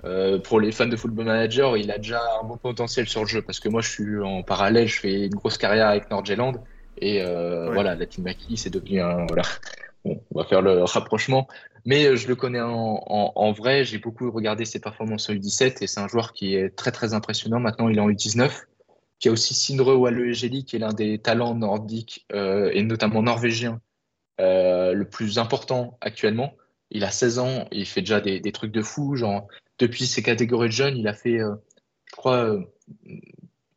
Euh, 0.04 0.38
pour 0.38 0.60
les 0.60 0.72
fans 0.72 0.86
de 0.86 0.96
Football 0.96 1.26
Manager, 1.26 1.76
il 1.76 1.90
a 1.90 1.98
déjà 1.98 2.20
un 2.40 2.44
bon 2.44 2.56
potentiel 2.56 3.06
sur 3.06 3.22
le 3.22 3.28
jeu 3.28 3.40
parce 3.40 3.60
que 3.60 3.68
moi 3.68 3.82
je 3.82 3.88
suis 3.88 4.20
en 4.20 4.42
parallèle, 4.42 4.88
je 4.88 4.98
fais 4.98 5.26
une 5.26 5.34
grosse 5.34 5.58
carrière 5.58 5.88
avec 5.88 6.10
Nordjylland 6.10 6.56
et 6.98 7.22
euh, 7.22 7.68
ouais. 7.68 7.74
voilà, 7.74 7.94
Latinmaki 7.94 8.56
c'est 8.56 8.70
devenu 8.70 9.00
un 9.00 9.26
voilà. 9.26 9.42
Bon, 10.04 10.22
on 10.30 10.38
va 10.38 10.44
faire 10.44 10.62
le 10.62 10.84
rapprochement. 10.84 11.46
Mais 11.84 12.06
euh, 12.06 12.16
je 12.16 12.28
le 12.28 12.36
connais 12.36 12.60
en, 12.60 13.52
vrai. 13.52 13.84
J'ai 13.84 13.98
beaucoup 13.98 14.30
regardé 14.30 14.64
ses 14.64 14.80
performances 14.80 15.28
en 15.28 15.34
U17 15.34 15.82
et 15.82 15.86
c'est 15.86 16.00
un 16.00 16.08
joueur 16.08 16.32
qui 16.32 16.54
est 16.54 16.70
très 16.70 16.92
très 16.92 17.14
impressionnant. 17.14 17.60
Maintenant, 17.60 17.88
il 17.88 17.98
est 17.98 18.00
en 18.00 18.08
U19. 18.08 18.50
Il 19.20 19.26
y 19.26 19.28
a 19.28 19.32
aussi 19.32 19.54
Sindre 19.54 19.94
Wallegeli 19.94 20.64
qui 20.64 20.76
est 20.76 20.78
l'un 20.80 20.92
des 20.92 21.18
talents 21.18 21.54
nordiques 21.54 22.26
euh, 22.32 22.70
et 22.72 22.82
notamment 22.82 23.22
norvégiens 23.22 23.80
euh, 24.40 24.92
le 24.92 25.04
plus 25.08 25.38
important 25.38 25.96
actuellement. 26.00 26.54
Il 26.90 27.04
a 27.04 27.10
16 27.10 27.38
ans, 27.38 27.68
il 27.70 27.86
fait 27.86 28.02
déjà 28.02 28.20
des, 28.20 28.52
trucs 28.52 28.72
de 28.72 28.82
fou. 28.82 29.16
Genre, 29.16 29.46
depuis 29.78 30.06
ses 30.06 30.22
catégories 30.22 30.68
de 30.68 30.72
jeunes, 30.72 30.96
il 30.96 31.08
a 31.08 31.14
fait, 31.14 31.38
je 31.38 32.12
crois, 32.12 32.58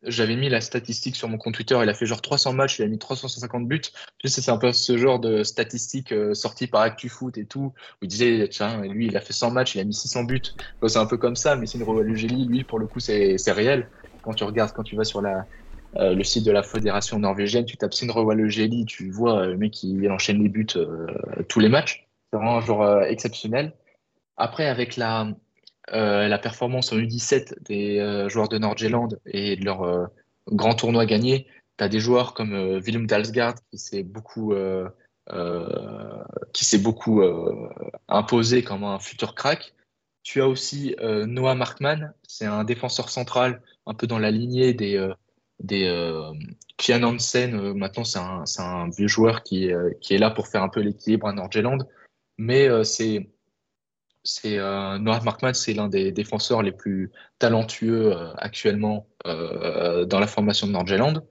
j'avais 0.06 0.36
mis 0.36 0.48
la 0.48 0.60
statistique 0.60 1.16
sur 1.16 1.28
mon 1.28 1.38
compte 1.38 1.54
Twitter, 1.54 1.78
il 1.82 1.88
a 1.88 1.94
fait 1.94 2.06
genre 2.06 2.22
300 2.22 2.52
matchs, 2.52 2.78
il 2.78 2.84
a 2.84 2.88
mis 2.88 2.98
350 2.98 3.66
buts. 3.68 3.80
C'est 4.24 4.50
un 4.50 4.58
peu 4.58 4.72
ce 4.72 4.96
genre 4.96 5.18
de 5.18 5.42
statistique 5.42 6.12
euh, 6.12 6.34
sortie 6.34 6.66
par 6.66 6.82
ActuFoot 6.82 7.36
et 7.38 7.44
tout, 7.44 7.72
où 8.00 8.04
il 8.04 8.08
disait, 8.08 8.48
tiens, 8.48 8.82
lui, 8.82 9.06
il 9.06 9.16
a 9.16 9.20
fait 9.20 9.32
100 9.32 9.50
matchs, 9.50 9.74
il 9.74 9.80
a 9.80 9.84
mis 9.84 9.94
600 9.94 10.24
buts. 10.24 10.42
c'est 10.86 10.98
un 10.98 11.06
peu 11.06 11.16
comme 11.16 11.36
ça, 11.36 11.56
mais 11.56 11.66
c'est 11.66 11.78
une 11.78 12.46
lui, 12.48 12.64
pour 12.64 12.78
le 12.78 12.86
coup, 12.86 13.00
c'est 13.00 13.36
réel. 13.48 13.88
Quand 14.22 14.34
tu 14.34 14.44
regardes, 14.44 14.72
quand 14.72 14.82
tu 14.82 14.96
vas 14.96 15.04
sur 15.04 15.22
euh, 15.98 16.14
le 16.14 16.24
site 16.24 16.44
de 16.44 16.52
la 16.52 16.62
fédération 16.62 17.18
norvégienne, 17.18 17.64
tu 17.64 17.76
tapes 17.76 17.94
Sindre 17.94 18.34
Lugeli, 18.34 18.84
tu 18.84 19.10
vois 19.10 19.40
euh, 19.40 19.46
le 19.48 19.56
mec 19.56 19.72
qui 19.72 20.08
enchaîne 20.10 20.42
les 20.42 20.48
buts 20.48 20.66
euh, 20.76 21.06
tous 21.48 21.60
les 21.60 21.68
matchs. 21.68 22.06
C'est 22.30 22.36
vraiment 22.36 22.58
un 22.58 22.60
joueur 22.60 23.04
exceptionnel. 23.04 23.72
Après, 24.36 24.66
avec 24.66 24.96
la, 24.96 25.28
euh, 25.92 26.26
la 26.26 26.38
performance 26.38 26.92
en 26.92 26.96
U17 26.96 27.62
des 27.62 28.00
euh, 28.00 28.28
joueurs 28.28 28.48
de 28.48 28.58
Nordjylland 28.58 29.20
et 29.24 29.54
de 29.54 29.64
leur 29.64 29.82
euh, 29.84 30.06
grand 30.50 30.74
tournoi 30.74 31.06
gagné, 31.06 31.46
tu 31.78 31.84
as 31.84 31.88
des 31.88 32.00
joueurs 32.00 32.34
comme 32.34 32.78
Willem 32.78 33.06
Dalsgaard 33.06 33.54
qui 33.70 33.78
s'est 33.78 34.02
beaucoup, 34.02 34.54
qui 36.52 36.64
s'est 36.64 36.78
beaucoup 36.78 37.22
imposé 38.08 38.62
comme 38.62 38.84
un 38.84 38.98
futur 38.98 39.34
crack. 39.34 39.74
Tu 40.22 40.40
as 40.40 40.48
aussi 40.48 40.96
Noah 41.02 41.54
Markman, 41.54 42.14
c'est 42.26 42.46
un 42.46 42.64
défenseur 42.64 43.10
central 43.10 43.60
un 43.86 43.92
peu 43.92 44.06
dans 44.06 44.18
la 44.18 44.30
lignée 44.30 44.72
des, 44.72 45.06
des 45.60 46.32
Kian 46.78 47.02
Hansen. 47.02 47.74
maintenant, 47.74 48.04
c'est 48.04 48.20
un, 48.20 48.44
un, 48.58 48.88
vieux 48.88 49.08
joueur 49.08 49.42
qui, 49.42 49.70
qui 50.00 50.14
est 50.14 50.18
là 50.18 50.30
pour 50.30 50.46
faire 50.48 50.62
un 50.62 50.70
peu 50.70 50.80
l'équilibre 50.80 51.26
à 51.26 51.34
Nordjylland. 51.34 51.86
Mais 52.38 52.68
c'est 52.84 53.28
c'est 54.26 54.58
euh, 54.58 54.98
Noah 54.98 55.20
Markman, 55.22 55.54
c'est 55.54 55.72
l'un 55.72 55.88
des 55.88 56.12
défenseurs 56.12 56.62
les 56.62 56.72
plus 56.72 57.12
talentueux 57.38 58.12
euh, 58.12 58.34
actuellement 58.36 59.06
euh, 59.26 60.04
dans 60.04 60.18
la 60.18 60.26
formation 60.26 60.66
de 60.66 60.72
Nordjylland. 60.72 61.24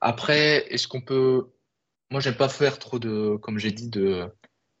Après, 0.00 0.66
est-ce 0.72 0.88
qu'on 0.88 1.00
peut. 1.00 1.46
Moi, 2.10 2.20
j'aime 2.20 2.36
pas 2.36 2.48
faire 2.48 2.78
trop 2.78 2.98
de, 2.98 3.36
comme 3.36 3.58
j'ai 3.58 3.70
dit, 3.70 3.88
de, 3.88 4.28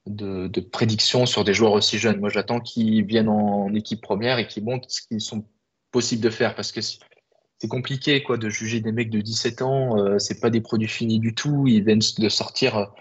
de, 0.06 0.60
prédictions 0.60 1.26
sur 1.26 1.44
des 1.44 1.54
joueurs 1.54 1.72
aussi 1.72 1.98
jeunes. 1.98 2.20
Moi, 2.20 2.28
j'attends 2.28 2.60
qu'ils 2.60 3.04
viennent 3.04 3.28
en 3.28 3.72
équipe 3.72 4.02
première 4.02 4.38
et 4.38 4.46
qu'ils 4.46 4.64
montrent 4.64 4.90
ce 4.90 5.00
qu'ils 5.02 5.20
sont 5.20 5.46
possibles 5.90 6.22
de 6.22 6.30
faire 6.30 6.54
parce 6.54 6.72
que 6.72 6.80
c'est 6.80 7.68
compliqué 7.68 8.22
quoi 8.22 8.36
de 8.36 8.50
juger 8.50 8.80
des 8.80 8.92
mecs 8.92 9.10
de 9.10 9.20
17 9.20 9.62
ans. 9.62 10.18
C'est 10.18 10.40
pas 10.40 10.50
des 10.50 10.60
produits 10.60 10.88
finis 10.88 11.18
du 11.18 11.34
tout. 11.34 11.66
Ils 11.66 11.84
viennent 11.84 12.02
de 12.18 12.28
sortir 12.28 12.92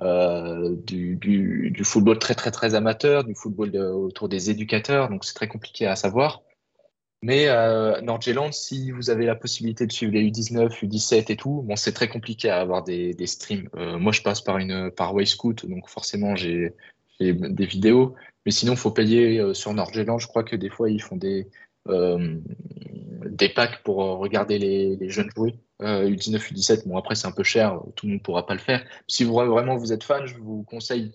euh, 0.00 0.74
du, 0.86 1.72
football 1.84 2.18
très 2.18 2.34
très 2.34 2.50
très 2.50 2.74
amateur, 2.74 3.24
du 3.24 3.34
football 3.34 3.76
autour 3.76 4.28
des 4.28 4.50
éducateurs, 4.50 5.08
donc 5.08 5.24
c'est 5.24 5.34
très 5.34 5.48
compliqué 5.48 5.86
à 5.86 5.96
savoir. 5.96 6.42
Mais 7.22 7.46
euh, 7.46 8.00
Nordjylland, 8.00 8.52
si 8.52 8.90
vous 8.90 9.08
avez 9.08 9.26
la 9.26 9.36
possibilité 9.36 9.86
de 9.86 9.92
suivre 9.92 10.12
les 10.12 10.28
U19, 10.28 10.70
U17 10.84 11.30
et 11.30 11.36
tout, 11.36 11.62
bon, 11.62 11.76
c'est 11.76 11.92
très 11.92 12.08
compliqué 12.08 12.50
à 12.50 12.60
avoir 12.60 12.82
des, 12.82 13.14
streams. 13.26 13.68
Euh, 13.76 13.96
moi, 13.96 14.10
je 14.10 14.22
passe 14.22 14.40
par 14.40 14.58
une 14.58 14.90
par 14.90 15.14
Wayscoot, 15.14 15.66
donc 15.66 15.88
forcément 15.88 16.34
j'ai 16.34 16.74
des 17.20 17.66
vidéos. 17.66 18.16
Mais 18.44 18.50
sinon, 18.50 18.74
faut 18.74 18.90
payer 18.90 19.38
euh, 19.38 19.54
sur 19.54 19.72
Nordjylland. 19.72 20.18
Je 20.18 20.26
crois 20.26 20.42
que 20.42 20.56
des 20.56 20.68
fois 20.68 20.90
ils 20.90 21.00
font 21.00 21.16
des 21.16 21.48
des 23.26 23.48
packs 23.48 23.82
pour 23.82 23.96
regarder 24.18 24.58
les, 24.58 24.96
les 24.96 25.08
jeunes 25.08 25.30
jouer. 25.34 25.54
U19, 25.82 26.36
euh, 26.36 26.38
U17, 26.38 26.88
bon 26.88 26.96
après 26.96 27.14
c'est 27.14 27.26
un 27.26 27.32
peu 27.32 27.42
cher, 27.42 27.78
tout 27.96 28.06
le 28.06 28.12
monde 28.12 28.20
ne 28.20 28.24
pourra 28.24 28.46
pas 28.46 28.54
le 28.54 28.60
faire. 28.60 28.84
Si 29.08 29.24
vous, 29.24 29.34
vraiment 29.34 29.76
vous 29.76 29.92
êtes 29.92 30.04
fan, 30.04 30.26
je 30.26 30.36
vous 30.38 30.62
conseille 30.64 31.10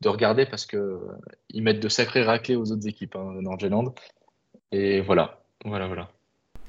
de 0.00 0.08
regarder 0.08 0.46
parce 0.46 0.66
que 0.66 1.00
ils 1.50 1.62
mettent 1.62 1.80
de 1.80 1.88
sacrés 1.88 2.22
raclés 2.22 2.56
aux 2.56 2.70
autres 2.72 2.86
équipes, 2.86 3.16
hein, 3.16 3.40
Nordjylland. 3.40 3.94
Et 4.72 5.00
voilà, 5.00 5.42
voilà, 5.64 5.86
voilà. 5.86 6.13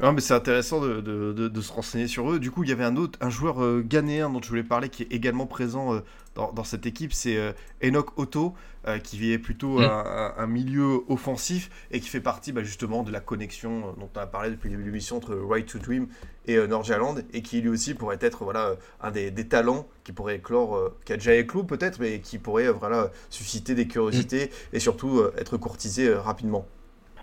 Ah, 0.01 0.11
mais 0.11 0.19
c'est 0.19 0.33
intéressant 0.33 0.81
de, 0.81 0.99
de, 0.99 1.31
de, 1.31 1.61
se 1.61 1.71
renseigner 1.71 2.07
sur 2.07 2.29
eux. 2.29 2.37
Du 2.37 2.51
coup, 2.51 2.63
il 2.63 2.69
y 2.69 2.73
avait 2.73 2.83
un 2.83 2.97
autre, 2.97 3.17
un 3.21 3.29
joueur 3.29 3.63
euh, 3.63 3.81
ghanéen 3.81 4.29
dont 4.29 4.41
je 4.41 4.49
voulais 4.49 4.63
parler 4.63 4.89
qui 4.89 5.03
est 5.03 5.11
également 5.13 5.45
présent 5.45 5.93
euh, 5.93 5.99
dans, 6.35 6.51
dans, 6.51 6.65
cette 6.65 6.85
équipe, 6.85 7.13
c'est 7.13 7.37
euh, 7.37 7.53
Enoch 7.81 8.19
Otto, 8.19 8.55
qui 9.03 9.31
est 9.31 9.39
plutôt 9.39 9.79
mm. 9.79 9.83
un, 9.83 10.33
un, 10.37 10.47
milieu 10.47 11.05
offensif 11.07 11.71
et 11.91 12.01
qui 12.01 12.09
fait 12.09 12.19
partie 12.19 12.51
bah, 12.51 12.61
justement 12.61 13.03
de 13.03 13.11
la 13.11 13.21
connexion 13.21 13.93
dont 13.97 14.09
on 14.13 14.19
a 14.19 14.27
parlé 14.27 14.51
depuis 14.51 14.67
le 14.67 14.71
début 14.71 14.83
de 14.83 14.89
l'émission 14.89 15.15
entre 15.15 15.33
Right 15.33 15.65
to 15.65 15.79
Dream 15.79 16.07
et 16.45 16.57
Nordjylland 16.67 17.23
et 17.33 17.41
qui 17.41 17.61
lui 17.61 17.69
aussi 17.69 17.95
pourrait 17.95 18.19
être 18.21 18.43
voilà 18.43 18.75
un 19.01 19.09
des, 19.09 19.31
des 19.31 19.47
talents 19.47 19.87
qui 20.03 20.11
pourrait 20.11 20.35
éclore, 20.35 20.91
qui 21.03 21.13
a 21.13 21.15
déjà 21.15 21.33
éclos 21.33 21.63
peut-être, 21.63 21.99
mais 21.99 22.19
qui 22.19 22.37
pourrait 22.37 22.69
voilà 22.69 23.09
susciter 23.31 23.73
des 23.73 23.87
curiosités 23.87 24.47
mm. 24.47 24.75
et 24.75 24.79
surtout 24.79 25.23
être 25.37 25.57
courtisé 25.57 26.13
rapidement. 26.13 26.67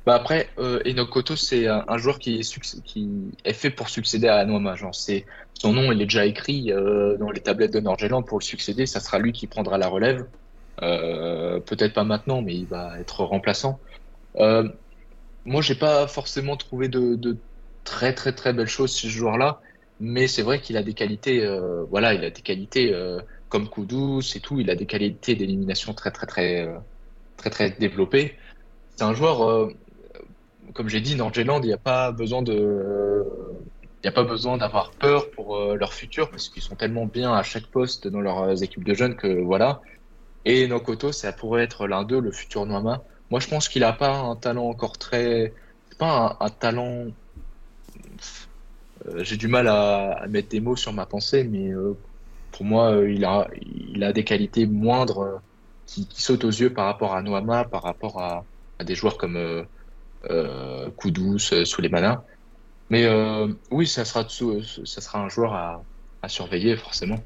Bah 0.04 0.14
après, 0.14 0.48
euh, 0.58 0.80
Enoch 0.84 1.36
c'est 1.36 1.68
un, 1.68 1.96
joueur 1.96 2.18
qui 2.18 2.40
est, 2.40 3.52
fait 3.52 3.70
pour 3.70 3.88
succéder 3.88 4.26
à 4.26 4.36
Anouama. 4.36 4.74
Genre, 4.74 4.94
c'est 4.94 5.24
son 5.54 5.72
nom, 5.72 5.92
il 5.92 6.02
est 6.02 6.06
déjà 6.06 6.26
écrit 6.26 6.72
euh, 6.72 7.16
dans 7.18 7.30
les 7.30 7.40
tablettes 7.40 7.72
de 7.72 7.78
Nord-Irlande 7.78 8.26
pour 8.26 8.40
le 8.40 8.44
succéder. 8.44 8.86
Ça 8.86 8.98
sera 8.98 9.20
lui 9.20 9.30
qui 9.32 9.46
prendra 9.46 9.78
la 9.78 9.86
relève. 9.86 10.26
Euh, 10.82 11.60
Peut-être 11.60 11.94
pas 11.94 12.02
maintenant, 12.02 12.42
mais 12.42 12.54
il 12.56 12.66
va 12.66 12.98
être 12.98 13.22
remplaçant. 13.22 13.78
Euh, 14.36 14.68
moi, 15.44 15.62
j'ai 15.62 15.76
pas 15.76 16.08
forcément 16.08 16.56
trouvé 16.56 16.88
de, 16.88 17.36
très 17.84 18.12
très 18.12 18.32
très 18.32 18.52
belles 18.52 18.66
choses 18.66 18.96
chez 18.96 19.08
ce 19.08 19.12
joueur-là, 19.12 19.60
mais 20.00 20.26
c'est 20.26 20.42
vrai 20.42 20.60
qu'il 20.60 20.76
a 20.76 20.82
des 20.82 20.94
qualités. 20.94 21.46
Voilà, 21.90 22.14
il 22.14 22.24
a 22.24 22.30
des 22.30 22.42
qualités 22.42 22.92
comme 23.48 23.68
Koudous 23.68 24.22
et 24.34 24.40
tout. 24.40 24.58
Il 24.58 24.68
a 24.68 24.74
des 24.74 24.86
qualités 24.86 25.36
d'élimination 25.36 25.94
très 25.94 26.10
très 26.10 26.26
très 26.26 26.68
très 27.36 27.50
très 27.50 27.70
développées. 27.70 28.36
C'est 28.96 29.04
un 29.04 29.14
joueur 29.14 29.70
comme 30.72 30.88
j'ai 30.88 31.00
dit, 31.00 31.16
Nordjylland, 31.16 31.62
il 31.62 31.68
n'y 31.68 31.72
a 31.72 31.78
pas 31.78 32.12
besoin 32.12 32.42
de, 32.42 33.24
il 34.02 34.06
n'y 34.06 34.08
a 34.08 34.12
pas 34.12 34.24
besoin 34.24 34.56
d'avoir 34.56 34.90
peur 34.90 35.30
pour 35.30 35.56
euh, 35.56 35.76
leur 35.76 35.92
futur 35.92 36.28
parce 36.28 36.48
qu'ils 36.48 36.62
sont 36.62 36.74
tellement 36.74 37.06
bien 37.06 37.32
à 37.32 37.44
chaque 37.44 37.66
poste 37.66 38.08
dans 38.08 38.20
leurs 38.20 38.62
équipes 38.62 38.84
de 38.84 38.94
jeunes 38.94 39.14
que 39.14 39.40
voilà. 39.42 39.80
Et 40.44 40.66
Nokoto, 40.66 41.12
ça 41.12 41.32
pourrait 41.32 41.62
être 41.62 41.86
l'un 41.86 42.02
d'eux, 42.02 42.20
le 42.20 42.32
futur 42.32 42.66
Noama. 42.66 43.04
Moi, 43.30 43.38
je 43.38 43.46
pense 43.46 43.68
qu'il 43.68 43.82
n'a 43.82 43.92
pas 43.92 44.12
un 44.12 44.34
talent 44.34 44.68
encore 44.68 44.98
très, 44.98 45.52
c'est 45.88 45.98
pas 45.98 46.36
un, 46.40 46.50
talent. 46.50 47.06
Euh, 49.06 49.22
j'ai 49.22 49.36
du 49.36 49.46
mal 49.46 49.68
à, 49.68 50.26
mettre 50.28 50.48
des 50.48 50.60
mots 50.60 50.76
sur 50.76 50.92
ma 50.92 51.06
pensée, 51.06 51.44
mais 51.44 51.68
euh, 51.70 51.96
pour 52.50 52.64
moi, 52.64 52.96
il 53.08 53.24
a, 53.24 53.48
il 53.94 54.02
a 54.02 54.12
des 54.12 54.24
qualités 54.24 54.66
moindres 54.66 55.40
qui, 55.86 56.08
sautent 56.10 56.44
aux 56.44 56.50
yeux 56.50 56.72
par 56.72 56.86
rapport 56.86 57.14
à 57.14 57.22
Noama, 57.22 57.64
par 57.64 57.84
rapport 57.84 58.20
à 58.20 58.44
des 58.84 58.96
joueurs 58.96 59.16
comme 59.16 59.64
euh, 60.30 60.90
euh, 61.52 61.64
sous 61.64 61.80
les 61.80 61.88
manas. 61.88 62.24
Mais 62.90 63.04
euh, 63.06 63.52
oui, 63.70 63.86
sera, 64.04 64.28
ça 64.28 65.00
sera 65.00 65.20
un 65.20 65.28
joueur 65.28 65.54
à, 65.54 65.84
surveiller 66.28 66.76
forcément. 66.76 67.18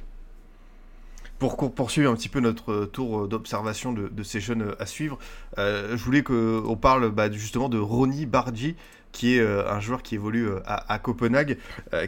Pour 1.39 1.57
poursuivre 1.74 2.11
un 2.11 2.14
petit 2.14 2.28
peu 2.28 2.41
notre 2.41 2.87
tour 2.87 3.28
d'observation 3.28 3.93
de, 3.93 4.22
ces 4.22 4.41
jeunes 4.41 4.74
à 4.78 4.87
suivre, 4.87 5.18
je 5.57 5.97
voulais 5.97 6.22
qu'on 6.22 6.78
parle 6.80 7.11
bah, 7.11 7.30
justement 7.30 7.68
de 7.68 7.78
Ronnie 7.78 8.26
Bardi, 8.26 8.74
qui 9.12 9.37
est 9.37 9.47
un 9.47 9.80
joueur 9.80 10.03
qui 10.03 10.14
évolue 10.14 10.49
à, 10.66 10.99
Copenhague, 10.99 11.59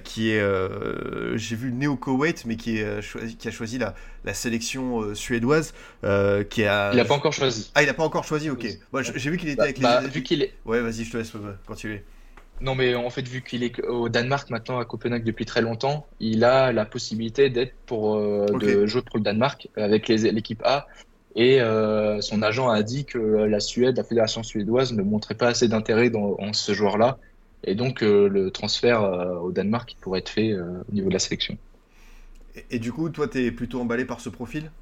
qui 0.05 0.31
est, 0.31 0.43
j'ai 1.37 1.57
vu 1.57 1.73
Neo 1.73 1.97
Koweït, 1.97 2.45
mais 2.47 2.57
qui, 2.57 2.79
est, 2.79 3.37
qui 3.39 3.49
a 3.49 3.51
choisi 3.51 3.79
la, 3.79 3.95
la 4.25 4.33
sélection 4.33 5.15
suédoise. 5.15 5.75
qui 6.03 6.65
a... 6.65 6.91
Il 6.93 6.97
n'a 6.97 7.05
pas 7.05 7.15
encore 7.15 7.35
choisi. 7.35 7.71
Ah, 7.75 7.83
il 7.83 7.87
n'a 7.87 7.95
pas 7.95 8.05
encore 8.05 8.25
choisi, 8.25 8.49
ok. 8.49 8.67
j'ai 9.15 9.31
vu 9.31 9.37
qu'il 9.37 9.51
était 9.51 9.57
bah, 9.57 9.65
avec 9.65 9.81
bah, 9.81 10.01
les. 10.01 10.09
Vu 10.09 10.23
qu'il 10.23 10.43
est... 10.43 10.55
Ouais, 10.65 10.81
vas-y, 10.81 11.05
je 11.05 11.13
te 11.13 11.17
laisse 11.19 11.33
continuer. 11.67 12.03
Non, 12.61 12.75
mais 12.75 12.95
en 12.95 13.11
fait, 13.11 13.27
vu 13.27 13.43
qu'il 13.43 13.63
est 13.63 13.81
au 13.87 14.09
Danemark 14.09 14.51
maintenant, 14.51 14.79
à 14.79 14.85
Copenhague 14.85 15.25
depuis 15.25 15.45
très 15.45 15.63
longtemps, 15.63 16.07
il 16.21 16.45
a 16.45 16.73
la 16.73 16.85
possibilité 16.85 17.51
d'être 17.51 17.75
pour 17.87 18.19
de 18.19 18.87
jouer 18.87 19.03
pour 19.03 19.19
le 19.19 19.23
Danemark 19.23 19.69
avec 19.77 20.09
l'équipe 20.09 20.63
A 20.65 20.87
et 21.39 21.61
euh, 21.61 22.21
son 22.21 22.43
agent 22.43 22.69
a 22.69 22.83
dit 22.83 23.05
que 23.05 23.19
la 23.19 23.61
Suède, 23.61 23.97
la 23.97 24.03
fédération 24.03 24.43
suédoise, 24.43 24.93
ne 24.93 25.03
montrait 25.03 25.37
pas 25.37 25.47
assez 25.47 25.69
d'intérêt 25.69 26.11
dans 26.11 26.37
ce 26.53 26.73
joueur-là. 26.73 27.19
Et 27.63 27.77
donc 27.77 28.03
euh, 28.03 28.29
le 28.29 28.51
transfert 28.51 29.03
euh, 29.03 29.37
au 29.39 29.53
Danemark 29.53 29.97
pourrait 30.01 30.19
être 30.19 30.31
fait 30.31 30.55
au 30.55 30.93
niveau 30.93 31.09
de 31.09 31.13
la 31.13 31.21
sélection. 31.21 31.57
Et, 32.71 32.81
du 32.81 32.93
coup, 32.93 33.09
toi, 33.09 33.29
tu 33.29 33.45
es 33.45 33.53
plutôt 33.53 33.81
emballé 33.81 34.05
par 34.05 34.21
ce 34.21 34.31
profil? 34.31 34.73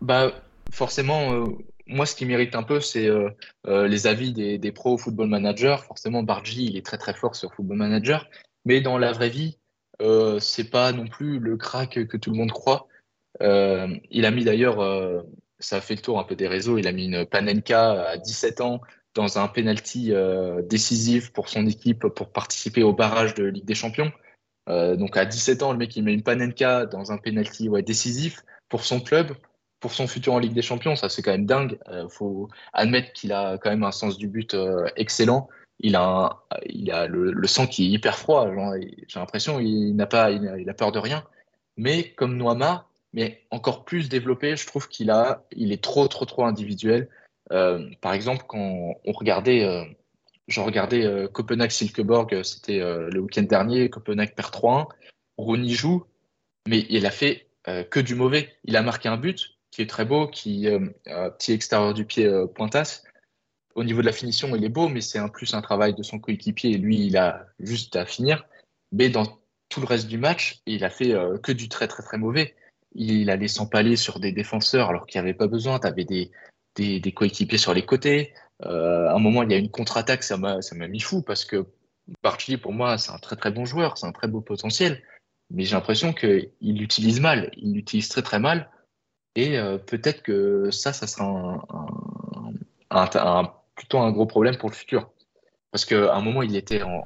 Bah, 0.00 0.32
Forcément, 0.72 1.48
moi, 1.86 2.06
ce 2.06 2.14
qui 2.14 2.26
mérite 2.26 2.54
un 2.54 2.62
peu, 2.62 2.80
c'est 2.80 3.08
les 3.66 4.06
avis 4.06 4.32
des, 4.32 4.72
pros 4.72 4.98
football 4.98 5.28
managers. 5.28 5.76
Forcément, 5.86 6.22
Bargi, 6.22 6.66
il 6.66 6.76
est 6.76 6.84
très 6.84 6.98
très 6.98 7.14
fort 7.14 7.34
sur 7.34 7.52
football 7.54 7.76
manager. 7.76 8.28
Mais 8.64 8.80
dans 8.80 8.98
la 8.98 9.12
vraie 9.12 9.30
vie, 9.30 9.58
c'est 10.40 10.70
pas 10.70 10.92
non 10.92 11.06
plus 11.06 11.38
le 11.38 11.56
crack 11.56 12.06
que 12.06 12.16
tout 12.16 12.30
le 12.30 12.36
monde 12.36 12.52
croit. 12.52 12.88
Euh, 13.40 13.88
il 14.10 14.26
a 14.26 14.30
mis 14.30 14.44
d'ailleurs, 14.44 14.80
euh, 14.80 15.22
ça 15.58 15.76
a 15.76 15.80
fait 15.80 15.94
le 15.94 16.02
tour 16.02 16.18
un 16.18 16.24
peu 16.24 16.36
des 16.36 16.48
réseaux, 16.48 16.78
il 16.78 16.86
a 16.86 16.92
mis 16.92 17.06
une 17.06 17.24
Panenka 17.24 18.08
à 18.08 18.16
17 18.18 18.60
ans 18.60 18.80
dans 19.14 19.38
un 19.38 19.48
penalty 19.48 20.12
euh, 20.12 20.62
décisif 20.62 21.32
pour 21.32 21.48
son 21.48 21.66
équipe 21.66 22.06
pour 22.08 22.30
participer 22.30 22.82
au 22.82 22.92
barrage 22.92 23.34
de 23.34 23.44
Ligue 23.44 23.64
des 23.64 23.74
Champions. 23.74 24.12
donc 24.68 25.16
à 25.16 25.24
17 25.24 25.62
ans, 25.62 25.72
le 25.72 25.78
mec 25.78 25.96
il 25.96 26.04
met 26.04 26.14
une 26.14 26.22
Panenka 26.22 26.86
dans 26.86 27.12
un 27.12 27.18
penalty 27.18 27.68
décisif 27.84 28.42
pour 28.68 28.84
son 28.84 29.00
club, 29.00 29.32
pour 29.82 29.92
son 29.92 30.06
futur 30.06 30.32
en 30.32 30.38
Ligue 30.38 30.54
des 30.54 30.62
Champions. 30.62 30.96
Ça 30.96 31.10
c'est 31.10 31.20
quand 31.20 31.32
même 31.32 31.46
dingue. 31.46 31.78
Il 31.92 32.08
faut 32.08 32.48
admettre 32.72 33.12
qu'il 33.12 33.32
a 33.32 33.58
quand 33.58 33.68
même 33.68 33.84
un 33.84 33.92
sens 33.92 34.16
du 34.16 34.28
but 34.28 34.56
excellent. 34.96 35.48
Il 35.80 35.96
a, 35.96 36.44
il 36.66 36.90
a 36.90 37.06
le, 37.06 37.46
sang 37.46 37.66
qui 37.66 37.84
est 37.84 37.90
hyper 37.90 38.16
froid. 38.16 38.48
J'ai 39.08 39.18
l'impression 39.18 39.60
il 39.60 39.94
n'a 39.94 40.06
pas, 40.06 40.30
il 40.30 40.70
a, 40.70 40.74
peur 40.74 40.92
de 40.92 40.98
rien. 40.98 41.24
Mais 41.76 42.10
comme 42.10 42.36
Noama, 42.36 42.86
mais 43.12 43.42
encore 43.50 43.84
plus 43.84 44.08
développé. 44.08 44.56
Je 44.56 44.66
trouve 44.66 44.88
qu'il 44.88 45.10
a, 45.10 45.44
il 45.52 45.72
est 45.72 45.82
trop, 45.82 46.08
trop, 46.08 46.24
trop 46.24 46.44
individuel. 46.44 47.08
Euh, 47.50 47.90
par 48.00 48.12
exemple, 48.12 48.44
quand 48.48 48.94
on 49.04 49.12
regardait, 49.12 49.64
euh, 49.64 49.84
je 50.48 50.60
regardais 50.60 51.04
euh, 51.04 51.28
Copenhague-Silkeborg, 51.28 52.42
c'était 52.42 52.80
le 52.80 53.20
week-end 53.20 53.42
dernier, 53.42 53.90
Copenhague 53.90 54.34
perd 54.34 54.52
3-1. 54.52 54.86
Rooney 55.38 55.70
joue, 55.70 56.04
mais 56.68 56.86
il 56.88 57.06
a 57.06 57.10
fait 57.10 57.46
que 57.90 58.00
du 58.00 58.14
mauvais. 58.14 58.52
Il 58.64 58.76
a 58.76 58.82
marqué 58.82 59.08
un 59.08 59.16
but 59.16 59.56
qui 59.72 59.82
est 59.82 59.90
très 59.90 60.04
beau, 60.04 60.28
qui 60.28 60.68
petit 61.04 61.52
extérieur 61.52 61.94
du 61.94 62.04
pied 62.04 62.30
pointasse. 62.54 63.02
Au 63.74 63.82
niveau 63.82 64.02
de 64.02 64.06
la 64.06 64.12
finition, 64.12 64.54
il 64.54 64.64
est 64.64 64.68
beau, 64.68 64.88
mais 64.88 65.00
c'est 65.00 65.18
un 65.18 65.28
plus 65.28 65.54
un 65.54 65.62
travail 65.62 65.94
de 65.94 66.02
son 66.04 66.20
coéquipier. 66.20 66.78
Lui, 66.78 67.06
il 67.06 67.16
a 67.16 67.46
juste 67.58 67.96
à 67.96 68.06
finir. 68.06 68.46
Mais 68.92 69.08
dans 69.08 69.40
tout 69.68 69.80
le 69.80 69.86
reste 69.86 70.06
du 70.06 70.18
match, 70.18 70.60
il 70.66 70.84
a 70.84 70.90
fait 70.90 71.14
que 71.42 71.52
du 71.52 71.68
très 71.68 71.88
très 71.88 72.04
très 72.04 72.18
mauvais 72.18 72.54
il 72.94 73.30
allait 73.30 73.48
s'empaler 73.48 73.96
sur 73.96 74.20
des 74.20 74.32
défenseurs 74.32 74.88
alors 74.88 75.06
qu'il 75.06 75.20
n'y 75.20 75.28
avait 75.28 75.36
pas 75.36 75.46
besoin. 75.46 75.78
Tu 75.78 75.86
avais 75.86 76.04
des, 76.04 77.12
coéquipiers 77.12 77.58
sur 77.58 77.74
les 77.74 77.84
côtés. 77.84 78.32
Euh, 78.64 79.08
à 79.08 79.14
un 79.14 79.18
moment, 79.18 79.42
il 79.42 79.50
y 79.50 79.54
a 79.54 79.58
une 79.58 79.70
contre-attaque, 79.70 80.22
ça 80.22 80.36
m'a 80.36 80.88
mis 80.88 81.00
fou 81.00 81.22
parce 81.22 81.44
que 81.44 81.66
Barkley, 82.22 82.56
pour 82.56 82.72
moi, 82.72 82.98
c'est 82.98 83.12
un 83.12 83.18
très 83.18 83.36
très 83.36 83.50
bon 83.50 83.64
joueur, 83.64 83.98
c'est 83.98 84.06
un 84.06 84.12
très 84.12 84.28
beau 84.28 84.40
potentiel. 84.40 85.02
Mais 85.50 85.64
j'ai 85.64 85.74
l'impression 85.74 86.12
qu'il 86.12 86.50
l'utilise 86.60 87.20
mal, 87.20 87.50
il 87.56 87.74
l'utilise 87.74 88.08
très 88.08 88.22
très 88.22 88.38
mal. 88.38 88.70
Et 89.34 89.58
euh, 89.58 89.78
peut-être 89.78 90.22
que 90.22 90.70
ça, 90.70 90.92
ça 90.92 91.06
sera 91.06 91.64
un, 92.90 93.52
plutôt 93.74 93.98
un 93.98 94.10
gros 94.12 94.26
problème 94.26 94.56
pour 94.56 94.68
le 94.68 94.74
futur. 94.74 95.10
Parce 95.70 95.86
qu'à 95.86 96.14
un 96.14 96.20
moment, 96.20 96.42
il 96.42 96.54
était 96.54 96.82
en, 96.82 97.02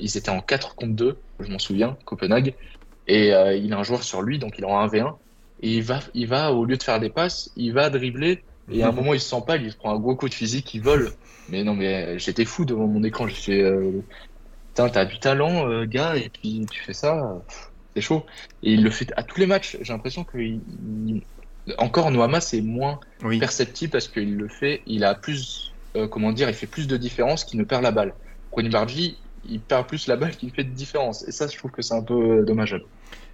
ils 0.00 0.16
étaient 0.16 0.30
en 0.30 0.40
4 0.40 0.74
contre 0.74 0.94
2, 0.94 1.18
je 1.40 1.50
m'en 1.50 1.58
souviens, 1.58 1.98
Copenhague. 2.06 2.54
Et 3.06 3.34
euh, 3.34 3.54
il 3.54 3.72
a 3.72 3.78
un 3.78 3.82
joueur 3.82 4.02
sur 4.02 4.22
lui, 4.22 4.38
donc 4.38 4.54
il 4.58 4.64
est 4.64 4.66
en 4.66 4.86
1v1. 4.86 5.14
Et 5.60 5.74
il 5.74 5.82
va, 5.82 6.00
il 6.14 6.26
va, 6.26 6.52
au 6.52 6.64
lieu 6.64 6.76
de 6.76 6.82
faire 6.82 6.98
des 6.98 7.10
passes, 7.10 7.50
il 7.56 7.72
va 7.72 7.90
dribbler. 7.90 8.42
Et 8.70 8.82
à 8.82 8.88
un 8.88 8.92
moment, 8.92 9.14
il 9.14 9.20
se 9.20 9.28
sent 9.28 9.42
pas, 9.46 9.56
il 9.56 9.70
se 9.70 9.76
prend 9.76 9.94
un 9.94 9.98
gros 9.98 10.16
coup 10.16 10.28
de 10.28 10.34
physique, 10.34 10.74
il 10.74 10.82
vole. 10.82 11.12
Mais 11.48 11.62
non, 11.62 11.74
mais 11.74 12.18
j'étais 12.18 12.44
fou 12.44 12.64
devant 12.64 12.86
mon 12.86 13.04
écran. 13.04 13.28
Je 13.28 13.34
fais, 13.34 13.62
euh, 13.62 14.02
putain, 14.68 14.88
t'as 14.88 15.04
du 15.04 15.18
talent, 15.18 15.68
euh, 15.68 15.84
gars, 15.84 16.16
et 16.16 16.30
puis 16.30 16.66
tu 16.70 16.82
fais 16.82 16.92
ça, 16.92 17.40
c'est 17.94 18.02
chaud. 18.02 18.24
Et 18.62 18.72
il 18.72 18.82
le 18.82 18.90
fait 18.90 19.12
à 19.16 19.22
tous 19.22 19.38
les 19.38 19.46
matchs. 19.46 19.76
J'ai 19.82 19.92
l'impression 19.92 20.24
que 20.24 20.38
encore 21.78 22.10
Noama, 22.10 22.40
c'est 22.40 22.60
moins 22.60 23.00
perceptible 23.40 23.92
parce 23.92 24.08
qu'il 24.08 24.36
le 24.36 24.48
fait, 24.48 24.82
il 24.86 25.04
a 25.04 25.14
plus, 25.14 25.72
euh, 25.96 26.06
comment 26.06 26.32
dire, 26.32 26.48
il 26.48 26.54
fait 26.54 26.66
plus 26.66 26.86
de 26.86 26.96
différence 26.96 27.44
qu'il 27.44 27.58
ne 27.58 27.64
perd 27.64 27.82
la 27.82 27.90
balle. 27.90 28.14
Ronnie 28.52 28.68
Bargi, 28.68 29.18
il 29.48 29.60
perd 29.60 29.86
plus 29.86 30.06
la 30.06 30.16
balle 30.16 30.36
qu'il 30.36 30.50
fait 30.50 30.64
de 30.64 30.70
différence. 30.70 31.26
Et 31.26 31.32
ça, 31.32 31.46
je 31.46 31.56
trouve 31.56 31.70
que 31.70 31.82
c'est 31.82 31.94
un 31.94 32.02
peu 32.02 32.44
dommageable. 32.44 32.84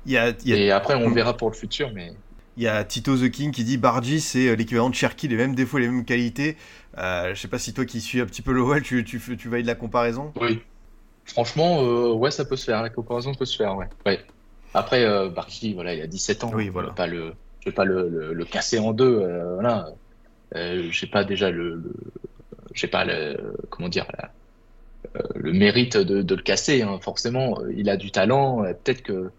Et 0.07 0.70
après, 0.70 0.95
on 0.95 1.11
verra 1.11 1.37
pour 1.37 1.51
le 1.51 1.55
futur, 1.55 1.91
mais. 1.95 2.12
Il 2.59 2.62
y 2.62 2.68
a 2.68 2.85
Tito 2.85 3.16
The 3.16 3.30
King 3.30 3.51
qui 3.51 3.64
dit 3.64 3.78
Bargy, 3.78 4.20
c'est 4.20 4.49
euh, 4.49 4.57
l'équivalent 4.57 4.91
de 4.91 4.95
Cherky, 4.95 5.26
les 5.26 5.37
mêmes 5.37 5.55
défauts, 5.55 5.78
les 5.78 5.89
mêmes 5.89 6.05
qualités. 6.05 6.59
Euh, 6.99 7.35
je 7.35 7.41
sais 7.41 7.49
pas 7.49 7.59
si 7.59 7.72
toi 7.72 7.87
qui 7.87 8.03
suis 8.03 8.20
un 8.20 8.26
petit 8.26 8.43
peu 8.43 8.53
l'OL, 8.53 8.83
tu, 8.83 9.05
tu, 9.05 9.18
tu 9.39 9.49
valides 9.49 9.66
la 9.66 9.74
comparaison? 9.74 10.33
Oui. 10.39 10.61
Franchement, 11.24 11.83
euh, 11.83 12.12
ouais, 12.12 12.30
ça 12.30 12.45
peut 12.45 12.57
se 12.57 12.66
faire. 12.66 12.83
La 12.83 12.91
comparaison 12.91 13.35
peut 13.35 13.47
se 13.47 13.57
faire, 13.57 13.74
ouais. 13.76 13.87
ouais. 14.05 14.20
Après, 14.74 15.05
euh, 15.05 15.30
voilà, 15.74 15.95
il 15.95 16.03
a 16.03 16.07
17 16.07 16.45
ans. 16.45 16.51
Oui, 16.55 16.68
voilà. 16.68 16.91
Pas 16.91 17.07
le, 17.07 17.33
je 17.62 17.70
vais 17.70 17.74
pas 17.74 17.84
le, 17.84 18.32
le, 18.34 18.44
casser 18.44 18.78
en 18.78 18.92
deux. 18.92 19.20
Euh, 19.20 19.54
voilà. 19.54 19.88
j'ai 20.90 21.06
pas 21.06 21.22
déjà 21.22 21.50
le, 21.50 21.80
j'ai 22.74 22.88
pas 22.88 23.04
le, 23.04 23.36
comment 23.70 23.88
dire, 23.88 24.06
la, 24.18 24.30
le 25.36 25.52
mérite 25.52 25.96
de, 25.96 26.22
de 26.22 26.34
le 26.34 26.42
casser. 26.42 26.82
Hein. 26.82 26.98
Forcément, 27.00 27.58
il 27.76 27.88
a 27.88 27.96
du 27.96 28.10
talent. 28.10 28.64
Peut-être 28.82 29.02
que, 29.02 29.30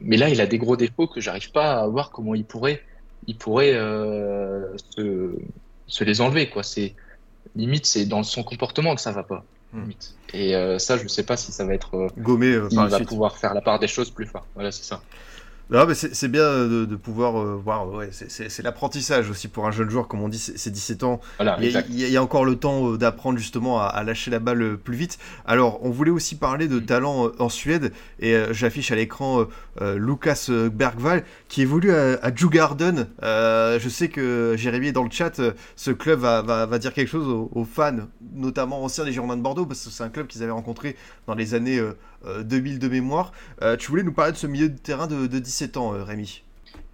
mais 0.00 0.16
là, 0.16 0.30
il 0.30 0.40
a 0.40 0.46
des 0.46 0.58
gros 0.58 0.76
défauts 0.76 1.06
que 1.06 1.20
j'arrive 1.20 1.52
pas 1.52 1.80
à 1.80 1.86
voir 1.86 2.10
comment 2.10 2.34
il 2.34 2.44
pourrait, 2.44 2.82
il 3.26 3.36
pourrait 3.36 3.72
se, 3.72 5.36
se 5.86 6.04
les 6.04 6.20
enlever. 6.22 6.48
Quoi. 6.48 6.62
C'est 6.62 6.94
limite, 7.54 7.84
c'est 7.84 8.06
dans 8.06 8.22
son 8.22 8.42
comportement 8.42 8.94
que 8.94 9.02
ça 9.02 9.12
va 9.12 9.22
pas. 9.22 9.44
Hmm. 9.74 9.90
Et 10.32 10.54
ça, 10.78 10.96
je 10.96 11.08
sais 11.08 11.24
pas 11.24 11.36
si 11.36 11.52
ça 11.52 11.66
va 11.66 11.74
être 11.74 12.08
gommé. 12.16 12.58
il 12.70 12.78
va 12.78 13.00
pouvoir 13.00 13.36
faire 13.36 13.52
la 13.52 13.60
part 13.60 13.78
des 13.78 13.88
choses 13.88 14.10
plus 14.10 14.26
fort. 14.26 14.46
Voilà, 14.54 14.72
c'est 14.72 14.84
ça. 14.84 15.02
Non, 15.72 15.86
mais 15.86 15.94
c'est 15.94 16.28
bien 16.28 16.66
de, 16.66 16.96
pouvoir 16.96 17.40
euh, 17.40 17.54
voir. 17.54 17.90
Ouais, 17.90 18.10
c'est 18.12 18.62
l'apprentissage 18.62 19.30
aussi 19.30 19.48
pour 19.48 19.66
un 19.66 19.70
jeune 19.70 19.88
joueur, 19.88 20.06
comme 20.06 20.20
on 20.20 20.28
dit, 20.28 20.38
c'est 20.38 20.70
17 20.70 21.02
ans. 21.02 21.20
il, 21.60 21.70
y 21.88 22.16
a, 22.16 22.22
encore 22.22 22.44
le 22.44 22.56
temps 22.56 22.92
euh, 22.92 22.98
d'apprendre 22.98 23.38
justement 23.38 23.80
à, 23.80 24.02
lâcher 24.02 24.30
la 24.30 24.38
balle 24.38 24.62
euh, 24.62 24.76
plus 24.76 24.96
vite. 24.96 25.18
Alors, 25.46 25.82
on 25.82 25.88
voulait 25.88 26.10
aussi 26.10 26.36
parler 26.36 26.68
de 26.68 26.78
mm. 26.78 26.84
talent 26.84 27.32
en 27.38 27.48
Suède, 27.48 27.92
et 28.20 28.36
j'affiche 28.50 28.90
à 28.92 28.96
l'écran 28.96 29.46
Lucas 29.80 30.48
Bergvall 30.72 31.24
qui 31.48 31.62
évolue 31.62 31.92
à, 31.92 32.18
à 32.22 32.34
Djurgården. 32.34 33.08
je 33.22 33.88
sais 33.88 34.08
que 34.08 34.54
Jérémy 34.56 34.88
est 34.88 34.92
dans 34.92 35.04
le 35.04 35.10
chat. 35.10 35.40
ce 35.76 35.90
club 35.90 36.20
va, 36.20 36.42
va, 36.42 36.78
dire 36.78 36.92
quelque 36.92 37.08
chose 37.08 37.26
aux, 37.28 37.64
fans, 37.64 38.08
notamment 38.34 38.84
anciens 38.84 39.04
des 39.04 39.12
Girondins 39.12 39.36
de 39.36 39.42
Bordeaux, 39.42 39.64
parce 39.64 39.84
que 39.84 39.90
c'est 39.90 40.04
un 40.04 40.10
club 40.10 40.26
qu'ils 40.26 40.42
avaient 40.42 40.52
rencontré 40.52 40.96
dans 41.26 41.34
les 41.34 41.54
années 41.54 41.80
2000 42.44 42.78
de 42.78 42.88
mémoire. 42.88 43.32
tu 43.78 43.88
voulais 43.88 44.02
nous 44.02 44.12
parler 44.12 44.32
de 44.32 44.36
ce 44.36 44.46
milieu 44.46 44.68
de 44.68 44.78
terrain 44.78 45.06
de, 45.06 45.26
de 45.26 45.38
17 45.38 45.76
ans, 45.76 45.94
euh, 45.94 46.04
Rémi? 46.04 46.42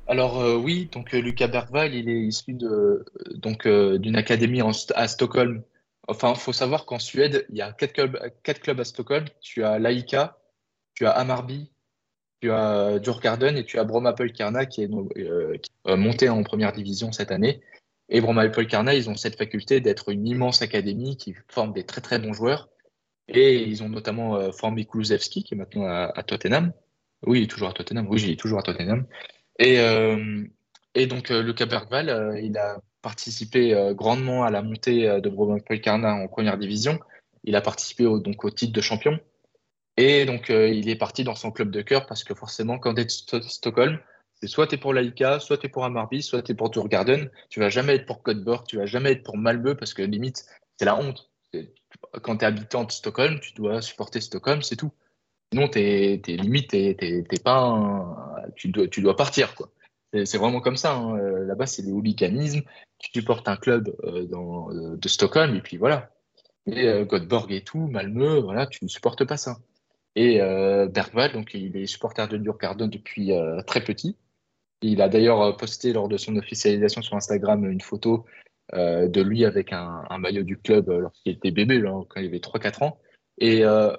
Alors 0.06 0.40
euh, 0.40 0.56
oui, 0.56 0.88
donc 0.92 1.14
euh, 1.14 1.20
Lucas 1.20 1.48
Bergvall, 1.48 1.94
il 1.94 2.08
est 2.08 2.20
issu 2.20 2.54
de 2.54 3.04
donc 3.34 3.68
d'une 3.68 4.16
académie 4.16 4.62
à 4.94 5.08
Stockholm. 5.08 5.62
Enfin, 6.06 6.34
faut 6.34 6.54
savoir 6.54 6.86
qu'en 6.86 6.98
Suède, 6.98 7.44
il 7.50 7.56
y 7.56 7.62
a 7.62 7.72
quatre 7.72 7.92
clubs, 7.92 8.18
quatre 8.42 8.60
clubs 8.60 8.80
à 8.80 8.84
Stockholm. 8.84 9.26
Tu 9.42 9.62
as 9.62 9.78
Laika, 9.78 10.38
tu 10.94 11.04
as 11.06 11.10
Amarby, 11.10 11.70
tu 12.40 12.50
as 12.50 12.98
Djurgården 13.02 13.56
et 13.58 13.64
tu 13.64 13.78
as 13.78 13.84
Brommapojkarna 13.84 14.64
qui 14.64 14.82
est 14.82 14.90
monté 15.86 16.30
en 16.30 16.42
première 16.42 16.72
division 16.72 17.12
cette 17.12 17.30
année. 17.30 17.60
Et 18.08 18.22
Brommapojkarna, 18.22 18.94
ils 18.94 19.10
ont 19.10 19.16
cette 19.16 19.36
faculté 19.36 19.80
d'être 19.80 20.08
une 20.08 20.26
immense 20.26 20.62
académie 20.62 21.18
qui 21.18 21.34
forme 21.48 21.74
des 21.74 21.84
très 21.84 22.00
très 22.00 22.18
bons 22.18 22.32
joueurs. 22.32 22.70
Et 23.28 23.62
ils 23.62 23.82
ont 23.82 23.88
notamment 23.88 24.52
formé 24.52 24.86
Kulusevski, 24.86 25.44
qui 25.44 25.54
est 25.54 25.56
maintenant 25.56 25.86
à 25.86 26.22
Tottenham. 26.22 26.72
Oui, 27.26 27.40
il 27.40 27.42
est 27.44 27.46
toujours 27.46 27.68
à 27.68 27.72
Tottenham. 27.72 28.06
Oui, 28.08 28.22
il 28.22 28.30
est 28.30 28.40
toujours 28.40 28.58
à 28.58 28.62
Tottenham. 28.62 29.06
Et, 29.58 29.80
euh, 29.80 30.44
donc, 31.08 31.30
euh, 31.30 31.42
Lucas 31.42 31.66
Bergval, 31.66 32.08
euh, 32.08 32.40
il 32.40 32.56
a 32.58 32.80
participé 33.02 33.92
grandement 33.94 34.42
à 34.44 34.50
la 34.50 34.60
montée 34.60 35.20
de 35.20 35.28
Brommapojkarna 35.28 36.14
en 36.14 36.26
première 36.26 36.58
division. 36.58 36.98
Il 37.44 37.54
a 37.54 37.60
participé 37.60 38.06
au, 38.06 38.18
donc 38.18 38.44
au 38.44 38.50
titre 38.50 38.72
de 38.72 38.80
champion. 38.80 39.20
Et 39.96 40.24
donc, 40.26 40.48
il 40.48 40.88
est 40.88 40.96
parti 40.96 41.22
dans 41.22 41.36
son 41.36 41.52
club 41.52 41.70
de 41.70 41.80
cœur 41.80 42.06
parce 42.06 42.24
que 42.24 42.34
forcément, 42.34 42.78
quand 42.78 42.94
tu 42.94 43.02
es 43.02 43.08
Stockholm, 43.08 44.00
c'est 44.34 44.48
soit 44.48 44.66
tu 44.66 44.74
es 44.74 44.78
pour 44.78 44.92
l'Aïka, 44.92 45.38
soit 45.38 45.58
tu 45.58 45.66
es 45.66 45.68
pour 45.68 45.84
Amarby, 45.84 46.22
soit 46.22 46.42
tu 46.42 46.52
es 46.52 46.54
pour 46.56 46.72
Djurgården. 46.72 47.30
Tu 47.50 47.60
vas 47.60 47.70
jamais 47.70 47.94
être 47.94 48.06
pour 48.06 48.22
Göteborg, 48.24 48.66
tu 48.66 48.76
vas 48.76 48.86
jamais 48.86 49.12
être 49.12 49.22
pour 49.22 49.36
Malmö 49.36 49.76
parce 49.76 49.94
que 49.94 50.02
limite, 50.02 50.44
c'est 50.76 50.84
la 50.84 50.96
honte. 50.96 51.27
Quand 52.22 52.38
tu 52.38 52.44
es 52.44 52.48
habitant 52.48 52.84
de 52.84 52.92
Stockholm, 52.92 53.40
tu 53.40 53.52
dois 53.54 53.80
supporter 53.82 54.20
Stockholm, 54.20 54.62
c'est 54.62 54.76
tout. 54.76 54.92
Sinon, 55.52 55.68
t'es, 55.68 56.20
t'es 56.22 56.36
limite, 56.36 56.70
t'es, 56.70 57.24
pas 57.42 58.44
tu, 58.54 58.68
dois, 58.68 59.16
partir. 59.16 59.54
quoi. 59.54 59.70
C'est, 60.12 60.36
vraiment 60.36 60.60
comme 60.60 60.76
ça. 60.76 60.94
Hein. 60.94 61.16
Euh, 61.16 61.44
là-bas, 61.44 61.66
c'est 61.66 61.82
le 61.82 61.92
hooliganisme. 61.92 62.62
Tu 62.98 63.10
supportes 63.20 63.48
un 63.48 63.56
club 63.56 63.94
euh, 64.04 64.26
euh, 64.32 64.96
de 64.96 65.08
Stockholm, 65.08 65.54
et 65.54 65.60
puis 65.60 65.76
voilà. 65.76 66.10
Et 66.66 66.86
euh, 66.86 67.04
Göteborg 67.04 67.50
et 67.52 67.62
tout, 67.62 67.86
Malmö, 67.86 68.40
voilà, 68.40 68.66
tu 68.66 68.84
ne 68.84 68.88
supportes 68.88 69.24
pas 69.24 69.36
ça. 69.36 69.58
Et 70.16 70.38
Bergwald, 70.38 71.32
donc, 71.32 71.54
il 71.54 71.76
est 71.76 71.86
supporter 71.86 72.26
de 72.26 72.38
Djurgården 72.38 72.90
depuis 72.90 73.30
très 73.68 73.84
petit. 73.84 74.16
Il 74.82 75.00
a 75.00 75.08
d'ailleurs 75.08 75.56
posté 75.56 75.92
lors 75.92 76.08
de 76.08 76.16
son 76.16 76.34
officialisation 76.34 77.02
sur 77.02 77.14
Instagram 77.14 77.64
une 77.70 77.80
photo 77.80 78.24
de 78.74 79.20
lui 79.22 79.44
avec 79.44 79.72
un, 79.72 80.04
maillot 80.18 80.42
du 80.42 80.58
club 80.58 80.88
lorsqu'il 80.88 81.32
était 81.32 81.50
bébé, 81.50 81.78
là, 81.78 82.02
quand 82.08 82.20
il 82.20 82.26
avait 82.26 82.38
3-4 82.38 82.84
ans. 82.84 82.98
Et, 83.38 83.64
euh, 83.64 83.96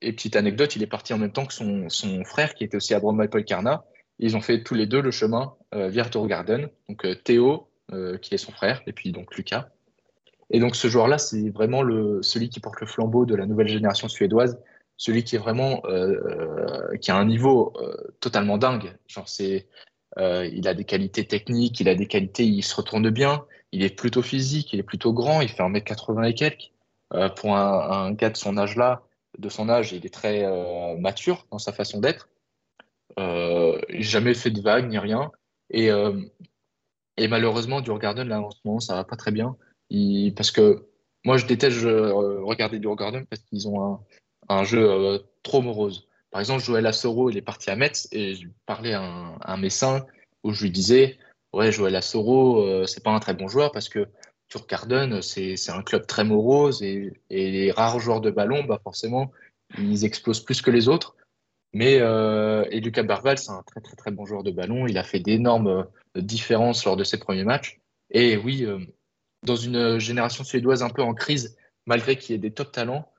et, 0.00 0.12
petite 0.12 0.36
anecdote, 0.36 0.76
il 0.76 0.82
est 0.82 0.86
parti 0.86 1.12
en 1.14 1.18
même 1.18 1.32
temps 1.32 1.46
que 1.46 1.54
son, 1.54 2.24
frère 2.24 2.54
qui 2.54 2.64
était 2.64 2.76
aussi 2.76 2.94
à 2.94 3.00
Bromley-Polkarna. 3.00 3.84
Ils 4.18 4.36
ont 4.36 4.40
fait 4.40 4.62
tous 4.62 4.74
les 4.74 4.86
deux 4.86 5.00
le 5.00 5.10
chemin 5.10 5.54
euh, 5.74 5.88
vers 5.88 6.10
Garden. 6.10 6.68
Donc 6.88 7.04
euh, 7.04 7.14
Théo, 7.14 7.68
euh, 7.92 8.18
qui 8.18 8.34
est 8.34 8.38
son 8.38 8.52
frère, 8.52 8.82
et 8.86 8.92
puis 8.92 9.12
donc 9.12 9.34
Lucas. 9.36 9.68
Et 10.50 10.60
donc 10.60 10.76
ce 10.76 10.88
joueur-là, 10.88 11.18
c'est 11.18 11.48
vraiment 11.50 11.82
celui 12.20 12.50
qui 12.50 12.60
porte 12.60 12.80
le 12.80 12.86
flambeau 12.86 13.24
de 13.24 13.34
la 13.34 13.46
nouvelle 13.46 13.68
génération 13.68 14.08
suédoise, 14.08 14.60
celui 14.98 15.24
qui 15.24 15.36
est 15.36 15.38
vraiment 15.38 15.82
qui 17.00 17.10
a 17.10 17.16
un 17.16 17.24
niveau 17.24 17.72
totalement 18.20 18.58
dingue. 18.58 18.94
Genre 19.08 19.26
c'est 19.26 19.66
il 20.18 20.68
a 20.68 20.74
des 20.74 20.84
qualités 20.84 21.24
techniques, 21.24 21.80
il 21.80 21.88
a 21.88 21.94
des 21.94 22.06
qualités, 22.06 22.44
il 22.44 22.62
se 22.62 22.76
retourne 22.76 23.08
bien, 23.08 23.46
il 23.72 23.82
est 23.82 23.94
plutôt 23.94 24.22
physique, 24.22 24.72
il 24.72 24.80
est 24.80 24.84
plutôt 24.84 25.12
grand, 25.12 25.40
il 25.40 25.48
fait 25.48 25.62
1m80 25.62 26.28
et 26.28 26.34
quelques. 26.34 26.72
Euh, 27.14 27.28
pour 27.28 27.56
un, 27.56 28.12
gars 28.12 28.30
de 28.30 28.36
son 28.36 28.56
âge-là, 28.56 29.02
de 29.38 29.48
son 29.48 29.68
âge, 29.68 29.92
il 29.92 30.06
est 30.06 30.12
très 30.14 30.44
euh, 30.44 30.96
mature 30.98 31.46
dans 31.50 31.58
sa 31.58 31.72
façon 31.72 32.00
d'être. 32.00 32.28
Euh, 33.18 33.78
jamais 33.90 34.34
fait 34.34 34.50
de 34.50 34.60
vagues 34.60 34.88
ni 34.88 34.98
rien. 34.98 35.30
Et, 35.70 35.88
et 37.16 37.28
malheureusement, 37.28 37.80
Durgarden, 37.80 38.28
là, 38.28 38.42
en 38.42 38.50
ce 38.50 38.58
moment, 38.64 38.80
ça 38.80 38.94
va 38.94 39.04
pas 39.04 39.16
très 39.16 39.30
bien. 39.30 39.56
parce 40.36 40.50
que 40.50 40.86
moi, 41.24 41.38
je 41.38 41.46
déteste 41.46 41.82
regarder 41.82 42.78
Durgarden 42.78 43.24
parce 43.24 43.42
qu'ils 43.42 43.68
ont 43.68 43.82
un, 43.82 44.00
un 44.50 44.64
jeu 44.64 45.24
trop 45.42 45.62
morose. 45.62 46.08
Par 46.30 46.40
exemple, 46.40 46.62
Joël 46.62 46.86
Assoro, 46.86 47.30
il 47.30 47.38
est 47.38 47.42
parti 47.42 47.70
à 47.70 47.76
Metz 47.76 48.06
et 48.12 48.34
je 48.34 48.48
parlais 48.66 48.92
à 48.92 49.02
un, 49.02 49.36
à 49.40 49.54
un 49.54 49.56
messin 49.56 50.04
où 50.44 50.52
je 50.52 50.62
lui 50.64 50.70
disais 50.70 51.16
Ouais, 51.52 51.70
Joël 51.70 51.96
Assoro, 51.96 52.86
c'est 52.86 53.02
pas 53.02 53.10
un 53.10 53.20
très 53.20 53.34
bon 53.34 53.48
joueur 53.48 53.72
parce 53.72 53.88
que 53.88 54.08
sur 54.52 54.66
Carden, 54.66 55.22
c'est 55.22 55.70
un 55.70 55.82
club 55.82 56.06
très 56.06 56.24
morose 56.24 56.82
et, 56.82 57.12
les 57.30 57.70
rares 57.72 58.00
joueurs 58.00 58.20
de 58.20 58.30
ballon, 58.30 58.64
bah 58.64 58.78
forcément, 58.84 59.32
ils 59.78 60.04
explosent 60.04 60.44
plus 60.44 60.60
que 60.60 60.70
les 60.70 60.88
autres. 60.88 61.16
Mais 61.72 62.00
euh, 62.00 62.66
et 62.70 62.80
Lucas 62.80 63.02
Barval, 63.02 63.38
c'est 63.38 63.50
un 63.50 63.62
très 63.62 63.80
très 63.80 63.96
très 63.96 64.10
bon 64.10 64.26
joueur 64.26 64.42
de 64.42 64.50
ballon. 64.50 64.86
Il 64.86 64.98
a 64.98 65.04
fait 65.04 65.20
d'énormes 65.20 65.68
euh, 65.68 66.20
différences 66.20 66.84
lors 66.84 66.96
de 66.96 67.04
ses 67.04 67.18
premiers 67.18 67.44
matchs. 67.44 67.80
Et 68.10 68.36
oui, 68.36 68.64
euh, 68.66 68.78
dans 69.42 69.56
une 69.56 69.98
génération 69.98 70.44
suédoise 70.44 70.82
un 70.82 70.90
peu 70.90 71.02
en 71.02 71.14
crise, 71.14 71.56
malgré 71.86 72.16
qu'il 72.16 72.32
y 72.32 72.36
ait 72.36 72.38
des 72.38 72.52
top 72.52 72.72
talents, 72.72 73.10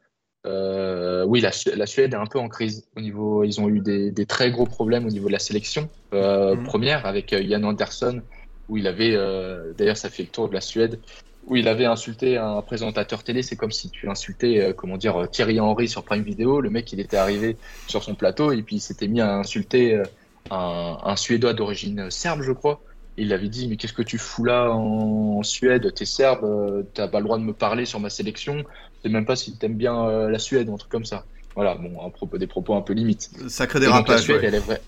oui, 0.46 1.42
la, 1.42 1.52
Suède 1.52 2.14
est 2.14 2.18
un 2.18 2.26
peu 2.26 2.40
en 2.40 2.50
crise. 2.50 2.88
Au 2.98 3.02
niveau, 3.02 3.44
ils 3.44 3.60
ont 3.62 3.70
eu 3.70 3.80
des, 3.80 4.26
très 4.26 4.52
gros 4.52 4.66
problèmes 4.66 5.06
au 5.06 5.10
niveau 5.10 5.28
de 5.28 5.34
la 5.34 5.40
sélection 5.40 5.90
mmh. 6.12 6.64
première 6.64 7.06
avec 7.06 7.36
Jan 7.36 7.64
Andersson 7.64 8.22
où 8.70 8.78
il 8.78 8.88
avait, 8.88 9.16
euh, 9.16 9.74
d'ailleurs 9.78 9.98
ça 9.98 10.10
fait 10.10 10.24
le 10.24 10.30
tour 10.30 10.50
de 10.50 10.54
la 10.54 10.62
Suède, 10.62 11.00
où 11.46 11.56
il 11.56 11.68
avait 11.68 11.86
insulté 11.86 12.38
un 12.38 12.62
présentateur 12.62 13.24
télé. 13.24 13.42
C'est 13.42 13.56
comme 13.56 13.72
si 13.72 13.90
tu 13.90 14.10
insultais, 14.10 14.62
euh, 14.62 14.74
comment 14.74 14.98
dire, 14.98 15.28
Thierry 15.30 15.60
Henry 15.60 15.90
sur 15.90 16.04
Prime 16.04 16.24
Video. 16.24 16.62
Le 16.62 16.70
mec, 16.70 16.92
il 16.94 17.00
était 17.00 17.18
arrivé 17.18 17.58
sur 17.88 18.04
son 18.04 18.16
plateau 18.16 18.52
et 18.52 18.62
puis 18.64 18.78
il 18.78 18.82
s'était 18.82 19.08
mis 19.08 19.20
à 19.20 19.36
insulter 19.36 19.96
euh, 19.96 20.04
un, 20.52 21.16
Suédois 21.16 21.54
d'origine 21.54 22.10
serbe, 22.10 22.42
je 22.44 22.52
crois. 22.52 22.82
il 23.18 23.34
avait 23.34 23.50
dit, 23.50 23.68
mais 23.68 23.76
qu'est-ce 23.76 23.94
que 23.94 24.02
tu 24.02 24.18
fous 24.18 24.46
là 24.46 24.72
en, 24.72 25.44
Suède? 25.44 25.94
T'es 25.94 26.06
serbe, 26.06 26.86
t'as 26.94 27.10
pas 27.10 27.20
le 27.20 27.26
droit 27.26 27.38
de 27.38 27.44
me 27.44 27.54
parler 27.54 27.86
sur 27.86 28.00
ma 28.00 28.10
sélection. 28.10 28.64
Sais 29.04 29.10
même 29.10 29.26
pas 29.26 29.36
si 29.36 29.58
t'aimes 29.58 29.76
bien 29.76 30.30
la 30.30 30.40
Suède 30.40 30.70
ou 30.70 30.74
un 30.74 30.78
truc 30.78 30.92
comme 30.92 31.06
ça. 31.06 31.26
Voilà, 31.56 31.76
bon, 31.76 32.06
un 32.06 32.10
propos, 32.10 32.38
des 32.38 32.48
propos 32.48 32.74
un 32.76 32.82
peu 32.82 32.94
limites. 32.94 33.30
Sacré 33.48 33.80
dérapage. 33.80 34.16
La 34.16 34.22
Suède, 34.22 34.42
ouais. 34.42 34.48
elle 34.48 34.56
est 34.56 34.60
vraie. 34.60 34.82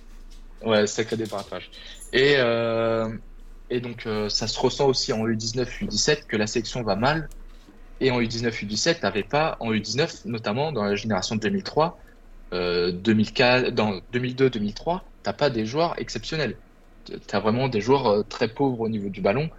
Ouais, 0.63 0.87
sacré 0.87 1.17
dérapage. 1.17 1.69
Et, 2.13 2.35
euh, 2.37 3.09
et 3.69 3.81
donc, 3.81 4.05
euh, 4.05 4.29
ça 4.29 4.47
se 4.47 4.59
ressent 4.59 4.87
aussi 4.87 5.13
en 5.13 5.27
U19, 5.27 5.65
U17 5.83 6.25
que 6.27 6.37
la 6.37 6.47
sélection 6.47 6.81
va 6.81 6.95
mal. 6.95 7.29
Et 8.01 8.11
en 8.11 8.19
U19, 8.19 8.65
U17, 8.65 9.01
t'avais 9.01 9.23
pas, 9.23 9.57
en 9.59 9.71
U19, 9.71 10.21
notamment 10.25 10.71
dans 10.71 10.83
la 10.83 10.95
génération 10.95 11.35
de 11.35 11.41
2003, 11.41 11.99
euh, 12.53 12.91
2004, 12.91 13.71
dans 13.71 13.99
2002, 14.11 14.49
2003, 14.49 15.03
t'as 15.23 15.33
pas 15.33 15.49
des 15.49 15.65
joueurs 15.65 15.99
exceptionnels. 15.99 16.55
T'as 17.27 17.39
vraiment 17.39 17.67
des 17.67 17.81
joueurs 17.81 18.07
euh, 18.07 18.23
très 18.23 18.47
pauvres 18.47 18.81
au 18.81 18.89
niveau 18.89 19.09
du 19.09 19.21
ballon. 19.21 19.49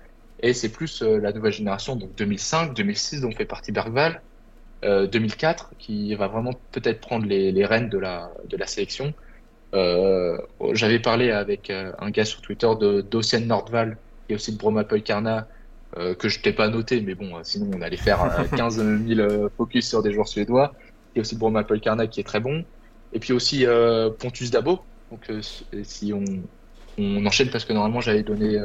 Et 0.40 0.52
c'est 0.52 0.68
plus 0.68 1.02
euh, 1.02 1.18
la 1.18 1.32
nouvelle 1.32 1.52
génération, 1.52 1.96
donc 1.96 2.14
2005, 2.16 2.74
2006, 2.74 3.20
dont 3.22 3.30
fait 3.32 3.44
partie 3.46 3.72
Bergval, 3.72 4.20
2004, 4.86 5.72
qui 5.78 6.14
va 6.14 6.28
vraiment 6.28 6.52
peut-être 6.72 7.00
prendre 7.00 7.26
les, 7.26 7.50
les, 7.52 7.66
rênes 7.66 7.88
de 7.88 7.98
la, 7.98 8.30
de 8.48 8.56
la 8.56 8.66
sélection. 8.66 9.12
Euh, 9.74 10.38
j'avais 10.72 10.98
parlé 10.98 11.30
avec 11.30 11.70
euh, 11.70 11.92
un 11.98 12.10
gars 12.10 12.24
sur 12.24 12.40
Twitter 12.40 12.68
de 12.80 13.00
d'Ocean 13.00 13.40
Nordval 13.40 13.98
et 14.28 14.34
aussi 14.34 14.52
de 14.52 14.58
Broma 14.58 14.84
Polkarna 14.84 15.48
euh, 15.98 16.14
que 16.14 16.28
je 16.28 16.40
t'ai 16.40 16.52
pas 16.52 16.68
noté, 16.68 17.00
mais 17.00 17.14
bon, 17.14 17.32
sinon 17.42 17.70
on 17.76 17.82
allait 17.82 17.96
faire 17.96 18.46
15 18.56 18.84
000 19.06 19.48
focus 19.56 19.88
sur 19.88 20.02
des 20.02 20.12
joueurs 20.12 20.28
suédois. 20.28 20.72
Et 21.14 21.20
aussi 21.20 21.36
Broma 21.36 21.64
Polkarna 21.64 22.06
qui 22.06 22.20
est 22.20 22.24
très 22.24 22.40
bon. 22.40 22.64
Et 23.12 23.18
puis 23.18 23.32
aussi 23.32 23.64
Pontus 24.18 24.50
Dabo. 24.50 24.80
Donc 25.10 25.30
si 25.84 26.12
on, 26.12 26.24
on 26.98 27.24
enchaîne 27.24 27.48
parce 27.48 27.64
que 27.64 27.72
normalement 27.72 28.00
j'avais 28.00 28.22
donné 28.22 28.58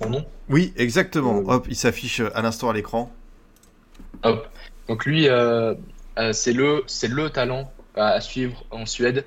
son 0.00 0.10
nom. 0.10 0.24
Oui, 0.48 0.72
exactement. 0.76 1.36
Hop, 1.46 1.66
il 1.68 1.76
s'affiche 1.76 2.20
à 2.34 2.42
l'instant 2.42 2.70
à 2.70 2.72
l'écran. 2.72 3.12
Hop. 4.24 4.48
Donc 4.88 5.06
lui, 5.06 5.28
Euh, 6.18 6.32
c'est 6.32 6.52
le, 6.52 6.82
c'est 6.86 7.08
le 7.08 7.30
talent 7.30 7.72
à 7.94 8.20
suivre 8.20 8.64
en 8.70 8.86
Suède. 8.86 9.24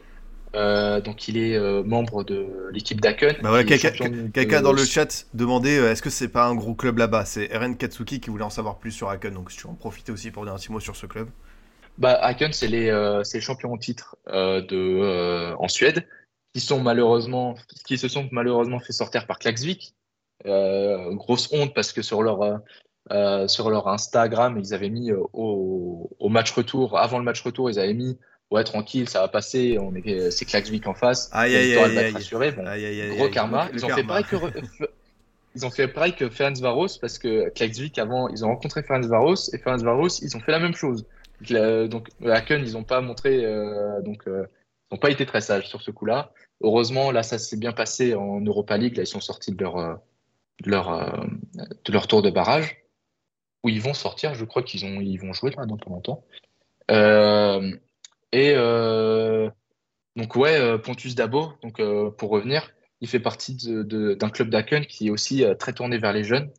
Euh, 0.55 1.01
donc 1.01 1.27
il 1.27 1.37
est 1.37 1.57
euh, 1.57 1.83
membre 1.83 2.23
de 2.23 2.69
l'équipe 2.71 3.01
d'Aken. 3.01 3.35
Bah 3.43 3.63
quelqu'un 3.65 4.61
dans 4.61 4.71
le 4.71 4.85
chat 4.85 5.25
demandait 5.33 5.75
est-ce 5.75 6.01
que 6.01 6.09
c'est 6.09 6.29
pas 6.29 6.45
un 6.45 6.55
gros 6.55 6.75
club 6.75 6.97
là-bas? 6.97 7.25
C'est 7.25 7.49
Eren 7.51 7.75
Katsuki 7.75 8.21
qui 8.21 8.29
voulait 8.29 8.45
en 8.45 8.49
savoir 8.49 8.77
plus 8.77 8.91
sur 8.91 9.09
Aken, 9.09 9.33
donc 9.33 9.51
si 9.51 9.57
tu 9.57 9.63
veux 9.63 9.73
en 9.73 9.75
profiter 9.75 10.13
aussi 10.13 10.31
pour 10.31 10.45
dire 10.45 10.53
un 10.53 10.57
petit 10.57 10.71
mot 10.71 10.79
sur 10.79 10.95
ce 10.95 11.07
club. 11.07 11.27
Bah, 11.97 12.13
Aken, 12.13 12.53
c'est 12.53 12.67
les, 12.67 12.89
les, 13.33 13.41
champions 13.41 13.73
en 13.73 13.77
titre 13.77 14.15
de, 14.27 15.53
en 15.55 15.67
Suède, 15.67 16.07
qui, 16.53 16.61
sont 16.61 16.81
malheureusement, 16.81 17.55
qui 17.85 17.97
se 17.97 18.07
sont 18.07 18.29
malheureusement 18.31 18.79
fait 18.79 18.93
sortir 18.93 19.27
par 19.27 19.39
Klaxvik. 19.39 19.93
grosse 20.45 21.49
honte 21.51 21.73
parce 21.73 21.91
que 21.91 22.01
sur 22.01 22.21
leur, 22.21 22.41
euh, 22.41 22.57
sur 23.47 23.69
leur 23.69 23.87
Instagram, 23.87 24.59
ils 24.59 24.73
avaient 24.73 24.89
mis 24.89 25.11
euh, 25.11 25.21
au, 25.33 26.09
au, 26.19 26.29
match 26.29 26.51
retour, 26.51 26.97
avant 26.97 27.19
le 27.19 27.23
match 27.23 27.41
retour, 27.41 27.69
ils 27.69 27.79
avaient 27.79 27.93
mis 27.93 28.17
ouais 28.51 28.63
tranquille, 28.63 29.09
ça 29.09 29.21
va 29.21 29.27
passer, 29.27 29.77
on 29.79 29.95
est 29.95 30.31
c'est 30.31 30.45
Klaxvik 30.45 30.87
en 30.87 30.93
face, 30.93 31.29
aïe, 31.31 31.55
aïe, 31.55 31.75
aïe, 31.77 31.97
aïe, 31.97 32.11
rassuré. 32.11 32.51
Bon, 32.51 32.63
gros 33.15 33.29
karma. 33.29 33.69
ils 33.73 33.85
ont 33.85 33.89
fait 33.89 34.03
pareil 34.03 34.23
que 34.23 34.35
ils 35.55 35.65
ont 35.65 35.71
fait 35.71 35.87
pareil 35.87 36.13
que 36.13 36.29
Ferenc 36.29 36.57
Varos 36.57 36.97
parce 36.99 37.17
que 37.17 37.49
Klaxvik 37.49 37.97
avant, 37.97 38.27
ils 38.29 38.43
ont 38.43 38.49
rencontré 38.49 38.83
Ferenc 38.83 39.05
Varos 39.05 39.49
et 39.53 39.57
Ferenc 39.57 39.81
Varos, 39.81 40.21
ils 40.21 40.35
ont 40.35 40.39
fait 40.39 40.51
la 40.51 40.59
même 40.59 40.75
chose. 40.75 41.05
Donc 41.41 42.09
à 42.25 42.41
Köln, 42.41 42.65
ils 42.65 42.73
n'ont 42.73 42.83
pas 42.83 43.01
montré, 43.01 43.45
euh, 43.45 44.01
donc 44.01 44.27
euh, 44.27 44.45
ils 44.89 44.95
n'ont 44.95 44.99
pas 44.99 45.09
été 45.09 45.25
très 45.25 45.41
sages 45.41 45.67
sur 45.67 45.81
ce 45.81 45.91
coup-là. 45.91 46.31
Heureusement, 46.61 47.11
là, 47.11 47.23
ça 47.23 47.37
s'est 47.37 47.57
bien 47.57 47.73
passé 47.73 48.15
en 48.15 48.39
Europa 48.41 48.77
League. 48.77 48.95
Là, 48.95 49.03
ils 49.03 49.07
sont 49.07 49.19
sortis 49.19 49.51
de 49.51 49.61
leur, 49.61 49.75
de 50.63 50.71
leur, 50.71 51.27
de 51.53 51.91
leur 51.91 52.07
tour 52.07 52.21
de 52.21 52.29
barrage 52.29 52.84
où 53.65 53.69
ils 53.69 53.81
vont 53.81 53.95
sortir. 53.95 54.35
Je 54.35 54.45
crois 54.45 54.61
qu'ils 54.61 54.85
ont, 54.85 55.01
ils 55.01 55.17
vont 55.17 55.33
jouer 55.33 55.51
là 55.57 55.65
dans 55.65 55.75
pas 55.75 55.89
longtemps. 55.89 56.23
Euh, 56.91 57.75
et 58.31 58.53
euh, 58.55 59.49
donc 60.15 60.35
ouais, 60.35 60.55
euh, 60.55 60.77
Pontus 60.77 61.15
Dabo, 61.15 61.53
pour 62.17 62.29
revenir, 62.29 62.71
il 63.01 63.07
fait 63.07 63.19
partie 63.19 63.57
d'un 63.57 64.29
club 64.29 64.49
d'Aken 64.49 64.85
qui 64.85 65.07
est 65.07 65.09
aussi 65.09 65.43
très 65.57 65.73
tourné 65.73 65.97
vers 65.97 66.13
les 66.13 66.23
jeunes. 66.23 66.51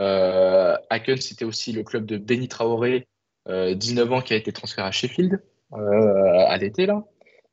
Aken, 0.00 1.18
c'était 1.18 1.44
aussi 1.44 1.72
le 1.72 1.84
club 1.84 2.04
de 2.04 2.16
Benny 2.18 2.48
Traoré, 2.48 3.06
19 3.48 4.12
ans, 4.12 4.20
qui 4.20 4.32
a 4.32 4.36
été 4.36 4.52
transféré 4.52 4.88
à 4.88 4.90
Sheffield 4.90 5.40
à 5.72 6.56
l'été 6.56 6.86
là. 6.86 7.04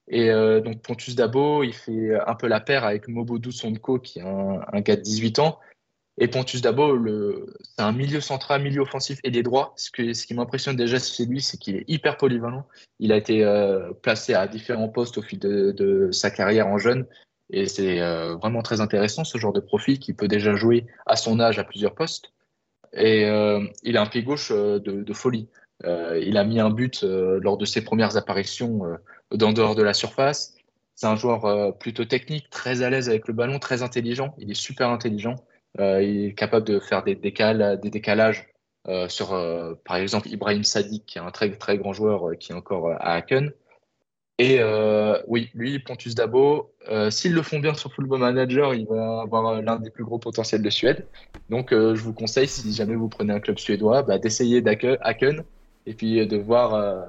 Et 0.07 0.29
donc 0.61 0.81
Pontus 0.81 1.15
Dabo, 1.15 1.63
il 1.63 1.73
fait 1.73 2.15
un 2.25 2.35
peu 2.35 2.47
la 2.47 2.61
paire 2.61 2.83
avec 2.83 3.07
Mobodou 3.07 3.51
Sonko, 3.51 3.99
qui 3.99 4.19
est 4.19 4.23
un, 4.23 4.81
gars 4.81 4.95
de 4.95 5.01
18 5.01 5.39
ans, 5.39 5.59
et 6.19 6.27
Pontus 6.27 6.61
Dabo, 6.61 6.97
c'est 7.61 7.83
un 7.83 7.91
milieu 7.91 8.21
central, 8.21 8.63
milieu 8.63 8.81
offensif 8.81 9.19
et 9.23 9.29
des 9.29 9.43
droits. 9.43 9.73
Ce, 9.75 9.91
qui 9.91 10.33
m'impressionne 10.33 10.75
déjà 10.75 10.97
chez 10.97 11.25
lui, 11.25 11.41
c'est 11.41 11.57
qu'il 11.57 11.75
est 11.75 11.85
hyper 11.87 12.17
polyvalent. 12.17 12.65
Il 12.99 13.11
a 13.11 13.17
été 13.17 13.43
euh, 13.43 13.91
placé 14.01 14.33
à 14.33 14.47
différents 14.47 14.89
postes 14.89 15.19
au 15.19 15.21
fil 15.21 15.37
de, 15.37 16.09
sa 16.11 16.31
carrière 16.31 16.67
en 16.67 16.79
jeune. 16.79 17.05
Et 17.51 17.67
c'est 17.67 18.01
euh, 18.01 18.35
vraiment 18.35 18.63
très 18.63 18.81
intéressant, 18.81 19.23
ce 19.23 19.37
genre 19.37 19.53
de 19.53 19.59
profil 19.59 19.99
qui 19.99 20.13
peut 20.13 20.27
déjà 20.27 20.55
jouer 20.55 20.87
à 21.05 21.15
son 21.15 21.39
âge 21.39 21.59
à 21.59 21.63
plusieurs 21.63 21.93
postes. 21.93 22.33
Et 22.93 23.25
euh, 23.25 23.63
il 23.83 23.95
a 23.95 24.01
un 24.01 24.07
pied 24.07 24.23
gauche 24.23 24.51
de, 24.51 25.13
folie. 25.13 25.47
il 25.83 26.37
a 26.37 26.43
mis 26.43 26.59
un 26.59 26.71
but 26.71 27.03
lors 27.03 27.57
de 27.57 27.65
ses 27.65 27.83
premières 27.83 28.17
apparitions 28.17 28.81
dans 29.29 29.53
dehors 29.53 29.75
de 29.75 29.83
la 29.83 29.93
surface. 29.93 30.55
C'est 30.95 31.05
un 31.05 31.15
joueur 31.15 31.77
plutôt 31.77 32.05
technique, 32.05 32.49
très 32.49 32.81
à 32.81 32.89
l'aise 32.89 33.07
avec 33.07 33.27
le 33.27 33.35
ballon, 33.35 33.59
très 33.59 33.83
intelligent. 33.83 34.33
Il 34.39 34.49
est 34.49 34.55
super 34.55 34.89
intelligent. 34.89 35.35
Euh, 35.79 36.01
il 36.01 36.25
est 36.27 36.33
capable 36.33 36.65
de 36.65 36.79
faire 36.79 37.03
des, 37.03 37.15
décal 37.15 37.79
des 37.81 37.89
décalages 37.89 38.47
euh, 38.87 39.07
sur, 39.09 39.33
euh, 39.33 39.73
par 39.85 39.97
exemple, 39.97 40.27
Ibrahim 40.29 40.63
Sadiq, 40.63 41.05
qui 41.05 41.17
est 41.17 41.21
un 41.21 41.31
très, 41.31 41.51
très 41.51 41.77
grand 41.77 41.93
joueur 41.93 42.37
qui 42.39 42.51
est 42.51 42.55
encore 42.55 42.91
à 42.91 43.15
Haken. 43.15 43.51
Et 44.39 44.59
oui, 45.27 45.49
lui, 45.55 45.79
Pontus 45.79 46.13
Dabo, 46.13 46.71
s'ils 47.09 47.33
le 47.33 47.41
font 47.41 47.57
bien 47.57 47.73
sur 47.73 47.91
Football 47.91 48.19
Manager, 48.19 48.75
il 48.75 48.85
va 48.85 49.21
avoir 49.21 49.63
l'un 49.63 49.77
des 49.77 49.89
plus 49.89 50.03
gros 50.03 50.19
potentiels 50.19 50.61
de 50.61 50.69
Suède. 50.69 51.07
Donc, 51.49 51.69
je 51.71 51.99
vous 51.99 52.13
conseille, 52.13 52.47
si 52.47 52.71
jamais 52.71 52.93
vous 52.93 53.09
prenez 53.09 53.33
un 53.33 53.39
club 53.39 53.57
suédois, 53.57 54.03
bah, 54.03 54.19
d'essayer 54.19 54.63
Haken 55.01 55.43
et 55.87 55.93
puis 55.95 56.27
de 56.27 56.37
voir 56.37 57.07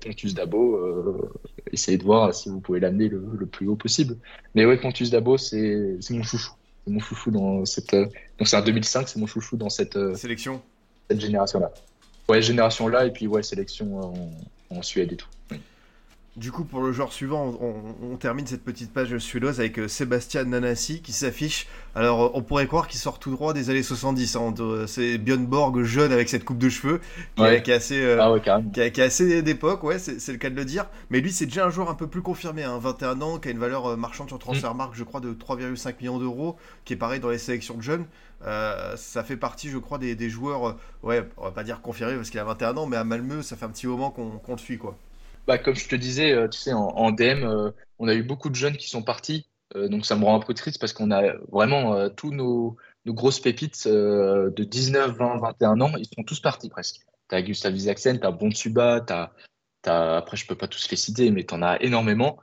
Pontus 0.00 0.32
Dabo, 0.32 1.30
essayer 1.70 1.98
de 1.98 2.04
voir 2.04 2.32
si 2.32 2.48
vous 2.48 2.60
pouvez 2.60 2.80
l'amener 2.80 3.08
le, 3.08 3.22
le, 3.38 3.44
plus 3.44 3.68
haut 3.68 3.76
possible. 3.76 4.16
Mais 4.54 4.64
oui, 4.64 4.78
Pontus 4.78 5.10
Dabo, 5.10 5.36
c'est 5.36 5.98
mon 6.08 6.22
chouchou 6.22 6.52
mon 6.86 7.00
chouchou 7.00 7.30
dans 7.30 7.64
cette. 7.64 7.94
Euh, 7.94 8.06
donc 8.38 8.48
c'est 8.48 8.56
un 8.56 8.62
2005, 8.62 9.08
c'est 9.08 9.18
mon 9.18 9.26
chouchou 9.26 9.56
dans 9.56 9.70
cette. 9.70 9.96
Euh, 9.96 10.14
sélection. 10.14 10.62
Cette 11.10 11.20
génération-là. 11.20 11.72
Ouais, 12.28 12.40
génération-là, 12.40 13.06
et 13.06 13.10
puis 13.10 13.26
ouais, 13.26 13.42
sélection 13.42 14.00
en, 14.00 14.76
en 14.76 14.82
Suède 14.82 15.12
et 15.12 15.16
tout. 15.16 15.28
Du 16.34 16.50
coup, 16.50 16.64
pour 16.64 16.80
le 16.80 16.92
genre 16.92 17.12
suivant, 17.12 17.58
on, 17.60 18.16
termine 18.16 18.46
cette 18.46 18.64
petite 18.64 18.90
page 18.90 19.18
suédoise 19.18 19.60
avec 19.60 19.78
euh, 19.78 19.86
Sébastien 19.86 20.44
Nanassi 20.44 21.02
qui 21.02 21.12
s'affiche. 21.12 21.66
Alors, 21.94 22.22
euh, 22.22 22.30
on 22.32 22.40
pourrait 22.40 22.66
croire 22.66 22.88
qu'il 22.88 22.98
sort 22.98 23.18
tout 23.18 23.30
droit 23.30 23.52
des 23.52 23.68
années 23.68 23.82
70. 23.82 24.36
Hein. 24.36 24.54
C'est 24.86 25.18
Björn 25.18 25.44
Borg 25.44 25.82
jeune 25.82 26.10
avec 26.10 26.30
cette 26.30 26.46
coupe 26.46 26.56
de 26.56 26.70
cheveux 26.70 27.02
qui, 27.36 27.42
est, 27.42 27.68
assez, 27.68 28.02
euh, 28.02 28.18
ah 28.18 28.60
qui, 28.72 28.80
est, 28.80 28.98
assez 28.98 29.42
d'époque, 29.42 29.84
ouais, 29.84 29.98
c'est 29.98 30.32
le 30.32 30.38
cas 30.38 30.48
de 30.48 30.54
le 30.54 30.64
dire. 30.64 30.86
Mais 31.10 31.20
lui, 31.20 31.32
c'est 31.32 31.44
déjà 31.44 31.66
un 31.66 31.70
joueur 31.70 31.90
un 31.90 31.94
peu 31.94 32.06
plus 32.06 32.22
confirmé, 32.22 32.64
hein, 32.64 32.78
21 32.78 33.20
ans, 33.20 33.38
qui 33.38 33.48
a 33.48 33.50
une 33.50 33.58
valeur 33.58 33.98
marchande 33.98 34.28
sur 34.28 34.38
Transfermarkt, 34.38 34.94
mm. 34.94 34.98
je 34.98 35.04
crois, 35.04 35.20
de 35.20 35.34
3,5 35.34 35.96
millions 36.00 36.18
d'euros, 36.18 36.56
qui 36.86 36.94
est 36.94 36.96
pareil 36.96 37.20
dans 37.20 37.28
les 37.28 37.36
sélections 37.36 37.76
de 37.76 37.82
jeunes. 37.82 38.06
ça 38.40 39.22
fait 39.22 39.36
partie, 39.36 39.68
je 39.68 39.76
crois, 39.76 39.98
des, 39.98 40.30
joueurs, 40.30 40.78
ouais, 41.02 41.28
on 41.36 41.44
va 41.44 41.50
pas 41.50 41.62
dire 41.62 41.82
confirmés 41.82 42.16
parce 42.16 42.30
qu'il 42.30 42.40
a 42.40 42.44
21 42.44 42.78
ans, 42.78 42.86
mais 42.86 42.96
à 42.96 43.04
Malmö, 43.04 43.42
ça 43.42 43.54
fait 43.54 43.66
un 43.66 43.70
petit 43.70 43.86
moment 43.86 44.10
qu'on 44.10 44.52
le 44.52 44.58
suit, 44.58 44.78
quoi 44.78 44.96
bah, 45.46 45.58
comme 45.58 45.74
je 45.74 45.88
te 45.88 45.96
disais, 45.96 46.32
euh, 46.32 46.48
tu 46.48 46.58
sais, 46.58 46.72
en, 46.72 47.10
DM, 47.10 47.44
euh, 47.44 47.70
on 47.98 48.08
a 48.08 48.14
eu 48.14 48.22
beaucoup 48.22 48.48
de 48.48 48.54
jeunes 48.54 48.76
qui 48.76 48.88
sont 48.88 49.02
partis. 49.02 49.48
Euh, 49.74 49.88
donc 49.88 50.06
ça 50.06 50.16
me 50.16 50.24
rend 50.24 50.36
un 50.36 50.44
peu 50.44 50.54
triste 50.54 50.78
parce 50.78 50.92
qu'on 50.92 51.10
a 51.10 51.34
vraiment 51.50 52.08
tous 52.10 52.30
nos, 52.30 52.76
grosses 53.06 53.40
pépites 53.40 53.88
de 53.88 54.64
19, 54.64 55.16
20, 55.16 55.38
21 55.38 55.80
ans, 55.80 55.92
ils 55.96 56.06
sont 56.06 56.22
tous 56.22 56.40
partis 56.40 56.68
presque. 56.68 57.00
Tu 57.28 57.34
as 57.34 57.42
Gustav 57.42 57.74
Isaksen, 57.74 58.20
tu 58.20 58.26
as 58.26 58.30
Bonsuba, 58.30 59.00
tu 59.00 59.12
as, 59.12 60.16
après 60.16 60.36
je 60.36 60.46
peux 60.46 60.54
pas 60.54 60.68
tous 60.68 60.88
les 60.90 60.96
citer, 60.96 61.30
mais 61.30 61.44
tu 61.44 61.54
en 61.54 61.62
as 61.62 61.80
énormément. 61.82 62.38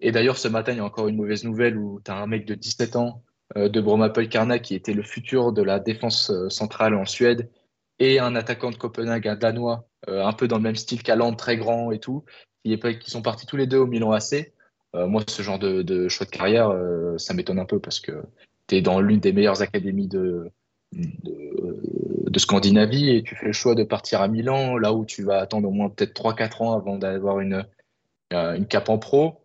Et 0.00 0.12
d'ailleurs, 0.12 0.36
ce 0.38 0.48
matin, 0.48 0.72
il 0.72 0.78
y 0.78 0.80
a 0.80 0.84
encore 0.84 1.08
une 1.08 1.16
mauvaise 1.16 1.44
nouvelle 1.44 1.78
où 1.78 2.00
tu 2.04 2.10
as 2.10 2.16
un 2.16 2.26
mec 2.26 2.44
de 2.44 2.54
17 2.54 2.96
ans 2.96 3.22
de 3.56 3.80
Bromapel 3.80 4.28
Karna 4.28 4.58
qui 4.58 4.74
était 4.74 4.92
le 4.92 5.02
futur 5.02 5.52
de 5.52 5.62
la 5.62 5.80
défense 5.80 6.32
centrale 6.48 6.94
en 6.94 7.06
Suède 7.06 7.50
et 7.98 8.18
un 8.18 8.36
attaquant 8.36 8.70
de 8.70 8.76
Copenhague, 8.76 9.28
un 9.28 9.36
Danois, 9.36 9.88
un 10.06 10.32
peu 10.32 10.48
dans 10.48 10.56
le 10.56 10.62
même 10.62 10.76
style 10.76 11.02
qu'Aland, 11.02 11.34
très 11.34 11.56
grand 11.56 11.90
et 11.90 11.98
tout, 11.98 12.24
qui, 12.64 13.10
sont 13.10 13.22
partis 13.22 13.46
tous 13.46 13.56
les 13.56 13.66
deux 13.66 13.78
au 13.78 13.86
Milan 13.86 14.12
AC. 14.12 14.52
Euh, 14.94 15.06
moi, 15.06 15.22
ce 15.28 15.42
genre 15.42 15.58
de, 15.58 16.08
choix 16.08 16.26
de 16.26 16.30
carrière, 16.30 16.70
euh, 16.70 17.18
ça 17.18 17.34
m'étonne 17.34 17.58
un 17.58 17.64
peu 17.64 17.78
parce 17.78 18.00
que 18.00 18.12
tu 18.68 18.76
es 18.76 18.82
dans 18.82 19.00
l'une 19.00 19.20
des 19.20 19.32
meilleures 19.32 19.62
académies 19.62 20.08
de, 20.08 20.50
Scandinavie 22.36 23.10
et 23.10 23.22
tu 23.22 23.36
fais 23.36 23.46
le 23.46 23.52
choix 23.52 23.76
de 23.76 23.84
partir 23.84 24.20
à 24.20 24.26
Milan, 24.26 24.76
là 24.76 24.92
où 24.92 25.04
tu 25.04 25.22
vas 25.22 25.38
attendre 25.38 25.68
au 25.68 25.70
moins 25.70 25.88
peut-être 25.88 26.20
3-4 26.20 26.62
ans 26.62 26.72
avant 26.72 26.98
d'avoir 26.98 27.38
une, 27.38 27.64
euh, 28.32 28.64
cape 28.64 28.88
en 28.88 28.98
pro. 28.98 29.40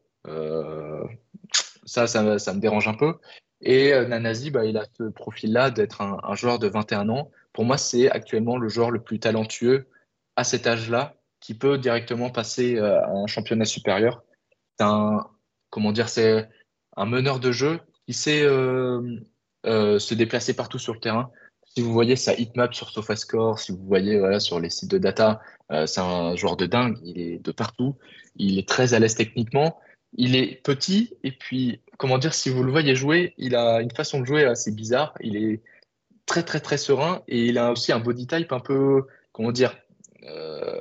ça, 1.86 2.07
ça, 2.07 2.23
me 2.23 2.60
dérange 2.60 2.88
un 2.88 2.95
peu. 2.95 3.15
Et 3.61 3.91
Nanasi, 4.07 4.49
bah, 4.49 4.65
il 4.65 4.77
a 4.77 4.86
ce 4.98 5.03
profil-là 5.03 5.69
d'être 5.69 6.02
un, 6.02 6.36
joueur 6.36 6.57
de 6.57 6.68
21 6.68 7.10
ans. 7.10 7.30
Pour 7.53 7.65
moi, 7.65 7.77
c'est 7.77 8.10
actuellement 8.10 8.57
le 8.57 8.69
joueur 8.69 8.90
le 8.90 8.99
plus 8.99 9.19
talentueux 9.19 9.88
à 10.40 10.45
cet 10.45 10.68
âge-là 10.68 11.16
qui 11.41 11.53
peut 11.53 11.78
directement 11.78 12.30
passer 12.30 12.78
euh, 12.78 13.02
à 13.02 13.11
un 13.11 13.28
championnat 13.28 13.66
supérieur. 13.66 14.24
C'est 14.78 14.86
un, 14.86 15.28
comment 15.70 15.91
dire, 15.91 16.07
c'est 16.07 16.48
un 16.95 17.06
meneur 17.06 17.41
de 17.41 17.52
jeu 17.52 17.82
qui 18.07 18.14
sait 18.14 18.41
euh, 18.44 19.20
euh, 19.66 19.99
se 19.99 20.14
déplacer 20.14 20.56
partout 20.56 20.80
sur 20.80 20.94
le 20.94 21.02
terrain. 21.02 21.30
Si 21.66 21.82
vous 21.82 21.91
voyez 21.91 22.16
sa 22.16 22.34
hitmap 22.36 22.74
sur 22.74 22.90
SofaScore, 22.90 23.60
si 23.60 23.74
vous 23.74 23.86
voyez 23.86 24.18
voilà, 24.18 24.40
sur 24.40 24.61
les 24.61 24.70
sites 24.70 24.90
de 24.90 24.98
data, 24.98 25.41
c'est 25.86 26.02
un 26.02 26.36
joueur 26.36 26.57
de 26.57 26.66
dingue. 26.66 26.98
Il 27.03 27.20
est 27.20 27.38
de 27.38 27.52
partout. 27.52 27.95
Il 28.36 28.57
est 28.57 28.68
très 28.68 28.95
à 28.95 28.99
l'aise 28.99 29.14
techniquement. 29.14 29.80
Il 30.14 30.36
est 30.36 30.64
petit 30.64 31.14
et 31.24 31.32
puis, 31.32 31.82
comment 31.99 32.18
dire, 32.18 32.34
si 32.34 32.49
vous 32.49 32.64
le 32.64 32.72
voyez 32.72 32.95
jouer, 32.95 33.36
il 33.38 33.56
a 33.56 33.82
une 33.82 33.91
façon 33.91 34.20
de 34.20 34.26
jouer 34.26 34.45
assez 34.45 34.72
bizarre. 34.72 35.14
Il 35.22 35.38
est 35.38 35.61
très 36.26 36.41
très 36.41 36.60
très 36.60 36.80
serein 36.80 37.22
et 37.28 37.45
il 37.45 37.60
a 37.60 37.72
aussi 37.72 37.91
un 37.91 37.99
body 37.99 38.26
type 38.26 38.52
un 38.52 38.60
peu, 38.60 39.06
comment 39.32 39.52
dire, 39.52 39.76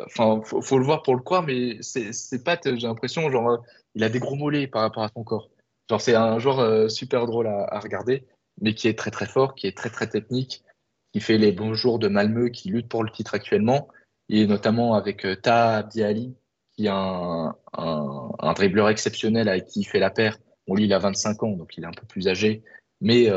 enfin, 0.07 0.41
faut, 0.45 0.79
le 0.79 0.85
voir 0.85 1.03
pour 1.03 1.15
le 1.15 1.23
croire, 1.23 1.43
mais 1.43 1.79
c'est 1.83 2.45
pas, 2.45 2.59
j'ai 2.65 2.87
l'impression, 2.87 3.31
genre, 3.31 3.51
euh, 3.51 3.57
il 3.95 4.05
a 4.05 4.09
des 4.09 4.19
gros 4.19 4.35
mollets 4.35 4.67
par 4.67 4.83
rapport 4.83 5.03
à 5.03 5.11
son 5.15 5.25
corps. 5.25 5.51
Genre, 5.89 6.01
c'est 6.01 6.15
un 6.15 6.39
joueur 6.39 6.61
euh, 6.61 6.89
super 6.89 7.27
drôle 7.27 7.47
à, 7.47 7.79
regarder, 7.81 8.27
mais 8.61 8.75
qui 8.75 8.89
est 8.89 8.99
très 8.99 9.11
très 9.11 9.27
fort, 9.27 9.55
qui 9.55 9.67
est 9.67 9.77
très 9.77 9.91
très 9.91 10.09
technique, 10.09 10.65
qui 11.13 11.21
fait 11.21 11.39
les 11.39 11.53
bons 11.53 11.75
jours 11.75 11.99
de 11.99 12.09
Malmö, 12.09 12.51
qui 12.51 12.71
lutte 12.71 12.89
pour 12.89 13.05
le 13.05 13.11
titre 13.11 13.35
actuellement, 13.35 13.89
et 14.29 14.47
notamment 14.47 14.95
avec 14.95 15.27
Ta 15.43 15.77
Abdi 15.77 16.35
qui 16.77 16.87
est 16.87 16.91
un, 16.91 17.57
un, 17.73 18.53
dribbleur 18.53 18.89
exceptionnel 18.89 19.49
avec 19.49 19.67
qui 19.67 19.81
il 19.81 19.85
fait 19.85 19.99
la 19.99 20.11
paire. 20.11 20.39
Bon, 20.67 20.75
lui, 20.75 20.85
il 20.85 20.93
a 20.93 20.99
25 20.99 21.43
ans, 21.43 21.51
donc 21.51 21.77
il 21.77 21.85
est 21.85 21.87
un 21.87 21.93
peu 21.93 22.07
plus 22.07 22.29
âgé, 22.29 22.63
mais 23.01 23.29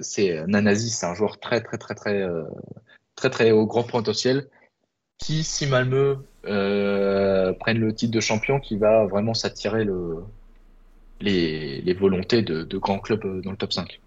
c'est 0.00 0.44
Nanasi, 0.46 0.90
c'est 0.90 1.06
un 1.06 1.14
joueur 1.14 1.38
très 1.38 1.60
très 1.60 1.78
très 1.78 1.94
très 1.94 2.22
très 2.22 2.44
très, 3.14 3.30
très 3.30 3.50
au 3.52 3.66
grand 3.66 3.84
potentiel 3.84 4.48
qui, 5.20 5.44
si 5.44 5.66
Malmö 5.66 6.16
euh, 6.46 7.52
prennent 7.52 7.78
le 7.78 7.94
titre 7.94 8.12
de 8.12 8.20
champion, 8.20 8.58
qui 8.58 8.76
va 8.76 9.06
vraiment 9.06 9.34
s'attirer 9.34 9.84
le, 9.84 10.16
les, 11.20 11.80
les 11.82 11.94
volontés 11.94 12.42
de, 12.42 12.62
de 12.62 12.78
grands 12.78 12.98
clubs 12.98 13.24
euh, 13.24 13.40
dans 13.42 13.50
le 13.50 13.56
top 13.56 13.72
5. 13.72 14.00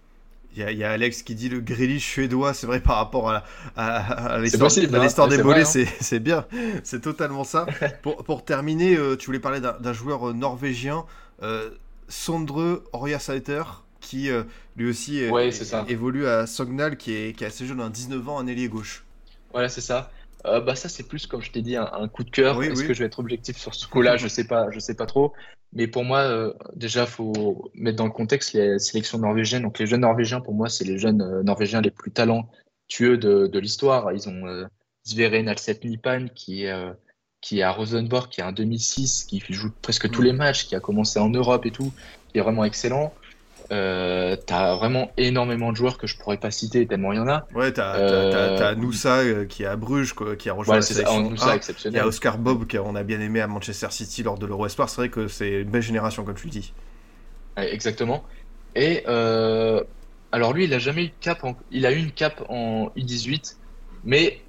Il 0.55 0.61
y, 0.61 0.63
a, 0.63 0.71
il 0.71 0.77
y, 0.77 0.83
a 0.83 0.91
Alex 0.91 1.23
qui 1.23 1.33
dit 1.33 1.49
le 1.49 1.61
Grealish 1.61 2.07
suédois, 2.07 2.53
c'est 2.53 2.67
vrai 2.67 2.79
par 2.79 2.97
rapport 2.97 3.31
à, 3.31 3.43
à, 3.75 4.33
à 4.35 4.39
l'histoire 4.39 4.69
hein, 4.69 5.27
des 5.27 5.41
hein. 5.41 5.65
c'est 5.99 6.19
bien, 6.19 6.45
c'est 6.83 7.01
totalement 7.01 7.43
ça. 7.43 7.65
pour, 8.03 8.17
pour, 8.17 8.45
terminer, 8.45 8.95
euh, 8.95 9.15
tu 9.15 9.25
voulais 9.25 9.39
parler 9.39 9.61
d'un 9.61 9.93
joueur 9.93 10.29
euh, 10.29 10.33
norvégien, 10.33 11.05
euh, 11.41 11.71
Sondre 12.07 12.83
Orjasater, 12.93 13.63
qui 13.99 14.29
euh, 14.29 14.43
lui 14.77 14.87
aussi 14.87 15.27
ouais, 15.27 15.49
évolue 15.87 16.27
à 16.27 16.45
Sognal, 16.45 16.97
qui 16.97 17.15
est, 17.15 17.35
qui 17.35 17.43
est 17.43 17.47
assez 17.47 17.65
jeune, 17.65 17.81
un 17.81 17.89
19 17.89 18.29
ans, 18.29 18.37
un 18.37 18.45
ailier 18.45 18.67
gauche. 18.67 19.03
Voilà, 19.53 19.69
c'est 19.69 19.81
ça. 19.81 20.11
Euh, 20.45 20.59
bah 20.59 20.75
ça 20.75 20.89
c'est 20.89 21.03
plus 21.03 21.25
comme 21.25 21.41
je 21.41 21.51
t'ai 21.51 21.61
dit 21.61 21.77
un, 21.77 21.89
un, 21.93 22.07
coup 22.07 22.23
de 22.23 22.29
cœur. 22.29 22.57
Oui, 22.57 22.67
Est-ce 22.67 22.81
oui. 22.81 22.87
que 22.87 22.93
je 22.93 22.99
vais 22.99 23.05
être 23.05 23.19
objectif 23.19 23.57
sur 23.57 23.73
ce 23.73 23.87
coup-là? 23.87 24.17
Je 24.17 24.27
sais 24.27 24.45
pas, 24.45 24.69
je 24.71 24.79
sais 24.79 24.95
pas 24.95 25.05
trop. 25.05 25.33
Mais 25.71 25.87
pour 25.87 26.03
moi, 26.03 26.19
euh, 26.19 26.53
déjà 26.75 27.05
faut 27.05 27.71
mettre 27.73 27.97
dans 27.97 28.05
le 28.05 28.11
contexte 28.11 28.53
les 28.53 28.77
sélections 28.77 29.17
norvégiennes. 29.17 29.63
Donc 29.63 29.79
les 29.79 29.87
jeunes 29.87 30.01
norvégiens, 30.01 30.41
pour 30.41 30.53
moi, 30.53 30.69
c'est 30.69 30.83
les 30.83 30.97
jeunes 30.97 31.21
euh, 31.21 31.43
norvégiens 31.43 31.81
les 31.81 31.91
plus 31.91 32.11
talentueux 32.11 33.17
de, 33.17 33.47
de 33.47 33.59
l'histoire. 33.59 34.11
Ils 34.11 34.27
ont 34.27 34.47
euh, 34.47 34.65
Sverre 35.03 35.43
Nalset 35.43 35.79
Nipan 35.83 36.27
qui 36.33 36.65
est 36.65 36.73
qui 37.41 37.59
est 37.59 37.63
à 37.63 37.71
Rosenborg, 37.71 38.29
qui 38.29 38.39
est 38.39 38.43
un 38.43 38.53
2006, 38.53 39.25
qui 39.25 39.43
joue 39.49 39.69
presque 39.81 40.09
tous 40.09 40.21
les 40.21 40.31
matchs, 40.31 40.65
qui 40.65 40.75
a 40.75 40.79
commencé 40.79 41.19
en 41.19 41.29
Europe 41.29 41.65
et 41.65 41.71
tout, 41.71 41.91
qui 42.31 42.37
est 42.37 42.41
vraiment 42.41 42.63
excellent. 42.63 43.13
Euh, 43.71 44.35
t'as 44.35 44.75
vraiment 44.75 45.11
énormément 45.17 45.71
de 45.71 45.77
joueurs 45.77 45.97
que 45.97 46.07
je 46.07 46.17
pourrais 46.17 46.37
pas 46.37 46.51
citer 46.51 46.85
tellement 46.85 47.13
il 47.13 47.17
y 47.17 47.19
en 47.19 47.27
a. 47.27 47.47
Ouais, 47.53 47.71
t'as 47.71 47.97
euh... 47.97 48.75
Noussa 48.75 49.19
euh, 49.19 49.45
qui 49.45 49.63
est 49.63 49.67
à 49.67 49.75
Bruges, 49.75 50.13
quoi, 50.13 50.35
qui 50.35 50.49
a 50.49 50.53
rejoint 50.53 50.75
ouais, 50.75 50.79
la 50.79 50.85
sélection. 50.85 51.29
Noussa, 51.29 51.55
exceptionnel. 51.55 51.97
Il 51.97 52.01
y 52.01 52.03
a 52.03 52.07
Oscar 52.07 52.37
Bob 52.37 52.69
qu'on 52.69 52.95
a 52.95 53.03
bien 53.03 53.19
aimé 53.19 53.41
à 53.41 53.47
Manchester 53.47 53.87
City 53.91 54.23
lors 54.23 54.37
de 54.37 54.45
l'Euro 54.45 54.65
Espoir. 54.65 54.89
C'est 54.89 54.97
vrai 54.97 55.09
que 55.09 55.27
c'est 55.27 55.61
une 55.61 55.69
belle 55.69 55.81
génération, 55.81 56.23
comme 56.23 56.35
tu 56.35 56.47
le 56.47 56.51
dis. 56.51 56.73
Ouais, 57.57 57.73
exactement. 57.73 58.23
Et 58.75 59.03
euh, 59.07 59.83
alors 60.31 60.53
lui, 60.53 60.65
il 60.65 60.73
a 60.73 60.79
jamais 60.79 61.05
eu 61.05 61.07
de 61.09 61.13
cap. 61.21 61.43
En... 61.43 61.55
Il 61.71 61.85
a 61.85 61.91
eu 61.91 61.97
une 61.97 62.11
cap 62.11 62.43
en 62.49 62.91
U18, 62.97 63.57
mais 64.03 64.39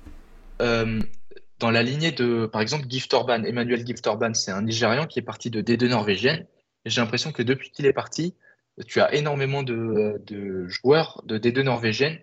dans 0.58 1.70
la 1.70 1.82
lignée 1.82 2.12
de, 2.12 2.46
par 2.46 2.60
exemple, 2.60 2.86
Gift 2.88 3.14
Orban, 3.14 3.44
Emmanuel 3.44 3.86
Gift 3.86 4.06
Orban, 4.06 4.34
c'est 4.34 4.50
un 4.50 4.62
Nigérian 4.62 5.06
qui 5.06 5.18
est 5.18 5.22
parti 5.22 5.50
de 5.50 5.62
D2 5.62 5.88
norvégienne. 5.88 6.46
J'ai 6.84 7.00
l'impression 7.00 7.32
que 7.32 7.42
depuis 7.42 7.70
qu'il 7.70 7.86
est 7.86 7.92
parti, 7.92 8.34
tu 8.82 9.00
as 9.00 9.14
énormément 9.14 9.62
de, 9.62 10.20
de, 10.26 10.66
joueurs 10.66 11.22
de 11.24 11.38
D2 11.38 11.62
norvégiennes 11.62 12.18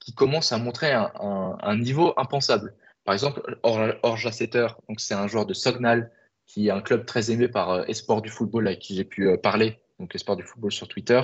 qui 0.00 0.14
commencent 0.14 0.52
à 0.52 0.58
montrer 0.58 0.92
un, 0.92 1.10
un, 1.14 1.76
niveau 1.78 2.12
impensable. 2.16 2.74
Par 3.04 3.14
exemple, 3.14 3.58
Orja 3.62 4.32
Setter, 4.32 4.68
c'est 4.98 5.14
un 5.14 5.26
joueur 5.28 5.46
de 5.46 5.54
Sognal, 5.54 6.10
qui 6.46 6.68
est 6.68 6.70
un 6.70 6.82
club 6.82 7.06
très 7.06 7.30
aimé 7.30 7.48
par 7.48 7.70
euh, 7.70 7.84
Esport 7.84 8.20
du 8.20 8.28
football 8.28 8.66
avec 8.66 8.80
qui 8.80 8.96
j'ai 8.96 9.04
pu 9.04 9.28
euh, 9.28 9.38
parler, 9.38 9.80
donc 9.98 10.14
Esport 10.14 10.36
du 10.36 10.42
football 10.42 10.72
sur 10.72 10.88
Twitter, 10.88 11.22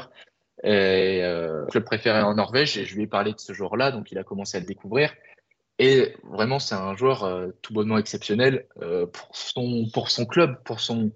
et 0.63 1.21
euh, 1.23 1.67
club 1.67 1.85
préféré 1.85 2.23
en 2.23 2.35
Norvège. 2.35 2.79
Et 2.79 2.87
je 2.87 2.95
lui 2.95 3.03
ai 3.03 3.07
parlé 3.07 3.33
de 3.33 3.39
ce 3.41 3.53
joueur-là, 3.53 3.93
donc 3.93 4.11
il 4.13 4.19
a 4.19 4.25
commencé 4.25 4.57
à 4.57 4.61
le 4.61 4.67
découvrir. 4.67 5.13
Et 5.79 6.15
vraiment, 6.25 6.59
c'est 6.59 6.75
un 6.75 6.97
joueur 6.97 7.25
euh, 7.25 7.49
tout 7.63 7.75
bonnement 7.75 7.99
exceptionnel 7.99 8.67
pour 9.13 9.37
son 9.37 9.89
pour 9.93 10.11
son 10.11 10.25
club, 10.27 10.63
pour 10.65 10.81
son 10.81 11.13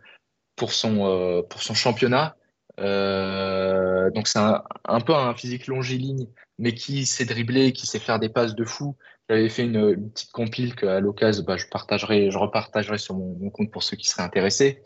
pour 0.56 0.72
son 0.72 1.44
pour 1.48 1.62
son 1.62 1.74
championnat. 1.74 2.36
Euh, 2.80 4.10
donc 4.10 4.26
c'est 4.26 4.38
un, 4.38 5.00
peu 5.00 5.14
un 5.14 5.34
physique 5.34 5.66
longiligne, 5.66 6.26
mais 6.58 6.74
qui 6.74 7.06
sait 7.06 7.24
dribbler, 7.24 7.72
qui 7.72 7.86
sait 7.86 7.98
faire 7.98 8.18
des 8.18 8.28
passes 8.28 8.54
de 8.54 8.64
fou. 8.64 8.96
J'avais 9.28 9.48
fait 9.48 9.64
une, 9.64 10.10
petite 10.10 10.32
compile 10.32 10.74
qu'à 10.74 11.00
l'occasion, 11.00 11.44
bah, 11.44 11.56
je 11.56 11.66
partagerai, 11.66 12.30
je 12.30 12.38
repartagerai 12.38 12.98
sur 12.98 13.14
mon, 13.14 13.50
compte 13.50 13.70
pour 13.70 13.82
ceux 13.82 13.96
qui 13.96 14.06
seraient 14.08 14.22
intéressés. 14.22 14.82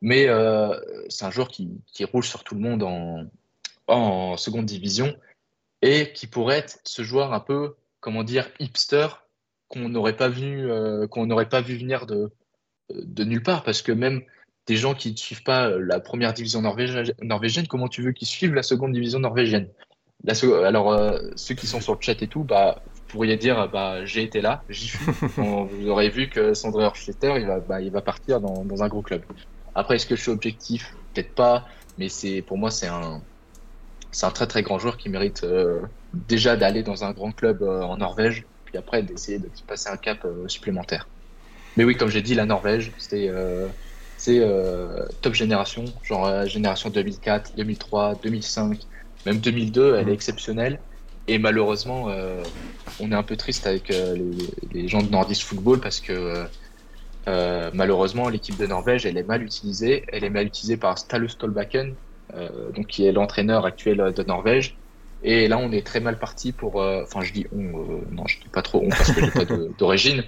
Mais 0.00 0.28
euh, 0.28 0.78
c'est 1.08 1.24
un 1.24 1.30
joueur 1.30 1.48
qui, 1.48 1.80
roule 2.12 2.24
sur 2.24 2.44
tout 2.44 2.54
le 2.54 2.60
monde 2.60 2.82
en, 3.86 4.36
seconde 4.36 4.66
division 4.66 5.14
et 5.82 6.12
qui 6.12 6.26
pourrait 6.26 6.58
être 6.58 6.78
ce 6.84 7.02
joueur 7.02 7.32
un 7.32 7.40
peu, 7.40 7.76
comment 8.00 8.24
dire, 8.24 8.50
hipster 8.58 9.08
qu'on 9.68 9.88
n'aurait 9.88 10.16
pas 10.16 10.28
vu, 10.28 10.70
euh, 10.70 11.06
venir 11.06 12.06
de, 12.06 12.30
de 12.90 13.24
nulle 13.24 13.42
part, 13.42 13.62
parce 13.64 13.82
que 13.82 13.92
même 13.92 14.22
des 14.66 14.76
gens 14.76 14.94
qui 14.94 15.12
ne 15.12 15.16
suivent 15.16 15.42
pas 15.42 15.68
euh, 15.68 15.78
la 15.78 16.00
première 16.00 16.32
division 16.32 16.62
norvégienne, 16.62 17.66
comment 17.66 17.88
tu 17.88 18.02
veux 18.02 18.12
qu'ils 18.12 18.28
suivent 18.28 18.54
la 18.54 18.62
seconde 18.62 18.92
division 18.92 19.18
norvégienne? 19.18 19.68
La 20.24 20.32
Alors, 20.66 20.92
euh, 20.92 21.18
ceux 21.36 21.54
qui 21.54 21.66
sont 21.66 21.82
sur 21.82 21.94
le 21.94 21.98
chat 22.00 22.22
et 22.22 22.28
tout, 22.28 22.44
bah, 22.44 22.82
vous 22.86 23.02
pourriez 23.08 23.36
dire, 23.36 23.68
bah, 23.70 24.06
j'ai 24.06 24.22
été 24.22 24.40
là, 24.40 24.64
j'y 24.70 24.86
suis. 24.86 24.98
vous 25.36 25.88
aurez 25.88 26.08
vu 26.08 26.30
que 26.30 26.54
Sandro 26.54 26.80
Horschletter, 26.80 27.34
il 27.36 27.46
va, 27.46 27.60
bah, 27.60 27.80
il 27.82 27.90
va 27.90 28.00
partir 28.00 28.40
dans, 28.40 28.64
dans 28.64 28.82
un 28.82 28.88
gros 28.88 29.02
club. 29.02 29.22
Après, 29.74 29.96
est-ce 29.96 30.06
que 30.06 30.16
je 30.16 30.22
suis 30.22 30.30
objectif? 30.30 30.94
Peut-être 31.12 31.34
pas, 31.34 31.66
mais 31.98 32.08
pour 32.46 32.56
moi, 32.56 32.70
c'est 32.70 32.86
un, 32.86 33.20
un 34.22 34.30
très 34.30 34.46
très 34.46 34.62
grand 34.62 34.78
joueur 34.78 34.96
qui 34.96 35.10
mérite 35.10 35.44
euh, 35.44 35.82
déjà 36.14 36.56
d'aller 36.56 36.82
dans 36.82 37.04
un 37.04 37.12
grand 37.12 37.32
club 37.32 37.62
euh, 37.62 37.82
en 37.82 37.98
Norvège, 37.98 38.46
puis 38.64 38.78
après 38.78 39.02
d'essayer 39.02 39.38
de 39.38 39.50
passer 39.66 39.90
un 39.90 39.98
cap 39.98 40.26
supplémentaire. 40.46 41.06
Mais 41.76 41.84
oui, 41.84 41.96
comme 41.96 42.08
j'ai 42.08 42.22
dit, 42.22 42.34
la 42.34 42.46
Norvège, 42.46 42.92
c'est 42.96 43.28
c'est 44.24 44.38
euh, 44.40 45.04
top 45.20 45.34
génération, 45.34 45.84
genre 46.02 46.26
euh, 46.26 46.46
génération 46.46 46.88
2004, 46.88 47.56
2003, 47.56 48.14
2005, 48.22 48.78
même 49.26 49.36
2002, 49.36 49.96
elle 49.96 50.08
est 50.08 50.14
exceptionnelle. 50.14 50.80
Et 51.28 51.38
malheureusement, 51.38 52.08
euh, 52.08 52.42
on 53.00 53.12
est 53.12 53.14
un 53.14 53.22
peu 53.22 53.36
triste 53.36 53.66
avec 53.66 53.90
euh, 53.90 54.16
les, 54.16 54.80
les, 54.80 54.88
gens 54.88 55.02
de 55.02 55.10
Nordis 55.10 55.42
Football 55.42 55.78
parce 55.80 56.00
que 56.00 56.46
malheureusement, 57.74 58.30
l'équipe 58.30 58.56
de 58.56 58.66
Norvège, 58.66 59.04
elle 59.04 59.18
est 59.18 59.28
mal 59.28 59.42
utilisée. 59.42 60.04
Elle 60.10 60.24
est 60.24 60.30
mal 60.30 60.46
utilisée 60.46 60.78
par 60.78 60.96
Stale 60.96 61.28
Stolbakken, 61.28 61.94
donc 62.74 62.86
qui 62.86 63.06
est 63.06 63.12
l'entraîneur 63.12 63.66
actuel 63.66 64.12
de 64.16 64.22
Norvège. 64.22 64.76
Et 65.22 65.48
là, 65.48 65.58
on 65.58 65.70
est 65.72 65.86
très 65.86 66.00
mal 66.00 66.18
parti 66.18 66.52
pour. 66.52 66.76
Enfin, 66.76 67.20
je 67.22 67.32
dis 67.32 67.46
on. 67.54 68.02
non, 68.10 68.26
je 68.26 68.40
dis 68.40 68.48
pas 68.48 68.62
trop 68.62 68.82
on 68.84 68.88
parce 68.88 69.12
que 69.12 69.22
j'ai 69.22 69.30
pas 69.30 69.44
d'origine. 69.78 70.24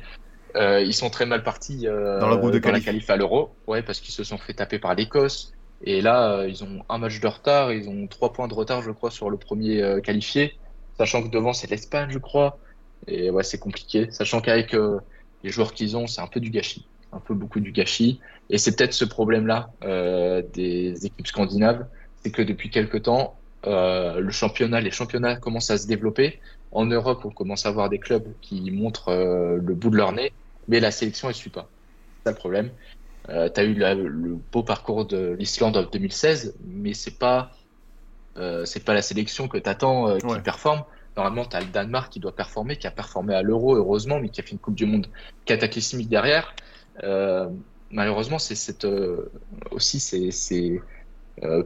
Euh, 0.56 0.80
ils 0.80 0.94
sont 0.94 1.10
très 1.10 1.26
mal 1.26 1.42
partis 1.42 1.86
euh, 1.86 2.18
dans, 2.18 2.30
le 2.30 2.36
groupe 2.36 2.52
de 2.52 2.58
dans 2.58 2.72
la 2.72 2.80
qualif 2.80 3.10
à 3.10 3.16
l'Euro, 3.16 3.50
ouais, 3.66 3.82
parce 3.82 4.00
qu'ils 4.00 4.14
se 4.14 4.24
sont 4.24 4.38
fait 4.38 4.54
taper 4.54 4.78
par 4.78 4.94
l'Écosse. 4.94 5.52
Et 5.84 6.00
là, 6.00 6.30
euh, 6.30 6.48
ils 6.48 6.64
ont 6.64 6.82
un 6.88 6.98
match 6.98 7.20
de 7.20 7.26
retard, 7.26 7.72
ils 7.72 7.88
ont 7.88 8.06
trois 8.06 8.32
points 8.32 8.48
de 8.48 8.54
retard, 8.54 8.82
je 8.82 8.90
crois, 8.90 9.10
sur 9.10 9.28
le 9.28 9.36
premier 9.36 10.00
qualifié, 10.02 10.56
sachant 10.96 11.22
que 11.22 11.28
devant 11.28 11.52
c'est 11.52 11.70
l'Espagne, 11.70 12.08
je 12.10 12.18
crois. 12.18 12.58
Et 13.06 13.30
ouais, 13.30 13.42
c'est 13.42 13.58
compliqué, 13.58 14.08
sachant 14.10 14.40
qu'avec 14.40 14.74
les 15.44 15.50
joueurs 15.50 15.74
qu'ils 15.74 15.96
ont, 15.96 16.06
c'est 16.06 16.22
un 16.22 16.26
peu 16.26 16.40
du 16.40 16.48
gâchis, 16.48 16.86
un 17.12 17.20
peu 17.20 17.34
beaucoup 17.34 17.60
du 17.60 17.72
gâchis. 17.72 18.20
Et 18.48 18.56
c'est 18.56 18.74
peut-être 18.74 18.94
ce 18.94 19.04
problème-là 19.04 19.70
des 20.54 20.94
équipes 21.04 21.26
scandinaves, 21.26 21.86
c'est 22.22 22.30
que 22.30 22.40
depuis 22.40 22.70
quelques 22.70 23.02
temps, 23.02 23.36
le 23.64 24.30
championnat, 24.30 24.80
les 24.80 24.90
championnats 24.90 25.36
commencent 25.36 25.70
à 25.70 25.76
se 25.76 25.86
développer. 25.86 26.40
En 26.72 26.86
Europe, 26.86 27.26
on 27.26 27.30
commence 27.30 27.66
à 27.66 27.68
avoir 27.68 27.90
des 27.90 27.98
clubs 27.98 28.26
qui 28.40 28.70
montrent 28.70 29.12
le 29.12 29.74
bout 29.74 29.90
de 29.90 29.96
leur 29.96 30.12
nez 30.12 30.32
mais 30.68 30.80
la 30.80 30.90
sélection, 30.90 31.28
elle 31.28 31.34
suit 31.34 31.50
pas. 31.50 31.68
C'est 32.18 32.24
ça 32.24 32.30
le 32.30 32.36
problème. 32.36 32.70
Euh, 33.28 33.48
tu 33.52 33.60
as 33.60 33.64
eu 33.64 33.74
la, 33.74 33.94
le 33.94 34.38
beau 34.52 34.62
parcours 34.62 35.04
de 35.04 35.36
l'Islande 35.38 35.76
en 35.76 35.82
2016, 35.82 36.54
mais 36.64 36.94
c'est 36.94 37.18
pas 37.18 37.50
euh, 38.36 38.64
c'est 38.66 38.84
pas 38.84 38.94
la 38.94 39.02
sélection 39.02 39.48
que 39.48 39.56
tu 39.56 39.68
attends 39.68 40.08
euh, 40.08 40.18
qui 40.18 40.26
ouais. 40.26 40.40
performe. 40.40 40.84
Normalement, 41.16 41.46
tu 41.46 41.56
as 41.56 41.60
le 41.60 41.66
Danemark 41.66 42.12
qui 42.12 42.20
doit 42.20 42.36
performer, 42.36 42.76
qui 42.76 42.86
a 42.86 42.90
performé 42.90 43.34
à 43.34 43.42
l'Euro, 43.42 43.74
heureusement, 43.74 44.20
mais 44.20 44.28
qui 44.28 44.40
a 44.40 44.44
fait 44.44 44.52
une 44.52 44.58
Coupe 44.58 44.74
du 44.74 44.84
Monde 44.84 45.06
cataclysmique 45.46 46.10
derrière. 46.10 46.54
Euh, 47.02 47.48
malheureusement, 47.90 48.38
c'est 48.38 48.54
cette, 48.54 48.86
aussi 49.70 49.98
ces, 49.98 50.30
ces 50.30 50.82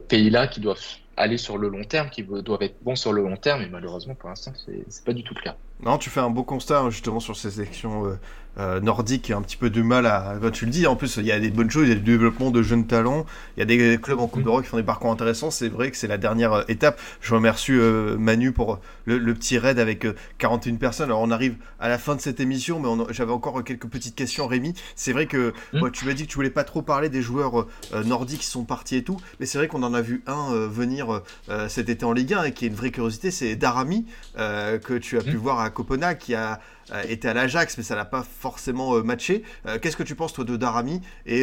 pays-là 0.07 0.47
qui 0.47 0.61
doivent 0.61 0.79
aller 1.17 1.37
sur 1.37 1.57
le 1.57 1.67
long 1.67 1.83
terme, 1.83 2.09
qui 2.09 2.23
doivent 2.23 2.61
être 2.61 2.81
bons 2.81 2.95
sur 2.95 3.11
le 3.11 3.21
long 3.21 3.35
terme, 3.35 3.61
et 3.61 3.67
malheureusement, 3.67 4.15
pour 4.15 4.29
l'instant, 4.29 4.53
c'est 4.55 5.03
pas 5.03 5.11
du 5.11 5.23
tout 5.23 5.33
le 5.35 5.41
cas. 5.41 5.57
Non, 5.81 5.97
tu 5.97 6.09
fais 6.09 6.21
un 6.21 6.29
beau 6.29 6.43
constat 6.43 6.79
hein, 6.79 6.89
justement 6.89 7.19
sur 7.19 7.35
ces 7.35 7.51
sélections 7.51 8.17
euh, 8.57 8.79
euh, 8.83 8.91
ont 8.91 9.37
un 9.37 9.41
petit 9.41 9.57
peu 9.57 9.69
de 9.69 9.81
mal 9.81 10.05
à. 10.05 10.35
Tu 10.51 10.65
le 10.65 10.71
dis, 10.71 10.87
en 10.87 10.95
plus, 10.95 11.17
il 11.17 11.25
y 11.25 11.31
a 11.31 11.39
des 11.39 11.49
bonnes 11.49 11.69
choses, 11.69 11.87
il 11.87 11.89
y 11.89 11.93
a 11.93 11.95
du 11.95 12.01
développement 12.01 12.51
de 12.51 12.61
jeunes 12.61 12.85
talents, 12.85 13.25
il 13.55 13.59
y 13.59 13.63
a 13.63 13.65
des 13.65 13.97
clubs 14.01 14.19
en 14.19 14.27
Coupe 14.27 14.43
d'Europe 14.43 14.63
qui 14.63 14.69
font 14.69 14.77
des 14.77 14.83
parcours 14.83 15.11
intéressants. 15.11 15.51
C'est 15.51 15.69
vrai 15.69 15.91
que 15.91 15.97
c'est 15.97 16.07
la 16.07 16.17
dernière 16.17 16.53
euh, 16.53 16.63
étape. 16.67 16.99
Je 17.21 17.33
remercie 17.33 17.71
euh, 17.71 18.17
Manu 18.17 18.51
pour 18.51 18.79
le, 19.05 19.17
le, 19.17 19.33
petit 19.33 19.57
raid 19.57 19.79
avec 19.79 20.05
41 20.37 20.75
personnes. 20.75 21.07
Alors, 21.07 21.21
on 21.21 21.31
arrive 21.31 21.55
à 21.79 21.89
la 21.89 21.97
fin 21.97 22.15
de 22.15 22.21
cette 22.21 22.39
émission, 22.39 22.79
mais 22.79 23.13
j'avais 23.13 23.31
encore 23.31 23.63
quelques 23.63 23.87
petites 23.87 24.15
questions, 24.15 24.47
Rémi. 24.47 24.73
C'est 24.95 25.13
vrai 25.13 25.27
que 25.27 25.53
mmh. 25.73 25.79
moi, 25.79 25.91
tu 25.91 26.05
m'as 26.05 26.13
dit 26.13 26.25
que 26.25 26.31
tu 26.31 26.35
voulais 26.35 26.49
pas 26.49 26.63
trop 26.63 26.81
parler 26.81 27.09
des 27.09 27.21
joueurs 27.21 27.67
nordiques 28.05 28.41
qui 28.41 28.47
sont 28.47 28.63
partis 28.63 28.97
et 28.97 29.03
tout, 29.03 29.17
mais 29.39 29.45
c'est 29.45 29.57
vrai 29.57 29.67
qu'on 29.67 29.83
en 29.83 29.93
a 29.93 30.01
vu 30.01 30.23
un 30.27 30.67
venir 30.67 31.21
cet 31.67 31.89
été 31.89 32.05
en 32.05 32.13
Ligue 32.13 32.33
1 32.33 32.43
et 32.43 32.51
qui 32.53 32.65
est 32.65 32.67
une 32.67 32.75
vraie 32.75 32.91
curiosité, 32.91 33.31
c'est 33.31 33.55
Darami 33.55 34.05
que 34.35 34.97
tu 34.97 35.17
as 35.17 35.21
mmh. 35.21 35.25
pu 35.25 35.35
voir 35.35 35.59
à 35.59 35.69
Copenhague 35.69 36.17
qui 36.17 36.35
a 36.35 36.59
euh, 36.91 37.03
été 37.07 37.27
à 37.27 37.33
l'Ajax, 37.33 37.77
mais 37.77 37.83
ça 37.83 37.95
n'a 37.95 38.05
pas 38.05 38.23
forcément 38.23 38.95
euh, 38.95 39.03
matché. 39.03 39.43
Euh, 39.65 39.79
Qu'est-ce 39.81 39.97
que 39.97 40.03
tu 40.03 40.15
penses, 40.15 40.33
toi, 40.33 40.43
de 40.43 40.55
Darami? 40.57 41.01
Et 41.25 41.41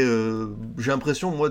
j'ai 0.79 0.91
l'impression, 0.91 1.31
moi, 1.31 1.51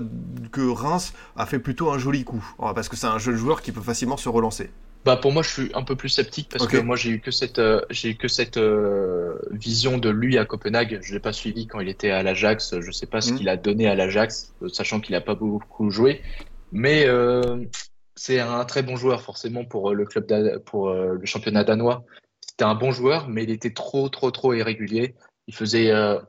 que 0.52 0.68
Reims 0.68 1.12
a 1.36 1.46
fait 1.46 1.58
plutôt 1.58 1.90
un 1.90 1.98
joli 1.98 2.24
coup, 2.24 2.44
parce 2.58 2.88
que 2.88 2.96
c'est 2.96 3.06
un 3.06 3.18
jeune 3.18 3.36
joueur 3.36 3.62
qui 3.62 3.72
peut 3.72 3.80
facilement 3.80 4.16
se 4.16 4.28
relancer. 4.28 4.70
Bah 5.04 5.16
pour 5.16 5.32
moi, 5.32 5.42
je 5.42 5.48
suis 5.48 5.70
un 5.74 5.84
peu 5.84 5.94
plus 5.94 6.08
sceptique 6.08 6.48
parce 6.50 6.66
que 6.66 6.76
moi, 6.76 6.96
j'ai 6.96 7.10
eu 7.10 7.20
que 7.20 7.30
cette, 7.30 7.60
euh, 7.60 7.80
j'ai 7.88 8.10
eu 8.10 8.16
que 8.16 8.26
cette 8.28 8.56
euh, 8.56 9.38
vision 9.52 9.96
de 9.96 10.08
lui 10.10 10.36
à 10.38 10.44
Copenhague. 10.44 10.98
Je 11.02 11.14
l'ai 11.14 11.20
pas 11.20 11.32
suivi 11.32 11.66
quand 11.66 11.78
il 11.80 11.88
était 11.88 12.10
à 12.10 12.22
l'Ajax. 12.22 12.80
Je 12.80 12.90
sais 12.90 13.06
pas 13.06 13.20
ce 13.20 13.30
Mhm. 13.30 13.38
qu'il 13.38 13.48
a 13.48 13.56
donné 13.56 13.88
à 13.88 13.94
l'Ajax, 13.94 14.52
sachant 14.72 15.00
qu'il 15.00 15.14
a 15.14 15.20
pas 15.20 15.36
beaucoup 15.36 15.90
joué. 15.90 16.20
Mais 16.72 17.06
euh, 17.06 17.64
c'est 18.16 18.40
un 18.40 18.64
très 18.64 18.82
bon 18.82 18.96
joueur 18.96 19.22
forcément 19.22 19.64
pour 19.64 19.94
le 19.94 20.04
club, 20.04 20.26
pour 20.64 20.92
le 20.92 21.24
championnat 21.24 21.62
danois. 21.64 22.04
C'était 22.58 22.68
un 22.68 22.74
bon 22.74 22.90
joueur, 22.90 23.28
mais 23.28 23.44
il 23.44 23.50
était 23.50 23.72
trop, 23.72 24.08
trop, 24.08 24.32
trop 24.32 24.52
irrégulier. 24.52 25.14
Il 25.46 25.54
faisait. 25.54 25.92
euh, 25.92 26.14
Le 26.16 26.26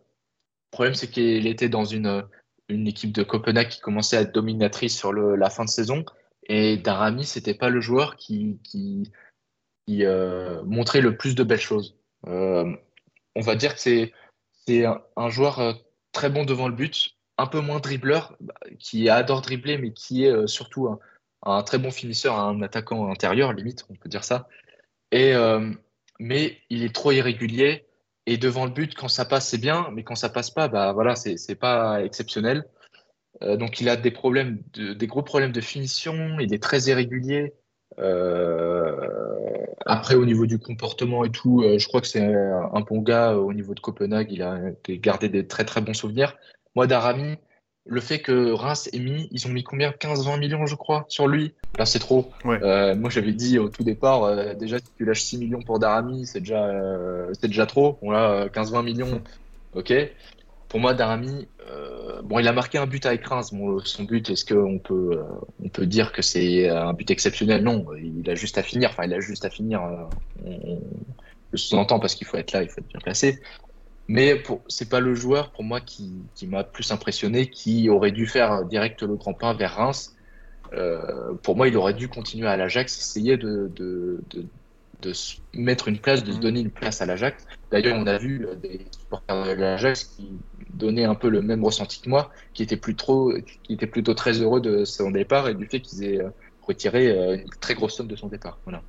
problème, 0.71 0.93
c'est 0.93 1.09
qu'il 1.09 1.47
était 1.47 1.69
dans 1.69 1.85
une 1.85 2.23
une 2.69 2.87
équipe 2.87 3.11
de 3.11 3.23
Copenhague 3.23 3.69
qui 3.69 3.79
commençait 3.79 4.17
à 4.17 4.21
être 4.21 4.31
dominatrice 4.31 4.95
sur 4.95 5.11
la 5.11 5.49
fin 5.49 5.65
de 5.65 5.69
saison. 5.69 6.05
Et 6.47 6.77
Darami, 6.77 7.25
c'était 7.25 7.55
pas 7.55 7.69
le 7.69 7.81
joueur 7.81 8.15
qui, 8.15 8.59
qui, 8.63 9.11
qui 9.87 10.05
euh, 10.05 10.61
montrait 10.65 11.01
le 11.01 11.17
plus 11.17 11.33
de 11.33 11.43
belles 11.43 11.59
choses. 11.59 11.97
Euh, 12.27 12.71
on 13.35 13.41
va 13.41 13.55
dire 13.55 13.73
que 13.73 13.81
c'est 13.81 14.13
c'est 14.67 14.85
un, 14.85 15.29
joueur 15.29 15.57
euh, 15.57 15.73
très 16.11 16.29
bon 16.29 16.45
devant 16.45 16.67
le 16.67 16.75
but, 16.75 17.17
un 17.39 17.47
peu 17.47 17.59
moins 17.59 17.79
dribbleur, 17.79 18.37
qui 18.77 19.09
adore 19.09 19.41
dribbler, 19.41 19.79
mais 19.79 19.93
qui 19.93 20.25
est 20.25 20.31
euh, 20.31 20.45
surtout 20.45 20.99
un, 21.43 21.63
très 21.63 21.79
bon 21.79 21.89
finisseur, 21.89 22.37
un 22.37 22.61
attaquant 22.61 23.09
intérieur, 23.09 23.53
limite, 23.53 23.87
on 23.89 23.95
peut 23.95 24.09
dire 24.09 24.23
ça. 24.23 24.47
Et, 25.11 25.33
euh, 25.33 25.71
mais 26.19 26.57
il 26.69 26.83
est 26.83 26.93
trop 26.93 27.11
irrégulier. 27.11 27.85
Et 28.25 28.37
devant 28.37 28.65
le 28.65 28.71
but, 28.71 28.93
quand 28.93 29.07
ça 29.07 29.25
passe, 29.25 29.47
c'est 29.49 29.57
bien, 29.57 29.89
mais 29.93 30.03
quand 30.03 30.15
ça 30.15 30.29
passe 30.29 30.51
pas, 30.51 30.67
bah 30.67 30.91
voilà, 30.93 31.15
c'est 31.15 31.55
pas 31.55 32.03
exceptionnel. 32.03 32.65
Euh, 33.41 33.57
donc 33.57 33.81
il 33.81 33.89
a 33.89 33.95
des 33.95 34.11
problèmes, 34.11 34.61
de- 34.73 34.93
des 34.93 35.07
gros 35.07 35.23
problèmes 35.23 35.51
de 35.51 35.61
finition. 35.61 36.37
Il 36.39 36.53
est 36.53 36.61
très 36.61 36.81
irrégulier. 36.89 37.53
Euh, 37.97 38.95
après, 39.85 40.15
au 40.15 40.25
niveau 40.25 40.45
du 40.45 40.59
comportement 40.59 41.23
et 41.25 41.31
tout, 41.31 41.63
euh, 41.63 41.79
je 41.79 41.87
crois 41.87 42.01
que 42.01 42.07
c'est 42.07 42.23
un, 42.23 42.69
un 42.73 42.81
bon 42.81 43.01
gars 43.01 43.35
au 43.37 43.53
niveau 43.53 43.73
de 43.73 43.79
Copenhague. 43.79 44.31
Il 44.31 44.43
a 44.43 44.59
gardé 44.87 45.29
des 45.29 45.47
très 45.47 45.65
très 45.65 45.81
bons 45.81 45.93
souvenirs. 45.95 46.37
Moi, 46.75 46.85
Darami, 46.85 47.37
le 47.85 48.01
fait 48.01 48.19
que 48.19 48.51
Reims 48.51 48.89
ait 48.93 48.99
mis, 48.99 49.27
ils 49.31 49.47
ont 49.47 49.49
mis 49.49 49.63
combien? 49.63 49.91
15-20 49.91 50.39
millions, 50.39 50.65
je 50.65 50.75
crois, 50.75 51.05
sur 51.09 51.27
lui. 51.27 51.53
Là, 51.77 51.85
c'est 51.85 51.99
trop. 51.99 52.31
Ouais. 52.45 52.59
Euh, 52.61 52.95
moi, 52.95 53.09
j'avais 53.09 53.33
dit 53.33 53.57
au 53.57 53.69
tout 53.69 53.83
départ, 53.83 54.23
euh, 54.23 54.53
déjà, 54.53 54.77
si 54.79 54.85
tu 54.97 55.05
lâches 55.05 55.23
6 55.23 55.37
millions 55.37 55.61
pour 55.61 55.79
Darami, 55.79 56.25
c'est 56.25 56.39
déjà, 56.39 56.65
euh, 56.65 57.31
c'est 57.39 57.47
déjà 57.47 57.65
trop. 57.65 57.97
Bon, 58.01 58.11
là, 58.11 58.31
euh, 58.31 58.49
15-20 58.49 58.83
millions, 58.83 59.21
ok. 59.73 59.93
Pour 60.67 60.79
moi, 60.79 60.93
Darami, 60.93 61.47
bon, 62.23 62.37
il 62.37 62.47
a 62.47 62.51
marqué 62.51 62.77
un 62.77 62.85
but 62.85 63.03
avec 63.07 63.25
Reims. 63.25 63.51
Bon, 63.53 63.79
son 63.79 64.03
but, 64.03 64.29
est-ce 64.29 64.45
qu'on 64.45 64.77
peut, 64.77 65.19
on 65.63 65.69
peut 65.69 65.87
dire 65.87 66.11
que 66.11 66.21
c'est 66.21 66.69
un 66.69 66.93
but 66.93 67.09
exceptionnel? 67.09 67.63
Non, 67.63 67.87
il 67.95 68.29
a 68.29 68.35
juste 68.35 68.59
à 68.59 68.61
finir. 68.61 68.89
Enfin, 68.91 69.05
il 69.05 69.13
a 69.15 69.19
juste 69.19 69.45
à 69.45 69.49
finir. 69.49 69.81
on, 70.45 70.51
on 70.51 70.81
le 71.51 71.57
sous-entend 71.57 71.99
parce 71.99 72.15
qu'il 72.15 72.27
faut 72.27 72.37
être 72.37 72.51
là, 72.51 72.61
il 72.61 72.69
faut 72.69 72.81
être 72.81 72.87
bien 72.87 72.99
placé. 72.99 73.39
Mais 74.11 74.43
c'est 74.67 74.89
pas 74.89 74.99
le 74.99 75.13
joueur 75.13 75.51
pour 75.51 75.63
moi 75.63 75.81
qui, 75.81 76.23
qui 76.33 76.47
m'a 76.47 76.63
plus 76.63 76.91
impressionné, 76.91 77.47
qui 77.47 77.89
aurait 77.89 78.11
dû 78.11 78.25
faire 78.25 78.65
direct 78.65 79.03
le 79.03 79.15
grand 79.15 79.35
pas 79.35 79.53
vers 79.53 79.75
Reims. 79.75 80.15
Euh, 80.73 81.35
pour 81.43 81.55
moi, 81.55 81.67
il 81.67 81.77
aurait 81.77 81.93
dû 81.93 82.07
continuer 82.09 82.47
à 82.47 82.57
l'Ajax, 82.57 82.97
essayer 82.97 83.37
de, 83.37 83.71
de, 83.75 84.19
de, 84.31 84.45
de 85.03 85.13
se 85.13 85.35
mettre 85.53 85.89
une 85.89 85.99
place, 85.99 86.23
de 86.23 86.31
se 86.31 86.39
donner 86.39 86.59
une 86.61 86.71
place 86.71 87.03
à 87.03 87.05
l'Ajax. 87.05 87.45
D'ailleurs, 87.69 87.97
on 87.99 88.07
a 88.07 88.17
vu 88.17 88.47
euh, 88.47 88.55
des 88.55 88.87
supporters 88.99 89.45
de 89.45 89.61
l'Ajax 89.61 90.05
qui 90.05 90.39
donnaient 90.73 91.05
un 91.05 91.15
peu 91.15 91.29
le 91.29 91.43
même 91.43 91.63
ressenti 91.63 92.01
que 92.01 92.09
moi, 92.09 92.31
qui 92.55 92.63
étaient, 92.63 92.77
plus 92.77 92.95
trop, 92.95 93.31
qui 93.61 93.73
étaient 93.73 93.85
plutôt 93.85 94.15
très 94.15 94.41
heureux 94.41 94.59
de 94.59 94.85
son 94.85 95.11
départ 95.11 95.49
et 95.49 95.53
du 95.53 95.67
fait 95.67 95.81
qu'ils 95.81 96.03
aient 96.03 96.19
euh, 96.19 96.31
retiré 96.63 97.11
une 97.35 97.49
très 97.61 97.75
grosse 97.75 97.95
somme 97.95 98.07
de 98.07 98.15
son 98.15 98.27
départ. 98.27 98.57
Voilà. 98.65 98.81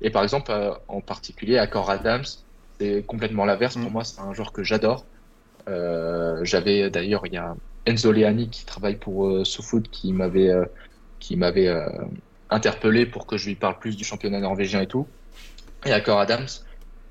Et 0.00 0.10
par 0.10 0.22
exemple, 0.22 0.52
en 0.86 1.00
particulier, 1.00 1.58
Accor 1.58 1.90
Adams, 1.90 2.24
c'est 2.80 3.04
complètement 3.04 3.44
l'inverse. 3.44 3.76
Pour 3.76 3.90
Mm. 3.90 3.92
moi, 3.92 4.04
c'est 4.04 4.20
un 4.20 4.32
joueur 4.34 4.52
que 4.52 4.62
j'adore. 4.62 5.06
Euh, 5.68 6.44
J'avais 6.44 6.90
d'ailleurs, 6.90 7.26
il 7.26 7.34
y 7.34 7.36
a 7.36 7.54
Enzo 7.86 8.12
Leani 8.12 8.50
qui 8.50 8.64
travaille 8.66 8.96
pour 8.96 9.26
euh, 9.28 9.44
SoFoot 9.44 9.88
qui 9.90 10.12
m'avait 10.12 10.50
euh, 10.50 10.64
qui 11.20 11.36
m'avait 11.36 11.72
interpellé 12.50 13.06
pour 13.06 13.26
que 13.26 13.36
je 13.36 13.48
lui 13.48 13.56
parle 13.56 13.78
plus 13.78 13.96
du 13.96 14.04
championnat 14.04 14.40
norvégien 14.40 14.80
et 14.82 14.86
tout. 14.86 15.06
Et 15.84 15.92
Accor 15.92 16.20
Adams, 16.20 16.48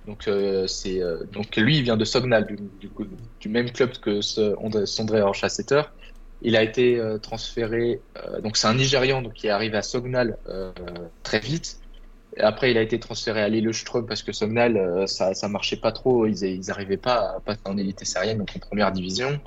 donc 0.05 0.27
euh, 0.27 0.67
c'est 0.67 1.01
euh, 1.01 1.23
donc 1.31 1.55
lui, 1.57 1.77
il 1.77 1.83
vient 1.83 1.97
de 1.97 2.05
Sognal, 2.05 2.45
du, 2.45 2.57
du, 2.79 2.89
coup, 2.89 3.05
du 3.39 3.49
même 3.49 3.71
club 3.71 3.91
que 3.97 4.21
ce 4.21 4.55
André, 4.57 4.85
Sondré 4.85 5.21
Orchasseter. 5.21 5.83
Il 6.41 6.55
a 6.55 6.63
été 6.63 6.99
euh, 6.99 7.19
transféré, 7.19 8.01
donc 8.41 8.57
c'est 8.57 8.65
un 8.67 8.73
Nigérian, 8.73 9.21
donc 9.21 9.43
il 9.43 9.47
est 9.47 9.51
arrivé 9.51 9.77
à 9.77 9.83
Sognal 9.83 10.37
très 11.21 11.39
vite. 11.39 11.80
Après, 12.37 12.71
il 12.71 12.77
a 12.77 12.81
été 12.81 12.99
transféré 12.99 13.41
à 13.41 13.49
Lillestrøm 13.49 14.05
parce 14.07 14.23
que 14.23 14.31
Sognal, 14.31 14.77
euh, 14.77 15.05
ça, 15.07 15.33
ça 15.33 15.47
marchait 15.49 15.77
pas 15.77 15.91
trop. 15.91 16.25
Ils, 16.27 16.43
ils 16.43 16.71
arrivaient 16.71 16.97
pas 16.97 17.35
à 17.37 17.39
passer 17.41 17.61
en 17.65 17.77
élite 17.77 18.03
sérienne, 18.05 18.37
donc 18.39 18.51
en 18.55 18.59
première 18.59 18.91
division. 18.91 19.41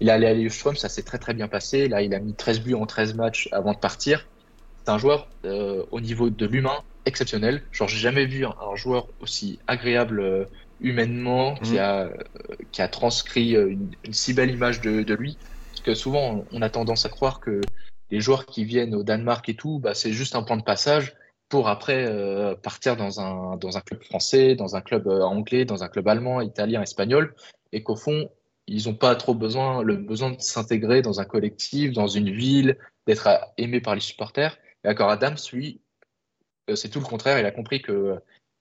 Il 0.00 0.08
est 0.08 0.12
allé 0.12 0.26
à 0.26 0.34
Lillestrøm, 0.34 0.76
ça 0.76 0.88
s'est 0.88 1.02
très 1.04 1.18
très 1.18 1.34
bien 1.34 1.48
passé. 1.48 1.88
Là, 1.88 2.02
il 2.02 2.14
a 2.14 2.20
mis 2.20 2.36
13 2.36 2.60
buts 2.62 2.74
en 2.74 2.86
13 2.86 3.14
matchs 3.14 3.48
avant 3.52 3.72
de 3.74 3.78
partir. 3.78 4.28
C'est 4.84 4.92
un 4.92 4.98
joueur 4.98 5.34
euh, 5.44 5.84
au 5.90 6.00
niveau 6.00 6.30
de 6.30 6.46
l'humain 6.46 6.82
exceptionnel. 7.06 7.68
Genre, 7.72 7.88
j'ai 7.88 7.98
jamais 7.98 8.26
vu 8.26 8.44
un, 8.46 8.54
un 8.60 8.76
joueur 8.76 9.08
aussi 9.20 9.60
agréable 9.66 10.20
euh, 10.20 10.44
humainement 10.80 11.56
qui 11.56 11.74
Mhm. 11.74 11.78
a 11.78 12.00
euh, 12.06 12.16
qui 12.72 12.82
a 12.82 12.88
transcrit 12.88 13.52
une, 13.52 13.90
une 14.04 14.12
si 14.12 14.34
belle 14.34 14.50
image 14.50 14.80
de, 14.80 15.02
de 15.02 15.14
lui. 15.14 15.38
Parce 15.72 15.82
que 15.82 15.94
souvent, 15.94 16.46
on 16.50 16.62
a 16.62 16.70
tendance 16.70 17.06
à 17.06 17.08
croire 17.08 17.40
que 17.40 17.60
les 18.10 18.20
joueurs 18.20 18.46
qui 18.46 18.64
viennent 18.64 18.94
au 18.94 19.02
Danemark 19.02 19.48
et 19.48 19.56
tout, 19.56 19.78
bah, 19.78 19.94
c'est 19.94 20.12
juste 20.12 20.34
un 20.36 20.42
point 20.42 20.56
de 20.56 20.62
passage 20.64 21.14
pour 21.50 21.68
après 21.68 22.06
euh, 22.06 22.54
partir 22.54 22.96
dans 22.96 23.20
un, 23.20 23.56
dans 23.56 23.76
un 23.76 23.80
club 23.80 24.02
français, 24.04 24.54
dans 24.54 24.76
un 24.76 24.80
club 24.80 25.08
euh, 25.08 25.22
anglais, 25.22 25.64
dans 25.64 25.82
un 25.82 25.88
club 25.88 26.06
allemand, 26.08 26.40
italien, 26.40 26.80
espagnol, 26.80 27.34
et 27.72 27.82
qu'au 27.82 27.96
fond, 27.96 28.30
ils 28.68 28.86
n'ont 28.86 28.94
pas 28.94 29.16
trop 29.16 29.34
besoin, 29.34 29.82
le 29.82 29.96
besoin 29.96 30.30
de 30.30 30.40
s'intégrer 30.40 31.02
dans 31.02 31.20
un 31.20 31.24
collectif, 31.24 31.92
dans 31.92 32.06
une 32.06 32.30
ville, 32.30 32.78
d'être 33.08 33.26
euh, 33.26 33.36
aimé 33.58 33.80
par 33.80 33.96
les 33.96 34.00
supporters. 34.00 34.56
Et 34.84 34.88
encore 34.88 35.10
Adams, 35.10 35.36
lui, 35.52 35.80
c'est 36.72 36.88
tout 36.88 37.00
le 37.00 37.04
contraire. 37.04 37.40
Il 37.40 37.44
a 37.44 37.50
compris 37.50 37.82
que 37.82 38.16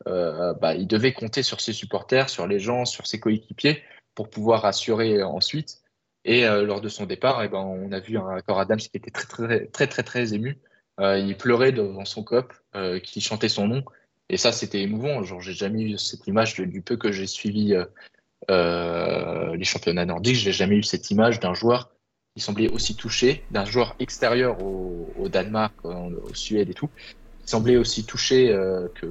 bah, 0.06 0.74
il 0.74 0.88
devait 0.88 1.14
compter 1.14 1.44
sur 1.44 1.62
ses 1.62 1.74
supporters, 1.74 2.30
sur 2.30 2.48
les 2.48 2.60
gens, 2.60 2.86
sur 2.86 3.06
ses 3.06 3.20
coéquipiers 3.20 3.84
pour 4.16 4.30
pouvoir 4.30 4.66
assurer 4.66 5.22
ensuite. 5.22 5.82
Et 6.26 6.42
lors 6.42 6.82
de 6.82 6.90
son 6.90 7.06
départ, 7.06 7.44
eh 7.44 7.48
ben, 7.48 7.60
on 7.60 7.92
a 7.92 8.00
vu 8.00 8.18
un 8.18 8.28
Accor 8.30 8.60
Adams 8.60 8.80
qui 8.80 8.90
était 8.96 9.12
très 9.12 9.28
très 9.28 9.68
très 9.68 9.88
très 9.88 10.04
très 10.04 10.34
ému. 10.34 10.60
Euh, 11.00 11.18
il 11.18 11.38
pleurait 11.38 11.72
devant 11.72 12.06
son 12.06 12.24
cop, 12.24 12.54
euh, 12.76 13.00
qui 13.00 13.22
chantait 13.22 13.50
son 13.50 13.68
nom. 13.68 13.84
Et 14.30 14.38
ça, 14.38 14.52
c'était 14.52 14.82
émouvant. 14.82 15.24
Genre, 15.24 15.42
j'ai 15.42 15.54
jamais 15.54 15.82
eu 15.84 15.98
cette 15.98 16.28
image 16.28 16.56
de- 16.56 16.66
du 16.66 16.82
peu 16.82 16.98
que 16.98 17.12
j'ai 17.12 17.26
suivi 17.28 17.74
euh, 18.50 19.56
les 19.56 19.66
championnats 19.66 20.06
nordiques. 20.06 20.36
J'ai 20.36 20.52
jamais 20.52 20.76
eu 20.76 20.84
cette 20.84 21.10
image 21.12 21.40
d'un 21.40 21.54
joueur 21.54 21.90
qui 22.36 22.42
semblait 22.42 22.70
aussi 22.70 22.96
touché, 22.96 23.46
d'un 23.50 23.66
joueur 23.66 23.96
extérieur 24.00 24.62
au, 24.62 25.14
au 25.16 25.30
Danemark, 25.30 25.74
en- 25.84 26.12
au 26.14 26.34
Suède 26.34 26.70
et 26.70 26.74
tout, 26.74 26.88
qui 26.88 27.50
semblait 27.50 27.78
aussi 27.78 28.06
touché 28.06 28.50
euh, 28.52 28.88
que, 28.96 29.08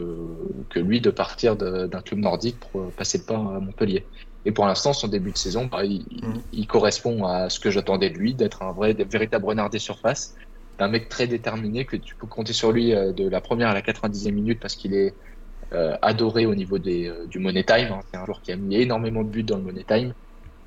que 0.70 0.78
lui 0.81 1.01
de 1.01 1.10
partir 1.10 1.56
d'un 1.56 2.02
club 2.02 2.20
nordique 2.20 2.60
pour 2.60 2.93
passer 2.94 3.19
le 3.19 3.24
pas 3.24 3.35
à 3.36 3.60
Montpellier. 3.60 4.09
Et 4.44 4.52
pour 4.52 4.66
l'instant, 4.66 4.93
son 4.93 5.09
début 5.09 5.32
de 5.32 5.39
saison, 5.39 5.66
bah, 5.66 5.85
il, 5.85 6.06
Mhm. 6.23 6.43
il 6.52 6.66
correspond 6.66 7.24
à 7.24 7.51
ce 7.51 7.60
que 7.60 7.70
j'attendais 7.70 8.10
de 8.10 8.16
lui, 8.16 8.35
d'être 8.35 8.62
un 8.62 8.73
vrai, 8.73 8.94
véritable 8.94 9.44
renard 9.47 9.69
des 9.69 9.78
surfaces, 9.81 10.36
un 10.81 10.89
mec 10.89 11.09
très 11.09 11.27
déterminé, 11.27 11.85
que 11.85 11.97
tu 11.97 12.15
peux 12.17 12.27
compter 12.27 12.53
sur 12.53 12.73
lui 12.73 12.95
euh, 12.95 13.13
de 13.13 13.29
la 13.29 13.41
première 13.41 13.69
à 13.69 13.75
la 13.75 13.83
90e 13.83 14.33
minute 14.33 14.61
parce 14.61 14.77
qu'il 14.77 14.95
est 14.95 15.15
euh, 15.73 15.97
adoré 16.03 16.47
au 16.47 16.55
niveau 16.55 16.79
des, 16.79 17.09
euh, 17.09 17.27
du 17.27 17.39
Money 17.39 17.65
Time. 17.65 17.93
hein. 17.93 18.01
C'est 18.11 18.19
un 18.19 18.25
joueur 18.25 18.41
qui 18.43 18.53
a 18.53 18.57
mis 18.57 18.77
énormément 18.77 19.23
de 19.23 19.29
buts 19.29 19.43
dans 19.43 19.59
le 19.59 19.65
Money 19.65 19.85
Time. 19.85 20.15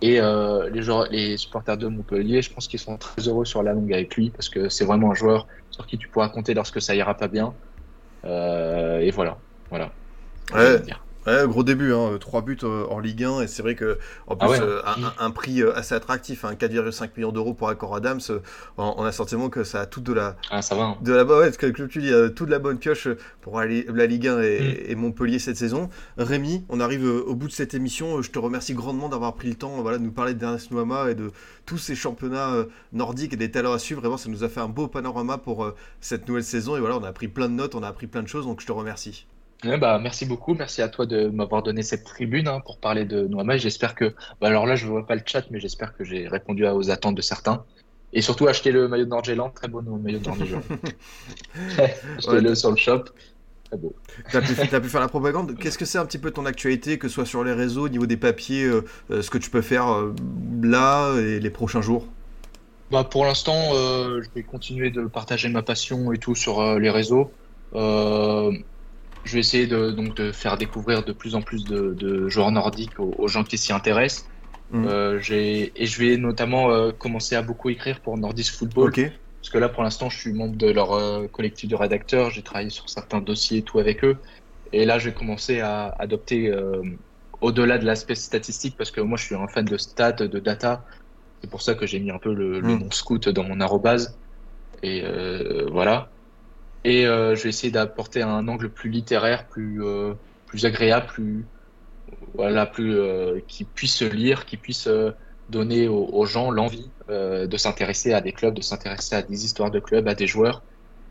Et 0.01 0.19
euh, 0.19 0.69
les, 0.69 0.81
joueurs, 0.81 1.07
les 1.11 1.37
supporters 1.37 1.77
de 1.77 1.87
Montpellier, 1.87 2.41
je 2.41 2.51
pense 2.51 2.67
qu'ils 2.67 2.79
sont 2.79 2.97
très 2.97 3.21
heureux 3.27 3.45
sur 3.45 3.61
la 3.61 3.73
longue 3.73 3.93
avec 3.93 4.15
lui 4.15 4.31
parce 4.31 4.49
que 4.49 4.67
c'est 4.67 4.85
vraiment 4.85 5.11
un 5.11 5.15
joueur 5.15 5.47
sur 5.69 5.85
qui 5.85 5.97
tu 5.97 6.07
pourras 6.07 6.29
compter 6.29 6.53
lorsque 6.53 6.81
ça 6.81 6.95
ira 6.95 7.15
pas 7.15 7.27
bien. 7.27 7.53
Euh, 8.25 8.99
et 8.99 9.11
voilà, 9.11 9.37
voilà. 9.69 9.91
Ouais. 10.53 10.81
Ouais, 11.27 11.47
gros 11.47 11.63
début, 11.63 11.93
hein, 11.93 12.17
3 12.19 12.41
buts 12.41 12.57
euh, 12.63 12.85
en 12.89 12.97
Ligue 12.99 13.23
1, 13.23 13.41
et 13.41 13.47
c'est 13.47 13.61
vrai 13.61 13.75
que 13.75 13.99
en 14.25 14.35
plus 14.35 14.47
Ah 14.47 14.51
ouais. 14.51 14.59
euh, 14.59 14.81
un, 15.19 15.29
prix 15.31 15.61
euh, 15.61 15.75
assez 15.77 15.93
attractif, 15.93 16.43
hein, 16.45 16.53
4,5 16.55 17.09
millions 17.15 17.31
d'euros 17.31 17.53
pour 17.53 17.69
Accor 17.69 17.95
Adams, 17.95 18.19
on, 18.77 18.93
on 18.97 19.03
a 19.03 19.11
sentiment 19.11 19.49
que 19.49 19.63
ça 19.63 19.81
a 19.81 19.85
tout 19.85 20.01
de 20.01 20.13
la, 20.13 20.35
Ah, 20.49 20.63
ça 20.63 20.73
va. 20.75 20.83
hein. 20.83 20.97
de 21.01 21.13
la, 21.13 21.23
ouais, 21.23 21.45
parce 21.45 21.57
que 21.57 21.67
comme 21.67 21.87
tu 21.89 22.01
dis, 22.01 22.11
toute 22.35 22.49
la 22.49 22.57
bonne 22.57 22.79
pioche 22.79 23.07
pour 23.41 23.59
aller- 23.59 23.85
la 23.93 24.07
Ligue 24.07 24.27
1 24.27 24.41
et, 24.41 24.59
Mm. 24.61 24.91
et 24.91 24.95
Montpellier 24.95 25.37
cette 25.39 25.57
saison. 25.57 25.89
Rémi, 26.17 26.65
on 26.69 26.79
arrive 26.79 27.05
au 27.05 27.35
bout 27.35 27.47
de 27.47 27.53
cette 27.53 27.73
émission. 27.75 28.21
Je 28.23 28.31
te 28.31 28.39
remercie 28.39 28.73
grandement 28.73 29.07
d'avoir 29.09 29.33
pris 29.35 29.49
le 29.49 29.55
temps 29.55 29.79
voilà, 29.81 29.99
de 29.99 30.03
nous 30.03 30.11
parler 30.11 30.33
d'Ernest 30.33 30.71
Nouama 30.71 31.11
et 31.11 31.15
de 31.15 31.31
tous 31.67 31.77
ces 31.77 31.93
championnats 31.95 32.65
nordiques 32.93 33.33
et 33.33 33.37
des 33.37 33.51
talents 33.51 33.73
à 33.73 33.79
suivre. 33.79 34.01
Vraiment, 34.01 34.17
ça 34.17 34.29
nous 34.29 34.43
a 34.43 34.49
fait 34.49 34.59
un 34.59 34.67
beau 34.69 34.87
panorama 34.87 35.37
pour 35.37 35.71
cette 35.99 36.27
nouvelle 36.27 36.43
saison. 36.43 36.75
Et 36.77 36.79
voilà, 36.79 36.97
on 36.97 37.03
a 37.03 37.07
appris 37.09 37.27
plein 37.27 37.47
de 37.47 37.53
notes, 37.53 37.75
on 37.75 37.83
a 37.83 37.87
appris 37.87 38.07
plein 38.07 38.23
de 38.23 38.27
choses, 38.27 38.45
donc 38.45 38.59
je 38.61 38.65
te 38.65 38.71
remercie. 38.71 39.27
Ouais, 39.63 39.77
bah, 39.77 39.99
merci 39.99 40.25
beaucoup. 40.25 40.55
Merci 40.55 40.81
à 40.81 40.89
toi 40.89 41.05
de 41.05 41.27
m'avoir 41.27 41.61
donné 41.61 41.83
cette 41.83 42.03
tribune 42.03 42.47
hein, 42.47 42.61
pour 42.65 42.79
parler 42.79 43.05
de 43.05 43.27
Noama. 43.27 43.57
J'espère 43.57 43.93
que, 43.93 44.15
bah, 44.39 44.47
alors 44.47 44.65
là, 44.65 44.75
je 44.75 44.85
ne 44.85 44.91
vois 44.91 45.05
pas 45.05 45.15
le 45.15 45.21
chat, 45.25 45.43
mais 45.51 45.59
j'espère 45.59 45.95
que 45.95 46.03
j'ai 46.03 46.27
répondu 46.27 46.65
à- 46.65 46.75
aux 46.75 46.89
attentes 46.89 47.15
de 47.15 47.21
certains. 47.21 47.63
Et 48.13 48.21
surtout, 48.21 48.47
achetez 48.47 48.71
le 48.71 48.87
maillot 48.87 49.05
de 49.05 49.53
très 49.53 49.67
beau 49.67 49.81
maillot 49.81 50.19
de. 50.19 50.25
Achetez-le 52.17 52.55
sur 52.55 52.71
le 52.71 52.75
shop. 52.75 53.03
très 53.65 53.77
beau. 53.77 53.93
Tu 54.31 54.37
as, 54.37 54.41
pu 54.41 54.89
faire 54.89 54.99
la 54.99 55.07
propagande. 55.07 55.55
Qu'est-ce 55.59 55.77
que 55.77 55.85
c'est 55.85 55.99
un 55.99 56.05
petit 56.05 56.17
peu 56.17 56.31
ton 56.31 56.45
actualité, 56.45 56.97
que 56.97 57.07
ce 57.07 57.13
soit 57.13 57.25
sur 57.25 57.43
les 57.43 57.53
réseaux, 57.53 57.85
au 57.85 57.89
niveau 57.89 58.07
des 58.07 58.17
papiers, 58.17 58.67
ce 59.09 59.29
que 59.29 59.37
tu 59.37 59.51
peux 59.51 59.61
faire 59.61 60.11
là 60.63 61.15
et 61.19 61.39
les 61.39 61.49
prochains 61.51 61.81
jours? 61.81 62.07
Bah, 62.89 63.03
Pour 63.03 63.25
l'instant, 63.25 63.73
je 63.73 64.27
vais 64.33 64.41
continuer 64.41 64.89
de 64.89 65.03
partager 65.03 65.49
ma 65.49 65.61
passion 65.61 66.11
et 66.11 66.17
tout 66.17 66.33
sur 66.35 66.79
les 66.79 66.89
réseaux. 66.89 67.31
Je 69.23 69.33
vais 69.33 69.39
essayer 69.39 69.67
de, 69.67 69.91
donc, 69.91 70.15
de 70.15 70.31
faire 70.31 70.57
découvrir 70.57 71.03
de 71.03 71.13
plus 71.13 71.35
en 71.35 71.41
plus 71.41 71.63
de, 71.63 72.27
joueurs 72.29 72.51
nordiques 72.51 72.99
aux, 72.99 73.27
gens 73.27 73.43
qui 73.43 73.57
s'y 73.57 73.73
intéressent. 73.73 74.27
Mm. 74.71 74.87
et 74.87 75.85
je 75.85 75.99
vais 75.99 76.15
notamment 76.15 76.91
commencer 76.93 77.35
à 77.35 77.41
beaucoup 77.41 77.69
écrire 77.69 77.99
pour 77.99 78.17
Nordisk 78.17 78.55
Football. 78.55 78.93
Parce 79.41 79.49
que 79.49 79.57
là, 79.57 79.69
pour 79.69 79.81
l'instant, 79.81 80.09
je 80.09 80.19
suis 80.19 80.33
membre 80.33 80.55
de 80.55 80.69
leur 80.69 80.93
euh, 80.93 81.27
collectif 81.27 81.67
de 81.67 81.75
rédacteurs. 81.75 82.29
J'ai 82.29 82.43
travaillé 82.43 82.69
sur 82.69 82.87
certains 82.89 83.21
dossiers 83.21 83.59
et 83.59 83.61
tout 83.63 83.79
avec 83.79 84.03
eux. 84.03 84.17
Et 84.71 84.85
là, 84.85 84.99
je 84.99 85.09
vais 85.09 85.15
commencer 85.15 85.61
à 85.61 85.95
adopter 85.97 86.49
euh, 86.51 86.83
au-delà 87.41 87.79
de 87.79 87.85
l'aspect 87.85 88.13
statistique, 88.13 88.75
parce 88.77 88.91
que 88.91 89.01
moi, 89.01 89.17
je 89.17 89.25
suis 89.25 89.35
un 89.35 89.47
fan 89.47 89.65
de 89.65 89.77
stats, 89.77 90.11
de 90.11 90.39
data. 90.39 90.85
C'est 91.41 91.49
pour 91.49 91.63
ça 91.63 91.73
que 91.73 91.87
j'ai 91.87 91.99
mis 91.99 92.11
un 92.11 92.19
peu 92.19 92.31
le, 92.35 92.61
hmm. 92.61 92.79
nom 92.81 92.91
scout 92.91 93.29
dans 93.29 93.43
mon 93.43 93.59
arrobase. 93.59 94.15
Et 94.83 95.01
euh, 95.03 95.67
voilà. 95.71 96.09
Et 96.83 97.03
je 97.03 97.43
vais 97.43 97.49
essayer 97.49 97.71
d'apporter 97.71 98.23
un 98.23 98.47
angle 98.47 98.69
plus 98.69 98.89
littéraire, 98.89 99.47
plus, 99.47 99.81
plus 100.47 100.65
agréable, 100.65 101.05
plus 101.07 101.45
voilà, 102.33 102.65
plus 102.65 102.97
qui 103.47 103.65
puisse 103.65 104.01
lire, 104.01 104.45
qui 104.45 104.57
puisse 104.57 104.87
donner 105.51 105.87
aux, 105.87 106.25
gens 106.25 106.49
l'envie 106.49 106.89
euh, 107.09 107.45
de 107.45 107.57
s'intéresser 107.57 108.13
à 108.13 108.21
des 108.21 108.31
clubs, 108.31 108.53
de 108.53 108.61
s'intéresser 108.61 109.15
à 109.15 109.21
des 109.21 109.45
histoires 109.45 109.69
de 109.69 109.79
clubs, 109.79 110.07
à 110.07 110.15
des 110.15 110.25
joueurs, 110.25 110.63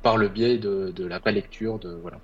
par 0.02 0.16
le 0.16 0.28
biais 0.28 0.58
de, 0.58 1.06
la 1.06 1.18
relecture. 1.18 1.78
De, 1.78 1.90
voilà. 1.90 2.18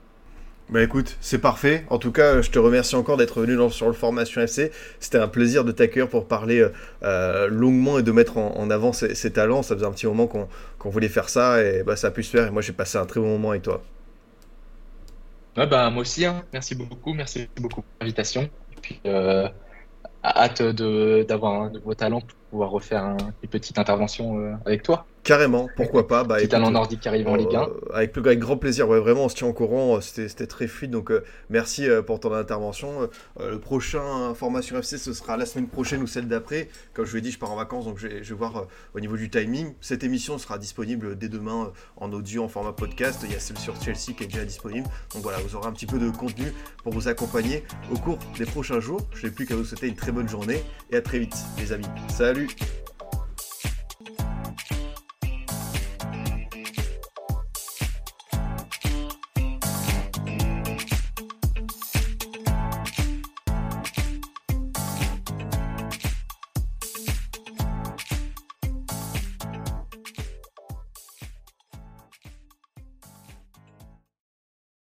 Bah 0.68 0.82
écoute, 0.82 1.16
c'est 1.20 1.38
parfait. 1.38 1.84
En 1.90 1.98
tout 1.98 2.10
cas, 2.10 2.42
je 2.42 2.50
te 2.50 2.58
remercie 2.58 2.96
encore 2.96 3.16
d'être 3.16 3.40
venu 3.40 3.70
sur 3.70 3.86
le 3.86 3.92
Formation 3.92 4.40
FC. 4.40 4.72
C'était 4.98 5.18
un 5.18 5.28
plaisir 5.28 5.64
de 5.64 5.70
t'accueillir 5.70 6.08
pour 6.08 6.26
parler 6.26 6.66
euh, 7.04 7.46
longuement 7.46 8.00
et 8.00 8.02
de 8.02 8.10
mettre 8.10 8.36
en, 8.36 8.68
avant 8.68 8.92
ces, 8.92 9.32
talents. 9.32 9.62
Ça 9.62 9.76
faisait 9.76 9.86
un 9.86 9.92
petit 9.92 10.08
moment 10.08 10.26
qu'on 10.26 10.90
voulait 10.90 11.08
faire 11.08 11.28
ça 11.28 11.62
et 11.62 11.84
bah, 11.84 11.94
ça 11.94 12.08
a 12.08 12.10
pu 12.10 12.24
se 12.24 12.30
faire. 12.36 12.48
Et 12.48 12.50
moi, 12.50 12.62
j'ai 12.62 12.72
passé 12.72 12.98
un 12.98 13.06
très 13.06 13.20
bon 13.20 13.28
moment 13.28 13.50
avec 13.50 13.62
toi. 13.62 13.80
bah, 15.54 15.88
moi 15.90 16.00
aussi, 16.00 16.24
hein. 16.24 16.42
merci 16.52 16.74
beaucoup. 16.74 17.14
Merci 17.14 17.48
beaucoup 17.60 17.82
pour 17.82 17.92
l'invitation. 18.00 18.42
Et 18.42 18.80
puis, 18.82 19.00
euh, 19.06 19.48
hâte 20.24 20.62
d'avoir 20.62 21.62
un 21.62 21.70
nouveau 21.70 21.94
talent 21.94 22.22
pouvoir 22.50 22.70
refaire 22.70 23.16
une 23.42 23.48
petite 23.48 23.78
intervention 23.78 24.38
euh, 24.38 24.54
avec 24.64 24.82
toi. 24.82 25.06
Carrément, 25.22 25.68
pourquoi 25.74 26.06
pas. 26.06 26.22
Bah, 26.22 26.36
Petit 26.36 26.48
talent 26.48 26.70
nordique 26.70 27.00
qui 27.00 27.08
arrive 27.08 27.26
en 27.26 27.34
Ligue 27.34 27.56
1. 27.56 27.62
Euh, 27.62 27.66
avec, 27.92 28.16
avec, 28.16 28.38
grand 28.38 28.56
plaisir, 28.56 28.88
ouais, 28.88 29.00
vraiment, 29.00 29.24
on 29.24 29.28
se 29.28 29.34
tient 29.34 29.48
au 29.48 29.52
courant, 29.52 30.00
c'était 30.00 30.46
très 30.46 30.68
fluide, 30.68 30.92
donc 30.92 31.10
euh, 31.10 31.24
merci 31.50 31.88
pour 32.06 32.20
ton 32.20 32.32
intervention. 32.32 33.08
le 33.40 33.58
prochain 33.58 34.34
Formation 34.34 34.78
FC, 34.78 34.98
ce 34.98 35.12
sera 35.12 35.36
la 35.36 35.44
semaine 35.44 35.66
prochaine 35.66 36.00
ou 36.02 36.06
celle 36.06 36.28
d'après. 36.28 36.68
Comme 36.94 37.04
je 37.06 37.10
vous 37.10 37.16
l'ai 37.16 37.22
dit, 37.22 37.32
je 37.32 37.38
pars 37.40 37.50
en 37.50 37.56
vacances, 37.56 37.86
donc 37.86 37.98
je 37.98 38.06
vais, 38.06 38.22
voir 38.34 38.66
au 38.94 39.00
niveau 39.00 39.16
du 39.16 39.28
timing. 39.28 39.74
Cette 39.80 40.04
émission 40.04 40.38
sera 40.38 40.58
disponible 40.58 41.18
dès 41.18 41.28
demain 41.28 41.72
en 41.96 42.12
audio, 42.12 42.44
en 42.44 42.48
format 42.48 42.72
podcast. 42.72 43.22
Il 43.24 43.32
y 43.32 43.34
a 43.34 43.40
celle 43.40 43.58
sur 43.58 43.74
Chelsea 43.82 44.14
qui 44.16 44.24
est 44.24 44.28
déjà 44.28 44.44
disponible. 44.44 44.86
Donc 45.12 45.22
voilà, 45.22 45.38
vous 45.38 45.56
aurez 45.56 45.66
un 45.66 45.72
petit 45.72 45.86
peu 45.86 45.98
de 45.98 46.10
contenu 46.10 46.52
pour 46.84 46.92
vous 46.92 47.08
accompagner 47.08 47.64
au 47.92 47.98
cours 47.98 48.18
des 48.38 48.46
prochains 48.46 48.78
jours. 48.78 49.00
Je 49.12 49.26
n'ai 49.26 49.32
plus 49.32 49.44
qu'à 49.46 49.56
vous 49.56 49.64
souhaiter 49.64 49.88
une 49.88 49.96
très 49.96 50.12
bonne 50.12 50.28
journée 50.28 50.62
et 50.90 50.96
à 50.96 51.02
très 51.02 51.18
vite, 51.18 51.34
les 51.58 51.72
amis. 51.72 51.86
Salut 52.36 52.76